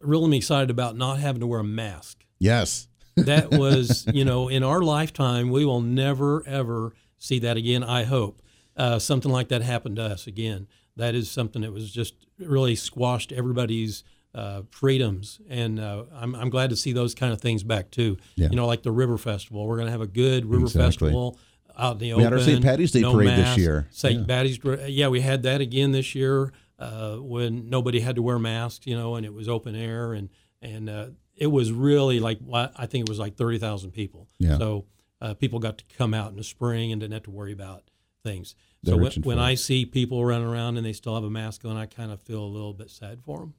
really 0.00 0.24
am 0.24 0.32
excited 0.32 0.68
about 0.68 0.96
not 0.96 1.20
having 1.20 1.40
to 1.40 1.46
wear 1.46 1.60
a 1.60 1.64
mask. 1.64 2.24
Yes. 2.40 2.88
that 3.16 3.50
was, 3.50 4.04
you 4.12 4.24
know, 4.24 4.48
in 4.48 4.62
our 4.62 4.82
lifetime, 4.82 5.50
we 5.50 5.64
will 5.64 5.80
never 5.80 6.46
ever 6.46 6.92
see 7.18 7.38
that 7.38 7.56
again. 7.56 7.82
I 7.82 8.04
hope 8.04 8.42
uh, 8.76 8.98
something 8.98 9.30
like 9.30 9.48
that 9.48 9.62
happened 9.62 9.96
to 9.96 10.02
us 10.02 10.26
again. 10.26 10.66
That 10.96 11.14
is 11.14 11.30
something 11.30 11.62
that 11.62 11.72
was 11.72 11.90
just 11.90 12.14
really 12.38 12.74
squashed 12.74 13.32
everybody's 13.32 14.04
uh, 14.36 14.62
freedoms, 14.70 15.40
and 15.48 15.80
uh, 15.80 16.04
I'm, 16.14 16.34
I'm 16.34 16.50
glad 16.50 16.70
to 16.70 16.76
see 16.76 16.92
those 16.92 17.14
kind 17.14 17.32
of 17.32 17.40
things 17.40 17.62
back 17.62 17.90
too. 17.90 18.18
Yeah. 18.34 18.48
You 18.50 18.56
know, 18.56 18.66
like 18.66 18.82
the 18.82 18.92
River 18.92 19.16
Festival. 19.16 19.66
We're 19.66 19.76
going 19.76 19.86
to 19.86 19.92
have 19.92 20.02
a 20.02 20.06
good 20.06 20.44
River 20.44 20.66
Exactly. 20.66 21.08
Festival 21.08 21.38
out 21.78 21.92
in 21.94 21.98
the 21.98 22.06
We 22.08 22.12
open. 22.12 22.24
had 22.24 22.32
our 22.34 22.40
St. 22.40 22.62
Patty's 22.62 22.92
Day 22.92 23.00
no 23.00 23.12
parade 23.12 23.30
this 23.30 23.56
year. 23.56 23.86
St. 23.90 24.20
Yeah. 24.20 24.26
Patty's, 24.26 24.58
yeah, 24.88 25.08
we 25.08 25.20
had 25.20 25.42
that 25.44 25.60
again 25.60 25.92
this 25.92 26.14
year 26.14 26.52
uh, 26.78 27.16
when 27.16 27.70
nobody 27.70 28.00
had 28.00 28.16
to 28.16 28.22
wear 28.22 28.38
masks, 28.38 28.86
you 28.86 28.96
know, 28.96 29.14
and 29.14 29.24
it 29.24 29.32
was 29.32 29.48
open 29.48 29.74
air, 29.74 30.12
and 30.12 30.28
and 30.60 30.90
uh, 30.90 31.06
it 31.34 31.46
was 31.46 31.72
really 31.72 32.20
like 32.20 32.38
I 32.52 32.86
think 32.86 33.06
it 33.06 33.08
was 33.08 33.18
like 33.18 33.36
thirty 33.36 33.58
thousand 33.58 33.92
people. 33.92 34.28
Yeah. 34.38 34.58
So 34.58 34.84
uh, 35.20 35.34
people 35.34 35.58
got 35.58 35.78
to 35.78 35.84
come 35.96 36.12
out 36.12 36.30
in 36.30 36.36
the 36.36 36.44
spring 36.44 36.92
and 36.92 37.00
didn't 37.00 37.14
have 37.14 37.22
to 37.24 37.30
worry 37.30 37.52
about 37.52 37.84
things. 38.22 38.54
They're 38.82 38.94
so 38.94 39.00
when, 39.00 39.12
when. 39.22 39.38
I 39.38 39.54
see 39.54 39.86
people 39.86 40.24
running 40.24 40.46
around 40.46 40.76
and 40.76 40.84
they 40.84 40.92
still 40.92 41.14
have 41.14 41.24
a 41.24 41.30
mask 41.30 41.64
on, 41.64 41.76
I 41.76 41.86
kind 41.86 42.12
of 42.12 42.20
feel 42.20 42.42
a 42.42 42.46
little 42.46 42.74
bit 42.74 42.90
sad 42.90 43.22
for 43.24 43.38
them. 43.38 43.54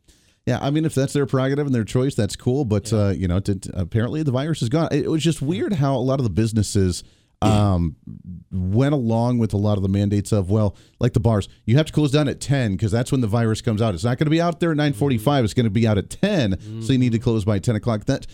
Yeah, 0.48 0.60
I 0.62 0.70
mean, 0.70 0.86
if 0.86 0.96
that's 0.96 1.12
their 1.12 1.26
prerogative 1.26 1.66
and 1.66 1.76
their 1.76 1.84
choice, 1.84 2.16
that's 2.16 2.38
cool. 2.38 2.64
But 2.64 2.94
uh, 2.94 3.10
you 3.10 3.28
know, 3.28 3.42
to, 3.42 3.60
apparently 3.74 4.24
the 4.24 4.32
virus 4.32 4.62
is 4.62 4.70
gone. 4.70 4.88
It 4.94 5.12
was 5.12 5.22
just 5.22 5.42
weird 5.42 5.74
how 5.74 5.96
a 5.96 6.00
lot 6.00 6.22
of 6.22 6.24
the 6.24 6.30
businesses 6.30 7.04
um, 7.42 7.98
went 8.50 8.94
along 8.94 9.40
with 9.40 9.54
a 9.54 9.58
lot 9.58 9.78
of 9.78 9.84
the 9.84 9.90
mandates 9.90 10.32
of 10.32 10.50
well, 10.50 10.78
like 11.02 11.12
the 11.12 11.20
bars, 11.20 11.50
you 11.66 11.76
have 11.76 11.86
to 11.88 11.92
close 11.92 12.12
down 12.12 12.30
at 12.30 12.40
ten 12.40 12.72
because 12.72 12.94
that's 12.94 13.12
when 13.12 13.20
the 13.20 13.28
virus 13.28 13.62
comes 13.62 13.82
out. 13.82 13.94
It's 13.94 14.06
not 14.06 14.18
going 14.18 14.26
to 14.26 14.32
be 14.32 14.40
out 14.40 14.62
there 14.62 14.72
at 14.72 14.78
nine 14.78 14.94
forty-five. 14.94 15.44
It's 15.44 15.54
going 15.54 15.66
to 15.66 15.70
be 15.70 15.86
out 15.86 15.98
at 15.98 16.10
10 16.10 16.82
so 16.82 16.94
you 16.94 16.98
need 16.98 17.12
to 17.12 17.20
close 17.20 17.44
by 17.44 17.60
ten 17.60 17.76
o'clock. 17.76 18.06
That 18.06 18.26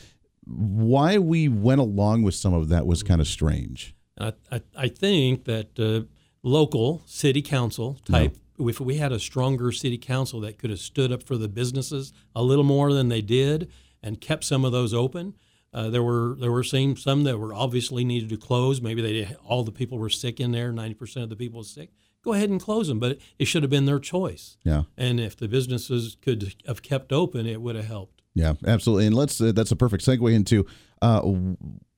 why 0.45 1.17
we 1.17 1.47
went 1.47 1.81
along 1.81 2.21
with 2.21 2.35
some 2.35 2.53
of 2.53 2.69
that 2.69 2.85
was 2.85 3.01
kind 3.01 3.21
of 3.21 3.27
strange. 3.27 3.95
I, 4.19 4.33
I, 4.51 4.61
I 4.77 4.87
think 4.87 5.45
that 5.45 5.79
uh, 5.79 6.05
local 6.43 7.01
city 7.07 7.41
council 7.41 7.97
type 8.05 8.37
if 8.59 8.79
we 8.79 8.97
had 8.97 9.11
a 9.11 9.19
stronger 9.19 9.71
city 9.71 9.97
council 9.97 10.39
that 10.41 10.57
could 10.57 10.69
have 10.69 10.79
stood 10.79 11.11
up 11.11 11.23
for 11.23 11.37
the 11.37 11.47
businesses 11.47 12.13
a 12.35 12.43
little 12.43 12.63
more 12.63 12.93
than 12.93 13.09
they 13.09 13.21
did 13.21 13.71
and 14.01 14.19
kept 14.21 14.43
some 14.43 14.65
of 14.65 14.71
those 14.71 14.93
open. 14.93 15.35
Uh, 15.73 15.89
there 15.89 16.03
were 16.03 16.35
there 16.39 16.51
were 16.51 16.63
some 16.63 16.95
some 16.95 17.23
that 17.23 17.39
were 17.39 17.53
obviously 17.53 18.05
needed 18.05 18.29
to 18.29 18.37
close. 18.37 18.79
Maybe 18.79 19.01
they 19.01 19.35
all 19.43 19.63
the 19.63 19.71
people 19.71 19.97
were 19.97 20.09
sick 20.09 20.39
in 20.39 20.51
there. 20.51 20.71
Ninety 20.71 20.93
percent 20.93 21.23
of 21.23 21.29
the 21.29 21.35
people 21.35 21.61
were 21.61 21.65
sick. 21.65 21.89
Go 22.23 22.33
ahead 22.33 22.49
and 22.49 22.61
close 22.61 22.87
them, 22.87 22.99
but 22.99 23.17
it 23.39 23.45
should 23.45 23.63
have 23.63 23.69
been 23.69 23.85
their 23.85 23.99
choice. 23.99 24.55
Yeah. 24.63 24.83
And 24.97 25.19
if 25.19 25.35
the 25.35 25.47
businesses 25.47 26.15
could 26.21 26.53
have 26.67 26.81
kept 26.81 27.11
open, 27.11 27.45
it 27.47 27.61
would 27.61 27.75
have 27.75 27.85
helped. 27.85 28.21
Yeah, 28.35 28.53
absolutely. 28.65 29.07
And 29.07 29.15
let's 29.15 29.41
uh, 29.41 29.51
that's 29.51 29.71
a 29.71 29.75
perfect 29.75 30.05
segue 30.05 30.33
into 30.33 30.65
uh, 31.01 31.21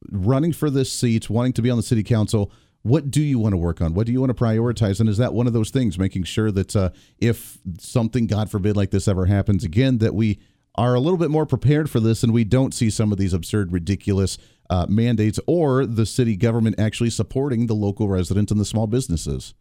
running 0.09 0.53
for 0.53 0.69
this 0.69 0.91
seat, 0.91 1.29
wanting 1.29 1.53
to 1.53 1.61
be 1.61 1.69
on 1.69 1.77
the 1.77 1.83
city 1.83 2.03
council. 2.03 2.51
What 2.85 3.09
do 3.09 3.23
you 3.23 3.39
want 3.39 3.53
to 3.53 3.57
work 3.57 3.81
on? 3.81 3.95
What 3.95 4.05
do 4.05 4.13
you 4.13 4.19
want 4.19 4.29
to 4.29 4.43
prioritize? 4.43 4.99
And 4.99 5.09
is 5.09 5.17
that 5.17 5.33
one 5.33 5.47
of 5.47 5.53
those 5.53 5.71
things, 5.71 5.97
making 5.97 6.25
sure 6.25 6.51
that 6.51 6.75
uh, 6.75 6.91
if 7.17 7.57
something, 7.79 8.27
God 8.27 8.51
forbid, 8.51 8.77
like 8.77 8.91
this 8.91 9.07
ever 9.07 9.25
happens 9.25 9.63
again, 9.63 9.97
that 9.97 10.13
we 10.13 10.37
are 10.75 10.93
a 10.93 10.99
little 10.99 11.17
bit 11.17 11.31
more 11.31 11.47
prepared 11.47 11.89
for 11.89 11.99
this 11.99 12.21
and 12.21 12.31
we 12.31 12.43
don't 12.43 12.75
see 12.75 12.91
some 12.91 13.11
of 13.11 13.17
these 13.17 13.33
absurd, 13.33 13.71
ridiculous 13.71 14.37
uh, 14.69 14.85
mandates 14.87 15.39
or 15.47 15.87
the 15.87 16.05
city 16.05 16.35
government 16.35 16.79
actually 16.79 17.09
supporting 17.09 17.65
the 17.65 17.73
local 17.73 18.07
residents 18.07 18.51
and 18.51 18.61
the 18.61 18.65
small 18.65 18.85
businesses? 18.85 19.55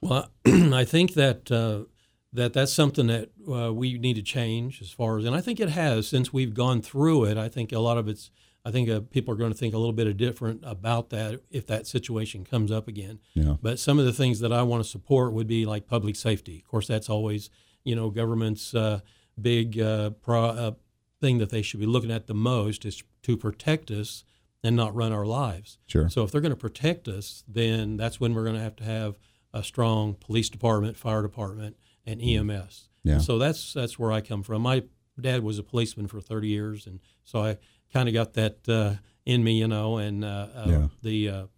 Well, 0.00 0.28
I 0.44 0.84
think 0.84 1.14
that 1.14 1.52
uh, 1.52 1.88
that 2.32 2.52
that's 2.52 2.72
something 2.72 3.06
that 3.06 3.30
uh, 3.48 3.72
we 3.72 3.96
need 3.96 4.14
to 4.14 4.22
change 4.22 4.82
as 4.82 4.90
far 4.90 5.18
as, 5.18 5.24
and 5.24 5.36
I 5.36 5.40
think 5.40 5.60
it 5.60 5.68
has 5.68 6.08
since 6.08 6.32
we've 6.32 6.52
gone 6.52 6.82
through 6.82 7.26
it. 7.26 7.38
I 7.38 7.48
think 7.48 7.70
a 7.70 7.78
lot 7.78 7.96
of 7.96 8.08
it's. 8.08 8.32
I 8.66 8.72
think 8.72 8.90
uh, 8.90 9.00
people 9.10 9.32
are 9.32 9.36
going 9.36 9.52
to 9.52 9.56
think 9.56 9.74
a 9.74 9.78
little 9.78 9.92
bit 9.92 10.08
of 10.08 10.16
different 10.16 10.64
about 10.64 11.10
that 11.10 11.40
if 11.52 11.68
that 11.68 11.86
situation 11.86 12.44
comes 12.44 12.72
up 12.72 12.88
again. 12.88 13.20
Yeah. 13.32 13.54
But 13.62 13.78
some 13.78 14.00
of 14.00 14.06
the 14.06 14.12
things 14.12 14.40
that 14.40 14.52
I 14.52 14.62
want 14.64 14.82
to 14.82 14.88
support 14.88 15.32
would 15.32 15.46
be 15.46 15.64
like 15.64 15.86
public 15.86 16.16
safety. 16.16 16.58
Of 16.64 16.68
course, 16.68 16.88
that's 16.88 17.08
always 17.08 17.48
you 17.84 17.94
know 17.94 18.10
government's 18.10 18.74
uh, 18.74 19.00
big 19.40 19.78
uh, 19.78 20.10
pro, 20.10 20.44
uh, 20.46 20.72
thing 21.20 21.38
that 21.38 21.50
they 21.50 21.62
should 21.62 21.78
be 21.78 21.86
looking 21.86 22.10
at 22.10 22.26
the 22.26 22.34
most 22.34 22.84
is 22.84 23.04
to 23.22 23.36
protect 23.36 23.92
us 23.92 24.24
and 24.64 24.74
not 24.74 24.92
run 24.96 25.12
our 25.12 25.24
lives. 25.24 25.78
Sure. 25.86 26.08
So 26.10 26.24
if 26.24 26.32
they're 26.32 26.40
going 26.40 26.50
to 26.50 26.56
protect 26.56 27.06
us, 27.06 27.44
then 27.46 27.96
that's 27.96 28.18
when 28.18 28.34
we're 28.34 28.42
going 28.42 28.56
to 28.56 28.62
have 28.62 28.74
to 28.76 28.84
have 28.84 29.16
a 29.54 29.62
strong 29.62 30.14
police 30.14 30.48
department, 30.48 30.96
fire 30.96 31.22
department, 31.22 31.76
and 32.04 32.20
EMS. 32.20 32.88
Yeah. 33.04 33.18
So 33.18 33.38
that's 33.38 33.72
that's 33.72 33.96
where 33.96 34.10
I 34.10 34.20
come 34.20 34.42
from. 34.42 34.62
My 34.62 34.82
dad 35.20 35.44
was 35.44 35.60
a 35.60 35.62
policeman 35.62 36.08
for 36.08 36.20
30 36.20 36.48
years, 36.48 36.86
and 36.86 36.98
so 37.22 37.44
I 37.44 37.58
kind 37.92 38.08
of 38.08 38.14
got 38.14 38.34
that 38.34 38.68
uh, 38.68 38.94
in 39.24 39.42
me, 39.44 39.52
you 39.58 39.68
know. 39.68 39.98
And 39.98 40.24
uh, 40.24 40.48
uh, 40.54 40.64
Yeah. 40.68 40.88
the 41.02 41.48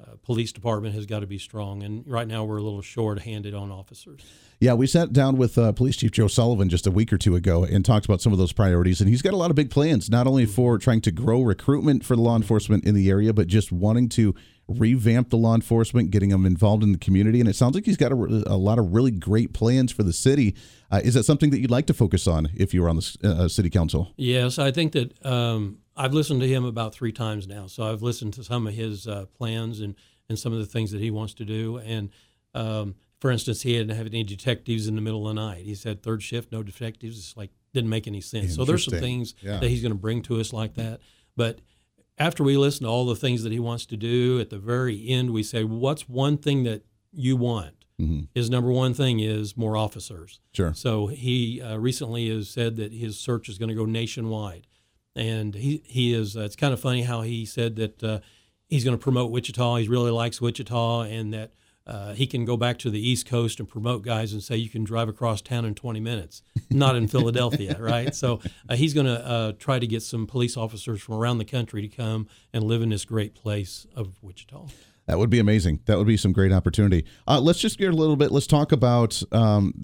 uh, 0.00 0.16
police 0.22 0.52
department 0.52 0.94
has 0.94 1.06
got 1.06 1.20
to 1.20 1.26
be 1.26 1.38
strong. 1.38 1.82
And 1.82 2.06
right 2.06 2.26
now 2.26 2.44
we're 2.44 2.58
a 2.58 2.62
little 2.62 2.82
short-handed 2.82 3.54
on 3.54 3.70
officers. 3.70 4.22
Yeah, 4.60 4.74
we 4.74 4.86
sat 4.86 5.12
down 5.12 5.36
with 5.36 5.56
uh, 5.56 5.72
Police 5.72 5.96
Chief 5.96 6.10
Joe 6.10 6.28
Sullivan 6.28 6.68
just 6.68 6.86
a 6.86 6.90
week 6.90 7.12
or 7.12 7.18
two 7.18 7.34
ago 7.34 7.64
and 7.64 7.84
talked 7.84 8.04
about 8.04 8.20
some 8.20 8.32
of 8.32 8.38
those 8.38 8.52
priorities. 8.52 9.00
And 9.00 9.08
he's 9.08 9.22
got 9.22 9.32
a 9.32 9.36
lot 9.36 9.50
of 9.50 9.56
big 9.56 9.70
plans, 9.70 10.10
not 10.10 10.26
only 10.26 10.44
for 10.44 10.76
trying 10.78 11.00
to 11.02 11.10
grow 11.10 11.42
recruitment 11.42 12.04
for 12.04 12.14
the 12.14 12.22
law 12.22 12.36
enforcement 12.36 12.84
in 12.84 12.94
the 12.94 13.08
area, 13.08 13.32
but 13.32 13.46
just 13.46 13.72
wanting 13.72 14.08
to 14.10 14.34
revamp 14.68 15.30
the 15.30 15.36
law 15.36 15.54
enforcement, 15.54 16.10
getting 16.10 16.28
them 16.28 16.46
involved 16.46 16.82
in 16.82 16.92
the 16.92 16.98
community. 16.98 17.40
And 17.40 17.48
it 17.48 17.56
sounds 17.56 17.74
like 17.74 17.86
he's 17.86 17.96
got 17.96 18.12
a, 18.12 18.14
a 18.14 18.56
lot 18.56 18.78
of 18.78 18.92
really 18.92 19.10
great 19.10 19.52
plans 19.52 19.92
for 19.92 20.02
the 20.02 20.12
city. 20.12 20.54
Uh, 20.90 21.00
is 21.02 21.14
that 21.14 21.24
something 21.24 21.50
that 21.50 21.60
you'd 21.60 21.70
like 21.70 21.86
to 21.86 21.94
focus 21.94 22.26
on 22.26 22.50
if 22.54 22.74
you 22.74 22.82
were 22.82 22.88
on 22.88 22.96
the 22.96 23.18
uh, 23.24 23.48
city 23.48 23.70
council? 23.70 24.12
Yes, 24.16 24.58
I 24.58 24.70
think 24.70 24.92
that 24.92 25.26
um, 25.26 25.78
I've 25.96 26.14
listened 26.14 26.40
to 26.40 26.48
him 26.48 26.64
about 26.64 26.94
three 26.94 27.12
times 27.12 27.46
now. 27.46 27.66
So 27.66 27.84
I've 27.90 28.02
listened 28.02 28.34
to 28.34 28.44
some 28.44 28.66
of 28.66 28.74
his 28.74 29.06
uh, 29.06 29.26
plans 29.36 29.80
and, 29.80 29.94
and 30.28 30.38
some 30.38 30.52
of 30.52 30.58
the 30.58 30.66
things 30.66 30.92
that 30.92 31.00
he 31.00 31.10
wants 31.10 31.34
to 31.34 31.44
do. 31.44 31.78
And 31.78 32.10
um, 32.54 32.94
for 33.20 33.30
instance, 33.30 33.62
he 33.62 33.72
didn't 33.72 33.96
have 33.96 34.06
any 34.06 34.22
detectives 34.24 34.86
in 34.86 34.94
the 34.94 35.00
middle 35.02 35.28
of 35.28 35.34
the 35.34 35.40
night. 35.40 35.64
He 35.64 35.74
said 35.74 36.02
third 36.02 36.22
shift, 36.22 36.52
no 36.52 36.62
detectives. 36.62 37.18
It's 37.18 37.36
like 37.36 37.50
didn't 37.74 37.90
make 37.90 38.06
any 38.06 38.20
sense. 38.20 38.54
So 38.56 38.64
there's 38.64 38.84
some 38.84 38.98
things 38.98 39.34
Yeah. 39.42 39.58
that 39.58 39.68
he's 39.68 39.82
going 39.82 39.92
to 39.92 39.98
bring 39.98 40.22
to 40.22 40.40
us 40.40 40.52
like 40.52 40.74
that. 40.74 41.00
But 41.36 41.60
after 42.18 42.42
we 42.42 42.56
listen 42.56 42.84
to 42.84 42.90
all 42.90 43.06
the 43.06 43.14
things 43.16 43.42
that 43.44 43.52
he 43.52 43.60
wants 43.60 43.86
to 43.86 43.96
do, 43.96 44.40
at 44.40 44.50
the 44.50 44.58
very 44.58 45.06
end, 45.08 45.30
we 45.30 45.42
say, 45.42 45.64
"What's 45.64 46.08
one 46.08 46.36
thing 46.36 46.64
that 46.64 46.82
you 47.12 47.36
want?" 47.36 47.84
Mhm. 48.00 48.28
His 48.34 48.50
number 48.50 48.70
one 48.72 48.92
thing 48.94 49.20
is 49.20 49.56
more 49.56 49.76
officers. 49.76 50.40
Sure. 50.52 50.74
So 50.74 51.06
he 51.08 51.60
uh, 51.62 51.76
recently 51.76 52.28
has 52.30 52.48
said 52.48 52.76
that 52.76 52.92
his 52.92 53.18
search 53.18 53.48
is 53.48 53.56
going 53.58 53.68
to 53.68 53.74
go 53.74 53.84
nationwide, 53.84 54.66
and 55.14 55.54
he 55.54 55.82
he 55.86 56.14
is. 56.14 56.36
Uh, 56.36 56.40
it's 56.40 56.56
kind 56.56 56.72
of 56.72 56.80
funny 56.80 57.02
how 57.02 57.22
he 57.22 57.44
said 57.44 57.76
that 57.76 58.02
uh, 58.02 58.20
he's 58.68 58.84
going 58.84 58.96
to 58.96 59.02
promote 59.02 59.30
Wichita. 59.30 59.76
He 59.76 59.88
really 59.88 60.10
likes 60.10 60.40
Wichita, 60.40 61.02
and 61.02 61.32
that 61.34 61.52
uh, 61.86 62.14
he 62.14 62.26
can 62.26 62.44
go 62.44 62.56
back 62.56 62.78
to 62.78 62.90
the 62.90 63.00
East 63.00 63.26
Coast 63.26 63.58
and 63.58 63.68
promote 63.68 64.02
guys 64.02 64.32
and 64.32 64.42
say 64.42 64.56
you 64.56 64.68
can 64.68 64.84
drive 64.84 65.08
across 65.08 65.42
town 65.42 65.64
in 65.64 65.74
20 65.74 65.98
minutes, 65.98 66.42
not 66.70 66.94
in 66.94 67.08
Philadelphia, 67.08 67.76
right? 67.80 68.14
So 68.14 68.40
uh, 68.68 68.76
he's 68.76 68.94
going 68.94 69.06
to 69.06 69.26
uh, 69.26 69.52
try 69.58 69.78
to 69.78 69.86
get 69.86 70.02
some 70.02 70.26
police 70.26 70.56
officers 70.56 71.00
from 71.00 71.16
around 71.16 71.38
the 71.38 71.44
country 71.44 71.82
to 71.82 71.88
come 71.88 72.28
and 72.52 72.62
live 72.62 72.82
in 72.82 72.90
this 72.90 73.04
great 73.04 73.34
place 73.34 73.86
of 73.96 74.22
Wichita. 74.22 74.66
That 75.10 75.18
would 75.18 75.28
be 75.28 75.40
amazing. 75.40 75.80
That 75.86 75.98
would 75.98 76.06
be 76.06 76.16
some 76.16 76.32
great 76.32 76.52
opportunity. 76.52 77.04
Uh, 77.26 77.40
let's 77.40 77.58
just 77.58 77.78
get 77.78 77.92
a 77.92 77.96
little 77.96 78.14
bit. 78.14 78.30
Let's 78.30 78.46
talk 78.46 78.70
about 78.70 79.20
um, 79.32 79.74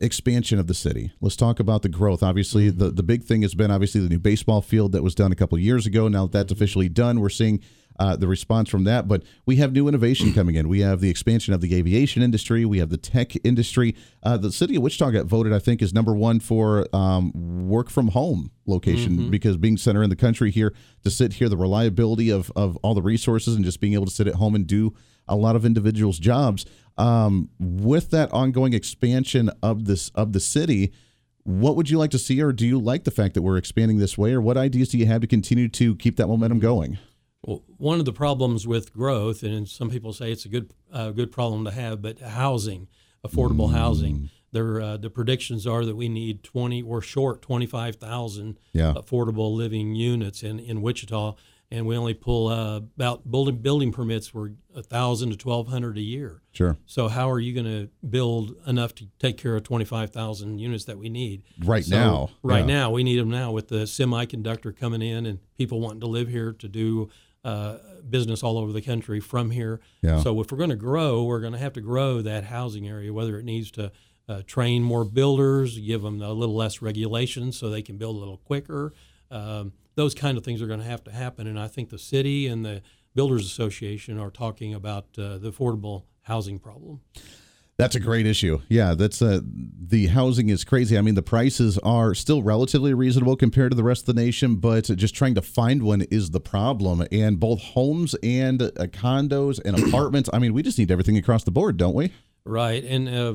expansion 0.00 0.60
of 0.60 0.68
the 0.68 0.74
city. 0.74 1.12
Let's 1.20 1.34
talk 1.34 1.58
about 1.58 1.82
the 1.82 1.88
growth. 1.88 2.22
Obviously, 2.22 2.70
the 2.70 2.92
the 2.92 3.02
big 3.02 3.24
thing 3.24 3.42
has 3.42 3.56
been 3.56 3.72
obviously 3.72 4.00
the 4.00 4.08
new 4.08 4.20
baseball 4.20 4.62
field 4.62 4.92
that 4.92 5.02
was 5.02 5.16
done 5.16 5.32
a 5.32 5.34
couple 5.34 5.58
of 5.58 5.62
years 5.62 5.86
ago. 5.86 6.06
Now 6.06 6.26
that 6.26 6.32
that's 6.32 6.52
officially 6.52 6.88
done, 6.88 7.18
we're 7.18 7.30
seeing 7.30 7.60
uh, 8.00 8.16
the 8.16 8.26
response 8.26 8.68
from 8.70 8.84
that. 8.84 9.06
But 9.06 9.22
we 9.46 9.56
have 9.56 9.72
new 9.72 9.86
innovation 9.86 10.32
coming 10.34 10.56
in. 10.56 10.68
We 10.68 10.80
have 10.80 11.00
the 11.00 11.10
expansion 11.10 11.54
of 11.54 11.60
the 11.60 11.74
aviation 11.76 12.22
industry. 12.22 12.64
We 12.64 12.78
have 12.78 12.88
the 12.88 12.96
tech 12.96 13.32
industry. 13.44 13.94
Uh, 14.22 14.38
the 14.38 14.50
city 14.50 14.76
of 14.76 14.82
Wichita 14.82 15.10
got 15.10 15.26
voted, 15.26 15.52
I 15.52 15.58
think, 15.58 15.82
is 15.82 15.92
number 15.92 16.14
one 16.14 16.40
for 16.40 16.86
um, 16.96 17.68
work 17.68 17.90
from 17.90 18.08
home 18.08 18.50
location 18.66 19.30
because 19.30 19.56
being 19.56 19.76
center 19.76 20.02
in 20.02 20.10
the 20.10 20.16
country 20.16 20.50
here 20.50 20.74
to 21.04 21.10
sit 21.10 21.34
here, 21.34 21.48
the 21.48 21.56
reliability 21.56 22.30
of 22.30 22.50
of 22.56 22.76
all 22.78 22.94
the 22.94 23.02
resources 23.02 23.54
and 23.54 23.64
just 23.64 23.80
being 23.80 23.92
able 23.92 24.06
to 24.06 24.12
sit 24.12 24.26
at 24.26 24.36
home 24.36 24.54
and 24.54 24.66
do 24.66 24.94
a 25.28 25.36
lot 25.36 25.54
of 25.54 25.64
individuals' 25.64 26.18
jobs. 26.18 26.64
Um, 26.96 27.50
with 27.58 28.10
that 28.10 28.32
ongoing 28.32 28.72
expansion 28.72 29.50
of 29.62 29.84
this 29.84 30.08
of 30.14 30.32
the 30.32 30.40
city, 30.40 30.92
what 31.44 31.76
would 31.76 31.90
you 31.90 31.98
like 31.98 32.10
to 32.10 32.18
see, 32.18 32.40
or 32.40 32.52
do 32.52 32.66
you 32.66 32.78
like 32.78 33.04
the 33.04 33.10
fact 33.10 33.34
that 33.34 33.42
we're 33.42 33.56
expanding 33.58 33.98
this 33.98 34.16
way, 34.16 34.32
or 34.32 34.40
what 34.40 34.56
ideas 34.56 34.88
do 34.88 34.98
you 34.98 35.06
have 35.06 35.20
to 35.20 35.26
continue 35.26 35.68
to 35.68 35.96
keep 35.96 36.16
that 36.16 36.26
momentum 36.26 36.60
going? 36.60 36.98
Well, 37.42 37.62
one 37.78 37.98
of 37.98 38.04
the 38.04 38.12
problems 38.12 38.66
with 38.66 38.92
growth, 38.92 39.42
and 39.42 39.66
some 39.68 39.88
people 39.90 40.12
say 40.12 40.30
it's 40.30 40.44
a 40.44 40.48
good 40.48 40.72
uh, 40.92 41.10
good 41.10 41.32
problem 41.32 41.64
to 41.64 41.70
have, 41.70 42.02
but 42.02 42.20
housing, 42.20 42.88
affordable 43.26 43.72
housing. 43.72 44.30
There, 44.52 44.80
uh, 44.80 44.96
the 44.96 45.10
predictions 45.10 45.64
are 45.66 45.84
that 45.84 45.94
we 45.96 46.08
need 46.08 46.42
20. 46.42 46.82
We're 46.82 47.00
short 47.00 47.40
25,000 47.40 48.58
Yeah. 48.72 48.94
affordable 48.94 49.54
living 49.54 49.94
units 49.94 50.42
in 50.42 50.58
in 50.58 50.82
Wichita, 50.82 51.36
and 51.70 51.86
we 51.86 51.96
only 51.96 52.12
pull 52.14 52.48
uh, 52.48 52.76
about 52.78 53.30
building 53.30 53.56
building 53.58 53.90
permits 53.92 54.34
were 54.34 54.52
a 54.74 54.82
thousand 54.82 55.30
to 55.38 55.48
1,200 55.48 55.96
a 55.96 56.00
year. 56.02 56.42
Sure. 56.52 56.76
So 56.84 57.08
how 57.08 57.30
are 57.30 57.38
you 57.40 57.54
going 57.54 57.64
to 57.66 57.88
build 58.06 58.54
enough 58.66 58.94
to 58.96 59.06
take 59.18 59.38
care 59.38 59.56
of 59.56 59.62
25,000 59.62 60.58
units 60.58 60.84
that 60.84 60.98
we 60.98 61.08
need 61.08 61.42
Right 61.64 61.84
So, 61.84 61.96
now, 61.96 62.30
Right 62.42 62.60
yeah. 62.60 62.66
now, 62.66 62.90
we 62.90 63.02
need 63.02 63.18
them 63.18 63.30
now 63.30 63.50
with 63.52 63.68
the 63.68 63.84
semiconductor 63.86 64.76
coming 64.76 65.00
in 65.00 65.26
and 65.26 65.38
people 65.56 65.80
wanting 65.80 66.00
to 66.00 66.06
live 66.06 66.28
here 66.28 66.52
to 66.52 66.68
do 66.68 67.08
uh, 67.44 67.78
business 68.08 68.42
all 68.42 68.58
over 68.58 68.72
the 68.72 68.82
country 68.82 69.20
from 69.20 69.50
here. 69.50 69.80
Yeah. 70.02 70.20
So 70.20 70.40
if 70.40 70.50
we're 70.50 70.58
going 70.58 70.70
to 70.70 70.76
grow, 70.76 71.24
we're 71.24 71.40
going 71.40 71.52
to 71.52 71.58
have 71.58 71.72
to 71.74 71.80
grow 71.80 72.22
that 72.22 72.44
housing 72.44 72.88
area, 72.88 73.12
whether 73.12 73.38
it 73.38 73.44
needs 73.44 73.70
to 73.72 73.92
uh, 74.28 74.42
train 74.46 74.82
more 74.82 75.04
builders, 75.04 75.78
give 75.78 76.02
them 76.02 76.20
a 76.22 76.32
little 76.32 76.54
less 76.54 76.82
regulations 76.82 77.58
so 77.58 77.68
they 77.68 77.82
can 77.82 77.96
build 77.96 78.16
a 78.16 78.18
little 78.18 78.36
quicker. 78.38 78.92
Um, 79.30 79.72
those 79.94 80.14
kind 80.14 80.38
of 80.38 80.44
things 80.44 80.62
are 80.62 80.66
going 80.66 80.80
to 80.80 80.86
have 80.86 81.04
to 81.04 81.10
happen. 81.10 81.46
And 81.46 81.58
I 81.58 81.68
think 81.68 81.90
the 81.90 81.98
city 81.98 82.46
and 82.46 82.64
the 82.64 82.82
Builders 83.14 83.44
Association 83.44 84.18
are 84.18 84.30
talking 84.30 84.72
about 84.72 85.06
uh, 85.18 85.38
the 85.38 85.50
affordable 85.50 86.04
housing 86.22 86.58
problem. 86.58 87.00
That's 87.80 87.96
a 87.96 88.00
great 88.00 88.26
issue. 88.26 88.60
Yeah, 88.68 88.94
that's 88.94 89.22
uh, 89.22 89.40
the 89.42 90.06
housing 90.08 90.48
is 90.48 90.64
crazy. 90.64 90.96
I 90.96 91.00
mean, 91.00 91.14
the 91.14 91.22
prices 91.22 91.78
are 91.78 92.14
still 92.14 92.42
relatively 92.42 92.94
reasonable 92.94 93.36
compared 93.36 93.72
to 93.72 93.76
the 93.76 93.82
rest 93.82 94.08
of 94.08 94.14
the 94.14 94.22
nation, 94.22 94.56
but 94.56 94.84
just 94.84 95.14
trying 95.14 95.34
to 95.34 95.42
find 95.42 95.82
one 95.82 96.02
is 96.02 96.30
the 96.30 96.40
problem. 96.40 97.06
And 97.10 97.40
both 97.40 97.60
homes 97.60 98.14
and 98.22 98.62
uh, 98.62 98.68
condos 98.88 99.60
and 99.64 99.78
apartments. 99.88 100.28
I 100.32 100.38
mean, 100.38 100.52
we 100.52 100.62
just 100.62 100.78
need 100.78 100.90
everything 100.90 101.16
across 101.16 101.44
the 101.44 101.50
board, 101.50 101.76
don't 101.76 101.94
we? 101.94 102.12
Right, 102.44 102.82
and 102.84 103.08
uh, 103.08 103.34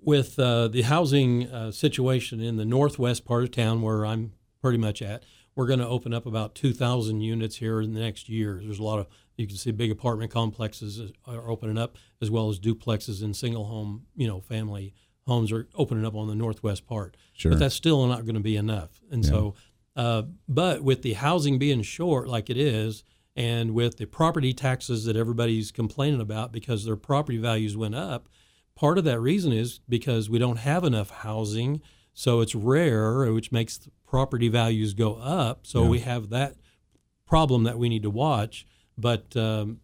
with 0.00 0.38
uh, 0.38 0.68
the 0.68 0.82
housing 0.82 1.50
uh, 1.50 1.70
situation 1.70 2.40
in 2.40 2.56
the 2.56 2.64
northwest 2.64 3.24
part 3.24 3.44
of 3.44 3.50
town, 3.50 3.82
where 3.82 4.04
I'm 4.04 4.32
pretty 4.60 4.78
much 4.78 5.02
at, 5.02 5.24
we're 5.54 5.66
going 5.66 5.78
to 5.80 5.88
open 5.88 6.14
up 6.14 6.26
about 6.26 6.54
2,000 6.54 7.20
units 7.20 7.56
here 7.56 7.80
in 7.80 7.92
the 7.92 8.00
next 8.00 8.28
year. 8.28 8.60
There's 8.62 8.78
a 8.78 8.82
lot 8.82 8.98
of 8.98 9.06
you 9.36 9.46
can 9.46 9.56
see 9.56 9.70
big 9.70 9.90
apartment 9.90 10.30
complexes 10.30 11.12
are 11.26 11.50
opening 11.50 11.78
up, 11.78 11.96
as 12.20 12.30
well 12.30 12.48
as 12.48 12.58
duplexes 12.60 13.22
and 13.22 13.34
single 13.34 13.64
home, 13.64 14.06
you 14.14 14.26
know, 14.26 14.40
family 14.40 14.94
homes 15.26 15.52
are 15.52 15.68
opening 15.74 16.04
up 16.04 16.14
on 16.14 16.28
the 16.28 16.34
northwest 16.34 16.86
part. 16.86 17.16
Sure. 17.32 17.52
But 17.52 17.58
that's 17.58 17.74
still 17.74 18.06
not 18.06 18.24
going 18.24 18.34
to 18.34 18.40
be 18.40 18.56
enough, 18.56 19.00
and 19.10 19.24
so, 19.24 19.54
uh, 19.96 20.22
but 20.48 20.82
with 20.82 21.02
the 21.02 21.14
housing 21.14 21.58
being 21.58 21.82
short 21.82 22.28
like 22.28 22.50
it 22.50 22.56
is, 22.56 23.04
and 23.34 23.72
with 23.72 23.96
the 23.96 24.06
property 24.06 24.52
taxes 24.52 25.04
that 25.04 25.16
everybody's 25.16 25.72
complaining 25.72 26.20
about 26.20 26.52
because 26.52 26.84
their 26.84 26.96
property 26.96 27.38
values 27.38 27.76
went 27.76 27.94
up, 27.94 28.28
part 28.74 28.98
of 28.98 29.04
that 29.04 29.20
reason 29.20 29.52
is 29.52 29.80
because 29.88 30.28
we 30.28 30.38
don't 30.38 30.58
have 30.58 30.84
enough 30.84 31.10
housing, 31.10 31.80
so 32.14 32.40
it's 32.40 32.54
rare, 32.54 33.32
which 33.32 33.52
makes 33.52 33.88
property 34.06 34.48
values 34.48 34.94
go 34.94 35.14
up. 35.16 35.66
So 35.66 35.82
Yeah. 35.84 35.88
we 35.88 35.98
have 36.00 36.30
that 36.30 36.56
problem 37.26 37.64
that 37.64 37.78
we 37.78 37.88
need 37.88 38.02
to 38.02 38.10
watch. 38.10 38.66
But 38.98 39.34
um, 39.36 39.80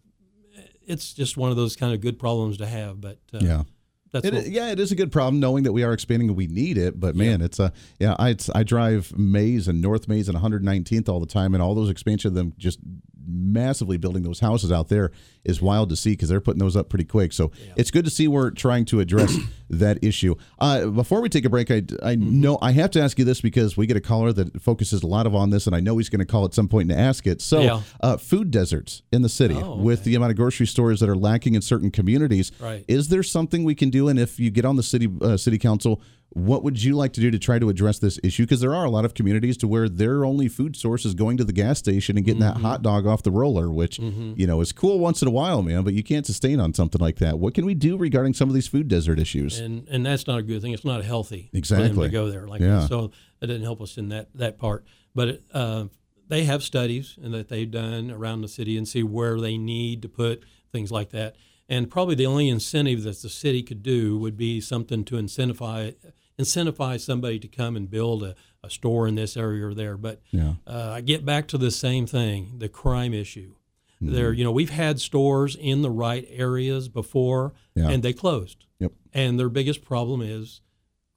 it's 0.85 1.13
just 1.13 1.37
one 1.37 1.49
of 1.51 1.57
those 1.57 1.75
kind 1.75 1.93
of 1.93 2.01
good 2.01 2.19
problems 2.19 2.57
to 2.57 2.65
have. 2.67 3.01
But 3.01 3.19
uh, 3.33 3.39
Yeah. 3.41 3.63
that's 4.11 4.25
It, 4.25 4.33
what, 4.33 4.47
yeah, 4.49 4.71
it 4.71 4.79
is 4.79 4.91
a 4.91 4.95
good 4.95 5.11
problem 5.11 5.39
knowing 5.39 5.63
that 5.63 5.73
we 5.73 5.83
are 5.83 5.93
expanding 5.93 6.29
and 6.29 6.37
we 6.37 6.47
need 6.47 6.77
it. 6.77 6.99
But 6.99 7.15
man, 7.15 7.41
it's 7.41 7.59
a 7.59 7.71
yeah. 7.99 8.15
I 8.19 8.35
I 8.53 8.63
drive 8.63 9.17
Maize 9.17 9.67
and 9.67 9.81
North 9.81 10.07
Maize 10.07 10.29
and 10.29 10.37
119th 10.37 11.09
all 11.09 11.19
the 11.19 11.25
time, 11.25 11.53
and 11.53 11.61
all 11.63 11.73
those 11.75 11.89
expansion 11.89 12.29
of 12.29 12.33
them 12.35 12.53
just 12.57 12.79
massively 13.27 13.97
building 13.97 14.23
those 14.23 14.39
houses 14.39 14.71
out 14.71 14.87
there 14.89 15.11
is 15.45 15.61
wild 15.61 15.89
to 15.89 15.95
see 15.95 16.11
because 16.11 16.29
they're 16.29 16.41
putting 16.41 16.59
those 16.59 16.75
up 16.75 16.89
pretty 16.89 17.05
quick. 17.05 17.31
So 17.33 17.51
it's 17.77 17.91
good 17.91 18.05
to 18.05 18.11
see 18.11 18.27
we're 18.27 18.51
trying 18.51 18.85
to 18.85 18.99
address 18.99 19.37
that 19.69 20.03
issue. 20.03 20.35
Uh, 20.57 20.87
before 20.87 21.21
we 21.21 21.29
take 21.29 21.45
a 21.45 21.49
break, 21.49 21.69
I 21.71 21.75
I 22.03 22.15
Mm-hmm. 22.15 22.41
know 22.41 22.57
I 22.61 22.71
have 22.71 22.91
to 22.91 23.01
ask 23.01 23.17
you 23.19 23.25
this 23.25 23.39
because 23.41 23.77
we 23.77 23.85
get 23.87 23.95
a 23.97 24.01
caller 24.01 24.33
that 24.33 24.61
focuses 24.61 25.03
a 25.03 25.07
lot 25.07 25.25
of 25.27 25.35
on 25.35 25.49
this, 25.51 25.67
and 25.67 25.75
I 25.75 25.79
know 25.79 25.97
he's 25.97 26.09
going 26.09 26.19
to 26.19 26.25
call 26.25 26.43
at 26.45 26.53
some 26.53 26.67
point 26.67 26.91
and 26.91 26.99
ask 26.99 27.25
it. 27.27 27.41
So 27.41 27.61
Yeah. 27.61 27.81
uh, 28.01 28.17
food 28.17 28.51
deserts 28.51 29.03
in 29.11 29.21
the 29.21 29.29
city 29.29 29.55
Oh, 29.55 29.77
with 29.77 30.03
the 30.03 30.15
amount 30.15 30.31
of 30.31 30.37
grocery 30.37 30.65
stores 30.67 30.99
that 31.01 31.09
are 31.09 31.15
lacking 31.15 31.55
in 31.55 31.61
certain 31.61 31.91
communities. 31.91 32.51
Right. 32.59 32.83
Is 32.87 33.09
there 33.09 33.23
something 33.23 33.63
we 33.63 33.75
can 33.75 33.89
do? 33.89 34.07
And 34.09 34.19
if 34.19 34.39
you 34.39 34.49
get 34.49 34.65
on 34.65 34.75
the 34.75 34.83
city 34.83 35.07
uh, 35.21 35.37
city 35.37 35.57
council, 35.57 36.01
what 36.31 36.63
would 36.63 36.81
you 36.83 36.95
like 36.95 37.13
to 37.13 37.21
do 37.21 37.31
to 37.31 37.39
try 37.39 37.57
to 37.57 37.69
address 37.69 37.97
this 37.99 38.19
issue? 38.23 38.43
Because 38.43 38.61
there 38.61 38.75
are 38.75 38.85
a 38.85 38.89
lot 38.89 39.03
of 39.03 39.15
communities 39.15 39.57
to 39.57 39.67
where 39.67 39.89
their 39.89 40.23
only 40.23 40.47
food 40.47 40.75
source 40.75 41.03
is 41.03 41.15
going 41.15 41.37
to 41.37 41.43
the 41.43 41.51
gas 41.53 41.79
station 41.79 42.17
and 42.17 42.25
getting 42.25 42.41
Mm-hmm. 42.41 42.61
that 42.61 42.67
hot 42.67 42.81
dog 42.83 43.07
off 43.07 43.23
the 43.23 43.31
roller, 43.31 43.69
which 43.71 43.97
you 43.99 44.45
know 44.45 44.61
is 44.61 44.71
cool 44.71 44.99
once 44.99 45.21
in 45.23 45.27
a 45.27 45.31
while, 45.31 45.61
man. 45.63 45.83
But 45.83 45.93
you 45.95 46.03
can't 46.03 46.25
sustain 46.25 46.59
on 46.59 46.73
something 46.75 47.01
like 47.01 47.15
that. 47.17 47.39
What 47.39 47.53
can 47.55 47.65
we 47.65 47.73
do 47.73 47.97
regarding 47.97 48.33
some 48.35 48.47
of 48.47 48.53
these 48.55 48.67
food 48.67 48.87
desert 48.87 49.19
issues? 49.19 49.59
and 49.59 49.87
and 49.89 50.05
that's 50.05 50.27
not 50.27 50.39
a 50.39 50.43
good 50.43 50.61
thing. 50.61 50.71
It's 50.73 50.85
not 50.85 51.03
healthy 51.03 51.49
Exactly. 51.53 52.07
to 52.07 52.11
go 52.11 52.29
there 52.29 52.47
like 52.47 52.61
Yeah. 52.61 52.81
that. 52.81 52.89
So 52.89 53.11
that 53.39 53.47
didn't 53.47 53.63
help 53.63 53.81
us 53.81 53.97
in 53.97 54.09
that 54.09 54.29
that 54.35 54.57
part. 54.59 54.85
But 55.15 55.27
it, 55.29 55.43
uh, 55.53 55.85
they 56.27 56.43
have 56.43 56.61
studies 56.61 57.17
and 57.23 57.33
that 57.33 57.49
they've 57.49 57.69
done 57.71 58.11
around 58.11 58.41
the 58.41 58.47
city 58.47 58.77
and 58.77 58.87
see 58.87 59.01
where 59.01 59.39
they 59.41 59.57
need 59.57 60.03
to 60.03 60.09
put 60.09 60.43
things 60.71 60.91
like 60.91 61.09
that. 61.09 61.35
And 61.69 61.89
probably 61.89 62.15
the 62.15 62.25
only 62.25 62.49
incentive 62.49 63.03
that 63.03 63.21
the 63.21 63.29
city 63.29 63.61
could 63.63 63.83
do 63.83 64.17
would 64.17 64.35
be 64.35 64.59
something 64.59 65.05
to 65.05 65.15
incentivize 65.15 65.95
incentivize 66.39 67.01
somebody 67.01 67.37
to 67.37 67.47
come 67.49 67.75
and 67.75 67.89
build 67.89 68.23
a, 68.23 68.33
a 68.63 68.69
store 68.69 69.07
in 69.09 69.15
this 69.15 69.35
area 69.35 69.67
or 69.67 69.73
there. 69.73 69.97
But 69.97 70.21
Yeah. 70.31 70.53
uh, 70.65 70.91
I 70.95 71.01
get 71.01 71.25
back 71.25 71.47
to 71.49 71.57
the 71.57 71.69
same 71.69 72.07
thing, 72.07 72.55
the 72.59 72.69
crime 72.69 73.13
issue. 73.13 73.55
Mm-hmm. 74.01 74.13
There, 74.13 74.31
you 74.31 74.45
know, 74.45 74.51
we've 74.51 74.69
had 74.69 75.01
stores 75.01 75.57
in 75.59 75.81
the 75.81 75.89
right 75.91 76.25
areas 76.31 76.87
before, 76.87 77.53
Yeah. 77.75 77.89
and 77.89 78.01
they 78.01 78.13
closed 78.13 78.65
Yep. 78.79 78.93
and 79.13 79.37
their 79.37 79.49
biggest 79.49 79.81
problem 79.83 80.21
is 80.21 80.61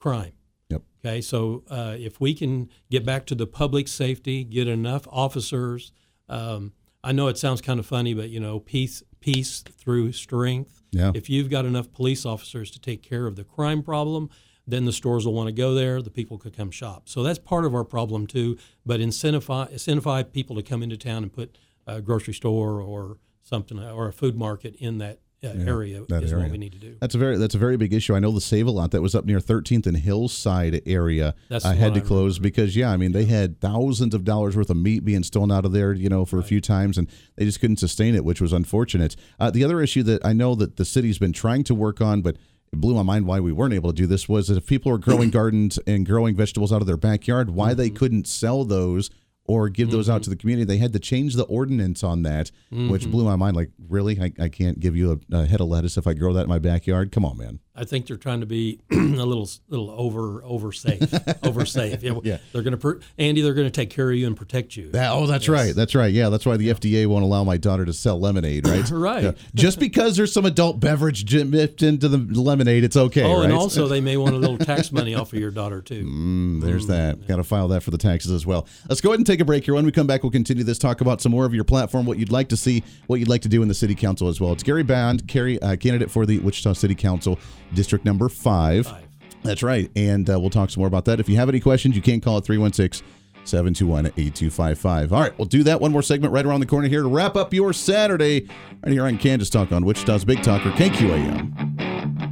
crime. 0.01 0.33
Yep. 0.71 0.83
Okay, 1.05 1.21
so 1.21 1.63
uh, 1.71 1.95
if 1.97 2.21
we 2.21 2.35
can 2.35 2.69
get 2.91 3.07
back 3.07 3.25
to 3.27 3.37
the 3.37 3.47
public 3.47 3.87
safety, 3.87 4.43
get 4.43 4.67
enough 4.67 5.07
officers. 5.09 5.93
Um, 6.29 6.73
I 7.05 7.13
know 7.13 7.29
it 7.29 7.39
sounds 7.39 7.61
kind 7.61 7.79
of 7.79 7.87
funny, 7.87 8.13
but 8.15 8.31
you 8.31 8.41
know, 8.41 8.59
peace, 8.59 9.05
peace 9.23 9.61
through 9.61 10.13
strength. 10.13 10.83
Yeah. 10.91 11.13
If 11.15 11.31
you've 11.31 11.49
got 11.49 11.65
enough 11.65 11.91
police 11.93 12.27
officers 12.27 12.71
to 12.73 12.81
take 12.81 13.03
care 13.03 13.27
of 13.27 13.37
the 13.37 13.45
crime 13.45 13.83
problem, 13.83 14.29
then 14.67 14.85
the 14.85 14.93
stores 14.93 15.25
will 15.25 15.33
want 15.33 15.47
to 15.49 15.53
go 15.53 15.75
there. 15.75 16.03
The 16.03 16.11
people 16.11 16.37
could 16.37 16.55
come 16.55 16.71
shop. 16.71 17.09
So 17.09 17.23
that's 17.23 17.39
part 17.39 17.65
of 17.65 17.75
our 17.75 17.85
problem 17.85 18.27
too. 18.27 18.59
But 18.85 19.01
incentivize, 19.01 19.73
incentivize 19.73 20.31
people 20.31 20.57
to 20.57 20.63
come 20.63 20.83
into 20.83 20.97
town 20.99 21.23
and 21.23 21.33
put 21.33 21.57
a 21.87 22.03
grocery 22.03 22.35
store 22.35 22.81
or 22.81 23.17
something 23.43 23.79
or 23.83 24.09
a 24.09 24.13
food 24.13 24.37
market 24.37 24.77
in 24.77 24.99
that 24.99 25.21
uh, 25.45 25.49
area 25.67 26.05
that 26.09 26.23
is 26.23 26.33
area. 26.33 26.45
what 26.45 26.53
we 26.53 26.59
need 26.59 26.73
to 26.73 26.79
do. 26.79 26.97
That's 27.01 27.15
a 27.15 27.19
very 27.19 27.37
that's 27.37 27.55
a 27.55 27.59
very 27.59 27.77
big 27.77 27.93
issue. 27.93 28.15
I 28.15 28.21
know 28.21 28.31
the 28.31 28.41
Save 28.41 28.67
a 28.67 28.71
Lot 28.71 28.93
that 28.93 29.03
was 29.03 29.15
up 29.15 29.25
near 29.25 29.39
13th 29.39 29.87
and 29.87 29.97
Hillside 29.97 30.83
area 30.87 31.35
That's 31.49 31.65
uh, 31.65 31.71
the 31.71 31.77
had 31.77 31.95
to 31.95 32.01
I 32.01 32.05
close 32.05 32.39
because 32.39 32.77
yeah, 32.77 32.91
I 32.91 32.97
mean 32.97 33.13
they 33.13 33.25
had 33.25 33.61
thousands 33.61 34.15
of 34.15 34.25
dollars 34.25 34.57
worth 34.57 34.71
of 34.71 34.77
meat 34.77 35.05
being 35.05 35.23
stolen 35.23 35.51
out 35.51 35.65
of 35.65 35.73
there, 35.73 35.93
you 35.93 36.09
know, 36.09 36.25
for 36.25 36.39
a 36.39 36.43
few 36.43 36.61
times, 36.61 36.99
and 36.99 37.09
they 37.37 37.45
just 37.45 37.61
couldn't 37.61 37.79
sustain 37.79 38.15
it, 38.15 38.25
which 38.25 38.41
was 38.41 38.53
unfortunate. 38.53 39.17
Uh, 39.41 39.51
the 39.51 39.65
other 39.65 39.81
issue 39.81 40.03
that 40.05 40.25
I 40.25 40.33
know 40.33 40.55
that 40.55 40.77
the 40.77 40.85
city's 40.85 41.19
been 41.19 41.33
trying 41.33 41.65
to 41.65 41.75
work 41.75 42.01
on, 42.01 42.23
but 42.23 42.37
it 42.73 42.81
blew 42.81 42.95
my 42.95 43.03
mind 43.03 43.27
why 43.27 43.41
we 43.41 43.53
weren't 43.53 43.75
able 43.75 43.91
to 43.91 43.97
do 43.97 44.07
this 44.07 44.29
was 44.29 44.49
that 44.49 44.57
if 44.57 44.67
people 44.67 44.93
are 44.93 44.99
growing 44.99 45.31
gardens 45.33 45.79
and 45.87 46.07
growing 46.07 46.35
vegetables 46.35 46.73
out 46.73 46.81
of 46.81 46.87
their 46.87 46.97
backyard, 46.97 47.51
why 47.51 47.75
they 47.75 47.91
couldn't 47.91 48.27
sell 48.27 48.65
those 48.65 49.11
or 49.45 49.69
give 49.69 49.91
those 49.91 50.09
out 50.09 50.17
mm-hmm. 50.17 50.23
to 50.25 50.31
the 50.31 50.37
community. 50.37 50.65
They 50.65 50.77
had 50.77 50.93
to 50.93 50.99
change 50.99 51.35
the 51.35 51.45
ordinance 51.45 52.05
on 52.05 52.23
that, 52.23 52.51
which 52.71 53.03
mm-hmm. 53.03 53.11
blew 53.11 53.25
my 53.25 53.37
mind. 53.37 53.57
Like, 53.57 53.71
really? 53.89 54.21
I, 54.21 54.33
I 54.41 54.49
can't 54.49 54.79
give 54.79 54.97
you 54.97 55.21
a, 55.33 55.37
a 55.37 55.47
head 55.47 55.61
of 55.61 55.69
lettuce 55.69 55.97
if 55.97 56.07
I 56.07 56.15
grow 56.15 56.33
that 56.35 56.43
in 56.45 56.49
my 56.49 56.59
backyard? 56.59 57.11
Come 57.13 57.25
on, 57.25 57.37
man. 57.39 57.59
I 57.75 57.85
think 57.85 58.07
they're 58.07 58.19
trying 58.19 58.41
to 58.41 58.47
be 58.47 58.81
a 58.91 58.95
little 58.97 59.49
little 59.69 59.91
over 59.91 60.43
over 60.45 60.73
safe, 60.73 61.03
over 61.43 61.65
safe. 61.65 62.03
Yeah, 62.03 62.19
Yeah. 62.23 62.37
they're 62.53 62.63
going 62.63 62.73
to 62.73 62.77
per- 62.77 63.01
Andy. 63.19 63.41
They're 63.41 63.55
going 63.55 63.67
to 63.67 63.71
take 63.71 63.89
care 63.89 64.11
of 64.11 64.17
you 64.17 64.27
and 64.27 64.37
protect 64.37 64.77
you. 64.77 64.91
That, 64.91 65.11
oh, 65.13 65.27
that's 65.27 65.49
right. 65.49 65.75
That's 65.75 65.95
right. 65.95 66.13
Yeah, 66.13 66.29
that's 66.29 66.45
why 66.45 66.59
the 66.59 66.69
FDA 66.69 67.07
won't 67.07 67.25
allow 67.25 67.45
my 67.45 67.57
daughter 67.57 67.85
to 67.87 67.93
sell 67.93 68.21
lemonade, 68.21 68.67
right? 68.69 68.83
Right. 68.93 69.25
Yeah. 69.25 69.33
Just 69.55 69.81
because 69.81 70.17
there's 70.17 70.33
some 70.33 70.45
adult 70.45 70.79
beverage 70.79 71.35
mixed 71.35 71.83
into 71.83 72.09
the 72.09 72.19
lemonade, 72.41 72.85
it's 72.85 72.97
okay, 72.97 73.23
oh, 73.25 73.37
right? 73.39 73.45
and 73.45 73.53
also 73.53 73.89
they 73.89 74.01
may 74.03 74.17
want 74.17 74.35
a 74.35 74.39
little 74.39 74.59
tax 74.59 74.93
money 74.93 75.15
off 75.15 75.33
of 75.33 75.39
your 75.39 75.51
daughter 75.51 75.81
too. 75.81 76.05
Mm, 76.05 76.61
there's 76.61 76.87
that. 76.89 77.27
Got 77.27 77.37
to 77.37 77.45
file 77.45 77.69
that 77.69 77.83
for 77.83 77.91
the 77.91 77.99
taxes 77.99 78.31
as 78.33 78.45
well. 78.45 78.67
Let's 78.89 79.01
go 79.01 79.11
ahead 79.11 79.19
and 79.19 79.27
take 79.27 79.41
a 79.41 79.45
break 79.45 79.65
here. 79.65 79.75
When 79.75 79.87
we 79.87 79.93
come 79.93 80.07
back, 80.07 80.23
we'll 80.23 80.31
continue 80.31 80.63
this. 80.63 80.79
Talk 80.79 81.01
about 81.01 81.21
some 81.23 81.33
more 81.33 81.47
of 81.47 81.55
your 81.55 81.65
platform, 81.65 82.05
what 82.07 82.19
you'd 82.19 82.31
like 82.31 82.49
to 82.51 82.57
see, 82.57 82.85
what 83.07 83.19
you'd 83.19 83.29
like 83.29 83.43
to 83.43 83.49
do 83.49 83.63
in 83.63 83.69
the 83.69 83.75
city 83.75 83.95
council 83.95 84.29
as 84.29 84.41
well. 84.41 84.53
It's 84.53 84.63
Gary 84.63 84.83
Bond, 84.83 85.27
Carrie, 85.27 85.61
uh, 85.63 85.77
candidate 85.77 86.11
for 86.11 86.27
the 86.27 86.39
Wichita 86.41 86.75
City 86.75 86.95
Council, 86.95 87.39
District 87.75 88.05
Number 88.05 88.29
Five. 88.29 88.87
Five. 88.87 89.09
That's 89.43 89.63
right. 89.63 89.91
And 89.97 90.29
uh, 90.31 90.39
we'll 90.39 90.51
talk 90.51 90.71
some 90.71 90.81
more 90.81 90.89
about 90.89 91.05
that. 91.07 91.19
If 91.19 91.29
you 91.29 91.37
have 91.37 91.49
any 91.49 91.61
questions, 91.61 91.97
you 91.97 92.03
can 92.03 92.21
call 92.21 92.39
it 92.39 92.45
316 92.45 93.07
721 93.45 94.07
8255. 94.07 95.13
All 95.13 95.21
right, 95.21 95.37
we'll 95.39 95.47
do 95.47 95.63
that. 95.65 95.81
One 95.81 95.93
more 95.93 96.03
segment 96.03 96.33
right 96.33 96.47
around 96.47 96.61
the 96.61 96.67
corner 96.67 96.89
here 96.89 97.03
to 97.03 97.09
wrap 97.09 97.37
up 97.37 97.53
your 97.53 97.73
Saturday 97.73 98.49
right 98.83 98.93
here 98.93 99.05
on 99.05 99.19
Kansas 99.19 99.51
Talk 99.51 99.73
on 99.73 99.85
Wichita's 99.85 100.25
Big 100.25 100.43
Talker, 100.43 100.71
KQAM. 100.71 102.32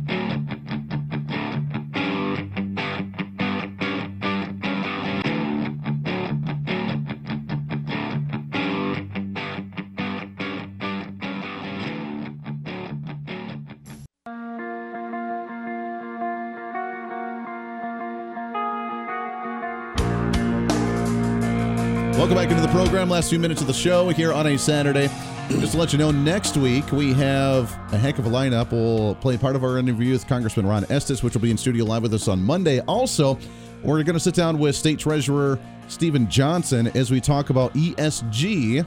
Welcome 22.20 22.36
back 22.36 22.50
into 22.50 22.60
the 22.60 22.68
program. 22.68 23.08
Last 23.08 23.30
few 23.30 23.38
minutes 23.38 23.62
of 23.62 23.66
the 23.66 23.72
show 23.72 24.10
here 24.10 24.30
on 24.30 24.46
a 24.46 24.58
Saturday. 24.58 25.08
Just 25.48 25.72
to 25.72 25.78
let 25.78 25.94
you 25.94 25.98
know, 25.98 26.10
next 26.10 26.54
week 26.54 26.92
we 26.92 27.14
have 27.14 27.72
a 27.94 27.96
heck 27.96 28.18
of 28.18 28.26
a 28.26 28.28
lineup. 28.28 28.72
We'll 28.72 29.14
play 29.14 29.38
part 29.38 29.56
of 29.56 29.64
our 29.64 29.78
interview 29.78 30.12
with 30.12 30.26
Congressman 30.26 30.66
Ron 30.66 30.84
Estes, 30.90 31.22
which 31.22 31.32
will 31.32 31.40
be 31.40 31.50
in 31.50 31.56
studio 31.56 31.86
live 31.86 32.02
with 32.02 32.12
us 32.12 32.28
on 32.28 32.42
Monday. 32.44 32.80
Also, 32.80 33.38
we're 33.82 34.02
going 34.02 34.16
to 34.16 34.20
sit 34.20 34.34
down 34.34 34.58
with 34.58 34.76
State 34.76 34.98
Treasurer 34.98 35.58
Steven 35.88 36.28
Johnson 36.28 36.88
as 36.88 37.10
we 37.10 37.22
talk 37.22 37.48
about 37.48 37.72
ESG 37.72 38.86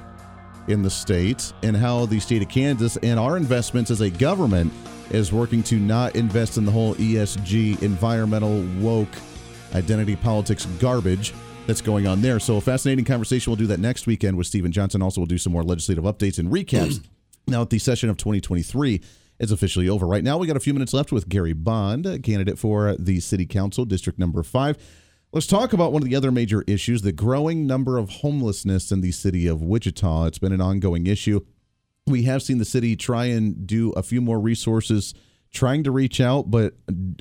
in 0.68 0.84
the 0.84 0.91
state 0.91 1.53
and 1.64 1.76
how 1.76 2.05
the 2.05 2.19
state 2.19 2.43
of 2.43 2.49
Kansas 2.49 2.97
and 2.97 3.19
our 3.19 3.35
investments 3.35 3.89
as 3.89 4.01
a 4.01 4.11
government 4.11 4.72
is 5.10 5.34
working 5.34 5.64
to 5.64 5.77
not 5.77 6.15
invest 6.15 6.60
in 6.60 6.65
the 6.65 6.72
whole 6.72 6.93
ESG 6.95 7.81
environmental 7.81 8.61
woke 8.80 9.10
identity 9.73 10.15
politics 10.15 10.68
garbage 10.80 11.34
that's 11.68 11.81
going 11.81 12.07
on 12.07 12.22
there. 12.22 12.40
So 12.40 12.57
a 12.57 12.61
fascinating 12.61 13.06
conversation. 13.06 13.52
We'll 13.52 13.57
do 13.57 13.68
that 13.68 13.80
next 13.80 14.07
weekend 14.07 14.38
with 14.38 14.48
Steven 14.48 14.72
Johnson. 14.72 15.02
Also, 15.02 15.22
we'll 15.22 15.27
do 15.27 15.38
some 15.38 15.53
more 15.53 15.64
legislative 15.64 16.03
updates 16.03 16.40
and 16.40 16.49
recaps. 16.49 17.03
now 17.48 17.61
that 17.61 17.69
the 17.69 17.80
session 17.80 18.10
of 18.10 18.18
2023 18.18 19.02
is 19.40 19.52
officially 19.52 19.90
over. 19.90 20.06
Right 20.06 20.23
now, 20.23 20.38
we 20.38 20.48
got 20.48 20.57
a 20.57 20.61
few 20.61 20.73
minutes 20.73 20.94
left 20.94 21.11
with 21.11 21.30
Gary 21.30 21.53
Bond, 21.53 22.06
a 22.06 22.19
candidate 22.19 22.60
for 22.60 22.95
the 22.98 23.19
City 23.19 23.45
Council, 23.45 23.85
District 23.85 24.19
Number 24.19 24.44
Five. 24.44 24.77
Let's 25.31 25.48
talk 25.48 25.73
about 25.73 25.91
one 25.91 26.03
of 26.03 26.10
the 26.10 26.15
other 26.15 26.31
major 26.31 26.64
issues: 26.68 27.02
the 27.02 27.11
growing 27.11 27.65
number 27.65 27.98
of 27.98 28.10
homelessness 28.10 28.91
in 28.91 29.02
the 29.02 29.11
city 29.11 29.48
of 29.48 29.61
Wichita. 29.61 30.26
It's 30.26 30.40
been 30.40 30.52
an 30.52 30.61
ongoing 30.61 31.07
issue. 31.07 31.41
We 32.06 32.23
have 32.23 32.44
seen 32.44 32.57
the 32.57 32.65
city 32.65 32.95
try 32.95 33.26
and 33.26 33.65
do 33.65 33.91
a 33.91 34.03
few 34.03 34.22
more 34.22 34.40
resources 34.40 35.14
trying 35.53 35.84
to 35.84 35.91
reach 35.91 36.19
out, 36.19 36.49
but 36.49 36.73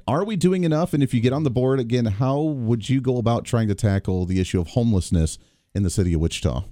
are 0.08 0.24
we 0.24 0.36
doing 0.36 0.64
enough? 0.64 0.94
And 0.94 1.02
if 1.02 1.12
you 1.12 1.20
get 1.20 1.32
on 1.32 1.44
the 1.44 1.50
board 1.50 1.78
again, 1.78 2.06
how 2.06 2.40
would 2.40 2.88
you 2.88 3.00
go 3.00 3.18
about 3.18 3.44
trying 3.44 3.68
to 3.68 3.74
tackle 3.74 4.24
the 4.24 4.40
issue 4.40 4.60
of 4.60 4.68
homelessness 4.68 5.38
in 5.74 5.82
the 5.82 5.90
city 5.90 6.14
of 6.14 6.20
Wichita? 6.20 6.64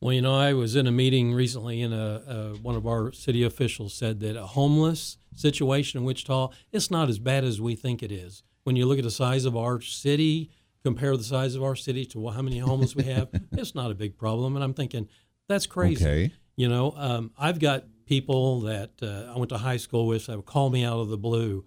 Well, 0.00 0.12
you 0.12 0.22
know, 0.22 0.34
I 0.34 0.52
was 0.54 0.76
in 0.76 0.86
a 0.86 0.92
meeting 0.92 1.34
recently, 1.34 1.82
and 1.82 1.92
a, 1.92 2.22
uh, 2.26 2.58
one 2.58 2.76
of 2.76 2.86
our 2.86 3.12
city 3.12 3.42
officials 3.42 3.94
said 3.94 4.20
that 4.20 4.36
a 4.36 4.46
homeless 4.46 5.18
situation 5.34 5.98
in 5.98 6.04
Wichita 6.04 6.50
it's 6.72 6.90
not 6.90 7.08
as 7.08 7.18
bad 7.18 7.44
as 7.44 7.60
we 7.60 7.74
think 7.74 8.02
it 8.02 8.12
is. 8.12 8.42
When 8.64 8.76
you 8.76 8.86
look 8.86 8.98
at 8.98 9.04
the 9.04 9.10
size 9.10 9.44
of 9.44 9.56
our 9.56 9.80
city, 9.80 10.50
compare 10.84 11.16
the 11.16 11.24
size 11.24 11.54
of 11.54 11.62
our 11.62 11.76
city 11.76 12.06
to 12.06 12.28
how 12.28 12.42
many 12.42 12.58
homeless 12.58 12.94
we 12.94 13.04
have, 13.04 13.28
it's 13.52 13.74
not 13.74 13.90
a 13.90 13.94
big 13.94 14.16
problem. 14.16 14.54
And 14.54 14.64
I'm 14.64 14.74
thinking 14.74 15.08
that's 15.48 15.66
crazy. 15.66 16.04
Okay. 16.04 16.32
You 16.56 16.68
know, 16.68 16.92
um, 16.96 17.32
I've 17.36 17.58
got 17.58 17.84
people 18.08 18.60
that 18.62 18.90
uh, 19.02 19.32
I 19.34 19.38
went 19.38 19.50
to 19.50 19.58
high 19.58 19.76
school 19.76 20.06
with 20.06 20.26
that 20.26 20.36
would 20.36 20.46
call 20.46 20.70
me 20.70 20.82
out 20.84 20.98
of 20.98 21.08
the 21.08 21.18
blue 21.18 21.64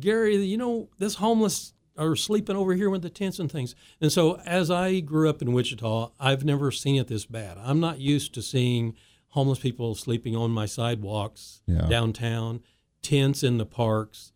Gary, 0.00 0.36
you 0.36 0.56
know, 0.56 0.88
this 0.98 1.16
homeless 1.16 1.72
are 1.96 2.16
sleeping 2.16 2.56
over 2.56 2.74
here 2.74 2.90
with 2.90 3.02
the 3.02 3.10
tents 3.10 3.38
and 3.38 3.50
things. 3.52 3.76
And 4.00 4.10
so, 4.10 4.40
as 4.44 4.68
I 4.68 4.98
grew 4.98 5.28
up 5.30 5.40
in 5.40 5.52
Wichita, 5.52 6.10
I've 6.18 6.44
never 6.44 6.72
seen 6.72 6.96
it 6.96 7.06
this 7.06 7.26
bad. 7.26 7.58
I'm 7.62 7.78
not 7.78 8.00
used 8.00 8.34
to 8.34 8.42
seeing 8.42 8.96
homeless 9.28 9.60
people 9.60 9.94
sleeping 9.94 10.34
on 10.34 10.50
my 10.50 10.66
sidewalks 10.66 11.62
Yeah. 11.68 11.86
downtown, 11.88 12.60
tents 13.02 13.44
in 13.44 13.58
the 13.58 13.66
parks. 13.66 14.32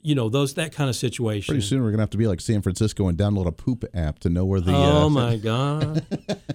You 0.00 0.14
know, 0.14 0.28
those 0.28 0.54
that 0.54 0.70
kind 0.72 0.88
of 0.88 0.94
situation. 0.94 1.54
Pretty 1.54 1.66
soon 1.66 1.82
we're 1.82 1.90
gonna 1.90 2.02
have 2.02 2.10
to 2.10 2.18
be 2.18 2.28
like 2.28 2.40
San 2.40 2.62
Francisco 2.62 3.08
and 3.08 3.18
download 3.18 3.46
a 3.46 3.52
poop 3.52 3.84
app 3.94 4.20
to 4.20 4.28
know 4.28 4.44
where 4.44 4.60
the. 4.60 4.72
oh 4.74 5.06
uh, 5.06 5.08
my 5.08 5.36
god 5.52 6.04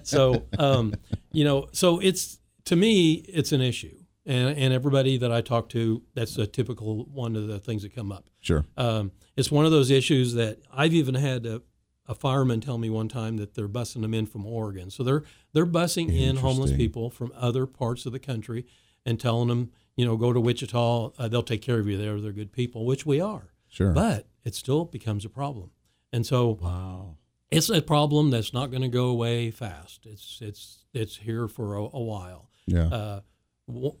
so 0.02 0.46
um 0.58 0.94
you 1.32 1.44
know 1.44 1.66
so 1.72 1.98
it's 1.98 2.38
to 2.66 2.76
me 2.76 3.14
it's 3.28 3.52
an 3.52 3.60
issue 3.60 3.96
and 4.30 4.56
and 4.58 4.72
everybody 4.72 5.16
that 5.18 5.32
i 5.32 5.40
talk 5.40 5.68
to 5.68 6.02
that's 6.14 6.36
a 6.38 6.46
typical 6.46 7.04
one 7.04 7.34
of 7.36 7.46
the 7.48 7.58
things 7.58 7.82
that 7.82 7.94
come 7.94 8.10
up 8.12 8.24
Sure. 8.40 8.64
um 8.76 9.12
it's 9.36 9.50
one 9.50 9.64
of 9.64 9.70
those 9.72 9.90
issues 9.90 10.34
that 10.34 10.58
i've 10.72 10.94
even 10.94 11.14
had 11.16 11.44
a, 11.46 11.62
a 12.06 12.14
fireman 12.14 12.60
tell 12.60 12.78
me 12.78 12.88
one 12.90 13.08
time 13.08 13.36
that 13.38 13.54
they're 13.54 13.68
busing 13.68 14.02
them 14.02 14.14
in 14.14 14.26
from 14.26 14.46
oregon 14.46 14.90
so 14.90 15.02
they're 15.02 15.22
they're 15.52 15.66
busing 15.66 16.08
in 16.16 16.36
homeless 16.36 16.72
people 16.72 17.10
from 17.10 17.32
other 17.36 17.66
parts 17.66 18.06
of 18.06 18.12
the 18.12 18.18
country 18.20 18.64
and 19.04 19.18
telling 19.20 19.48
them 19.48 19.70
you 19.96 20.04
know 20.06 20.16
go 20.16 20.32
to 20.32 20.40
wichita 20.40 21.12
uh, 21.18 21.28
they'll 21.28 21.42
take 21.42 21.62
care 21.62 21.78
of 21.78 21.86
you 21.88 21.96
there 21.98 22.20
they're 22.20 22.32
good 22.32 22.52
people 22.52 22.86
which 22.86 23.04
we 23.04 23.20
are 23.20 23.52
Sure. 23.68 23.92
but 23.92 24.26
it 24.44 24.54
still 24.54 24.84
becomes 24.84 25.24
a 25.24 25.28
problem 25.28 25.70
and 26.12 26.26
so 26.26 26.58
wow. 26.60 27.16
it's 27.50 27.68
a 27.70 27.80
problem 27.82 28.30
that's 28.30 28.52
not 28.52 28.70
going 28.70 28.82
to 28.82 28.88
go 28.88 29.06
away 29.06 29.50
fast. 29.52 30.06
It's 30.06 30.38
it's 30.42 30.84
it's 30.92 31.16
here 31.18 31.46
for 31.46 31.76
a, 31.76 31.82
a 31.84 32.02
while. 32.02 32.48
Yeah. 32.66 32.86
Uh, 32.88 33.20
w- 33.68 33.94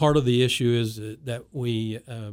part 0.00 0.16
of 0.16 0.24
the 0.24 0.42
issue 0.42 0.70
is 0.82 0.96
that- 0.96 1.44
we 1.52 1.98
uh, 2.08 2.32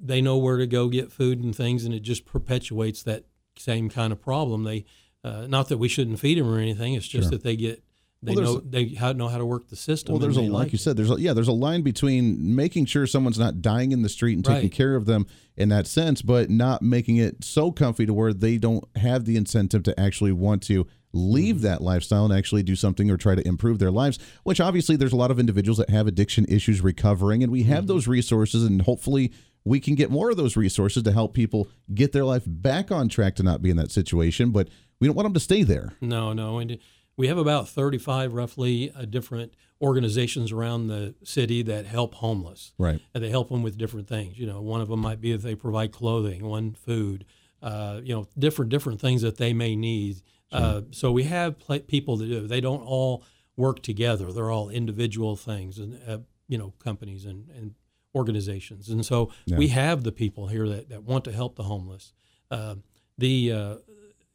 they 0.00 0.20
know 0.20 0.38
where 0.38 0.56
to 0.56 0.66
go 0.66 0.88
get 0.88 1.12
food 1.12 1.42
and 1.44 1.54
things, 1.54 1.84
and 1.84 1.94
it 1.94 2.00
just 2.00 2.24
perpetuates 2.24 3.02
that 3.04 3.24
same 3.58 3.88
kind 3.88 4.12
of 4.12 4.20
problem. 4.20 4.64
They 4.64 4.84
uh, 5.22 5.46
not 5.46 5.68
that 5.68 5.78
we 5.78 5.88
shouldn't 5.88 6.18
feed 6.20 6.38
them 6.38 6.48
or 6.48 6.58
anything. 6.58 6.94
It's 6.94 7.06
just 7.06 7.24
Sure. 7.24 7.30
that 7.32 7.42
they 7.44 7.56
get 7.56 7.82
they 8.22 8.34
Well, 8.34 8.44
know 8.54 8.60
they 8.60 8.86
how, 8.88 9.12
know 9.12 9.28
how 9.28 9.36
to 9.38 9.44
work 9.44 9.68
the 9.68 9.76
system. 9.76 10.12
Well, 10.14 10.20
there's 10.20 10.38
a 10.38 10.40
they 10.40 10.48
like 10.48 10.72
you 10.72 10.78
said, 10.78 10.96
there's 10.96 11.10
a, 11.10 11.20
yeah, 11.20 11.34
there's 11.34 11.48
a 11.48 11.52
line 11.52 11.82
between 11.82 12.54
making 12.56 12.86
sure 12.86 13.06
someone's 13.06 13.38
not 13.38 13.60
dying 13.60 13.92
in 13.92 14.00
the 14.02 14.08
street 14.08 14.34
and 14.34 14.44
taking 14.44 14.62
Right. 14.62 14.72
care 14.72 14.96
of 14.96 15.04
them 15.04 15.26
in 15.56 15.68
that 15.68 15.86
sense, 15.86 16.22
but 16.22 16.48
not 16.48 16.80
making 16.80 17.16
it 17.18 17.44
so 17.44 17.70
comfy 17.70 18.06
to 18.06 18.14
where 18.14 18.32
they 18.32 18.56
don't 18.56 18.84
have 18.96 19.26
the 19.26 19.36
incentive 19.36 19.82
to 19.84 20.00
actually 20.00 20.32
want 20.32 20.62
to 20.64 20.86
leave 21.16 21.62
that 21.62 21.82
lifestyle 21.82 22.24
and 22.24 22.34
actually 22.34 22.62
do 22.62 22.76
something 22.76 23.10
or 23.10 23.16
try 23.16 23.34
to 23.34 23.46
improve 23.46 23.78
their 23.78 23.90
lives. 23.90 24.18
Which 24.42 24.60
obviously 24.60 24.96
there's 24.96 25.12
a 25.12 25.16
lot 25.16 25.30
of 25.30 25.38
individuals 25.38 25.78
that 25.78 25.90
have 25.90 26.06
addiction 26.06 26.44
issues 26.48 26.80
recovering, 26.80 27.42
and 27.42 27.50
we 27.50 27.64
have 27.64 27.86
those 27.86 28.06
resources, 28.06 28.64
and 28.64 28.82
hopefully 28.82 29.32
we 29.64 29.80
can 29.80 29.94
get 29.94 30.10
more 30.10 30.30
of 30.30 30.36
those 30.36 30.56
resources 30.56 31.02
to 31.02 31.12
help 31.12 31.34
people 31.34 31.68
get 31.92 32.12
their 32.12 32.24
life 32.24 32.44
back 32.46 32.92
on 32.92 33.08
track 33.08 33.34
to 33.36 33.42
not 33.42 33.62
be 33.62 33.70
in 33.70 33.76
that 33.76 33.90
situation. 33.90 34.50
But 34.50 34.68
we 35.00 35.08
don't 35.08 35.16
want 35.16 35.26
them 35.26 35.34
to 35.34 35.40
stay 35.40 35.62
there. 35.62 35.92
No, 36.00 36.32
no. 36.32 36.58
And 36.58 36.78
we 37.16 37.28
have 37.28 37.38
about 37.38 37.68
35 37.68 38.34
roughly 38.34 38.92
uh, 38.92 39.04
different 39.06 39.54
organizations 39.80 40.52
around 40.52 40.88
the 40.88 41.14
city 41.22 41.62
that 41.62 41.86
help 41.86 42.14
homeless. 42.14 42.72
Right. 42.78 43.00
And 43.14 43.22
they 43.22 43.30
help 43.30 43.48
them 43.50 43.62
with 43.62 43.76
different 43.76 44.08
things. 44.08 44.38
You 44.38 44.46
know, 44.46 44.60
one 44.60 44.80
of 44.80 44.88
them 44.88 45.00
might 45.00 45.20
be 45.20 45.32
if 45.32 45.42
they 45.42 45.54
provide 45.54 45.92
clothing, 45.92 46.44
one 46.44 46.72
food, 46.72 47.24
uh, 47.62 48.00
you 48.02 48.14
know, 48.14 48.26
different 48.38 48.70
different 48.70 49.00
things 49.00 49.22
that 49.22 49.36
they 49.36 49.52
may 49.52 49.76
need. 49.76 50.22
Uh, 50.52 50.82
so 50.90 51.10
we 51.12 51.24
have 51.24 51.58
pl- 51.58 51.80
people 51.80 52.16
that 52.18 52.26
do. 52.26 52.46
They 52.46 52.60
don't 52.60 52.82
all 52.82 53.24
work 53.56 53.82
together. 53.82 54.32
They're 54.32 54.50
all 54.50 54.68
individual 54.68 55.36
things 55.36 55.78
and 55.78 55.98
uh, 56.06 56.18
you 56.48 56.56
know 56.58 56.72
companies 56.78 57.24
and, 57.24 57.48
and 57.50 57.74
organizations. 58.14 58.88
And 58.88 59.04
so 59.04 59.30
we 59.58 59.68
have 59.68 60.02
the 60.02 60.12
people 60.12 60.46
here 60.48 60.68
that, 60.68 60.88
that 60.88 61.02
want 61.02 61.24
to 61.24 61.32
help 61.32 61.56
the 61.56 61.64
homeless. 61.64 62.12
Uh, 62.50 62.76
the 63.18 63.52
uh, 63.52 63.74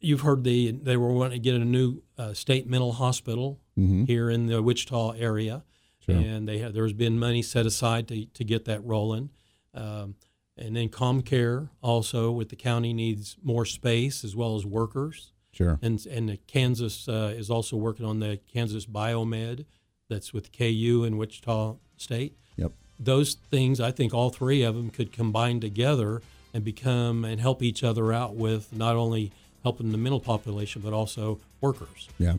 you've 0.00 0.20
heard 0.20 0.44
the 0.44 0.70
they 0.72 0.96
were 0.96 1.12
wanting 1.12 1.40
to 1.40 1.50
get 1.50 1.54
a 1.60 1.64
new 1.64 2.02
uh, 2.18 2.34
state 2.34 2.66
mental 2.68 2.92
hospital 2.92 3.58
here 4.06 4.28
in 4.30 4.46
the 4.46 4.62
Wichita 4.62 5.12
area, 5.12 5.64
and 6.18 6.46
they 6.46 6.58
have, 6.58 6.74
there's 6.74 6.92
been 6.92 7.18
money 7.18 7.42
set 7.42 7.64
aside 7.66 8.06
to 8.08 8.26
to 8.26 8.44
get 8.44 8.64
that 8.66 8.84
rolling. 8.84 9.30
Um, 9.74 10.16
and 10.58 10.76
then 10.76 10.90
ComCare 10.90 11.70
also 11.80 12.30
with 12.30 12.50
the 12.50 12.56
county 12.56 12.92
needs 12.92 13.38
more 13.42 13.64
space 13.64 14.22
as 14.22 14.36
well 14.36 14.54
as 14.54 14.66
workers. 14.66 15.31
Sure. 15.52 15.78
And 15.82 16.04
and 16.06 16.38
Kansas 16.46 17.08
uh, 17.08 17.34
is 17.36 17.50
also 17.50 17.76
working 17.76 18.06
on 18.06 18.20
the 18.20 18.38
Kansas 18.52 18.86
Biomed 18.86 19.64
that's 20.08 20.32
with 20.32 20.50
KU 20.56 21.04
in 21.06 21.16
Wichita 21.16 21.76
State. 21.96 22.36
Yep. 22.56 22.72
Those 22.98 23.34
things, 23.34 23.80
I 23.80 23.90
think 23.90 24.12
all 24.14 24.30
three 24.30 24.62
of 24.62 24.74
them 24.74 24.90
could 24.90 25.12
combine 25.12 25.60
together 25.60 26.22
and 26.54 26.64
become 26.64 27.24
and 27.24 27.40
help 27.40 27.62
each 27.62 27.82
other 27.82 28.12
out 28.12 28.34
with 28.34 28.72
not 28.72 28.96
only 28.96 29.32
helping 29.62 29.92
the 29.92 29.98
mental 29.98 30.20
population 30.20 30.82
but 30.82 30.92
also 30.92 31.38
workers. 31.60 32.08
Yeah. 32.18 32.34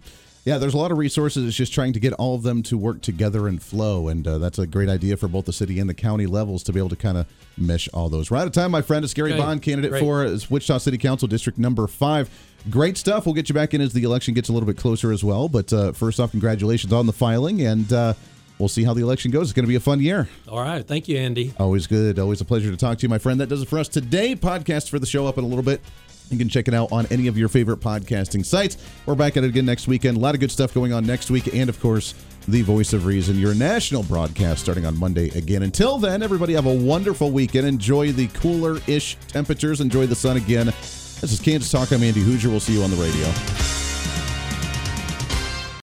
Yeah, 0.46 0.58
there's 0.58 0.74
a 0.74 0.78
lot 0.78 0.92
of 0.92 0.98
resources. 0.98 1.48
It's 1.48 1.56
just 1.56 1.74
trying 1.74 1.94
to 1.94 2.02
get 2.02 2.12
all 2.14 2.36
of 2.36 2.44
them 2.44 2.64
to 2.64 2.78
work 2.78 3.02
together 3.02 3.48
and 3.48 3.64
flow. 3.64 4.10
And 4.10 4.28
uh, 4.28 4.40
that's 4.40 4.60
a 4.60 4.68
great 4.68 4.90
idea 4.90 5.16
for 5.16 5.30
both 5.30 5.46
the 5.46 5.54
city 5.54 5.80
and 5.80 5.90
the 5.90 5.94
county 5.94 6.26
levels 6.26 6.64
to 6.64 6.74
be 6.74 6.80
able 6.80 6.90
to 6.90 6.98
kind 6.98 7.18
of 7.18 7.28
mesh 7.58 7.88
all 7.94 8.10
those. 8.10 8.30
We're 8.30 8.38
out 8.38 8.48
of 8.48 8.52
time, 8.52 8.72
my 8.72 8.82
friend. 8.82 9.06
It's 9.06 9.14
Gary 9.14 9.32
Okay, 9.32 9.40
Bond, 9.40 9.62
candidate 9.62 9.92
great. 9.92 10.02
for 10.02 10.26
Wichita 10.50 10.80
City 10.80 10.98
Council 10.98 11.30
District 11.30 11.58
number 11.58 11.88
five. 11.88 12.30
Great 12.70 12.98
stuff. 12.98 13.26
We'll 13.26 13.36
get 13.36 13.50
you 13.50 13.56
back 13.56 13.74
in 13.74 13.82
as 13.82 13.94
the 13.94 14.04
election 14.04 14.34
gets 14.34 14.50
a 14.50 14.54
little 14.54 14.68
bit 14.68 14.78
closer 14.78 15.12
as 15.12 15.24
well. 15.24 15.50
But 15.50 15.72
uh, 15.74 15.92
first 15.92 16.20
off, 16.20 16.32
congratulations 16.32 16.94
on 16.94 17.06
the 17.06 17.14
filing. 17.14 17.62
And 17.62 17.92
uh, 17.92 18.14
we'll 18.58 18.70
see 18.70 18.84
how 18.84 18.94
the 18.94 19.02
election 19.02 19.32
goes. 19.32 19.50
It's 19.50 19.54
going 19.54 19.66
to 19.66 19.70
be 19.70 19.76
a 19.76 19.82
fun 19.82 20.00
year. 20.00 20.30
All 20.48 20.62
right, 20.62 20.86
thank 20.86 21.08
you, 21.08 21.18
Andy. 21.18 21.54
Always 21.60 21.88
good. 21.88 22.20
Always 22.20 22.40
a 22.40 22.46
pleasure 22.46 22.72
to 22.72 22.78
talk 22.78 23.00
to 23.00 23.04
you, 23.04 23.10
my 23.10 23.18
friend. 23.18 23.40
That 23.40 23.48
does 23.50 23.62
it 23.62 23.68
for 23.68 23.80
us 23.80 23.90
today. 23.90 24.36
Podcast 24.36 24.90
for 24.90 24.98
the 24.98 25.06
show 25.06 25.28
up 25.28 25.38
in 25.38 25.44
a 25.44 25.48
little 25.48 25.64
bit. 25.64 25.82
You 26.30 26.38
can 26.38 26.48
check 26.48 26.70
it 26.70 26.74
out 26.74 26.92
on 26.92 27.06
any 27.08 27.28
of 27.28 27.38
your 27.38 27.50
favorite 27.50 27.82
podcasting 27.82 28.46
sites. 28.46 28.78
We're 29.06 29.16
back 29.16 29.36
at 29.36 29.44
it 29.44 29.48
again 29.48 29.66
next 29.66 29.88
weekend. 29.90 30.16
A 30.16 30.20
lot 30.22 30.34
of 30.34 30.40
good 30.40 30.52
stuff 30.52 30.74
going 30.74 30.94
on 30.94 31.06
next 31.06 31.30
week. 31.30 31.54
And 31.54 31.70
of 31.70 31.80
course, 31.82 32.16
the 32.48 32.62
voice 32.62 32.94
of 32.94 33.06
reason, 33.06 33.38
your 33.38 33.54
national 33.54 34.04
broadcast 34.04 34.62
starting 34.62 34.86
on 34.86 34.98
Monday 34.98 35.30
again. 35.38 35.64
Until 35.64 35.98
then, 35.98 36.24
everybody 36.24 36.54
have 36.54 36.66
a 36.66 36.74
wonderful 36.74 37.30
weekend. 37.30 37.68
Enjoy 37.68 38.14
the 38.14 38.28
cooler 38.30 38.80
ish 38.88 39.18
temperatures. 39.28 39.82
Enjoy 39.82 40.06
the 40.06 40.16
sun 40.16 40.38
again. 40.38 40.74
This 41.24 41.32
is 41.32 41.40
Kansas 41.40 41.72
Talk. 41.72 41.90
I'm 41.94 42.04
Andy 42.04 42.22
Hooser. 42.22 42.48
We'll 42.48 42.60
see 42.60 42.74
you 42.74 42.84
on 42.84 42.92
the 42.92 42.98
radio. 42.98 43.83